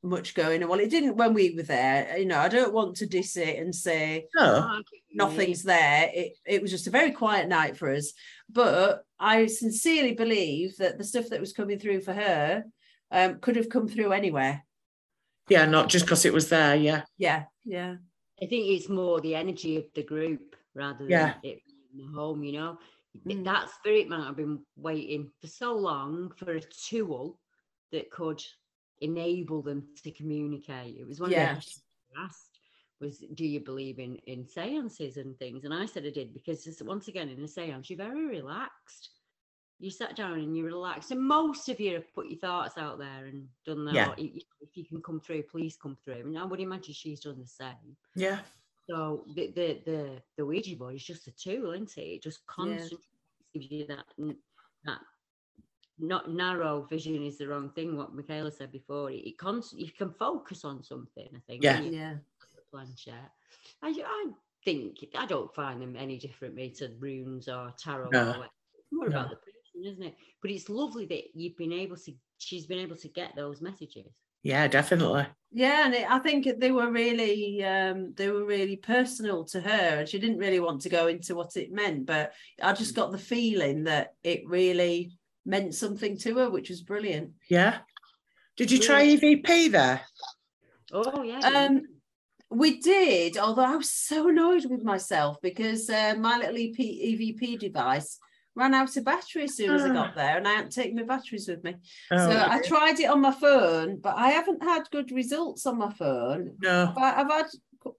much 0.01 0.33
going 0.33 0.63
on. 0.63 0.69
Well, 0.69 0.79
it 0.79 0.89
didn't 0.89 1.17
when 1.17 1.33
we 1.33 1.53
were 1.55 1.63
there. 1.63 2.17
You 2.17 2.25
know, 2.25 2.39
I 2.39 2.47
don't 2.47 2.73
want 2.73 2.95
to 2.97 3.05
diss 3.05 3.35
it 3.37 3.57
and 3.59 3.73
say 3.75 4.27
No. 4.35 4.43
I 4.43 4.47
get 4.47 4.59
what 4.59 4.85
you 4.91 4.99
mean. 5.09 5.17
nothing's 5.17 5.63
there. 5.63 6.09
It 6.13 6.33
it 6.45 6.61
was 6.61 6.71
just 6.71 6.87
a 6.87 6.91
very 6.91 7.11
quiet 7.11 7.47
night 7.47 7.77
for 7.77 7.91
us. 7.93 8.13
But 8.49 9.03
I 9.19 9.47
sincerely 9.47 10.13
believe 10.13 10.77
that 10.77 10.97
the 10.97 11.03
stuff 11.03 11.29
that 11.29 11.39
was 11.39 11.53
coming 11.53 11.79
through 11.79 12.01
for 12.01 12.13
her 12.13 12.63
um, 13.11 13.39
could 13.39 13.55
have 13.55 13.69
come 13.69 13.87
through 13.87 14.11
anywhere. 14.13 14.63
Yeah. 15.49 15.65
Not 15.65 15.89
just 15.89 16.05
because 16.05 16.25
it 16.25 16.33
was 16.33 16.49
there. 16.49 16.75
Yeah. 16.75 17.03
Yeah, 17.17 17.43
yeah, 17.65 17.95
I 18.41 18.45
think 18.45 18.67
it's 18.67 18.87
more 18.89 19.19
the 19.19 19.35
energy 19.35 19.77
of 19.77 19.85
the 19.95 20.03
group 20.03 20.55
rather 20.75 20.99
than 20.99 21.09
Yeah. 21.09 21.33
it 21.43 21.61
being 21.91 22.07
the 22.11 22.13
home, 22.17 22.43
you 22.43 22.53
know. 22.53 22.77
Mm. 23.27 23.43
That 23.43 23.69
spirit 23.71 24.07
might 24.07 24.25
have 24.27 24.37
been 24.37 24.59
waiting 24.77 25.31
for 25.41 25.47
so 25.47 25.73
long 25.75 26.31
for 26.37 26.51
a 26.55 26.61
tool 26.61 27.39
that 27.91 28.11
could 28.11 28.41
enable 29.01 29.61
them 29.61 29.87
to 30.03 30.11
communicate. 30.11 30.97
It 30.99 31.07
was 31.07 31.19
one 31.19 31.29
of 31.29 31.35
the 31.35 31.41
Yes. 31.41 31.53
questions 31.55 31.83
I 32.17 32.23
asked 32.23 32.59
was, 32.99 33.19
do 33.35 33.45
you 33.45 33.59
believe 33.61 33.99
in, 33.99 34.15
in 34.27 34.45
seances 34.45 35.17
and 35.17 35.37
things? 35.37 35.63
And 35.63 35.73
I 35.73 35.85
said 35.85 36.05
I 36.05 36.09
did 36.09 36.33
because 36.33 36.67
once 36.81 37.07
again, 37.07 37.29
in 37.29 37.41
a 37.43 37.47
seance, 37.47 37.89
you're 37.89 37.97
very 37.97 38.25
relaxed. 38.27 39.09
You 39.81 39.89
sat 39.89 40.17
down 40.17 40.33
and 40.33 40.57
you're 40.57 40.65
relaxed, 40.65 41.11
and 41.11 41.21
most 41.21 41.69
of 41.69 41.79
you 41.79 41.93
have 41.93 42.13
put 42.13 42.27
your 42.27 42.39
thoughts 42.39 42.77
out 42.77 42.99
there 42.99 43.27
and 43.27 43.47
done 43.65 43.85
that. 43.85 43.93
Yeah. 43.95 44.07
or, 44.09 44.15
"Y- 44.17 44.31
y- 44.35 44.41
If 44.59 44.75
you 44.75 44.83
can 44.83 45.01
come 45.01 45.21
through, 45.21 45.43
please 45.43 45.77
come 45.77 45.95
through. 45.95 46.15
And 46.15 46.37
I 46.37 46.43
would 46.43 46.59
imagine 46.59 46.93
she's 46.93 47.21
done 47.21 47.39
the 47.39 47.47
same. 47.47 47.95
Yeah. 48.13 48.41
So 48.89 49.23
the 49.35 49.51
the 49.51 49.81
the, 49.85 50.21
the 50.35 50.45
Ouija 50.45 50.75
board 50.75 50.95
is 50.95 51.05
just 51.05 51.27
a 51.27 51.31
tool, 51.31 51.71
isn't 51.71 51.97
it? 51.97 52.01
It 52.01 52.23
just 52.23 52.45
constantly 52.45 52.97
gives 53.53 53.71
you 53.71 53.87
that 53.87 54.03
that 54.83 54.99
not 55.99 56.31
narrow 56.31 56.87
vision 56.89 57.21
is 57.23 57.37
the 57.37 57.47
wrong 57.47 57.69
thing. 57.69 57.97
What 57.97 58.15
Michaela 58.15 58.51
said 58.51 58.71
before, 58.71 59.11
it, 59.11 59.27
it 59.27 59.37
const- 59.37 59.77
you 59.77 59.91
can 59.91 60.11
focus 60.11 60.65
on 60.65 60.83
something. 60.83 61.27
I 61.35 61.39
think. 61.47 61.63
Yeah. 61.63 61.81
when 61.81 61.93
yeah. 61.93 62.13
put 62.39 62.55
the 62.55 62.61
planchette. 62.71 63.31
I 63.81 63.89
I 63.89 64.25
think 64.63 65.05
I 65.17 65.25
don't 65.25 65.53
find 65.53 65.81
them 65.81 65.95
any 65.97 66.17
different 66.17 66.55
me 66.55 66.69
to 66.71 66.91
runes 66.99 67.47
or 67.47 67.73
tarot. 67.77 68.09
No. 68.11 68.21
Or 68.21 68.25
whatever. 68.27 68.49
It's 68.77 68.87
more 68.91 69.07
about 69.07 69.29
the 69.29 69.35
person, 69.35 69.91
isn't 69.91 70.03
it? 70.03 70.15
But 70.41 70.51
it's 70.51 70.69
lovely 70.69 71.05
that 71.07 71.23
you've 71.33 71.57
been 71.57 71.73
able 71.73 71.97
to. 71.97 72.13
She's 72.37 72.65
been 72.65 72.79
able 72.79 72.97
to 72.97 73.07
get 73.07 73.35
those 73.35 73.61
messages. 73.61 74.13
Yeah. 74.43 74.67
Definitely. 74.67 75.27
Yeah, 75.51 75.85
and 75.85 75.95
it, 75.95 76.09
I 76.09 76.19
think 76.19 76.47
they 76.59 76.71
were 76.71 76.91
really 76.91 77.63
um, 77.63 78.13
they 78.15 78.29
were 78.29 78.45
really 78.45 78.75
personal 78.75 79.43
to 79.45 79.59
her, 79.59 79.99
and 79.99 80.07
she 80.07 80.19
didn't 80.19 80.37
really 80.37 80.59
want 80.59 80.81
to 80.81 80.89
go 80.89 81.07
into 81.07 81.33
what 81.33 81.57
it 81.57 81.71
meant, 81.71 82.05
but 82.05 82.33
I 82.61 82.73
just 82.73 82.95
got 82.95 83.11
the 83.11 83.17
feeling 83.17 83.85
that 83.85 84.13
it 84.23 84.47
really 84.47 85.17
meant 85.49 85.73
something 85.73 86.15
to 86.19 86.37
her, 86.37 86.49
which 86.49 86.69
was 86.69 86.81
brilliant. 86.81 87.31
Yeah. 87.49 87.79
Did 88.55 88.71
you 88.71 88.79
try 88.79 89.05
EVP 89.05 89.71
there? 89.71 90.01
Oh 90.93 91.23
yeah. 91.23 91.39
Um, 91.39 91.81
we 92.51 92.79
did, 92.79 93.37
although 93.37 93.63
I 93.63 93.75
was 93.75 93.91
so 93.91 94.29
annoyed 94.29 94.65
with 94.69 94.83
myself 94.83 95.37
because 95.41 95.89
uh, 95.89 96.15
my 96.17 96.37
little 96.37 96.55
EP, 96.55 96.77
EVP 96.77 97.59
device 97.59 98.17
ran 98.55 98.73
out 98.73 98.95
of 98.97 99.05
battery 99.05 99.43
as 99.43 99.55
soon 99.55 99.73
as 99.75 99.83
I 99.83 99.93
got 99.93 100.15
there, 100.15 100.37
and 100.37 100.47
I 100.47 100.53
hadn't 100.53 100.71
taken 100.73 100.95
my 100.97 101.03
batteries 101.03 101.47
with 101.47 101.63
me. 101.63 101.75
Oh, 102.11 102.17
so 102.17 102.45
I 102.47 102.61
tried 102.61 102.99
it 102.99 103.09
on 103.09 103.21
my 103.21 103.31
phone, 103.31 103.99
but 104.01 104.15
I 104.17 104.29
haven't 104.31 104.63
had 104.63 104.83
good 104.91 105.11
results 105.11 105.65
on 105.65 105.77
my 105.77 105.91
phone. 105.93 106.55
no. 106.61 106.91
But 106.95 107.17
I've 107.17 107.31
had 107.31 107.45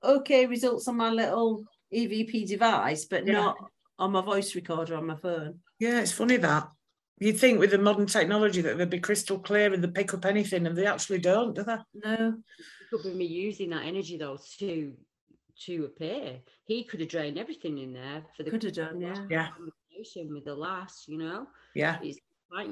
okay 0.05 0.47
results 0.47 0.87
on 0.89 0.97
my 0.97 1.11
little 1.11 1.65
EVP 1.95 2.47
device, 2.49 3.07
but 3.07 3.27
Yeah. 3.27 3.33
not 3.35 3.57
on 3.99 4.13
my 4.13 4.21
voice 4.21 4.55
recorder 4.55 4.97
on 4.97 5.07
my 5.07 5.17
phone. 5.17 5.61
Yeah. 5.79 6.01
It's 6.01 6.13
funny 6.13 6.37
that. 6.39 6.69
You'd 7.21 7.39
think 7.39 7.59
with 7.61 7.71
the 7.71 7.79
modern 7.79 8.07
technology 8.07 8.63
that 8.63 8.79
they'd 8.79 8.89
be 8.89 8.99
crystal 8.99 9.39
clear 9.39 9.73
and 9.73 9.85
they'd 9.85 9.95
pick 9.95 10.15
up 10.15 10.25
anything, 10.25 10.67
and 10.67 10.77
they 10.77 10.87
actually 10.87 11.19
don't, 11.19 11.55
do 11.55 11.63
they? 11.63 11.77
No. 12.03 12.35
could 12.91 13.03
be 13.05 13.15
me 13.15 13.27
using 13.27 13.71
that 13.71 13.85
energy 13.85 14.17
though 14.17 14.39
to 14.59 14.93
to 15.67 15.85
appear. 15.85 16.39
He 16.65 16.83
could 16.85 17.01
have 17.01 17.11
drained 17.11 17.39
everything 17.39 17.77
in 17.79 17.93
there 17.93 18.23
for 18.35 18.43
the 18.43 18.51
Could 18.51 18.63
have 18.63 18.73
done, 18.73 19.01
yeah. 19.01 19.27
Yeah. 19.29 19.49
conversation 19.51 20.33
with 20.33 20.47
the 20.47 20.55
last, 20.55 21.07
you 21.07 21.19
know. 21.19 21.47
Yeah. 21.75 21.99
It's 22.03 22.19
like 22.51 22.71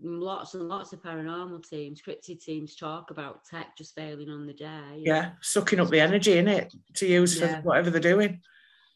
lots 0.00 0.54
and 0.54 0.68
lots 0.68 0.92
of 0.92 1.02
paranormal 1.02 1.68
teams, 1.68 2.00
scripted 2.00 2.40
teams 2.40 2.76
talk 2.76 3.10
about 3.10 3.44
tech 3.44 3.76
just 3.76 3.96
failing 3.96 4.30
on 4.30 4.46
the 4.46 4.52
day. 4.52 4.98
Yeah. 4.98 5.32
Sucking 5.40 5.80
up 5.80 5.88
the 5.88 5.98
energy 5.98 6.38
in 6.38 6.46
it 6.46 6.72
to 6.94 7.06
use 7.08 7.36
Yeah. 7.40 7.56
for 7.60 7.66
whatever 7.66 7.90
they're 7.90 8.00
doing. 8.00 8.40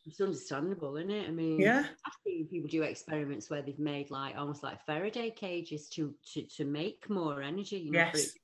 It's 0.04 0.20
understandable, 0.20 0.96
isn't 0.96 1.10
it? 1.12 1.28
I 1.28 1.30
mean, 1.30 1.60
Yeah. 1.60 1.86
I've 2.04 2.12
seen 2.26 2.48
people 2.48 2.68
do 2.68 2.82
experiments 2.82 3.48
where 3.48 3.62
they've 3.62 3.78
made 3.78 4.10
like 4.10 4.36
almost 4.36 4.62
like 4.64 4.84
Faraday 4.84 5.30
cages 5.30 5.88
to 5.90 6.16
to 6.32 6.42
to 6.56 6.64
make 6.64 7.08
more 7.08 7.40
energy, 7.40 7.78
you 7.78 7.92
know, 7.92 8.10
Yes. 8.12 8.34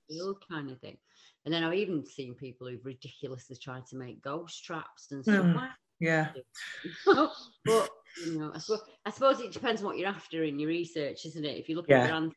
kind 0.48 0.70
of 0.70 0.80
thing. 0.80 0.98
And 1.44 1.52
then 1.52 1.64
I've 1.64 1.74
even 1.74 2.04
seen 2.04 2.34
people 2.36 2.68
who've 2.68 2.84
ridiculously 2.84 3.56
tried 3.56 3.86
to 3.86 3.96
make 3.96 4.20
ghost 4.22 4.64
traps 4.64 5.10
and 5.10 5.24
stuff 5.24 5.46
Mm. 5.46 5.72
Yeah. 6.00 6.32
but 7.64 7.90
you 8.24 8.38
know, 8.38 8.52
I 8.54 8.58
suppose, 8.58 8.82
I 9.04 9.10
suppose 9.10 9.40
it 9.40 9.52
depends 9.52 9.80
on 9.80 9.86
what 9.86 9.98
you're 9.98 10.08
after 10.08 10.44
in 10.44 10.58
your 10.60 10.68
research, 10.68 11.24
isn't 11.26 11.44
it? 11.44 11.56
If 11.58 11.68
you're 11.68 11.76
looking 11.76 11.96
Yeah. 11.96 12.06
for 12.06 12.12
an- 12.12 12.32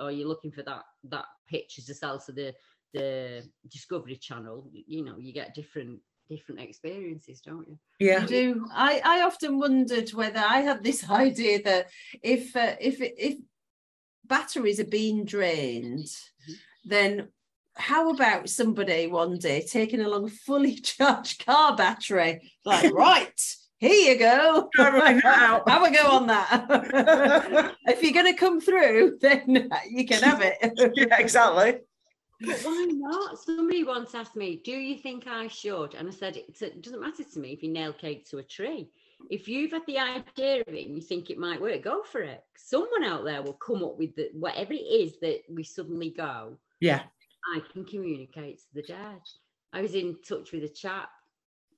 or 0.00 0.10
you're 0.10 0.28
looking 0.28 0.52
for 0.52 0.62
that 0.62 0.84
that 1.04 1.26
pictures 1.46 1.84
to 1.86 1.94
sell 1.94 2.18
to 2.20 2.32
the 2.32 2.54
the 2.94 3.50
Discovery 3.68 4.16
Channel, 4.16 4.70
you 4.72 5.04
know, 5.04 5.18
you 5.18 5.32
get 5.34 5.54
different 5.54 6.00
different 6.28 6.60
experiences, 6.60 7.40
don't 7.40 7.68
you? 7.68 7.78
Yeah. 7.98 8.22
I 8.22 8.26
do. 8.26 8.66
I, 8.72 9.00
I 9.04 9.22
often 9.22 9.58
wondered 9.58 10.10
whether 10.10 10.40
I 10.40 10.60
had 10.60 10.82
this 10.82 11.08
idea 11.10 11.62
that 11.62 11.90
if 12.22 12.54
uh, 12.56 12.76
if 12.80 12.96
if 13.00 13.38
batteries 14.24 14.80
are 14.80 14.84
being 14.84 15.24
drained, 15.24 16.08
then 16.84 17.28
how 17.76 18.10
about 18.10 18.48
somebody 18.48 19.06
one 19.08 19.38
day 19.38 19.66
taking 19.68 20.00
along 20.00 20.26
a 20.26 20.30
fully 20.30 20.74
charged 20.80 21.44
car 21.44 21.76
battery? 21.76 22.52
Like, 22.64 22.92
right, 22.94 23.40
Here 23.78 24.12
you 24.12 24.18
go. 24.18 24.70
Try 24.74 25.14
that. 25.14 25.62
Have 25.66 25.82
a 25.82 25.92
go 25.92 26.10
on 26.10 26.26
that. 26.28 27.74
if 27.86 28.02
you're 28.02 28.12
going 28.12 28.32
to 28.32 28.38
come 28.38 28.60
through, 28.60 29.18
then 29.20 29.68
you 29.90 30.06
can 30.06 30.22
have 30.22 30.40
it. 30.40 30.56
yeah, 30.96 31.18
exactly. 31.18 31.80
But 32.46 32.60
why 32.62 32.86
not? 32.90 33.38
Somebody 33.38 33.84
once 33.84 34.14
asked 34.14 34.36
me, 34.36 34.56
"Do 34.64 34.72
you 34.72 34.98
think 34.98 35.26
I 35.26 35.48
should?" 35.48 35.94
And 35.94 36.08
I 36.08 36.10
said, 36.10 36.36
"It 36.36 36.82
doesn't 36.82 37.00
matter 37.00 37.24
to 37.24 37.38
me 37.38 37.52
if 37.52 37.62
you 37.62 37.70
nail 37.70 37.92
cake 37.92 38.28
to 38.30 38.38
a 38.38 38.42
tree. 38.42 38.90
If 39.30 39.48
you've 39.48 39.70
had 39.70 39.86
the 39.86 39.98
idea 39.98 40.60
of 40.60 40.74
it 40.74 40.86
and 40.86 40.96
you 40.96 41.00
think 41.02 41.30
it 41.30 41.38
might 41.38 41.60
work, 41.60 41.82
go 41.82 42.02
for 42.02 42.20
it. 42.20 42.44
Someone 42.56 43.04
out 43.04 43.24
there 43.24 43.42
will 43.42 43.54
come 43.54 43.82
up 43.82 43.96
with 43.98 44.14
the, 44.16 44.30
whatever 44.32 44.72
it 44.72 44.76
is 44.76 45.18
that 45.20 45.40
we 45.48 45.62
suddenly 45.62 46.10
go. 46.10 46.58
Yeah. 46.80 47.02
I 47.54 47.60
can 47.72 47.84
communicate 47.84 48.58
to 48.58 48.74
the 48.74 48.82
dead. 48.82 49.20
I 49.72 49.80
was 49.82 49.94
in 49.94 50.16
touch 50.26 50.52
with 50.52 50.64
a 50.64 50.68
chap 50.68 51.10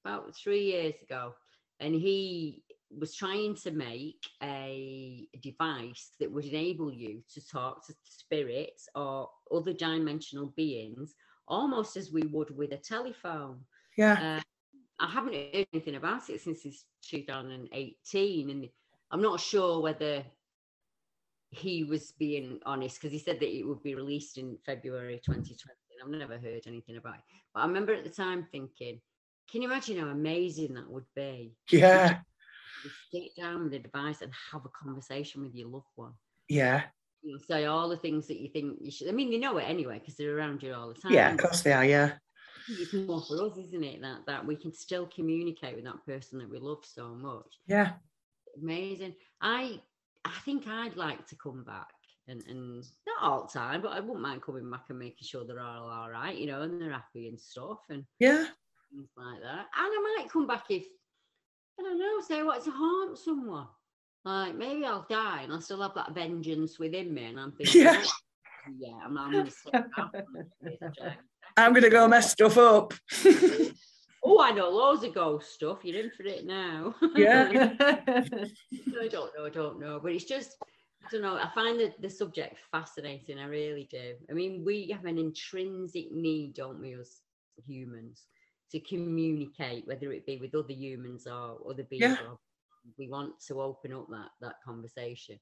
about 0.05 0.35
three 0.35 0.65
years 0.65 0.95
ago, 1.03 1.35
and 1.81 1.95
he 1.95 2.63
was 2.91 3.15
trying 3.15 3.55
to 3.55 3.71
make 3.71 4.25
a 4.43 5.29
device 5.43 6.13
that 6.21 6.31
would 6.31 6.45
enable 6.45 6.93
you 6.93 7.23
to 7.35 7.47
talk 7.47 7.87
to 7.87 7.95
spirits 8.05 8.89
or 8.95 9.29
other 9.55 9.73
dimensional 9.73 10.53
beings 10.57 11.15
almost 11.49 11.97
as 11.97 12.13
we 12.13 12.23
would 12.23 12.57
with 12.57 12.73
a 12.73 12.77
telephone. 12.77 13.61
Yeah. 13.97 14.39
Uh, 14.39 14.43
I 14.99 15.11
haven't 15.11 15.35
heard 15.35 15.67
anything 15.73 15.97
about 15.97 16.29
it 16.31 16.41
since 16.41 16.65
it's 16.65 16.87
2018, 17.03 18.51
and 18.51 18.69
I'm 19.11 19.23
not 19.23 19.41
sure 19.41 19.81
whether 19.81 20.25
he 21.51 21.85
was 21.85 22.13
being 22.13 22.59
honest 22.67 22.97
because 22.97 23.13
he 23.13 23.19
said 23.19 23.41
that 23.41 23.57
it 23.57 23.65
would 23.65 23.83
be 23.83 23.95
released 23.95 24.39
in 24.39 24.59
February 24.65 25.21
2020. 25.25 25.59
and 26.01 26.15
I've 26.15 26.19
never 26.19 26.39
heard 26.39 26.63
anything 26.67 26.97
about 26.97 27.17
it, 27.17 27.21
but 27.55 27.61
I 27.61 27.67
remember 27.67 27.95
at 27.95 28.05
the 28.05 28.11
time 28.11 28.47
thinking, 28.51 29.01
can 29.51 29.63
you 29.63 29.71
imagine 29.71 29.99
how 29.99 30.09
amazing 30.09 30.75
that 30.75 30.91
would 30.91 31.07
be? 31.15 31.55
Yeah. 31.71 32.19
Sit 33.13 33.35
down 33.37 33.65
with 33.65 33.75
a 33.75 33.79
device 33.79 34.23
and 34.23 34.33
have 34.53 34.65
a 34.65 34.69
conversation 34.69 35.43
with 35.43 35.55
your 35.55 35.69
loved 35.69 35.87
one. 35.97 36.13
Yeah. 36.49 36.83
You 37.23 37.39
say 37.39 37.65
all 37.65 37.89
the 37.89 37.97
things 37.97 38.27
that 38.29 38.41
you 38.41 38.49
think 38.49 38.79
you 38.81 38.91
should. 38.91 39.09
I 39.09 39.13
mean, 39.13 39.33
you 39.33 39.41
know 39.41 39.57
it 39.59 39.65
anyway 39.65 39.99
because 39.99 40.17
they're 40.17 40.37
around 40.37 40.63
you 40.63 40.75
all 40.75 40.89
the 40.89 40.95
time. 41.01 41.13
Yeah, 41.13 41.33
of 41.33 41.39
course 41.39 41.63
they 41.63 41.73
are. 41.73 41.85
Yeah. 41.85 42.13
It's 42.69 42.93
more 42.93 43.23
for 43.23 43.45
us, 43.45 43.57
isn't 43.59 43.85
it? 43.85 44.01
That 44.03 44.27
that 44.27 44.45
we 44.47 44.57
can 44.57 44.73
still 44.73 45.07
communicate 45.07 45.77
with 45.77 45.85
that 45.85 46.05
person 46.07 46.39
that 46.39 46.51
we 46.51 46.59
love 46.59 46.85
so 46.85 47.09
much. 47.15 47.59
Yeah. 47.67 47.93
Amazing. 48.61 49.15
I 49.41 49.81
I 50.25 50.33
think 50.45 50.67
I'd 50.67 50.97
like 50.97 51.27
to 51.29 51.37
come 51.37 51.65
back 51.65 51.89
and 52.29 52.43
and 52.49 52.85
not 53.07 53.23
all 53.23 53.43
the 53.47 53.59
time, 53.59 53.83
but 53.83 53.93
I 53.93 54.01
wouldn't 54.01 54.21
mind 54.21 54.43
coming 54.43 54.71
back 54.71 54.85
and 54.91 54.99
making 54.99 55.27
sure 55.27 55.45
they're 55.45 55.61
all 55.61 55.89
all 55.89 56.11
right, 56.11 56.37
you 56.37 56.47
know, 56.47 56.63
and 56.63 56.81
they're 56.81 56.91
happy 56.93 57.29
and 57.29 57.41
stuff 57.41 57.79
and 57.89 58.05
Yeah. 58.19 58.47
things 58.93 59.09
like 59.17 59.41
that. 59.43 59.59
And 59.59 59.69
I 59.77 60.17
might 60.19 60.31
come 60.31 60.47
back 60.47 60.65
if 60.71 60.87
I 61.79 61.83
don't 61.83 61.99
know, 61.99 62.21
say 62.27 62.43
what 62.43 62.65
to 62.65 62.71
haunt 62.71 63.19
someone. 63.19 63.67
Like 64.25 64.55
maybe 64.57 64.85
I'll 64.85 65.07
die 65.09 65.43
and 65.43 65.53
I'll 65.53 65.61
still 65.61 65.83
have 65.83 65.95
that 65.95 66.15
vengeance 66.15 66.79
within 66.79 67.13
me, 67.15 67.25
and 67.27 67.39
I'm 67.39 67.53
thinking, 67.57 67.83
Yeah. 67.83 68.03
"Oh, 68.05 68.73
yeah, 68.79 68.99
I'm, 69.05 69.17
I'm 69.19 69.33
gonna 69.33 69.51
sit 69.51 69.73
down. 69.73 70.11
I'm 71.57 71.73
going 71.73 71.85
to 71.85 71.91
go 71.91 72.07
mess 72.07 72.33
stuff 72.33 72.59
up. 72.59 72.93
Oh, 74.29 74.41
I 74.43 74.51
know 74.51 74.69
loads 74.71 75.05
of 75.05 75.15
ghost 75.15 75.53
stuff. 75.53 75.85
You're 75.85 76.03
in 76.03 76.11
for 76.11 76.25
it 76.25 76.45
now. 76.45 76.97
Yeah. 77.15 77.71
I 77.79 79.09
don't 79.09 79.31
know, 79.39 79.47
I 79.47 79.51
don't 79.51 79.79
know. 79.79 80.01
But 80.03 80.15
it's 80.15 80.25
just, 80.25 80.57
I 81.05 81.09
don't 81.13 81.23
know. 81.23 81.37
I 81.37 81.49
find 81.55 81.79
the, 81.79 81.93
the 82.01 82.11
subject 82.11 82.57
fascinating. 82.73 83.39
I 83.39 83.47
really 83.47 83.87
do. 83.89 84.15
I 84.29 84.33
mean, 84.33 84.65
we 84.65 84.89
have 84.91 85.05
an 85.05 85.19
intrinsic 85.19 86.11
need, 86.11 86.55
don't 86.55 86.81
we, 86.81 86.95
as 86.95 87.21
humans, 87.69 88.25
to 88.73 88.81
communicate, 88.81 89.87
whether 89.87 90.13
it 90.13 90.27
be 90.27 90.39
with 90.39 90.55
other 90.55 90.73
humans 90.73 91.27
or 91.27 91.59
other 91.69 91.85
beings. 91.85 92.03
Yeah. 92.03 92.17
Or 92.29 92.39
we 92.99 93.09
want 93.09 93.35
to 93.49 93.61
open 93.61 93.93
up 93.93 94.07
that 94.11 94.31
that 94.41 94.57
conversation. 94.65 95.39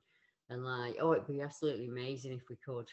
And 0.51 0.65
like, 0.65 0.97
oh, 1.01 1.13
it'd 1.13 1.27
be 1.27 1.41
absolutely 1.41 1.89
amazing 1.89 2.33
if 2.33 2.43
we 2.51 2.57
could. 2.65 2.89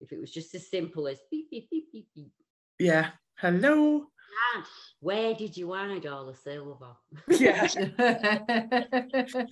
If 0.00 0.12
it 0.12 0.20
was 0.20 0.32
just 0.32 0.54
as 0.54 0.70
simple 0.70 1.08
as 1.08 1.18
beep, 1.30 1.50
beep, 1.50 1.68
beep, 1.70 1.90
beep, 1.92 2.08
beep. 2.14 2.32
Yeah. 2.78 3.10
Hello. 3.38 4.06
Where 5.00 5.34
did 5.34 5.56
you 5.56 5.72
hide 5.72 6.06
all 6.06 6.26
the 6.26 6.34
silver? 6.34 6.94
Yeah. 7.28 7.66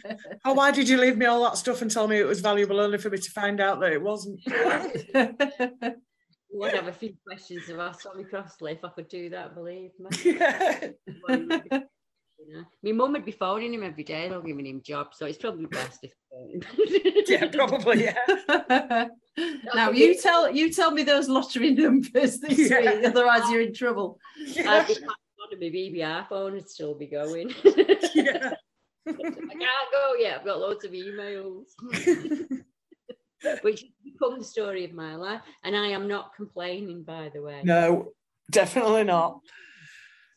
Oh, 0.44 0.54
why 0.54 0.72
did 0.72 0.88
you 0.88 0.98
leave 0.98 1.16
me 1.16 1.26
all 1.26 1.42
that 1.44 1.56
stuff 1.56 1.82
and 1.82 1.90
tell 1.90 2.08
me 2.08 2.18
it 2.18 2.26
was 2.26 2.40
valuable 2.40 2.80
only 2.80 2.98
for 2.98 3.10
me 3.10 3.18
to 3.18 3.30
find 3.30 3.60
out 3.60 3.80
that 3.80 3.92
it 3.92 4.02
wasn't? 4.02 4.40
would 6.52 6.72
have 6.74 6.88
a 6.88 6.92
few 7.02 7.14
questions 7.26 7.66
to 7.66 7.80
ask 7.80 8.02
Tommy 8.02 8.24
Crossley 8.24 8.72
if 8.72 8.84
I 8.84 8.88
could 8.88 9.08
do 9.08 9.30
that, 9.30 9.54
believe 9.54 9.90
me. 9.98 10.08
yeah. 10.24 10.88
You 12.44 12.56
know. 12.56 12.64
My 12.82 12.90
mum 12.92 13.12
would 13.12 13.24
be 13.24 13.30
phoning 13.30 13.72
him 13.72 13.84
every 13.84 14.02
day, 14.02 14.28
though, 14.28 14.40
giving 14.40 14.66
him 14.66 14.82
jobs, 14.84 15.16
so 15.16 15.26
it's 15.26 15.38
probably 15.38 15.66
best 15.66 16.00
if 16.02 16.12
yeah, 17.28 17.46
probably. 17.52 18.04
Yeah. 18.04 19.08
now 19.74 19.90
you 19.90 20.18
tell 20.20 20.50
you 20.50 20.72
tell 20.72 20.90
me 20.90 21.04
those 21.04 21.28
lottery 21.28 21.70
numbers 21.70 22.40
this 22.40 22.70
Yeah. 22.70 22.80
week, 22.96 23.06
otherwise 23.06 23.48
you're 23.48 23.60
in 23.60 23.72
trouble. 23.72 24.18
Yeah. 24.44 24.70
I'd 24.72 24.86
be 24.88 24.94
passing 24.94 25.06
on 25.06 25.50
to 25.50 25.56
my 25.56 25.66
BBR 25.66 26.28
phone 26.28 26.54
would 26.54 26.68
still 26.68 26.94
be 26.94 27.06
going. 27.06 27.50
yeah. 28.14 28.54
I 29.06 29.12
can't 29.12 29.92
go 29.92 30.14
yet. 30.18 30.40
I've 30.40 30.44
got 30.44 30.58
loads 30.58 30.84
of 30.84 30.92
emails. 30.92 31.66
Which 33.62 33.80
has 33.82 33.90
become 34.04 34.38
the 34.38 34.44
story 34.44 34.84
of 34.84 34.92
my 34.92 35.14
life. 35.16 35.40
And 35.64 35.76
I 35.76 35.88
am 35.88 36.08
not 36.08 36.34
complaining, 36.34 37.02
by 37.02 37.30
the 37.34 37.42
way. 37.42 37.62
No, 37.64 38.12
definitely 38.50 39.04
not. 39.04 39.40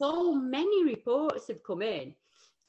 so 0.01 0.33
many 0.35 0.83
reports 0.83 1.47
have 1.47 1.63
come 1.63 1.81
in, 1.81 2.13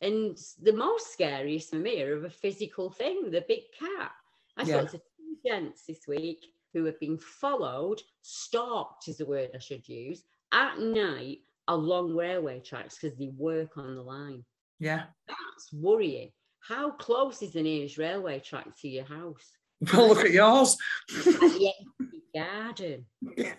and 0.01 0.39
the 0.63 0.73
most 0.73 1.13
scariest 1.13 1.71
for 1.71 1.77
me 1.77 2.01
are 2.03 2.17
of 2.17 2.25
a 2.25 2.31
physical 2.31 2.91
thing, 2.91 3.31
the 3.31 3.45
big 3.49 3.63
cat. 3.79 4.13
I 4.57 4.63
Yeah. 4.63 4.79
spoke 4.87 4.91
to 4.93 4.99
two 4.99 5.37
gents 5.45 5.85
this 5.87 6.07
week 6.07 6.47
who 6.73 6.85
have 6.85 7.01
been 7.01 7.19
followed, 7.19 8.01
stalked 8.23 9.09
is 9.09 9.17
the 9.19 9.27
word 9.27 9.51
I 9.55 9.59
should 9.59 9.89
use, 9.89 10.23
at 10.53 10.79
night 10.79 11.41
along 11.69 12.15
railway 12.15 12.61
tracks 12.61 12.99
because 12.99 13.19
they 13.19 13.29
work 13.37 13.77
on 13.77 13.97
the 13.97 14.03
line. 14.03 14.45
Yeah. 14.79 15.07
That's 15.27 15.73
worrying. 15.73 16.31
How 16.61 16.91
close 16.93 17.43
is 17.43 17.53
the 17.55 17.63
nearest 17.63 17.99
railway 17.99 18.39
track 18.41 18.77
to 18.83 18.89
your 18.89 19.05
house? 19.05 19.51
Well, 19.93 20.09
look 20.09 20.25
at 20.25 20.31
yours. 20.33 20.77
At 21.19 21.25
the 21.25 21.73
end 21.79 21.89
of 22.01 22.07
the 22.11 22.39
garden. 22.39 23.07
Yeah. 23.37 23.55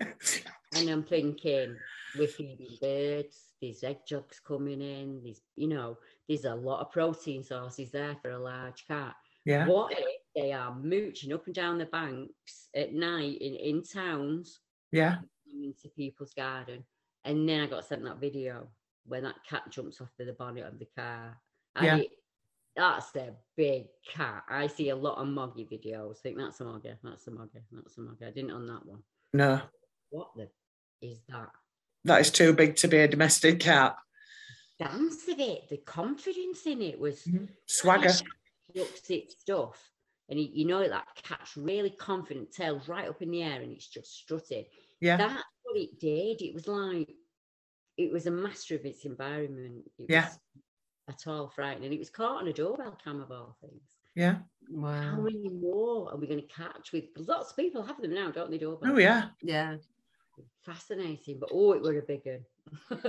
And 0.76 0.90
I'm 0.90 1.04
thinking, 1.04 1.76
we're 2.18 2.28
feeding 2.28 2.78
birds, 2.82 3.54
there's 3.62 3.84
egg 3.84 4.00
jugs 4.08 4.40
coming 4.46 4.82
in, 4.82 5.22
there's, 5.24 5.42
you 5.56 5.68
know, 5.68 5.98
there's 6.28 6.46
a 6.46 6.54
lot 6.56 6.82
of 6.82 6.92
protein 6.92 7.44
sources 7.44 7.92
there 7.92 8.16
for 8.22 8.32
a 8.32 8.40
large 8.40 8.86
cat. 8.88 9.16
Yeah. 9.46 9.66
What 9.68 9.94
if 9.94 10.06
they 10.36 10.52
are 10.52 10.76
mooching 10.76 11.34
up 11.34 11.46
and 11.46 11.56
down 11.56 11.78
the 11.78 11.86
banks 11.86 12.68
at 12.76 12.94
night 12.94 13.38
in, 13.42 13.56
in 13.56 13.84
towns 13.84 14.60
Yeah. 14.92 15.18
into 15.54 15.88
people's 15.96 16.34
garden? 16.34 16.84
And 17.24 17.48
then 17.48 17.62
I 17.62 17.68
got 17.68 17.86
sent 17.86 18.04
that 18.04 18.20
video 18.20 18.68
where 19.06 19.22
that 19.22 19.36
cat 19.50 19.64
jumps 19.70 20.02
off 20.02 20.10
of 20.20 20.26
the 20.28 20.34
bonnet 20.34 20.66
of 20.66 20.80
the 20.80 20.88
car. 20.98 21.40
And 21.76 21.86
Yeah. 21.86 21.98
it- 21.98 22.12
that's 22.78 23.16
a 23.16 23.34
big 23.56 23.88
cat. 24.08 24.44
I 24.48 24.68
see 24.68 24.90
a 24.90 24.96
lot 24.96 25.18
of 25.18 25.28
moggy 25.28 25.66
videos. 25.66 26.18
think 26.20 26.38
that's 26.38 26.60
a 26.62 26.64
moggy, 26.64 26.94
that's 27.04 27.28
a 27.28 27.32
moggy, 27.32 27.60
that's 27.72 27.98
a 27.98 28.02
moggy. 28.02 28.26
I 28.26 28.32
didn't 28.32 28.52
on 28.52 28.68
that 28.68 28.86
one. 28.86 29.02
No, 29.34 29.62
What 30.10 30.30
the 30.36 30.50
is 31.02 31.20
that? 31.30 31.50
that 32.06 32.22
is 32.22 32.32
too 32.32 32.54
big 32.54 32.76
to 32.78 32.88
be 32.88 32.98
a 32.98 33.08
domestic 33.08 33.60
cat. 33.60 33.98
dance 34.80 35.28
of 35.28 35.40
it, 35.40 35.68
the 35.70 35.78
confidence 35.78 36.66
in 36.66 36.82
it 36.82 37.00
was 37.00 37.24
mm-hmm. 37.24 37.46
Swagger. 37.66 38.12
looks 38.76 39.02
stuff. 39.30 39.92
And 40.30 40.38
he, 40.38 40.52
you 40.54 40.66
know 40.66 40.88
that 40.88 41.08
cat's 41.24 41.56
really 41.58 41.90
confident, 41.90 42.52
tail 42.52 42.82
right 42.88 43.08
up 43.08 43.22
in 43.22 43.32
the 43.32 43.44
air, 43.44 43.62
and 43.62 43.72
it's 43.72 43.88
just 43.88 44.14
strutting. 44.14 44.66
Yeah. 45.00 45.18
That's 45.18 45.44
what 45.64 45.78
it 45.78 46.00
did. 46.00 46.42
It 46.42 46.54
was 46.54 46.68
like 46.68 47.10
it 47.98 48.12
was 48.12 48.28
a 48.28 48.32
master 48.32 48.76
of 48.76 48.86
its 48.86 49.06
environment. 49.06 49.90
It 49.98 50.08
Yeah. 50.10 50.26
was 50.26 50.40
at 51.10 51.28
all 51.28 51.48
frightening. 51.48 51.94
It 51.94 52.00
was 52.00 52.10
caught 52.10 52.42
on 52.42 52.48
a 52.48 52.54
doorbell 52.54 52.98
cam 53.04 53.22
of 53.22 53.32
all 53.32 53.56
things. 53.62 53.96
Yeah. 54.16 54.38
Wow. 54.70 55.02
How 55.02 55.22
many 55.22 55.50
more 55.50 56.12
are 56.12 56.18
we 56.18 56.28
going 56.28 56.42
to 56.42 56.48
catch 56.48 56.92
with? 56.92 57.06
Lots 57.16 57.52
of 57.52 57.56
people 57.58 57.84
have 57.84 58.02
them 58.02 58.14
now, 58.14 58.32
don't 58.32 58.52
they? 58.52 58.58
Doorbell. 58.58 58.94
Oh, 58.94 58.98
yeah. 58.98 59.30
Yeah. 59.42 59.78
Fascinating, 60.66 61.38
but 61.40 61.50
oh, 61.54 61.74
it 61.74 61.82
were 61.82 61.98
a 61.98 62.02
big 62.02 62.22
one. 62.26 63.02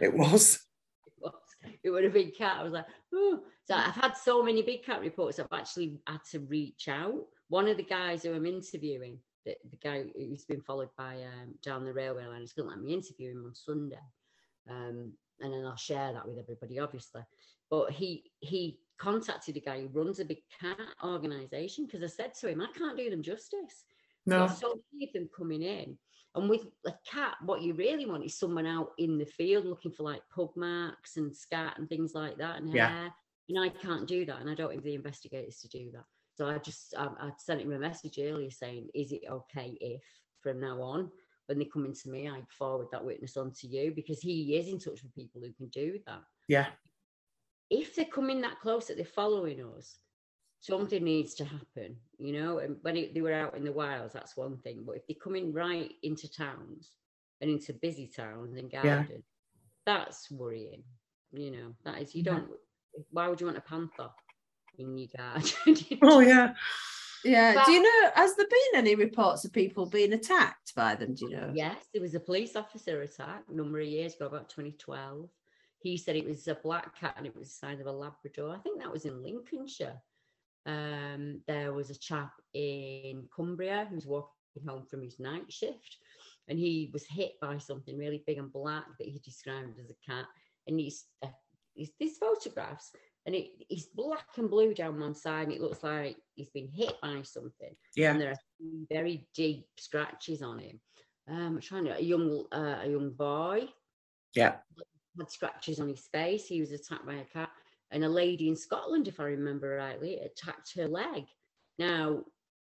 It 0.00 0.12
was. 0.12 0.66
it 1.06 1.12
was. 1.20 1.32
It 1.84 1.90
was 1.90 2.04
a 2.04 2.08
big 2.08 2.36
cat. 2.36 2.56
I 2.58 2.64
was 2.64 2.72
like, 2.72 2.86
oh. 3.14 3.40
So 3.64 3.74
I've 3.74 3.94
had 3.94 4.16
so 4.16 4.42
many 4.42 4.62
big 4.62 4.84
cat 4.84 5.00
reports. 5.00 5.38
I've 5.38 5.46
actually 5.52 6.00
had 6.06 6.18
to 6.32 6.40
reach 6.40 6.88
out. 6.88 7.24
One 7.48 7.68
of 7.68 7.76
the 7.76 7.84
guys 7.84 8.22
who 8.22 8.34
I'm 8.34 8.46
interviewing, 8.46 9.18
the, 9.46 9.54
the 9.70 9.76
guy 9.76 10.04
who's 10.16 10.44
been 10.44 10.60
followed 10.60 10.90
by 10.98 11.22
um, 11.22 11.54
down 11.62 11.84
the 11.84 11.92
railway 11.92 12.26
line, 12.26 12.40
he's 12.40 12.52
going 12.52 12.68
to 12.68 12.74
let 12.74 12.82
me 12.82 12.92
interview 12.92 13.30
him 13.30 13.44
on 13.46 13.54
Sunday, 13.54 13.96
um, 14.68 15.12
and 15.44 15.54
then 15.54 15.66
I'll 15.66 15.76
share 15.76 16.12
that 16.12 16.26
with 16.26 16.38
everybody, 16.38 16.78
obviously. 16.78 17.22
But 17.70 17.90
he 17.90 18.30
he 18.40 18.78
contacted 18.98 19.56
a 19.56 19.60
guy 19.60 19.80
who 19.80 19.88
runs 19.88 20.20
a 20.20 20.24
big 20.24 20.42
cat 20.60 20.78
organisation 21.02 21.86
because 21.86 22.02
I 22.02 22.06
said 22.06 22.34
to 22.34 22.48
him, 22.48 22.60
I 22.60 22.68
can't 22.76 22.96
do 22.96 23.10
them 23.10 23.22
justice. 23.22 23.84
No. 24.26 24.46
So 24.46 24.80
many 24.92 25.06
of 25.06 25.12
them 25.12 25.28
coming 25.36 25.62
in. 25.62 25.98
And 26.36 26.48
with 26.48 26.66
a 26.86 26.92
cat, 27.08 27.36
what 27.44 27.62
you 27.62 27.74
really 27.74 28.06
want 28.06 28.24
is 28.24 28.38
someone 28.38 28.66
out 28.66 28.90
in 28.98 29.18
the 29.18 29.26
field 29.26 29.66
looking 29.66 29.92
for 29.92 30.02
like 30.02 30.22
pug 30.34 30.50
marks 30.56 31.16
and 31.16 31.34
scat 31.34 31.78
and 31.78 31.88
things 31.88 32.12
like 32.14 32.38
that 32.38 32.60
and 32.60 32.74
Yeah. 32.74 32.88
hair. 32.88 33.14
And 33.48 33.60
I 33.60 33.68
can't 33.68 34.08
do 34.08 34.24
that. 34.26 34.40
And 34.40 34.50
I 34.50 34.54
don't 34.54 34.74
have 34.74 34.82
the 34.82 34.94
investigators 34.94 35.60
to 35.60 35.68
do 35.68 35.90
that. 35.92 36.04
So 36.36 36.48
I 36.48 36.58
just, 36.58 36.94
I, 36.96 37.06
I 37.20 37.30
sent 37.38 37.60
him 37.60 37.72
a 37.72 37.78
message 37.78 38.18
earlier 38.18 38.50
saying, 38.50 38.88
is 38.94 39.12
it 39.12 39.22
okay 39.30 39.76
if 39.80 40.02
from 40.40 40.60
now 40.60 40.80
on, 40.80 41.10
when 41.46 41.58
they 41.58 41.64
come 41.66 41.84
into 41.84 42.08
me, 42.08 42.28
I 42.28 42.42
forward 42.48 42.88
that 42.92 43.04
witness 43.04 43.36
on 43.36 43.52
to 43.60 43.66
you 43.66 43.92
because 43.94 44.20
he 44.20 44.56
is 44.56 44.68
in 44.68 44.78
touch 44.78 45.02
with 45.02 45.14
people 45.14 45.40
who 45.40 45.52
can 45.52 45.68
do 45.68 45.98
that. 46.06 46.22
Yeah. 46.48 46.66
If 47.70 47.94
they're 47.94 48.04
coming 48.04 48.40
that 48.42 48.60
close 48.60 48.86
that 48.86 48.96
they're 48.96 49.04
following 49.06 49.60
us, 49.76 49.98
something 50.60 51.02
needs 51.04 51.34
to 51.34 51.44
happen, 51.44 51.96
you 52.18 52.32
know. 52.32 52.58
And 52.58 52.76
when 52.82 52.96
it, 52.96 53.14
they 53.14 53.20
were 53.20 53.32
out 53.32 53.56
in 53.56 53.64
the 53.64 53.72
wilds, 53.72 54.14
that's 54.14 54.36
one 54.36 54.56
thing. 54.58 54.84
But 54.86 54.96
if 54.96 55.06
they're 55.06 55.16
coming 55.22 55.52
right 55.52 55.92
into 56.02 56.30
towns 56.30 56.92
and 57.40 57.50
into 57.50 57.72
busy 57.74 58.06
towns 58.14 58.56
and 58.56 58.70
Yeah. 58.72 58.80
gardens, 58.82 59.24
that's 59.86 60.30
worrying. 60.30 60.82
You 61.32 61.50
know, 61.50 61.74
that 61.84 62.00
is 62.00 62.14
you 62.14 62.22
Yeah. 62.24 62.34
don't. 62.34 62.48
Why 63.10 63.28
would 63.28 63.40
you 63.40 63.46
want 63.46 63.58
a 63.58 63.62
panther 63.62 64.08
in 64.78 64.96
your 64.96 65.08
garden? 65.16 65.50
Oh 66.02 66.20
yeah. 66.20 66.54
Yeah. 67.24 67.54
But- 67.54 67.66
do 67.66 67.72
you 67.72 67.82
know, 67.82 68.10
has 68.14 68.36
there 68.36 68.46
been 68.46 68.80
any 68.80 68.94
reports 68.94 69.44
of 69.44 69.52
people 69.52 69.86
being 69.86 70.12
attacked 70.12 70.74
by 70.74 70.94
them? 70.94 71.14
Do 71.14 71.26
you 71.26 71.36
know? 71.36 71.52
Yes, 71.54 71.76
there 71.92 72.02
was 72.02 72.14
a 72.14 72.20
police 72.20 72.56
officer 72.56 73.02
attack 73.02 73.44
a 73.50 73.54
number 73.54 73.80
of 73.80 73.86
years 73.86 74.14
ago, 74.14 74.26
about 74.26 74.48
2012. 74.50 75.28
He 75.78 75.96
said 75.96 76.16
it 76.16 76.26
was 76.26 76.48
a 76.48 76.54
black 76.54 76.98
cat 76.98 77.14
and 77.16 77.26
it 77.26 77.36
was 77.36 77.48
the 77.48 77.54
size 77.54 77.80
of 77.80 77.86
a 77.86 77.92
Labrador. 77.92 78.54
I 78.54 78.58
think 78.58 78.80
that 78.80 78.92
was 78.92 79.04
in 79.04 79.22
Lincolnshire. 79.22 80.00
Um, 80.66 81.42
there 81.46 81.74
was 81.74 81.90
a 81.90 81.98
chap 81.98 82.32
in 82.54 83.28
Cumbria 83.34 83.86
who 83.88 83.96
was 83.96 84.06
walking 84.06 84.30
home 84.66 84.86
from 84.86 85.02
his 85.02 85.20
night 85.20 85.52
shift 85.52 85.98
and 86.48 86.58
he 86.58 86.90
was 86.92 87.04
hit 87.04 87.32
by 87.40 87.58
something 87.58 87.98
really 87.98 88.22
big 88.26 88.38
and 88.38 88.52
black 88.52 88.86
that 88.98 89.08
he 89.08 89.18
described 89.18 89.78
as 89.78 89.90
a 89.90 90.10
cat. 90.10 90.26
And 90.66 90.80
he's, 90.80 91.04
uh, 91.22 91.28
he's 91.74 91.90
these 92.00 92.16
photographs 92.16 92.92
and 93.26 93.34
it, 93.34 93.50
he's 93.68 93.86
black 93.86 94.26
and 94.36 94.50
blue 94.50 94.74
down 94.74 95.00
one 95.00 95.14
side 95.14 95.44
and 95.44 95.52
it 95.52 95.60
looks 95.60 95.82
like 95.82 96.16
he's 96.34 96.50
been 96.50 96.68
hit 96.68 96.94
by 97.02 97.22
something 97.22 97.74
Yeah. 97.96 98.12
and 98.12 98.20
there 98.20 98.30
are 98.32 98.38
very 98.90 99.26
deep 99.34 99.66
scratches 99.78 100.42
on 100.42 100.58
him. 100.58 100.80
Um, 101.28 101.54
I'm 101.56 101.60
trying 101.60 101.84
to 101.84 101.96
a 101.96 102.00
young 102.00 102.44
uh, 102.52 102.80
a 102.82 102.88
young 102.88 103.10
boy 103.10 103.68
Yeah. 104.34 104.56
had 105.18 105.30
scratches 105.30 105.80
on 105.80 105.88
his 105.88 106.06
face. 106.12 106.46
He 106.46 106.60
was 106.60 106.72
attacked 106.72 107.06
by 107.06 107.14
a 107.14 107.24
cat, 107.24 107.50
and 107.90 108.04
a 108.04 108.08
lady 108.08 108.48
in 108.48 108.56
Scotland, 108.56 109.08
if 109.08 109.20
I 109.20 109.24
remember 109.24 109.76
rightly, 109.76 110.18
attacked 110.18 110.74
her 110.76 110.86
leg. 110.88 111.24
Now 111.78 112.24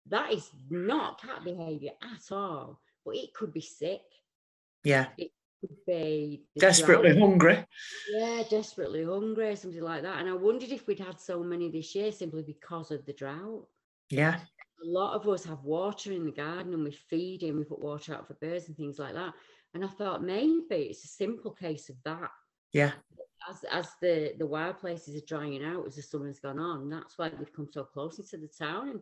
that 0.07 0.33
is 0.33 0.51
not 0.71 1.21
cat 1.21 1.43
behaviour 1.45 1.93
at 2.03 2.31
all, 2.31 2.81
but 3.05 3.17
it 3.17 3.33
could 3.35 3.53
be 3.53 3.61
sick. 3.61 4.03
Yeah. 4.85 5.09
It 5.19 5.31
be 5.87 6.45
Desperately 6.59 7.11
drought. 7.13 7.21
hungry. 7.29 7.65
Yeah, 8.11 8.43
desperately 8.49 9.05
hungry, 9.05 9.57
something 9.57 9.81
like 9.83 10.03
that. 10.03 10.21
And 10.21 10.29
I 10.29 10.33
wondered 10.35 10.71
if 10.71 10.87
we'd 10.87 10.99
had 10.99 11.21
so 11.21 11.43
many 11.43 11.71
this 11.71 11.95
year 11.95 12.13
simply 12.13 12.43
because 12.43 12.91
of 12.91 13.05
the 13.07 13.13
drought. 13.13 13.67
Yeah. 14.11 14.39
a 14.83 14.87
lot 14.87 15.15
of 15.15 15.27
us 15.29 15.45
have 15.45 15.63
water 15.65 16.13
in 16.13 16.25
the 16.27 16.31
garden 16.33 16.75
and 16.75 16.85
we 16.85 16.91
feed 16.91 17.43
him, 17.43 17.57
we 17.59 17.65
put 17.65 17.81
water 17.81 18.15
out 18.15 18.27
for 18.27 18.35
birds 18.35 18.69
and 18.69 18.77
things 18.77 18.99
like 18.99 19.15
that. 19.15 19.33
And 19.73 19.85
I 19.85 19.89
thought 19.89 20.23
maybe 20.23 20.63
it's 20.71 21.05
a 21.05 21.09
simple 21.09 21.51
case 21.53 21.89
of 21.89 21.97
that. 22.05 22.31
Yeah. 22.73 22.93
As 23.51 23.65
as 23.71 23.89
the, 24.01 24.35
the 24.39 24.47
wild 24.47 24.79
places 24.79 25.17
are 25.17 25.27
drying 25.27 25.65
out 25.65 25.87
as 25.87 25.97
the 25.97 26.03
summer's 26.03 26.39
gone 26.41 26.59
on, 26.59 26.89
that's 26.91 27.19
why 27.19 27.29
they've 27.31 27.53
come 27.53 27.69
so 27.73 27.85
close 27.85 28.19
into 28.19 28.37
the 28.37 28.49
town 28.49 28.89
and 28.91 29.01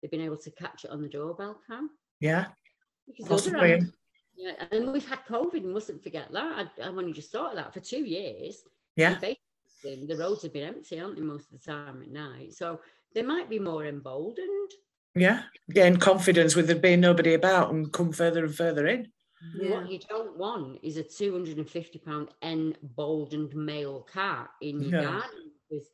they've 0.00 0.10
been 0.10 0.20
able 0.20 0.36
to 0.38 0.50
catch 0.52 0.84
it 0.84 0.90
on 0.90 1.02
the 1.02 1.08
doorbell 1.08 1.60
cam. 1.68 1.90
Yeah. 2.20 2.46
Because 3.06 3.26
other 3.26 3.34
Possibly. 3.34 3.72
animals- 3.72 3.94
yeah, 4.36 4.52
and 4.70 4.92
we've 4.92 5.08
had 5.08 5.24
COVID, 5.28 5.64
and 5.64 5.72
mustn't 5.72 6.02
forget 6.02 6.32
that. 6.32 6.68
I, 6.78 6.88
I've 6.88 6.96
only 6.96 7.12
just 7.12 7.30
thought 7.30 7.50
of 7.52 7.56
that 7.56 7.74
for 7.74 7.80
two 7.80 8.04
years. 8.04 8.62
Yeah. 8.96 9.18
the 9.18 10.16
roads 10.18 10.42
have 10.42 10.52
been 10.52 10.68
empty, 10.68 11.00
aren't 11.00 11.16
they, 11.16 11.22
most 11.22 11.52
of 11.52 11.60
the 11.60 11.70
time 11.72 12.02
at 12.02 12.10
night? 12.10 12.54
So 12.54 12.80
they 13.14 13.22
might 13.22 13.48
be 13.48 13.58
more 13.58 13.86
emboldened. 13.86 14.70
Yeah. 15.14 15.42
Gain 15.70 15.96
confidence 15.96 16.56
with 16.56 16.66
there 16.66 16.76
being 16.76 17.00
nobody 17.00 17.34
about 17.34 17.72
and 17.72 17.92
come 17.92 18.12
further 18.12 18.44
and 18.44 18.54
further 18.54 18.86
in. 18.86 19.08
Yeah. 19.60 19.70
What 19.72 19.90
you 19.90 19.98
don't 19.98 20.38
want 20.38 20.78
is 20.82 20.96
a 20.96 21.02
250 21.02 21.98
pound 21.98 22.28
emboldened 22.42 23.54
male 23.54 24.06
cat 24.12 24.48
in 24.60 24.80
your 24.80 24.92
No. 24.92 25.02
garden 25.02 25.50
because 25.68 25.86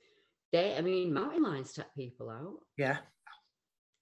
they, 0.52 0.76
I 0.76 0.80
mean, 0.82 1.12
mountain 1.12 1.42
lions 1.42 1.72
take 1.72 1.86
people 1.96 2.30
out. 2.30 2.58
Yeah. 2.76 2.98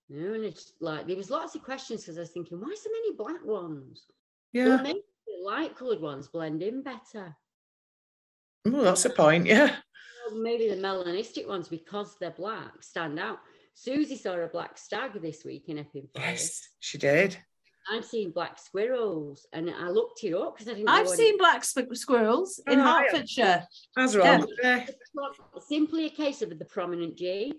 You 0.09 0.21
know, 0.21 0.35
and 0.35 0.45
it's 0.45 0.73
like 0.81 1.07
there 1.07 1.17
was 1.17 1.31
lots 1.31 1.55
of 1.55 1.63
questions 1.63 2.03
because 2.03 2.17
I 2.19 2.21
was 2.21 2.31
thinking, 2.31 2.61
why 2.61 2.75
so 2.77 2.91
many 2.91 3.17
black 3.17 3.45
ones? 3.45 4.05
Yeah. 4.57 4.69
Well, 4.69 4.83
maybe 4.83 5.01
the 5.27 5.45
light 5.45 5.77
coloured 5.77 6.01
ones 6.01 6.29
blend 6.29 6.63
in 6.63 6.83
better. 6.83 7.37
Well, 8.65 8.85
that's 8.85 9.05
a 9.05 9.11
point. 9.11 9.45
Yeah. 9.47 9.77
Or 10.31 10.35
maybe 10.37 10.69
the 10.71 10.77
melanistic 10.77 11.47
ones, 11.47 11.69
because 11.69 12.17
they're 12.19 12.31
black, 12.31 12.83
stand 12.83 13.19
out. 13.21 13.39
Susie 13.75 14.17
saw 14.17 14.33
a 14.37 14.49
black 14.49 14.79
stag 14.79 15.21
this 15.21 15.45
week 15.45 15.65
in 15.69 15.79
Epping 15.79 16.09
Forest. 16.15 16.35
Yes, 16.35 16.69
she 16.81 16.97
did. 16.99 17.37
I've 17.93 18.05
seen 18.07 18.31
black 18.31 18.59
squirrels, 18.59 19.47
and 19.53 19.71
I 19.71 19.91
looked 19.91 20.25
it 20.25 20.33
up 20.35 20.57
because 20.57 20.69
I 20.73 20.75
didn't. 20.75 20.89
I've 20.89 21.05
know 21.05 21.13
any- 21.13 21.23
seen 21.23 21.39
black 21.39 21.63
sp- 21.63 21.93
squirrels 21.93 22.59
in 22.67 22.81
Oh, 22.81 22.83
yeah. 22.83 23.03
Hertfordshire. 23.03 23.69
That's 23.95 24.15
Yeah. 24.15 24.39
wrong. 24.39 24.53
Yeah. 24.63 24.87
Simply 25.69 26.07
a 26.07 26.11
case 26.11 26.41
of 26.43 26.59
the 26.59 26.65
prominent 26.65 27.17
G. 27.17 27.53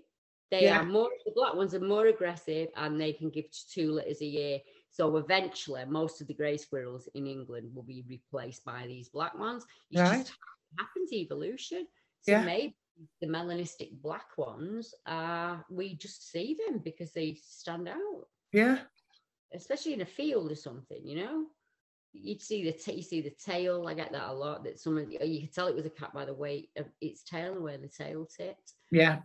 They 0.50 0.64
Yeah. 0.64 0.80
are 0.80 0.84
more 0.84 1.10
the 1.24 1.32
black 1.34 1.54
ones 1.54 1.74
are 1.74 1.80
more 1.80 2.06
aggressive 2.06 2.68
and 2.76 3.00
they 3.00 3.12
can 3.12 3.30
give 3.30 3.46
two 3.72 3.92
litters 3.92 4.20
a 4.20 4.26
year. 4.26 4.58
So 4.98 5.16
eventually, 5.16 5.84
most 5.84 6.20
of 6.20 6.26
the 6.26 6.34
grey 6.34 6.56
squirrels 6.56 7.08
in 7.14 7.28
England 7.28 7.70
will 7.72 7.84
be 7.84 8.04
replaced 8.08 8.64
by 8.64 8.84
these 8.88 9.08
black 9.08 9.38
ones. 9.38 9.64
It 9.92 10.00
Right. 10.00 10.26
just 10.26 10.32
happens 10.76 11.12
evolution. 11.12 11.86
So 12.22 12.32
Yeah. 12.32 12.44
maybe 12.44 12.76
the 13.20 13.28
melanistic 13.28 13.92
black 14.02 14.36
ones 14.36 14.92
are 15.06 15.64
we 15.70 15.94
just 15.94 16.28
see 16.32 16.54
them 16.66 16.78
because 16.80 17.12
they 17.12 17.34
stand 17.34 17.88
out, 17.88 18.28
Yeah. 18.52 18.86
especially 19.52 19.92
in 19.92 20.00
a 20.00 20.06
field 20.06 20.50
or 20.50 20.56
something, 20.56 21.06
you 21.06 21.16
know. 21.24 21.46
You'd 22.12 22.42
see 22.42 22.64
the 22.64 22.72
ta- 22.72 22.90
you 22.90 23.02
see 23.02 23.20
the 23.20 23.30
tail. 23.30 23.86
I 23.86 23.94
get 23.94 24.10
that 24.10 24.30
a 24.30 24.32
lot. 24.32 24.64
That 24.64 24.80
someone 24.80 25.12
you 25.12 25.40
could 25.42 25.52
tell 25.52 25.68
it 25.68 25.76
was 25.76 25.86
a 25.86 25.90
cat 25.90 26.12
by 26.12 26.24
the 26.24 26.34
weight 26.34 26.70
uh, 26.76 26.80
of 26.80 26.86
its 27.00 27.22
tail 27.22 27.52
and 27.52 27.62
where 27.62 27.78
the 27.78 27.86
tail 27.88 28.26
tipped 28.26 28.74
Yeah. 28.90 29.22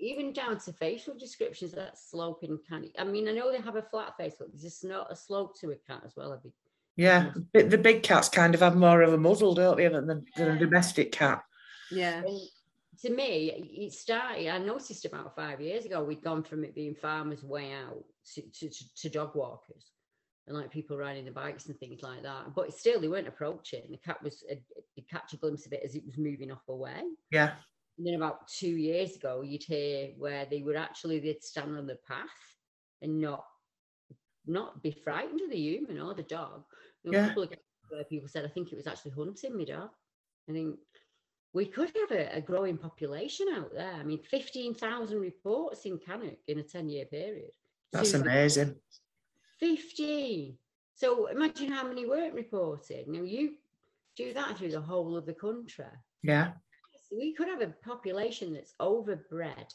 Even 0.00 0.32
down 0.32 0.58
to 0.58 0.72
facial 0.72 1.14
descriptions, 1.16 1.72
that 1.72 1.98
sloping 1.98 2.58
kind 2.68 2.84
of. 2.84 2.90
I 2.98 3.04
mean, 3.04 3.28
I 3.28 3.32
know 3.32 3.52
they 3.52 3.60
have 3.60 3.76
a 3.76 3.82
flat 3.82 4.16
face, 4.16 4.34
but 4.38 4.48
there's 4.50 4.62
just 4.62 4.84
not 4.84 5.12
a 5.12 5.16
slope 5.16 5.58
to 5.60 5.70
a 5.70 5.76
cat 5.76 6.02
as 6.04 6.14
well. 6.16 6.32
I'd 6.32 6.42
be, 6.42 6.50
Yeah. 6.96 7.32
But 7.52 7.70
the 7.70 7.78
big 7.78 8.02
cats 8.02 8.28
kind 8.28 8.54
of 8.54 8.60
have 8.60 8.76
more 8.76 9.02
of 9.02 9.12
a 9.12 9.18
muzzle, 9.18 9.54
don't 9.54 9.76
they, 9.76 9.88
than, 9.88 10.06
the- 10.06 10.24
than 10.36 10.56
a 10.56 10.58
domestic 10.58 11.12
cat? 11.12 11.42
Yeah. 11.90 12.22
and 12.24 12.40
to 13.02 13.10
me, 13.10 13.50
it 13.86 13.92
started. 13.92 14.48
I 14.48 14.58
noticed 14.58 15.04
about 15.04 15.34
five 15.34 15.60
years 15.60 15.84
ago, 15.86 16.04
we'd 16.04 16.22
gone 16.22 16.42
from 16.42 16.64
it 16.64 16.74
being 16.74 16.94
farmers 16.94 17.42
way 17.42 17.72
out 17.72 18.04
to, 18.34 18.42
to, 18.42 18.68
to, 18.68 18.94
to 18.96 19.08
dog 19.08 19.34
walkers 19.34 19.90
and 20.46 20.56
like 20.56 20.70
people 20.70 20.96
riding 20.96 21.24
the 21.24 21.30
bikes 21.30 21.66
and 21.66 21.78
things 21.78 22.02
like 22.02 22.22
that. 22.22 22.54
But 22.54 22.74
still, 22.74 23.00
they 23.00 23.08
weren't 23.08 23.28
approaching. 23.28 23.82
The 23.90 23.96
cat 23.98 24.22
was, 24.22 24.44
uh, 24.50 24.56
you 24.96 25.02
catch 25.10 25.32
a 25.32 25.36
glimpse 25.36 25.66
of 25.66 25.72
it 25.72 25.82
as 25.84 25.94
it 25.94 26.04
was 26.04 26.18
moving 26.18 26.50
off 26.50 26.68
away. 26.68 27.00
Yeah. 27.30 27.52
And 28.00 28.06
then 28.06 28.14
about 28.14 28.48
two 28.48 28.70
years 28.78 29.14
ago, 29.16 29.42
you'd 29.42 29.62
hear 29.62 30.12
where 30.16 30.46
they 30.46 30.62
would 30.62 30.74
actually 30.74 31.18
they'd 31.20 31.44
stand 31.44 31.76
on 31.76 31.86
the 31.86 31.98
path 32.08 32.56
and 33.02 33.20
not 33.20 33.44
not 34.46 34.82
be 34.82 34.90
frightened 34.90 35.42
of 35.42 35.50
the 35.50 35.58
human 35.58 36.00
or 36.00 36.14
the 36.14 36.22
dog. 36.22 36.64
There 37.04 37.12
Yeah. 37.12 37.34
where 37.90 38.04
people 38.04 38.26
said, 38.26 38.46
I 38.46 38.48
think 38.48 38.72
it 38.72 38.76
was 38.76 38.86
actually 38.86 39.10
hunting 39.10 39.54
me 39.54 39.66
dog. 39.66 39.90
I 40.48 40.52
think 40.52 40.78
we 41.52 41.66
could 41.66 41.92
have 41.94 42.10
a, 42.10 42.36
a 42.38 42.40
growing 42.40 42.78
population 42.78 43.48
out 43.54 43.70
there. 43.74 43.92
I 43.92 44.02
mean, 44.02 44.22
15,000 44.22 45.20
reports 45.20 45.84
in 45.84 45.98
Cannock 45.98 46.38
in 46.48 46.58
a 46.58 46.62
10 46.62 46.88
year 46.88 47.04
period. 47.04 47.50
That's 47.92 48.12
Two- 48.12 48.22
amazing. 48.22 48.76
15. 49.58 50.56
So 50.94 51.26
imagine 51.26 51.70
how 51.70 51.86
many 51.86 52.06
weren't 52.08 52.32
reported. 52.32 53.08
Now 53.08 53.20
you 53.24 53.56
do 54.16 54.32
that 54.32 54.56
through 54.56 54.70
the 54.70 54.80
whole 54.80 55.18
of 55.18 55.26
the 55.26 55.34
country. 55.34 55.84
Yeah. 56.22 56.52
We 57.10 57.34
could 57.34 57.48
have 57.48 57.60
a 57.60 57.74
population 57.84 58.52
that's 58.52 58.74
overbred. 58.80 59.74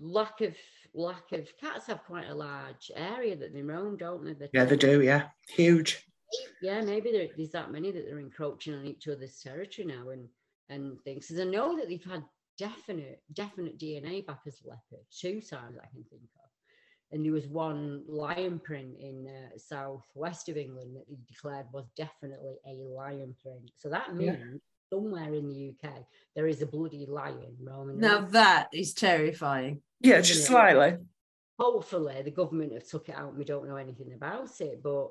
Lack 0.00 0.40
of 0.40 0.54
lack 0.94 1.32
of 1.32 1.48
cats 1.60 1.86
have 1.86 2.04
quite 2.04 2.28
a 2.28 2.34
large 2.34 2.90
area 2.94 3.36
that 3.36 3.54
they 3.54 3.62
roam, 3.62 3.96
don't 3.96 4.38
they? 4.38 4.48
Yeah, 4.52 4.64
they 4.64 4.76
do. 4.76 5.02
Yeah. 5.02 5.28
Huge. 5.48 6.04
yeah, 6.60 6.80
maybe 6.82 7.10
there, 7.12 7.28
there's 7.36 7.50
that 7.50 7.72
many 7.72 7.90
that 7.90 8.04
they're 8.06 8.18
encroaching 8.18 8.74
on 8.74 8.84
each 8.84 9.08
other's 9.08 9.40
territory 9.40 9.86
now 9.86 10.10
and 10.10 10.28
and 10.68 11.00
things. 11.02 11.28
Because 11.28 11.40
I 11.40 11.50
know 11.50 11.76
that 11.76 11.88
they've 11.88 12.04
had 12.04 12.24
definite 12.58 13.22
definite 13.32 13.78
DNA 13.78 14.26
back 14.26 14.40
as 14.46 14.60
leopard 14.64 15.04
two 15.10 15.40
times 15.40 15.78
I 15.78 15.86
can 15.86 16.04
think 16.10 16.22
of. 16.22 16.50
And 17.10 17.24
there 17.24 17.32
was 17.32 17.46
one 17.46 18.02
lion 18.06 18.58
print 18.58 18.96
in 19.00 19.26
uh, 19.26 19.56
southwest 19.56 20.50
of 20.50 20.58
England 20.58 20.94
that 20.96 21.08
they 21.08 21.16
declared 21.26 21.66
was 21.72 21.86
definitely 21.96 22.56
a 22.66 22.74
lion 22.74 23.34
print. 23.42 23.70
So 23.76 23.88
that 23.88 24.08
Yeah. 24.18 24.36
Means 24.90 25.02
somewhere 25.02 25.34
in 25.34 25.48
the 25.48 25.74
UK 25.74 25.90
there 26.34 26.46
is 26.46 26.62
a 26.62 26.66
bloody 26.66 27.06
lion 27.06 27.56
roaming. 27.60 27.98
Now 27.98 28.16
around. 28.18 28.32
that 28.32 28.68
is 28.72 28.94
terrifying. 28.94 29.82
Yeah, 30.00 30.20
just 30.20 30.42
Yeah. 30.42 30.46
slightly. 30.46 30.96
hopefully 31.58 32.22
the 32.22 32.30
government 32.30 32.72
have 32.72 32.86
took 32.86 33.08
it 33.08 33.16
out 33.16 33.30
and 33.30 33.38
we 33.38 33.44
don't 33.44 33.66
know 33.66 33.74
anything 33.76 34.12
about 34.12 34.60
it. 34.60 34.80
But 34.80 35.10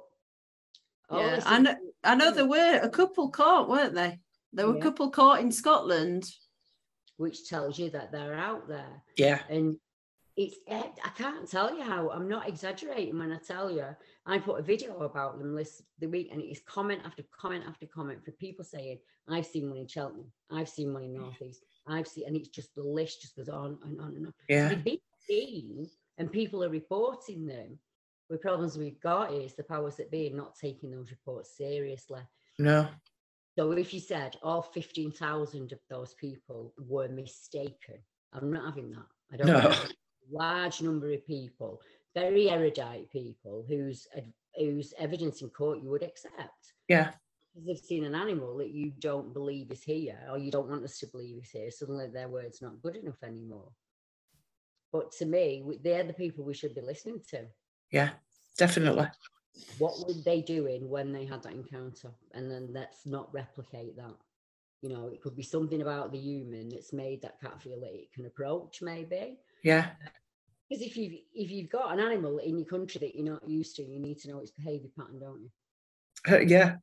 Yeah, 1.11 1.35
this 1.35 1.43
I 1.45 1.59
know, 1.59 1.75
I 2.05 2.15
know 2.15 2.31
there 2.31 2.45
were 2.47 2.79
a 2.81 2.89
couple 2.89 3.29
caught, 3.29 3.67
weren't 3.69 3.93
they? 3.95 4.19
There 4.53 4.65
were 4.67 4.77
a 4.77 4.81
couple 4.81 5.09
caught 5.09 5.41
in 5.41 5.51
Scotland. 5.51 6.29
which 7.17 7.49
tells 7.49 7.79
you 7.79 7.89
that 7.89 8.11
they're 8.11 8.35
out 8.35 8.67
there. 8.67 9.01
Yeah. 9.17 9.41
And 9.49 9.77
it's 10.37 10.57
eh, 10.67 10.83
I 11.03 11.09
can't 11.17 11.49
tell 11.49 11.75
you 11.75 11.81
how 11.81 12.11
I'm 12.11 12.29
not 12.29 12.47
exaggerating 12.47 13.17
when 13.17 13.31
I 13.31 13.37
tell 13.37 13.71
you 13.71 13.85
I 14.25 14.37
put 14.37 14.59
a 14.59 14.63
video 14.63 14.99
about 14.99 15.39
them 15.39 15.55
list 15.55 15.81
the 15.99 16.07
week 16.07 16.29
and 16.31 16.39
it 16.39 16.45
is 16.45 16.61
comment 16.67 17.01
after 17.03 17.23
comment 17.37 17.65
after 17.67 17.87
comment 17.87 18.23
for 18.23 18.31
people 18.31 18.63
saying 18.63 18.99
I've 19.27 19.47
seen 19.47 19.67
one 19.67 19.79
in 19.79 19.87
Cheltenham, 19.87 20.31
I've 20.51 20.69
seen 20.69 20.93
one 20.93 21.03
in 21.03 21.15
Northeast, 21.15 21.65
I've 21.87 22.07
seen 22.07 22.27
and 22.27 22.35
it's 22.35 22.49
just 22.49 22.73
the 22.75 22.83
list 22.83 23.21
just 23.21 23.35
goes 23.35 23.49
on 23.49 23.79
and 23.83 23.99
on 23.99 24.15
and 24.15 24.27
on. 24.27 24.33
Yeah. 24.47 24.73
Seen 25.27 25.89
and 26.19 26.31
people 26.31 26.63
are 26.63 26.69
reporting 26.69 27.45
them. 27.45 27.77
The 28.29 28.37
problems 28.37 28.77
we've 28.77 28.99
got 29.01 29.33
is 29.33 29.55
the 29.55 29.63
powers 29.63 29.95
that 29.95 30.11
be 30.11 30.31
are 30.31 30.35
not 30.35 30.55
taking 30.55 30.91
those 30.91 31.11
reports 31.11 31.57
seriously. 31.57 32.21
No. 32.59 32.87
So 33.57 33.71
if 33.71 33.93
you 33.93 33.99
said 33.99 34.35
all 34.43 34.61
15,000 34.61 35.71
of 35.71 35.79
those 35.89 36.13
people 36.13 36.73
were 36.77 37.09
mistaken, 37.09 37.95
I'm 38.33 38.51
not 38.51 38.65
having 38.65 38.91
that. 38.91 39.05
I 39.33 39.37
don't 39.37 39.47
No. 39.47 39.73
Large 40.31 40.81
number 40.81 41.11
of 41.11 41.25
people, 41.25 41.81
very 42.15 42.49
erudite 42.49 43.11
people 43.11 43.65
whose 43.67 44.07
whose 44.55 44.93
evidence 44.97 45.41
in 45.41 45.49
court 45.49 45.79
you 45.83 45.89
would 45.89 46.03
accept. 46.03 46.73
Yeah. 46.87 47.11
Because 47.53 47.67
they've 47.67 47.77
seen 47.77 48.05
an 48.05 48.15
animal 48.15 48.57
that 48.57 48.71
you 48.71 48.91
don't 48.99 49.33
believe 49.33 49.71
is 49.71 49.83
here 49.83 50.19
or 50.29 50.37
you 50.37 50.51
don't 50.51 50.69
want 50.69 50.83
us 50.83 50.99
to 50.99 51.07
believe 51.07 51.37
is 51.43 51.49
here, 51.51 51.69
suddenly 51.69 52.07
their 52.07 52.27
word's 52.27 52.61
not 52.61 52.81
good 52.81 52.95
enough 52.95 53.21
anymore. 53.23 53.69
But 54.91 55.11
to 55.13 55.25
me, 55.25 55.63
they're 55.83 56.03
the 56.03 56.13
people 56.13 56.43
we 56.43 56.53
should 56.53 56.73
be 56.73 56.81
listening 56.81 57.21
to 57.29 57.45
Yeah. 57.91 58.11
Definitely. 58.57 59.07
what 59.77 59.93
were 60.07 60.13
they 60.25 60.41
doing 60.41 60.89
when 60.89 61.11
they 61.11 61.25
had 61.25 61.43
that 61.43 61.53
encounter 61.53 62.11
and 62.33 62.49
then 62.49 62.69
let's 62.71 63.05
not 63.05 63.31
replicate 63.33 63.95
that 63.95 64.15
you 64.81 64.89
know 64.89 65.07
it 65.07 65.21
could 65.21 65.35
be 65.35 65.43
something 65.43 65.81
about 65.81 66.11
the 66.11 66.17
human 66.17 66.69
that's 66.69 66.93
made 66.93 67.21
that 67.21 67.39
cat 67.41 67.61
feel 67.61 67.79
that 67.79 67.93
it 67.93 68.11
can 68.13 68.25
approach 68.25 68.81
maybe 68.81 69.37
Yeah. 69.63 69.87
because 70.69 70.83
if 70.85 70.95
you've 70.97 71.13
if 71.33 71.49
you've 71.51 71.69
got 71.69 71.93
an 71.93 71.99
animal 71.99 72.37
in 72.39 72.57
your 72.57 72.67
country 72.67 72.99
that 72.99 73.15
you're 73.15 73.25
not 73.33 73.47
used 73.47 73.75
to 73.77 73.83
you 73.83 73.99
need 73.99 74.17
to 74.19 74.29
know 74.29 74.39
its 74.39 74.51
behavior 74.51 74.89
pattern 74.97 75.19
don't 75.19 75.41
you 75.41 75.49
Uh, 76.33 76.39
yeah. 76.39 76.75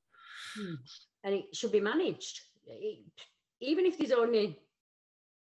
and 1.24 1.34
it 1.34 1.54
should 1.54 1.72
be 1.72 1.80
managed 1.80 2.40
It- 2.66 3.00
even 3.60 3.86
if 3.86 3.96
there's 3.98 4.10
only 4.12 4.58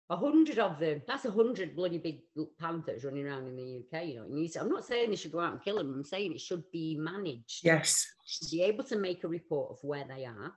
a 0.09 0.15
hundred 0.17 0.59
of 0.59 0.77
them 0.79 1.01
that's 1.07 1.25
a 1.25 1.31
hundred 1.31 1.75
bloody 1.75 1.97
big 1.97 2.19
panthers 2.59 3.03
running 3.05 3.25
around 3.25 3.47
in 3.47 3.55
the 3.55 3.77
uk 3.79 4.05
you 4.05 4.15
know 4.17 4.23
it 4.25 4.31
needs 4.31 4.55
i'm 4.57 4.69
not 4.69 4.85
saying 4.85 5.09
they 5.09 5.15
should 5.15 5.31
go 5.31 5.39
out 5.39 5.53
and 5.53 5.63
kill 5.63 5.77
them 5.77 5.93
i'm 5.93 6.03
saying 6.03 6.33
it 6.33 6.41
should 6.41 6.63
be 6.71 6.97
managed 6.99 7.61
Yes. 7.63 8.05
be 8.51 8.61
able 8.63 8.83
to 8.85 8.97
make 8.97 9.23
a 9.23 9.27
report 9.27 9.71
of 9.71 9.77
where 9.83 10.05
they 10.07 10.25
are, 10.25 10.53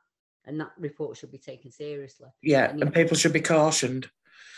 and 0.46 0.60
that 0.60 0.72
report 0.78 1.16
should 1.16 1.32
be 1.32 1.38
taken 1.38 1.70
seriously. 1.70 2.28
Yeah. 2.42 2.70
And 2.70 2.82
And 2.82 2.92
people 2.94 3.16
should 3.16 3.32
be 3.32 3.40
cautioned. 3.40 4.09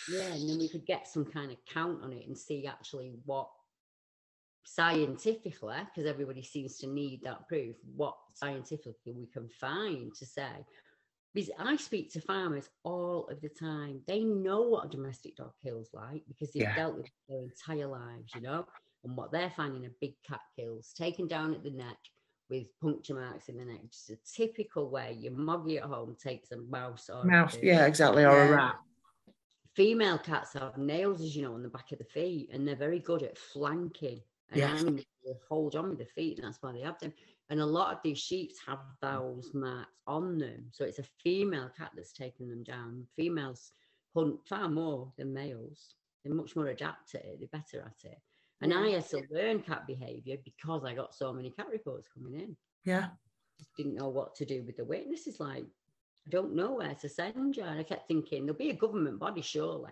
Yeah, 0.09 0.33
and 0.33 0.49
then 0.49 0.59
we 0.59 0.69
could 0.69 0.87
get 0.87 1.09
some 1.09 1.25
kind 1.25 1.51
of 1.51 1.57
count 1.67 2.03
on 2.03 2.13
it 2.13 2.27
and 2.27 2.37
see 2.39 2.67
actually 2.67 3.13
what 3.25 3.49
scientifically, 4.65 5.77
because 5.95 6.09
everybody 6.09 6.43
seems 6.43 6.79
to 6.79 6.87
need 6.87 7.23
that 7.23 7.47
proof, 7.49 7.77
what 7.95 8.17
scientifically 8.35 9.13
we 9.13 9.27
can 9.27 9.49
find 9.49 10.15
to 10.15 10.27
say. 10.27 10.67
Because 11.35 11.51
I 11.59 11.77
speak 11.77 12.11
to 12.13 12.21
farmers 12.21 12.69
all 12.83 13.29
of 13.29 13.41
the 13.43 13.49
time. 13.49 14.01
They 14.07 14.25
know 14.25 14.63
what 14.63 14.87
a 14.87 14.89
domestic 14.89 15.37
dog 15.37 15.53
kills 15.63 15.91
like 15.93 16.23
because 16.29 16.53
they've 16.53 16.63
Yeah. 16.63 16.75
dealt 16.75 16.97
with 16.97 17.07
it 17.07 17.13
their 17.29 17.43
entire 17.43 17.87
lives, 17.87 18.35
you 18.35 18.41
know, 18.41 18.67
and 19.05 19.17
what 19.17 19.33
they're 19.33 19.51
finding 19.51 19.85
a 19.87 19.91
big 20.01 20.15
cat 20.23 20.41
kills, 20.57 20.93
taken 20.95 21.29
down 21.29 21.55
at 21.55 21.63
the 21.63 21.71
neck 21.71 21.99
with 22.49 22.69
puncture 22.81 23.15
marks 23.15 23.49
in 23.49 23.59
the 23.59 23.65
neck. 23.65 23.83
Just 23.91 24.11
a 24.11 24.17
typical 24.35 24.89
way 24.89 25.13
your 25.21 25.33
moggy 25.33 25.79
at 25.79 25.85
home 25.85 26.17
takes 26.19 26.53
a 26.53 26.57
mouse 26.57 27.11
or 27.11 27.25
Mouse. 27.25 27.57
Yeah, 27.63 27.87
exactly. 27.87 28.25
Or 28.25 28.45
a 28.45 28.51
rat. 28.53 28.77
Female 29.77 30.19
cats 30.19 30.55
have 30.55 30.79
nails, 30.79 31.21
as 31.21 31.37
you 31.37 31.43
know, 31.43 31.55
on 31.55 31.63
the 31.63 31.69
back 31.69 31.93
of 31.93 31.99
the 31.99 32.05
feet, 32.05 32.49
and 32.53 32.67
they're 32.67 32.75
very 32.75 32.99
good 32.99 33.23
at 33.23 33.37
flanking. 33.39 34.23
And 34.51 34.59
Yes. 35.25 35.41
hold 35.49 35.77
on 35.77 35.91
with 35.91 35.99
the 35.99 36.07
feet, 36.07 36.39
and 36.39 36.47
that's 36.47 36.63
why 36.63 36.73
they 36.73 36.81
have 36.81 36.99
them. 36.99 37.13
And 37.51 37.61
a 37.61 37.67
lot 37.67 37.95
of 37.95 38.03
these 38.03 38.19
sheeps 38.19 38.59
have 38.61 38.81
those 39.01 39.53
marks 39.55 39.93
on 40.07 40.39
them. 40.39 40.69
So 40.73 40.85
it's 40.85 40.99
a 40.99 41.03
female 41.03 41.69
cat 41.77 41.93
that's 41.95 42.13
taken 42.13 42.49
them 42.49 42.63
down. 42.63 43.07
Females 43.17 43.73
hunt 44.15 44.47
far 44.49 44.69
more 44.69 45.13
than 45.17 45.35
males. 45.35 45.95
They're 46.25 46.35
much 46.35 46.57
more 46.57 46.69
adept 46.69 47.15
at 47.15 47.25
it, 47.25 47.39
they're 47.39 47.61
better 47.61 47.83
at 47.83 48.11
it. 48.11 48.19
And 48.63 48.73
I 48.73 48.89
had 48.91 49.07
to 49.11 49.23
learn 49.31 49.61
cat 49.61 49.87
behavior 49.87 50.39
because 50.43 50.85
I 50.85 50.95
got 50.95 51.15
so 51.15 51.33
many 51.33 51.51
cat 51.51 51.69
reports 51.69 52.09
coming 52.09 52.35
in. 52.41 52.57
Yeah. 52.85 53.11
Just 53.59 53.75
didn't 53.77 53.95
know 53.95 54.09
what 54.09 54.35
to 54.37 54.45
do 54.45 54.63
with 54.65 54.77
the 54.77 54.85
witnesses. 54.85 55.39
Like, 55.41 55.67
I 56.27 56.31
don't 56.31 56.55
know 56.55 56.73
where 56.75 56.95
to 56.95 57.09
send 57.09 57.57
you. 57.57 57.63
And 57.63 57.79
I 57.79 57.83
kept 57.83 58.09
thinking, 58.09 58.47
there'll 58.47 58.59
be 58.59 58.71
a 58.71 58.75
government 58.75 59.19
body, 59.19 59.43
surely. 59.43 59.91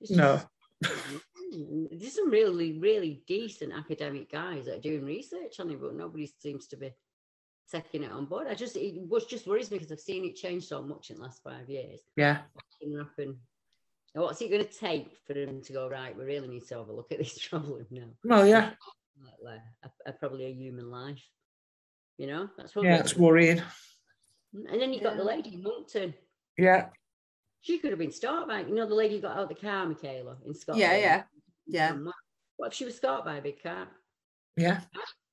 It's 0.00 0.10
No. 0.10 0.36
just- 0.36 0.46
There's 1.90 2.14
some 2.14 2.30
really, 2.30 2.78
really 2.78 3.22
decent 3.26 3.72
academic 3.72 4.30
guys 4.30 4.66
that 4.66 4.76
are 4.76 4.80
doing 4.80 5.04
research 5.04 5.58
on 5.60 5.70
it, 5.70 5.80
but 5.80 5.94
nobody 5.94 6.30
seems 6.38 6.66
to 6.68 6.76
be 6.76 6.92
taking 7.72 8.02
it 8.02 8.12
on 8.12 8.26
board. 8.26 8.46
I 8.48 8.54
just, 8.54 8.76
it 8.76 9.00
was 9.08 9.24
just 9.24 9.46
worries 9.46 9.70
me 9.70 9.78
because 9.78 9.90
I've 9.90 9.98
seen 10.00 10.26
it 10.26 10.36
change 10.36 10.66
so 10.66 10.82
much 10.82 11.08
in 11.10 11.16
the 11.16 11.22
last 11.22 11.42
five 11.42 11.68
years. 11.70 12.00
Yeah. 12.16 12.40
Happen. 12.98 13.38
What's 14.12 14.42
it 14.42 14.50
going 14.50 14.64
to 14.64 14.70
take 14.72 15.16
for 15.26 15.32
them 15.32 15.62
to 15.62 15.72
go, 15.72 15.88
right, 15.88 16.16
we 16.16 16.24
really 16.24 16.48
need 16.48 16.66
to 16.68 16.76
have 16.78 16.88
a 16.88 16.92
look 16.92 17.10
at 17.12 17.18
this 17.18 17.38
problem 17.48 17.86
now? 17.90 18.08
Well, 18.24 18.46
yeah. 18.46 18.72
Like, 19.24 19.34
like, 19.42 19.60
a, 20.06 20.10
a- 20.10 20.12
probably 20.12 20.44
a 20.46 20.52
human 20.52 20.90
life. 20.90 21.22
You 22.18 22.26
know, 22.26 22.48
that's 22.58 22.74
what. 22.76 22.84
Yeah. 22.84 22.98
It's 22.98 23.16
worrying. 23.16 23.62
And 24.52 24.80
then 24.80 24.92
you've 24.92 25.02
got 25.02 25.16
the 25.16 25.24
lady 25.24 25.54
in 25.54 25.62
Moncton. 25.62 26.14
Yeah. 26.56 26.86
She 27.60 27.78
could 27.78 27.90
have 27.90 27.98
been 27.98 28.12
stalked 28.12 28.48
by, 28.48 28.60
you 28.60 28.74
know, 28.74 28.86
the 28.86 28.94
lady 28.94 29.16
who 29.16 29.22
got 29.22 29.36
out 29.36 29.42
of 29.44 29.48
the 29.48 29.54
car, 29.54 29.86
Michaela, 29.86 30.36
in 30.46 30.54
Scotland. 30.54 30.80
Yeah, 30.80 30.96
yeah, 30.96 31.22
yeah. 31.66 31.92
What 31.92 32.14
what 32.56 32.66
if 32.68 32.74
she 32.74 32.84
was 32.84 32.96
stalked 32.96 33.24
by 33.24 33.36
a 33.36 33.42
big 33.42 33.62
cat? 33.62 33.88
Yeah. 34.56 34.80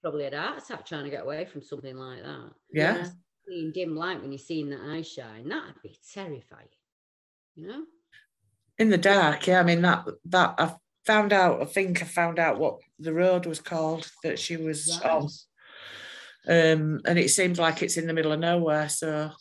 Probably 0.01 0.25
had 0.25 0.33
a 0.33 0.41
heart 0.41 0.63
attack 0.63 0.85
trying 0.85 1.05
to 1.05 1.09
get 1.09 1.23
away 1.23 1.45
from 1.45 1.61
something 1.61 1.95
like 1.95 2.23
that. 2.23 2.51
Yeah. 2.71 3.07
In 3.47 3.71
dim 3.71 3.95
light, 3.95 4.21
when 4.21 4.31
you're 4.31 4.39
seeing 4.39 4.69
the 4.69 4.77
eye 4.77 5.01
shine, 5.01 5.49
that'd 5.49 5.81
be 5.81 5.97
terrifying. 6.13 6.67
You 7.55 7.67
know? 7.67 7.83
In 8.77 8.89
the 8.89 8.97
dark. 8.97 9.47
Yeah. 9.47 9.59
I 9.59 9.63
mean, 9.63 9.81
that, 9.81 10.05
that, 10.25 10.55
I've 10.57 10.75
found 11.05 11.33
out, 11.33 11.61
I 11.61 11.65
think 11.65 12.01
I 12.01 12.05
found 12.05 12.37
out 12.37 12.59
what 12.59 12.79
the 12.99 13.13
road 13.13 13.45
was 13.45 13.59
called 13.59 14.11
that 14.23 14.37
she 14.37 14.57
was 14.57 14.99
Right. 15.03 15.11
on. 15.11 15.29
Um, 16.47 17.01
and 17.05 17.17
it 17.17 17.29
seems 17.29 17.59
like 17.59 17.81
it's 17.81 17.97
in 17.97 18.07
the 18.07 18.13
middle 18.13 18.31
of 18.31 18.39
nowhere. 18.39 18.89
So 18.89 19.31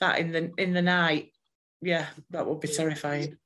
that 0.00 0.18
in 0.18 0.32
the, 0.32 0.52
in 0.58 0.72
the 0.72 0.82
night, 0.82 1.32
yeah, 1.80 2.06
that 2.30 2.46
would 2.46 2.60
be 2.60 2.68
terrifying. 2.68 3.36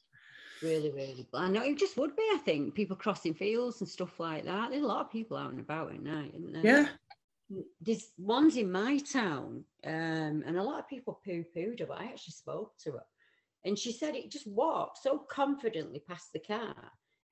Really, 0.63 0.91
really. 0.91 1.27
I 1.33 1.49
know 1.49 1.63
it 1.63 1.79
just 1.79 1.97
would 1.97 2.15
be, 2.17 2.23
I 2.33 2.39
think. 2.45 2.75
People 2.75 2.97
crossing 2.97 3.35
fields 3.35 3.81
and 3.81 3.89
stuff 3.89 4.21
like 4.21 4.45
that. 4.45 4.71
There's 4.71 4.83
a 4.83 4.87
lot 4.87 5.05
of 5.05 5.11
people 5.11 5.37
out 5.37 5.53
and 5.53 5.61
about 5.61 5.93
at 5.93 6.03
night, 6.03 6.33
isn't 6.35 6.53
there? 6.53 6.63
Yeah. 6.65 6.87
there's 7.81 8.11
ones 8.19 8.57
in 8.57 8.71
my 8.71 8.99
town, 8.99 9.65
um, 9.85 10.45
and 10.47 10.57
a 10.57 10.63
lot 10.63 10.79
of 10.79 10.89
people 10.89 11.21
poo 11.25 11.45
pooed 11.57 11.81
her, 11.81 11.87
but 11.87 12.01
I 12.01 12.05
actually 12.05 12.33
spoke 12.33 12.73
to 12.85 12.93
her. 12.93 13.05
And 13.65 13.79
she 13.79 13.93
said 13.93 14.15
it 14.15 14.31
just 14.31 14.47
walked 14.47 14.99
so 15.03 15.19
confidently 15.19 16.03
past 16.07 16.33
the 16.33 16.41
car, 16.41 16.75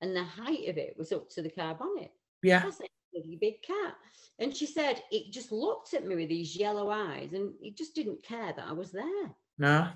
and 0.01 0.15
the 0.15 0.23
height 0.23 0.67
of 0.67 0.77
it 0.77 0.95
was 0.97 1.11
up 1.11 1.29
to 1.31 1.41
the 1.41 1.49
car 1.49 1.75
bonnet. 1.75 2.11
Yeah. 2.43 2.63
That's 2.63 2.81
bloody 3.13 3.37
big 3.39 3.61
cat. 3.61 3.95
And 4.39 4.55
she 4.55 4.65
said 4.65 5.01
it 5.11 5.31
just 5.33 5.51
looked 5.51 5.93
at 5.93 6.05
me 6.05 6.15
with 6.15 6.29
these 6.29 6.55
yellow 6.55 6.89
eyes, 6.89 7.33
and 7.33 7.53
it 7.61 7.77
just 7.77 7.95
didn't 7.95 8.23
care 8.23 8.53
that 8.55 8.67
I 8.67 8.71
was 8.73 8.91
there. 8.91 9.35
No. 9.57 9.89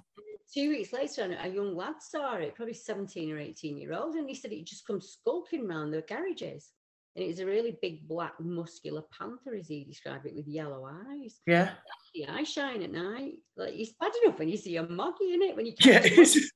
Two 0.54 0.70
weeks 0.70 0.92
later, 0.92 1.36
a 1.42 1.48
young 1.48 1.76
lad 1.76 1.96
saw 2.02 2.36
it, 2.36 2.54
probably 2.56 2.74
17 2.74 3.32
or 3.32 3.40
18 3.40 3.78
year 3.78 3.94
old, 3.94 4.16
and 4.16 4.28
he 4.28 4.36
said 4.36 4.52
it 4.52 4.66
just 4.66 4.86
comes 4.86 5.10
skulking 5.10 5.68
round 5.68 5.94
the 5.94 6.02
garages. 6.02 6.72
And 7.16 7.24
it 7.24 7.28
was 7.28 7.40
a 7.40 7.46
really 7.46 7.78
big, 7.82 8.08
black, 8.08 8.34
muscular 8.40 9.04
panther, 9.18 9.54
as 9.56 9.68
he 9.68 9.84
described 9.84 10.26
it, 10.26 10.36
with 10.36 10.48
yellow 10.48 10.86
eyes. 11.12 11.40
Yeah. 11.46 11.72
The 12.16 12.28
eye 12.28 12.44
shine 12.44 12.82
at 12.84 12.92
night. 12.92 13.36
Like 13.56 13.74
it's 13.76 13.94
bad 14.00 14.12
enough 14.24 14.38
when 14.40 14.50
you 14.50 14.58
see 14.58 14.76
a 14.78 14.84
moggy 14.84 15.34
in 15.34 15.42
it, 15.44 15.56
when 15.56 15.66
you 15.66 15.74
Yeah. 15.80 16.00
can't 16.02 16.06
it 16.08 16.18
is. 16.20 16.52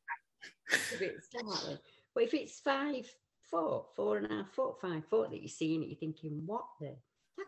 a 0.96 0.98
bit 1.00 1.16
startling. 1.24 1.78
But 2.14 2.24
if 2.24 2.34
it's 2.34 2.60
five 2.60 3.10
foot, 3.50 3.86
four 3.96 4.18
and 4.18 4.26
a 4.26 4.30
half 4.30 4.52
foot, 4.54 4.76
five 4.82 5.04
foot 5.10 5.32
that 5.32 5.42
you're 5.42 5.50
seeing 5.50 5.84
it, 5.84 5.90
you're 5.90 5.98
thinking, 5.98 6.42
what 6.46 6.66
the? 6.80 6.96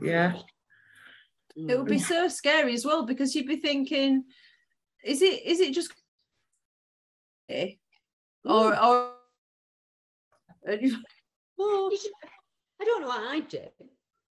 Yeah. 0.02 0.34
It 1.56 1.78
would 1.78 1.88
be 1.88 2.00
so 2.00 2.28
scary 2.28 2.74
as 2.74 2.86
well 2.86 3.06
because 3.06 3.36
you'd 3.36 3.48
be 3.48 3.58
thinking, 3.58 4.24
is 5.04 5.22
it 5.22 5.44
is 5.46 5.60
it 5.60 5.74
just 5.74 5.92
Eh? 7.50 7.72
or 8.46 8.70
or 8.80 9.12
oh, 11.60 11.92
I 12.80 12.86
don't 12.86 13.02
know 13.02 13.08
what 13.08 13.28
I'd 13.30 13.48
do. 13.48 13.60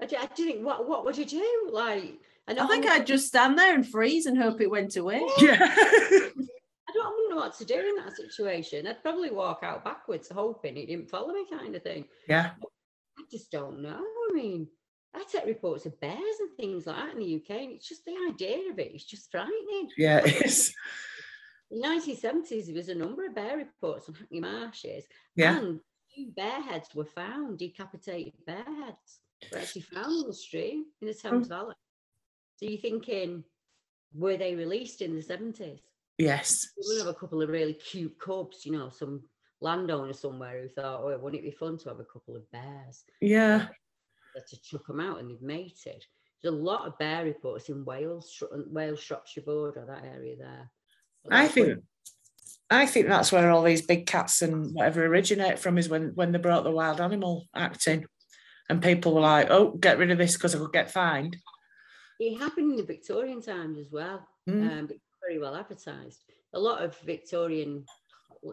I, 0.00 0.06
do- 0.06 0.16
I 0.16 0.26
do 0.34 0.44
think, 0.44 0.64
what, 0.64 0.88
what 0.88 1.04
would 1.04 1.18
you 1.18 1.24
do? 1.24 1.70
Like, 1.72 2.14
I, 2.46 2.52
know 2.52 2.64
I 2.64 2.66
think 2.68 2.86
I'd 2.86 3.06
just 3.06 3.26
stand 3.26 3.58
there 3.58 3.74
and 3.74 3.86
freeze 3.86 4.26
and 4.26 4.38
hope 4.38 4.60
it 4.60 4.70
went 4.70 4.96
away. 4.96 5.26
Yeah. 5.38 5.74
I 6.88 6.92
don't, 6.92 7.06
I 7.06 7.10
wouldn't 7.10 7.30
know 7.30 7.36
what 7.36 7.58
to 7.58 7.64
do 7.64 7.78
in 7.78 7.96
that 7.96 8.16
situation. 8.16 8.86
I'd 8.86 9.02
probably 9.02 9.30
walk 9.30 9.60
out 9.62 9.84
backwards, 9.84 10.30
hoping 10.32 10.76
he 10.76 10.86
didn't 10.86 11.10
follow 11.10 11.32
me, 11.32 11.44
kind 11.50 11.74
of 11.74 11.82
thing. 11.82 12.04
yeah. 12.28 12.50
I 13.18 13.22
just 13.30 13.50
don't 13.50 13.80
know. 13.82 14.00
I 14.00 14.34
mean, 14.34 14.68
I 15.14 15.24
take 15.30 15.44
reports 15.44 15.86
of 15.86 16.00
bears 16.00 16.18
and 16.40 16.56
things 16.56 16.86
like 16.86 16.96
that 16.96 17.12
in 17.14 17.18
the 17.18 17.36
UK, 17.36 17.50
and 17.62 17.72
it's 17.72 17.88
just 17.88 18.04
the 18.04 18.14
idea 18.28 18.70
of 18.70 18.78
it. 18.78 18.92
It's 18.94 19.04
just 19.04 19.30
frightening. 19.30 19.90
Yeah, 19.96 20.18
it 20.24 20.42
is. 20.46 20.72
In 21.70 21.80
the 21.80 21.88
1970s, 21.88 22.66
there 22.66 22.74
was 22.74 22.88
a 22.88 22.94
number 22.94 23.26
of 23.26 23.34
bear 23.34 23.56
reports 23.56 24.08
on 24.08 24.14
Hackney 24.14 24.40
Marshes, 24.40 25.04
Yeah. 25.34 25.58
and 25.58 25.80
two 26.14 26.26
bear 26.36 26.62
heads 26.62 26.94
were 26.94 27.04
found, 27.04 27.58
decapitated 27.58 28.34
bear 28.46 28.64
heads 28.64 29.18
were 29.50 29.58
actually 29.58 29.82
found 29.82 30.22
in 30.22 30.28
the 30.28 30.34
stream 30.34 30.84
in 31.00 31.08
the 31.08 31.14
Thames 31.14 31.48
oh. 31.50 31.54
Valley. 31.56 31.74
So 32.56 32.66
you're 32.66 32.80
thinking, 32.80 33.44
were 34.14 34.36
they 34.36 34.54
released 34.54 35.02
in 35.02 35.14
the 35.14 35.22
70s? 35.22 35.80
Yes. 36.18 36.68
We 36.88 36.98
have 36.98 37.06
a 37.06 37.14
couple 37.14 37.40
of 37.42 37.48
really 37.48 37.74
cute 37.74 38.18
cubs, 38.18 38.66
you 38.66 38.72
know, 38.72 38.90
some 38.90 39.22
landowner 39.60 40.12
somewhere 40.12 40.60
who 40.62 40.68
thought, 40.68 41.00
oh, 41.02 41.18
wouldn't 41.18 41.42
it 41.42 41.50
be 41.50 41.56
fun 41.56 41.78
to 41.78 41.88
have 41.88 42.00
a 42.00 42.04
couple 42.04 42.36
of 42.36 42.50
bears? 42.50 43.04
Yeah. 43.20 43.68
To 44.48 44.60
chuck 44.62 44.86
them 44.86 45.00
out 45.00 45.18
and 45.20 45.30
they've 45.30 45.42
mated. 45.42 46.04
There's 46.42 46.54
a 46.54 46.56
lot 46.56 46.86
of 46.86 46.98
bear 46.98 47.24
reports 47.24 47.68
in 47.68 47.84
Wales, 47.84 48.40
Wales, 48.52 49.00
Shropshire 49.00 49.42
border, 49.42 49.84
that 49.86 50.04
area 50.04 50.36
there. 50.38 50.70
I 51.30 51.42
where- 51.42 51.48
think 51.48 51.78
I 52.70 52.84
think 52.86 53.08
that's 53.08 53.32
where 53.32 53.50
all 53.50 53.62
these 53.62 53.86
big 53.86 54.06
cats 54.06 54.42
and 54.42 54.74
whatever 54.74 55.04
originate 55.06 55.58
from 55.58 55.78
is 55.78 55.88
when 55.88 56.10
when 56.14 56.32
they 56.32 56.38
brought 56.38 56.64
the 56.64 56.70
wild 56.70 57.00
animal 57.00 57.46
act 57.54 57.86
in. 57.86 58.06
And 58.68 58.82
people 58.82 59.14
were 59.14 59.22
like, 59.22 59.48
oh, 59.50 59.70
get 59.70 59.96
rid 59.98 60.10
of 60.10 60.18
this 60.18 60.34
because 60.34 60.54
I 60.54 60.58
could 60.58 60.72
get 60.72 60.90
fined. 60.90 61.36
it 62.20 62.38
happened 62.38 62.72
in 62.72 62.76
the 62.76 62.82
Victorian 62.82 63.40
times 63.40 63.78
as 63.78 63.90
well. 63.90 64.28
Mm. 64.48 64.78
Um, 64.80 64.88
very 65.28 65.38
well 65.38 65.54
advertised. 65.54 66.24
A 66.54 66.58
lot 66.58 66.82
of 66.82 66.96
Victorian, 67.00 67.84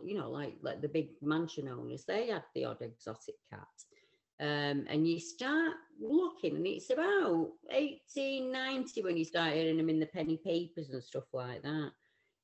you 0.04 0.18
know, 0.18 0.30
like 0.30 0.56
like 0.62 0.82
the 0.82 0.90
big 0.90 1.10
mansion 1.22 1.68
owners, 1.68 2.06
they 2.06 2.28
had 2.28 2.44
the 2.54 2.66
odd 2.66 2.82
exotic 2.82 3.36
cat. 3.50 3.68
Um, 4.42 4.86
and 4.90 5.08
you 5.08 5.18
start 5.20 5.74
looking, 6.00 6.58
and 6.58 6.68
it's 6.68 6.90
about 6.90 7.52
1890 7.72 9.02
when 9.02 9.16
you 9.18 9.24
start 9.24 9.54
hearing 9.54 9.78
them 9.78 9.90
in 9.90 10.00
the 10.00 10.06
penny 10.08 10.38
papers 10.44 10.90
and 10.90 11.02
stuff 11.02 11.34
like 11.34 11.64
that. 11.64 11.92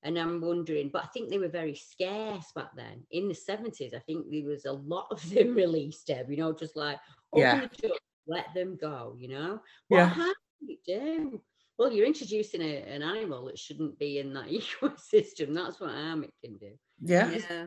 And 0.03 0.17
I'm 0.17 0.41
wondering, 0.41 0.89
but 0.91 1.03
I 1.03 1.07
think 1.07 1.29
they 1.29 1.37
were 1.37 1.49
very 1.49 1.75
scarce 1.75 2.51
back 2.55 2.69
then. 2.75 3.03
In 3.11 3.27
the 3.27 3.35
70s, 3.35 3.93
I 3.93 3.99
think 3.99 4.25
there 4.31 4.45
was 4.45 4.65
a 4.65 4.71
lot 4.71 5.07
of 5.11 5.29
them 5.29 5.53
released, 5.55 6.07
Deb, 6.07 6.31
you 6.31 6.37
know, 6.37 6.53
just 6.53 6.75
like, 6.77 6.97
open 7.33 7.59
Yeah. 7.61 7.67
the 7.81 7.87
door, 7.89 7.97
let 8.25 8.45
them 8.55 8.77
go, 8.79 9.15
you 9.19 9.27
know? 9.27 9.59
What 9.89 10.07
Yeah. 10.07 10.13
harm 10.13 10.33
can 10.59 10.69
it 10.69 10.79
do? 10.85 11.41
Well, 11.81 11.91
you're 11.91 12.05
introducing 12.05 12.61
a, 12.61 12.83
an 12.83 13.01
animal 13.01 13.45
that 13.45 13.57
shouldn't 13.57 13.97
be 13.97 14.19
in 14.19 14.35
that 14.35 14.49
ecosystem. 14.49 15.55
That's 15.55 15.79
what 15.79 15.89
harm 15.89 16.23
it 16.23 16.33
can 16.43 16.57
do. 16.57 16.73
Yeah. 16.99 17.31
Yeah. 17.31 17.65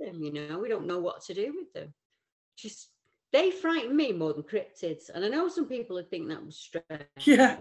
Them, 0.00 0.22
you 0.22 0.32
know, 0.32 0.60
we 0.60 0.68
don't 0.68 0.86
know 0.86 1.00
what 1.00 1.24
to 1.24 1.34
do 1.34 1.52
with 1.56 1.72
them. 1.72 1.92
Just 2.56 2.90
they 3.32 3.50
frighten 3.50 3.96
me 3.96 4.12
more 4.12 4.32
than 4.32 4.44
cryptids. 4.44 5.10
And 5.12 5.24
I 5.24 5.28
know 5.28 5.48
some 5.48 5.66
people 5.66 5.96
would 5.96 6.08
think 6.08 6.28
that 6.28 6.46
was 6.46 6.56
strange. 6.56 7.02
Yeah. 7.24 7.56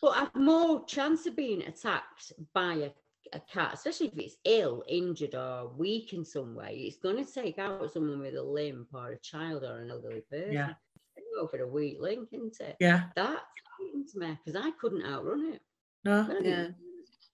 But 0.00 0.10
I've 0.10 0.34
more 0.36 0.84
chance 0.84 1.26
of 1.26 1.34
being 1.34 1.62
attacked 1.62 2.32
by 2.54 2.74
a, 2.74 2.90
a 3.32 3.40
cat, 3.52 3.74
especially 3.74 4.06
if 4.06 4.16
it's 4.16 4.36
ill, 4.44 4.84
injured, 4.86 5.34
or 5.34 5.72
weak 5.76 6.12
in 6.12 6.24
some 6.24 6.54
way. 6.54 6.84
It's 6.86 6.98
going 6.98 7.16
to 7.16 7.32
take 7.32 7.58
out 7.58 7.92
someone 7.92 8.20
with 8.20 8.36
a 8.36 8.42
limp 8.44 8.90
or 8.94 9.10
a 9.10 9.18
child 9.18 9.64
or 9.64 9.80
an 9.80 9.90
elderly 9.90 10.22
person. 10.30 10.52
Yeah. 10.52 10.74
It's 11.16 11.26
Go 11.36 11.48
for 11.48 11.64
a 11.64 11.66
weak 11.66 11.96
link, 11.98 12.28
isn't 12.32 12.60
it? 12.60 12.76
Yeah. 12.78 13.06
That 13.16 13.40
frightens 13.78 14.14
me 14.14 14.38
because 14.44 14.60
I 14.60 14.70
couldn't 14.80 15.06
outrun 15.06 15.52
it. 15.52 15.62
No. 16.04 16.26
Yeah. 16.42 16.68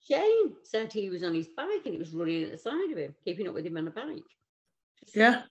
Shane 0.07 0.53
said 0.63 0.93
he 0.93 1.09
was 1.09 1.23
on 1.23 1.33
his 1.33 1.47
bike 1.47 1.81
and 1.85 1.95
it 1.95 1.99
was 1.99 2.13
running 2.13 2.43
at 2.43 2.51
the 2.51 2.57
side 2.57 2.91
of 2.91 2.97
him, 2.97 3.15
keeping 3.23 3.47
up 3.47 3.53
with 3.55 3.65
him 3.65 3.77
on 3.77 3.87
a 3.87 3.91
bike. 3.91 4.23
Yeah. 5.13 5.41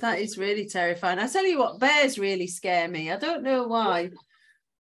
That 0.00 0.18
is 0.18 0.38
really 0.38 0.66
terrifying. 0.66 1.18
I 1.18 1.28
tell 1.28 1.44
you 1.44 1.58
what, 1.58 1.78
bears 1.78 2.18
really 2.18 2.46
scare 2.46 2.88
me. 2.88 3.12
I 3.12 3.16
don't 3.16 3.42
know 3.42 3.64
why. 3.64 4.10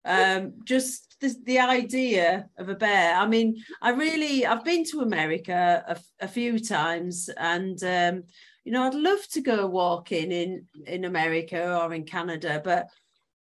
Um, 0.05 0.53
just 0.63 1.17
the, 1.19 1.35
the 1.43 1.59
idea 1.59 2.49
of 2.57 2.69
a 2.69 2.75
bear. 2.75 3.15
I 3.15 3.27
mean, 3.27 3.57
I 3.81 3.89
really, 3.89 4.45
I've 4.45 4.63
been 4.63 4.85
to 4.85 5.01
America 5.01 5.97
a 6.19 6.27
few 6.27 6.59
times, 6.59 7.29
and 7.37 7.83
um, 7.83 8.23
you 8.63 8.71
know, 8.71 8.83
I'd 8.83 8.93
love 8.95 9.27
to 9.33 9.41
go 9.41 9.67
walking 9.67 10.31
in 10.31 10.65
in 10.85 11.05
America 11.05 11.81
or 11.81 11.93
in 11.93 12.03
Canada, 12.03 12.61
but 12.63 12.87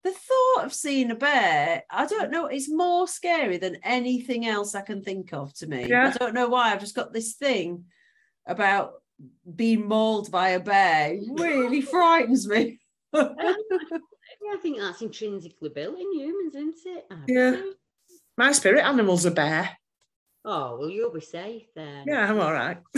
the 0.04 0.12
thought 0.12 0.66
of 0.66 0.74
seeing 0.74 1.10
a 1.10 1.14
bear, 1.14 1.82
I 1.90 2.06
don't 2.06 2.30
know, 2.30 2.46
it's 2.46 2.70
more 2.70 3.08
scary 3.08 3.56
than 3.56 3.78
anything 3.82 4.46
else 4.46 4.74
I 4.74 4.82
can 4.82 5.02
think 5.02 5.32
of 5.32 5.54
to 5.54 5.66
me. 5.66 5.86
Yeah. 5.88 6.12
I 6.14 6.18
don't 6.18 6.34
know 6.34 6.48
why. 6.48 6.70
I've 6.72 6.80
just 6.80 6.94
got 6.94 7.12
this 7.12 7.32
thing 7.32 7.86
about 8.46 8.92
being 9.56 9.88
mauled 9.88 10.30
by 10.30 10.50
a 10.50 10.60
bear. 10.60 11.14
It 11.14 11.22
really 11.30 11.80
frightens 11.80 12.46
me. 12.46 12.80
I 13.14 14.56
think 14.60 14.78
that's 14.78 15.00
intrinsically 15.00 15.70
built 15.70 15.98
in 15.98 16.12
humans, 16.12 16.54
isn't 16.54 16.76
it? 16.84 17.06
Yeah. 17.26 17.62
My 18.36 18.52
spirit 18.52 18.84
animal's 18.84 19.24
a 19.24 19.30
bear. 19.30 19.70
Oh, 20.44 20.76
well, 20.78 20.90
you'll 20.90 21.12
be 21.12 21.20
safe 21.20 21.66
then. 21.74 22.04
Yeah, 22.06 22.30
I'm 22.30 22.38
all 22.38 22.52
right. 22.52 22.76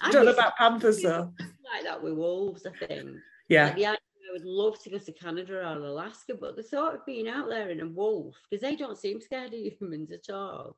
I 0.00 0.10
don't 0.10 0.24
know 0.24 0.32
about 0.32 0.56
panthers 0.56 1.02
though. 1.02 1.32
like 1.38 1.84
that 1.84 2.02
with 2.02 2.14
wolves, 2.14 2.64
I 2.66 2.86
think. 2.86 3.10
Yeah. 3.48 3.66
Like 3.66 3.76
the 3.76 3.86
idea, 3.86 3.98
I 3.98 4.13
would 4.34 4.44
love 4.44 4.82
to 4.82 4.90
go 4.90 4.98
to 4.98 5.12
Canada 5.12 5.58
or 5.60 5.78
Alaska, 5.78 6.34
but 6.34 6.56
the 6.56 6.62
thought 6.62 6.96
of 6.96 7.06
being 7.06 7.28
out 7.28 7.48
there 7.48 7.70
in 7.70 7.80
a 7.80 7.86
wolf, 7.86 8.36
because 8.50 8.62
they 8.62 8.74
don't 8.74 8.98
seem 8.98 9.20
scared 9.20 9.54
of 9.54 9.60
humans 9.80 10.10
at 10.10 10.28
all. 10.34 10.76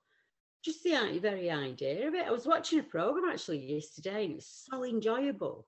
Just 0.63 0.85
the 0.85 1.19
very 1.23 1.51
idea 1.51 2.07
of 2.07 2.15
it. 2.15 2.27
I 2.27 2.31
was 2.31 2.47
watching 2.47 2.81
a 2.81 2.83
program 2.83 3.31
actually 3.31 3.73
yesterday 3.73 4.25
and 4.25 4.33
it 4.33 4.37
was 4.37 4.67
so 4.71 4.85
enjoyable. 4.85 5.67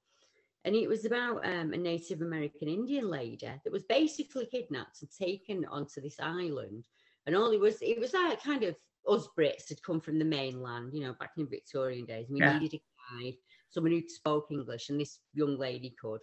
And 0.65 0.74
it 0.74 0.89
was 0.89 1.05
about 1.06 1.47
um, 1.47 1.73
a 1.73 1.78
Native 1.78 2.20
American 2.20 2.69
Indian 2.69 3.09
lady 3.09 3.47
that 3.47 3.73
was 3.73 3.85
basically 3.85 4.47
kidnapped 4.47 5.01
and 5.01 5.10
taken 5.10 5.65
onto 5.66 6.01
this 6.02 6.20
island. 6.20 6.85
And 7.27 7.35
all 7.36 7.52
it 7.52 7.60
was, 7.60 7.81
it 7.81 7.98
was 7.98 8.12
like 8.12 8.43
kind 8.43 8.65
of 8.65 8.77
us 9.09 9.28
Brits 9.39 9.69
had 9.69 9.82
come 9.82 10.01
from 10.01 10.19
the 10.19 10.24
mainland, 10.24 10.93
you 10.93 11.01
know, 11.01 11.15
back 11.19 11.32
in 11.39 11.48
Victorian 11.48 12.05
days. 12.05 12.27
And 12.28 12.35
we 12.35 12.40
Yeah. 12.40 12.59
needed 12.59 12.74
a 12.74 13.23
guide, 13.23 13.35
someone 13.70 13.93
who 13.93 14.06
spoke 14.09 14.48
English, 14.51 14.90
and 14.90 15.01
this 15.01 15.20
young 15.32 15.56
lady 15.59 15.94
could. 16.01 16.20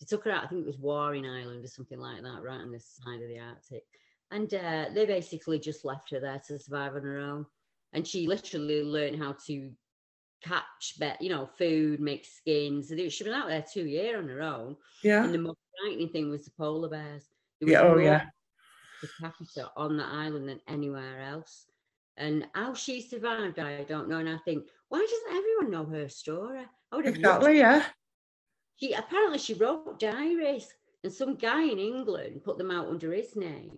They 0.00 0.06
took 0.06 0.24
her 0.24 0.30
out, 0.30 0.44
I 0.44 0.46
think 0.46 0.62
it 0.62 0.66
was 0.66 0.78
Warring 0.78 1.26
Island 1.26 1.64
or 1.64 1.68
something 1.68 2.00
like 2.00 2.22
that, 2.22 2.42
right 2.42 2.60
on 2.60 2.70
the 2.70 2.80
side 2.80 3.22
of 3.22 3.28
the 3.28 3.38
Arctic. 3.38 3.84
And 4.30 4.52
uh, 4.54 4.86
they 4.94 5.04
basically 5.06 5.58
just 5.58 5.84
left 5.84 6.10
her 6.10 6.20
there 6.20 6.40
to 6.46 6.58
survive 6.58 6.94
on 6.94 7.02
her 7.02 7.18
own. 7.18 7.46
And 7.92 8.06
she 8.06 8.26
literally 8.26 8.82
learned 8.82 9.20
how 9.20 9.36
to 9.46 9.70
catch, 10.42 10.98
bet, 10.98 11.20
you 11.20 11.28
know, 11.28 11.46
food, 11.58 12.00
make 12.00 12.24
skins. 12.24 12.88
So 12.88 12.96
She'd 13.08 13.24
been 13.24 13.34
out 13.34 13.48
there 13.48 13.64
two 13.72 13.86
years 13.86 14.16
on 14.16 14.28
her 14.28 14.40
own. 14.42 14.76
Yeah. 15.02 15.24
And 15.24 15.34
the 15.34 15.38
most 15.38 15.58
frightening 15.80 16.08
thing 16.08 16.30
was 16.30 16.44
the 16.44 16.52
polar 16.52 16.88
bears. 16.88 17.24
Was 17.60 17.70
Yeah. 17.70 17.82
Oh 17.82 17.98
yeah. 17.98 18.26
per 19.00 19.08
capita 19.20 19.70
on 19.76 19.96
that 19.98 20.12
island 20.12 20.48
than 20.48 20.60
anywhere 20.68 21.20
else. 21.20 21.66
And 22.16 22.46
how 22.54 22.74
she 22.74 23.00
survived, 23.00 23.58
I 23.58 23.82
don't 23.84 24.08
know. 24.08 24.18
And 24.18 24.28
I 24.28 24.38
think, 24.44 24.66
why 24.88 24.98
doesn't 24.98 25.38
everyone 25.38 25.70
know 25.70 25.84
her 25.84 26.08
story? 26.08 26.64
I 26.92 26.96
would 26.96 27.06
have 27.06 27.16
Exactly. 27.16 27.58
Yeah. 27.58 27.84
She 28.80 28.92
apparently 28.94 29.38
she 29.38 29.54
wrote 29.54 29.98
diaries, 30.00 30.68
and 31.04 31.12
some 31.12 31.34
guy 31.36 31.62
in 31.62 31.78
England 31.78 32.42
put 32.44 32.58
them 32.58 32.70
out 32.70 32.88
under 32.88 33.12
his 33.12 33.36
name. 33.36 33.76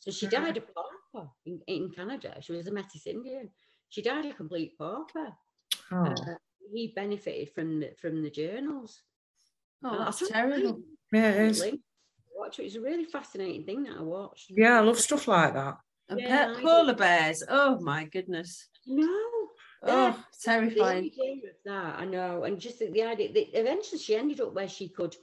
So 0.00 0.10
she 0.10 0.26
Yeah. 0.26 0.40
died 0.40 0.56
a 0.56 0.60
pauper 0.60 1.30
in, 1.46 1.60
in 1.66 1.90
Canada. 1.90 2.36
She 2.40 2.52
was 2.52 2.66
a 2.66 2.72
Metis 2.72 3.06
Indian. 3.06 3.50
She 3.88 4.02
died 4.02 4.26
a 4.26 4.34
complete 4.34 4.76
pauper. 4.76 5.32
Oh. 5.92 6.04
Uh, 6.04 6.14
he 6.72 6.92
benefited 6.94 7.50
from 7.54 7.80
the 7.80 7.90
from 8.00 8.22
the 8.22 8.30
journals. 8.30 9.02
Oh, 9.82 9.90
And 9.90 10.02
I 10.02 10.04
that's 10.06 10.28
terrible. 10.28 10.80
Yeah, 11.12 11.30
it 11.30 11.50
is. 11.50 11.60
link 11.60 11.80
Watch 12.36 12.58
it. 12.58 12.64
It's 12.64 12.74
a 12.74 12.80
really 12.80 13.04
fascinating 13.04 13.64
thing 13.64 13.84
that 13.84 13.96
I 13.96 14.02
watched. 14.02 14.46
Yeah, 14.50 14.78
I 14.78 14.80
love 14.80 14.98
stuff 14.98 15.28
like 15.28 15.54
that. 15.54 15.78
And 16.08 16.20
Yeah, 16.20 16.52
pe- 16.56 16.62
polar 16.62 16.94
bears. 16.94 17.42
Oh 17.48 17.78
my 17.80 18.04
goodness. 18.06 18.68
No. 18.86 19.06
Oh, 19.86 20.24
terrifying. 20.42 21.10
that, 21.64 21.98
I 21.98 22.04
know, 22.04 22.44
and 22.44 22.58
just 22.60 22.78
the, 22.78 23.02
idea 23.02 23.32
that 23.32 23.58
eventually 23.58 23.98
she 23.98 24.16
ended 24.16 24.40
up 24.40 24.54
where 24.54 24.68
she 24.68 24.88
could. 24.88 25.16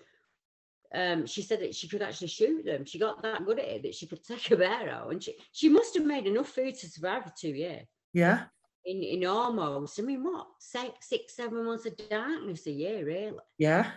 Um, 0.94 1.26
she 1.26 1.42
said 1.42 1.62
that 1.62 1.74
she 1.74 1.88
could 1.88 2.02
actually 2.02 2.28
shoot 2.28 2.66
them. 2.66 2.84
She 2.84 3.00
got 3.00 3.22
that 3.24 3.46
good 3.46 3.60
at 3.60 3.66
it 3.66 3.84
that 3.84 3.96
she 3.96 4.08
could 4.08 4.24
take 4.24 4.52
a 4.52 4.58
bear 4.58 4.90
out, 4.90 5.12
and 5.12 5.24
she 5.24 5.36
she 5.52 5.70
must 5.70 5.96
have 5.96 6.06
made 6.06 6.28
enough 6.28 6.50
food 6.50 6.76
to 6.76 6.90
survive 6.90 7.24
for 7.24 7.34
two 7.38 7.50
years. 7.50 7.88
Yeah. 8.14 8.44
In 8.86 9.02
in 9.02 9.26
almost, 9.26 10.00
I 10.00 10.04
mean, 10.04 10.24
what 10.24 10.48
six, 10.60 11.08
six, 11.08 11.36
seven 11.36 11.66
months 11.66 11.86
of 11.86 11.98
darkness 12.10 12.68
a 12.68 12.72
year, 12.72 13.06
really. 13.06 13.38
Yeah. 13.58 13.92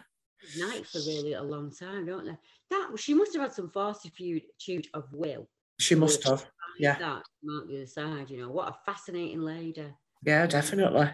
Night 0.59 0.87
for 0.87 0.99
really 0.99 1.33
a 1.33 1.43
long 1.43 1.73
time, 1.73 2.07
don't 2.07 2.27
they? 2.27 2.37
That 2.71 2.93
she 2.97 3.15
must 3.15 3.33
have 3.33 3.43
had 3.43 3.53
some 3.53 3.71
fortitude 3.71 4.87
of 4.95 5.13
will. 5.13 5.49
She 5.81 5.95
must 5.95 6.27
have. 6.29 6.47
Yeah. 6.79 6.99
that 6.99 7.05
out 7.05 7.25
the 7.43 7.77
other 7.77 7.87
side. 7.87 8.31
You 8.31 8.43
know 8.43 8.51
what 8.51 8.69
a 8.69 8.77
fascinating 8.85 9.41
lady. 9.41 9.87
Yeah, 10.25 10.47
definitely. 10.47 11.11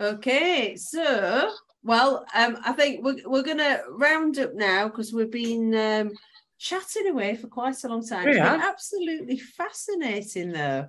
Okay, 0.00 0.76
so 0.76 1.50
well, 1.82 2.26
um, 2.34 2.58
I 2.64 2.72
think 2.72 3.04
we're 3.04 3.16
we're 3.24 3.42
gonna 3.42 3.80
round 3.90 4.38
up 4.38 4.54
now 4.54 4.88
because 4.88 5.12
we've 5.12 5.30
been 5.30 5.74
um, 5.74 6.12
chatting 6.58 7.08
away 7.08 7.36
for 7.36 7.48
quite 7.48 7.82
a 7.84 7.88
long 7.88 8.06
time. 8.06 8.24
Been 8.24 8.60
absolutely 8.60 9.38
fascinating, 9.38 10.52
though. 10.52 10.88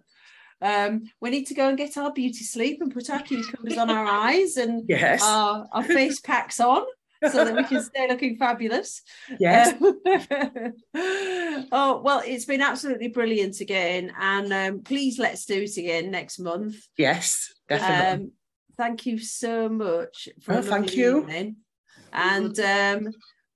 Um, 0.61 1.03
we 1.21 1.29
need 1.29 1.45
to 1.47 1.53
go 1.53 1.69
and 1.69 1.77
get 1.77 1.97
our 1.97 2.11
beauty 2.11 2.43
sleep 2.43 2.81
and 2.81 2.91
put 2.91 3.09
our 3.09 3.21
cucumbers 3.21 3.77
on 3.77 3.89
our 3.89 4.05
eyes 4.05 4.57
and 4.57 4.83
Yes. 4.89 5.21
our, 5.21 5.67
our 5.71 5.83
face 5.83 6.19
packs 6.19 6.59
on. 6.59 6.83
So 7.21 7.43
that 7.45 7.55
we 7.55 7.63
can 7.63 7.81
stay 7.83 8.07
looking 8.07 8.37
fabulous. 8.37 9.01
Yes. 9.39 9.75
Um, 9.81 10.01
oh, 11.71 12.01
well, 12.03 12.21
it's 12.25 12.45
been 12.45 12.61
absolutely 12.61 13.09
brilliant 13.09 13.59
again. 13.59 14.11
And 14.19 14.53
um, 14.53 14.83
please 14.83 15.19
let's 15.19 15.45
do 15.45 15.61
it 15.63 15.77
again 15.77 16.11
next 16.11 16.39
month. 16.39 16.75
yes, 16.97 17.53
definitely. 17.67 18.25
Um, 18.25 18.31
thank 18.77 19.05
you 19.05 19.17
so 19.19 19.69
much 19.69 20.29
for 20.41 20.53
Oh, 20.53 20.57
a 20.59 20.61
thank 20.63 20.95
you. 20.95 21.19
evening. 21.19 21.57
And 22.13 22.57
um, 22.59 23.13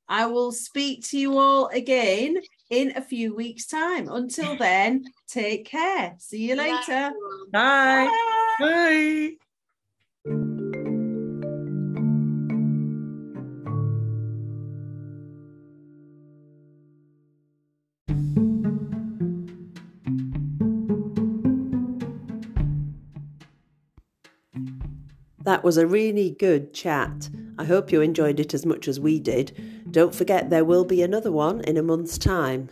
I 0.08 0.26
will 0.26 0.52
speak 0.52 1.06
to 1.10 1.18
you 1.18 1.38
all 1.38 1.68
again 1.68 2.38
in 2.70 2.94
a 2.96 3.02
few 3.02 3.34
weeks' 3.36 3.66
time. 3.68 4.10
Until 4.10 4.56
then, 4.56 5.06
take 5.28 5.66
care. 5.66 6.16
See 6.18 6.50
you 6.50 6.56
later. 6.58 7.12
Bye. 7.52 8.10
Bye. 8.60 8.60
Bye. 8.60 9.51
That 25.44 25.64
was 25.64 25.78
a 25.78 25.88
really 25.88 26.32
good 26.32 26.74
chat. 26.74 27.30
I 27.58 27.66
hope 27.66 27.92
you 27.92 28.02
enjoyed 28.02 28.40
it 28.40 28.54
as 28.54 28.66
much 28.66 28.88
as 28.88 29.00
we 29.00 29.20
did. 29.20 29.52
Don't 29.90 30.14
forget 30.14 30.50
there 30.50 30.66
will 30.66 30.86
be 30.86 31.02
another 31.02 31.32
one 31.32 31.62
in 31.62 31.78
a 31.78 31.84
month's 31.84 32.18
time. 32.18 32.70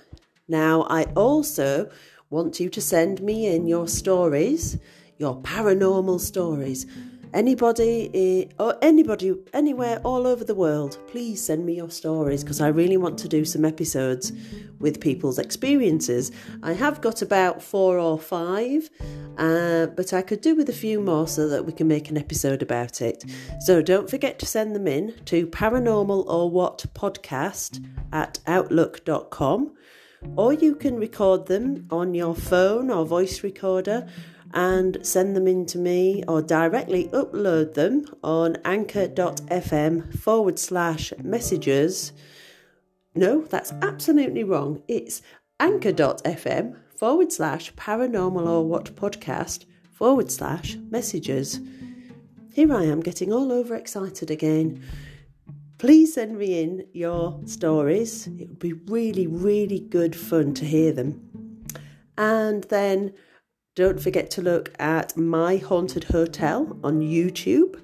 Now, 0.47 0.83
I 0.83 1.03
also 1.15 1.89
want 2.29 2.59
you 2.59 2.69
to 2.69 2.81
send 2.81 3.21
me 3.21 3.47
in 3.47 3.65
your 3.65 3.87
stories, 3.87 4.77
your 5.17 5.41
paranormal 5.41 6.19
stories. 6.19 6.85
Anybody 7.33 8.49
or 8.59 8.75
anybody 8.81 9.35
anywhere 9.53 10.01
all 10.03 10.25
over 10.25 10.43
the 10.43 10.55
world, 10.55 10.97
please 11.07 11.43
send 11.43 11.63
me 11.63 11.75
your 11.75 11.91
stories 11.91 12.43
because 12.43 12.59
I 12.59 12.69
really 12.69 12.97
want 12.97 13.19
to 13.19 13.27
do 13.27 13.45
some 13.45 13.65
episodes 13.65 14.31
with 14.79 14.99
people's 14.99 15.37
experiences. 15.37 16.31
I 16.63 16.73
have 16.73 17.01
got 17.01 17.21
about 17.21 17.61
four 17.61 17.99
or 17.99 18.17
five, 18.17 18.89
uh, 19.37 19.87
but 19.87 20.11
I 20.11 20.23
could 20.23 20.41
do 20.41 20.55
with 20.55 20.69
a 20.69 20.73
few 20.73 20.99
more 20.99 21.27
so 21.27 21.47
that 21.49 21.65
we 21.65 21.71
can 21.71 21.87
make 21.87 22.09
an 22.09 22.17
episode 22.17 22.63
about 22.63 22.99
it. 23.01 23.23
So 23.59 23.83
don't 23.83 24.09
forget 24.09 24.39
to 24.39 24.47
send 24.47 24.75
them 24.75 24.87
in 24.87 25.13
to 25.25 25.45
paranormal 25.45 26.25
or 26.25 26.49
what 26.49 26.83
podcast 26.95 27.85
at 28.11 28.39
outlook.com 28.47 29.75
or 30.35 30.53
you 30.53 30.75
can 30.75 30.97
record 30.97 31.45
them 31.47 31.87
on 31.91 32.13
your 32.13 32.35
phone 32.35 32.89
or 32.89 33.05
voice 33.05 33.43
recorder 33.43 34.07
and 34.53 34.97
send 35.05 35.35
them 35.35 35.47
in 35.47 35.65
to 35.67 35.77
me 35.77 36.23
or 36.27 36.41
directly 36.41 37.07
upload 37.09 37.73
them 37.73 38.05
on 38.23 38.57
anchor.fm 38.65 40.17
forward 40.17 40.57
slash 40.57 41.13
messages. 41.21 42.13
No, 43.15 43.41
that's 43.41 43.71
absolutely 43.81 44.43
wrong. 44.43 44.81
It's 44.87 45.21
anchor.fm 45.59 46.77
forward 46.95 47.31
slash 47.31 47.73
paranormal 47.75 48.47
or 48.47 48.65
what 48.65 48.95
podcast 48.95 49.65
forward 49.91 50.31
slash 50.31 50.77
messages. 50.89 51.59
Here 52.53 52.73
I 52.73 52.85
am 52.85 53.01
getting 53.01 53.31
all 53.31 53.51
over 53.51 53.75
excited 53.75 54.31
again. 54.31 54.83
Please 55.77 56.13
send 56.15 56.37
me 56.37 56.61
in 56.61 56.87
your 56.91 57.39
stories. 57.45 58.27
It 58.27 58.49
would 58.49 58.59
be 58.59 58.73
really, 58.73 59.27
really 59.27 59.79
good 59.79 60.15
fun 60.15 60.53
to 60.55 60.65
hear 60.65 60.91
them. 60.91 61.65
And 62.17 62.65
then 62.65 63.13
don't 63.79 64.01
forget 64.01 64.29
to 64.29 64.41
look 64.41 64.73
at 64.77 65.15
My 65.15 65.55
Haunted 65.55 66.03
Hotel 66.03 66.77
on 66.83 66.99
YouTube, 66.99 67.81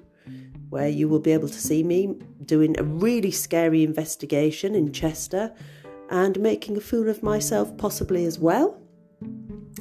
where 0.68 0.90
you 0.90 1.08
will 1.08 1.20
be 1.20 1.32
able 1.32 1.48
to 1.48 1.58
see 1.58 1.82
me 1.82 2.18
doing 2.44 2.78
a 2.78 2.82
really 2.82 3.30
scary 3.30 3.82
investigation 3.82 4.74
in 4.74 4.92
Chester 4.92 5.54
and 6.10 6.38
making 6.38 6.76
a 6.76 6.82
fool 6.82 7.08
of 7.08 7.22
myself, 7.22 7.74
possibly 7.78 8.26
as 8.26 8.38
well. 8.38 8.78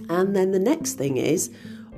And 0.07 0.33
then 0.33 0.51
the 0.51 0.59
next 0.59 0.93
thing 0.93 1.17
is 1.17 1.51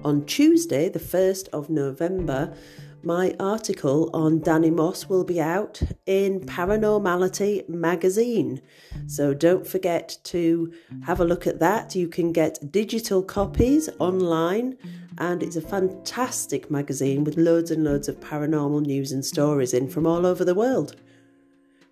on 0.04 0.26
Tuesday, 0.26 0.90
the 0.90 0.98
1st 0.98 1.50
of 1.50 1.70
November, 1.70 2.56
my 3.04 3.36
article 3.40 4.10
on 4.14 4.40
Danny 4.40 4.70
Moss 4.72 5.08
will 5.08 5.24
be 5.24 5.40
out 5.40 5.82
in 6.06 6.42
Paranormality 6.42 7.68
magazine. 7.70 8.62
So 9.06 9.34
don't 9.34 9.66
forget 9.66 10.18
to 10.26 10.74
have 11.04 11.20
a 11.20 11.26
look 11.26 11.48
at 11.48 11.60
that. 11.60 11.96
You 11.96 12.08
can 12.08 12.32
get 12.32 12.72
digital 12.72 13.24
copies 13.24 13.90
online, 14.00 14.78
and 15.18 15.42
it's 15.42 15.56
a 15.56 15.62
fantastic 15.62 16.70
magazine 16.70 17.24
with 17.24 17.38
loads 17.38 17.72
and 17.72 17.84
loads 17.84 18.08
of 18.08 18.20
paranormal 18.20 18.86
news 18.86 19.12
and 19.12 19.24
stories 19.24 19.74
in 19.74 19.90
from 19.90 20.06
all 20.06 20.26
over 20.26 20.44
the 20.44 20.56
world. 20.56 20.96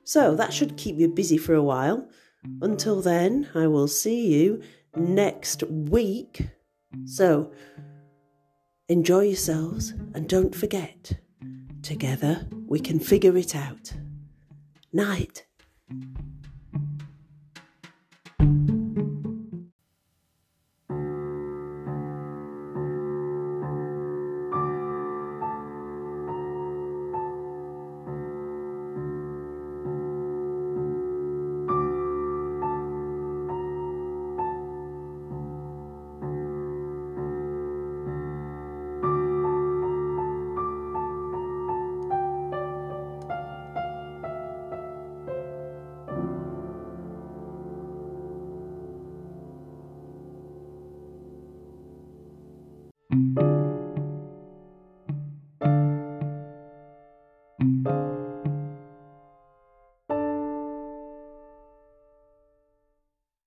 So 0.03 0.36
that 0.36 0.53
should 0.53 0.77
keep 0.77 0.98
you 0.98 1.07
busy 1.07 1.38
for 1.38 1.53
a 1.53 1.64
while. 1.64 2.07
Until 2.61 3.02
then, 3.02 3.49
I 3.56 3.68
will 3.68 3.88
see 3.88 4.27
you 4.27 4.61
next 4.95 5.64
week. 5.64 6.48
So, 7.06 7.52
enjoy 8.87 9.21
yourselves 9.21 9.91
and 10.13 10.27
don't 10.27 10.53
forget, 10.53 11.13
together 11.81 12.47
we 12.67 12.79
can 12.79 12.99
figure 12.99 13.35
it 13.37 13.55
out. 13.55 13.93
Night. 14.93 15.45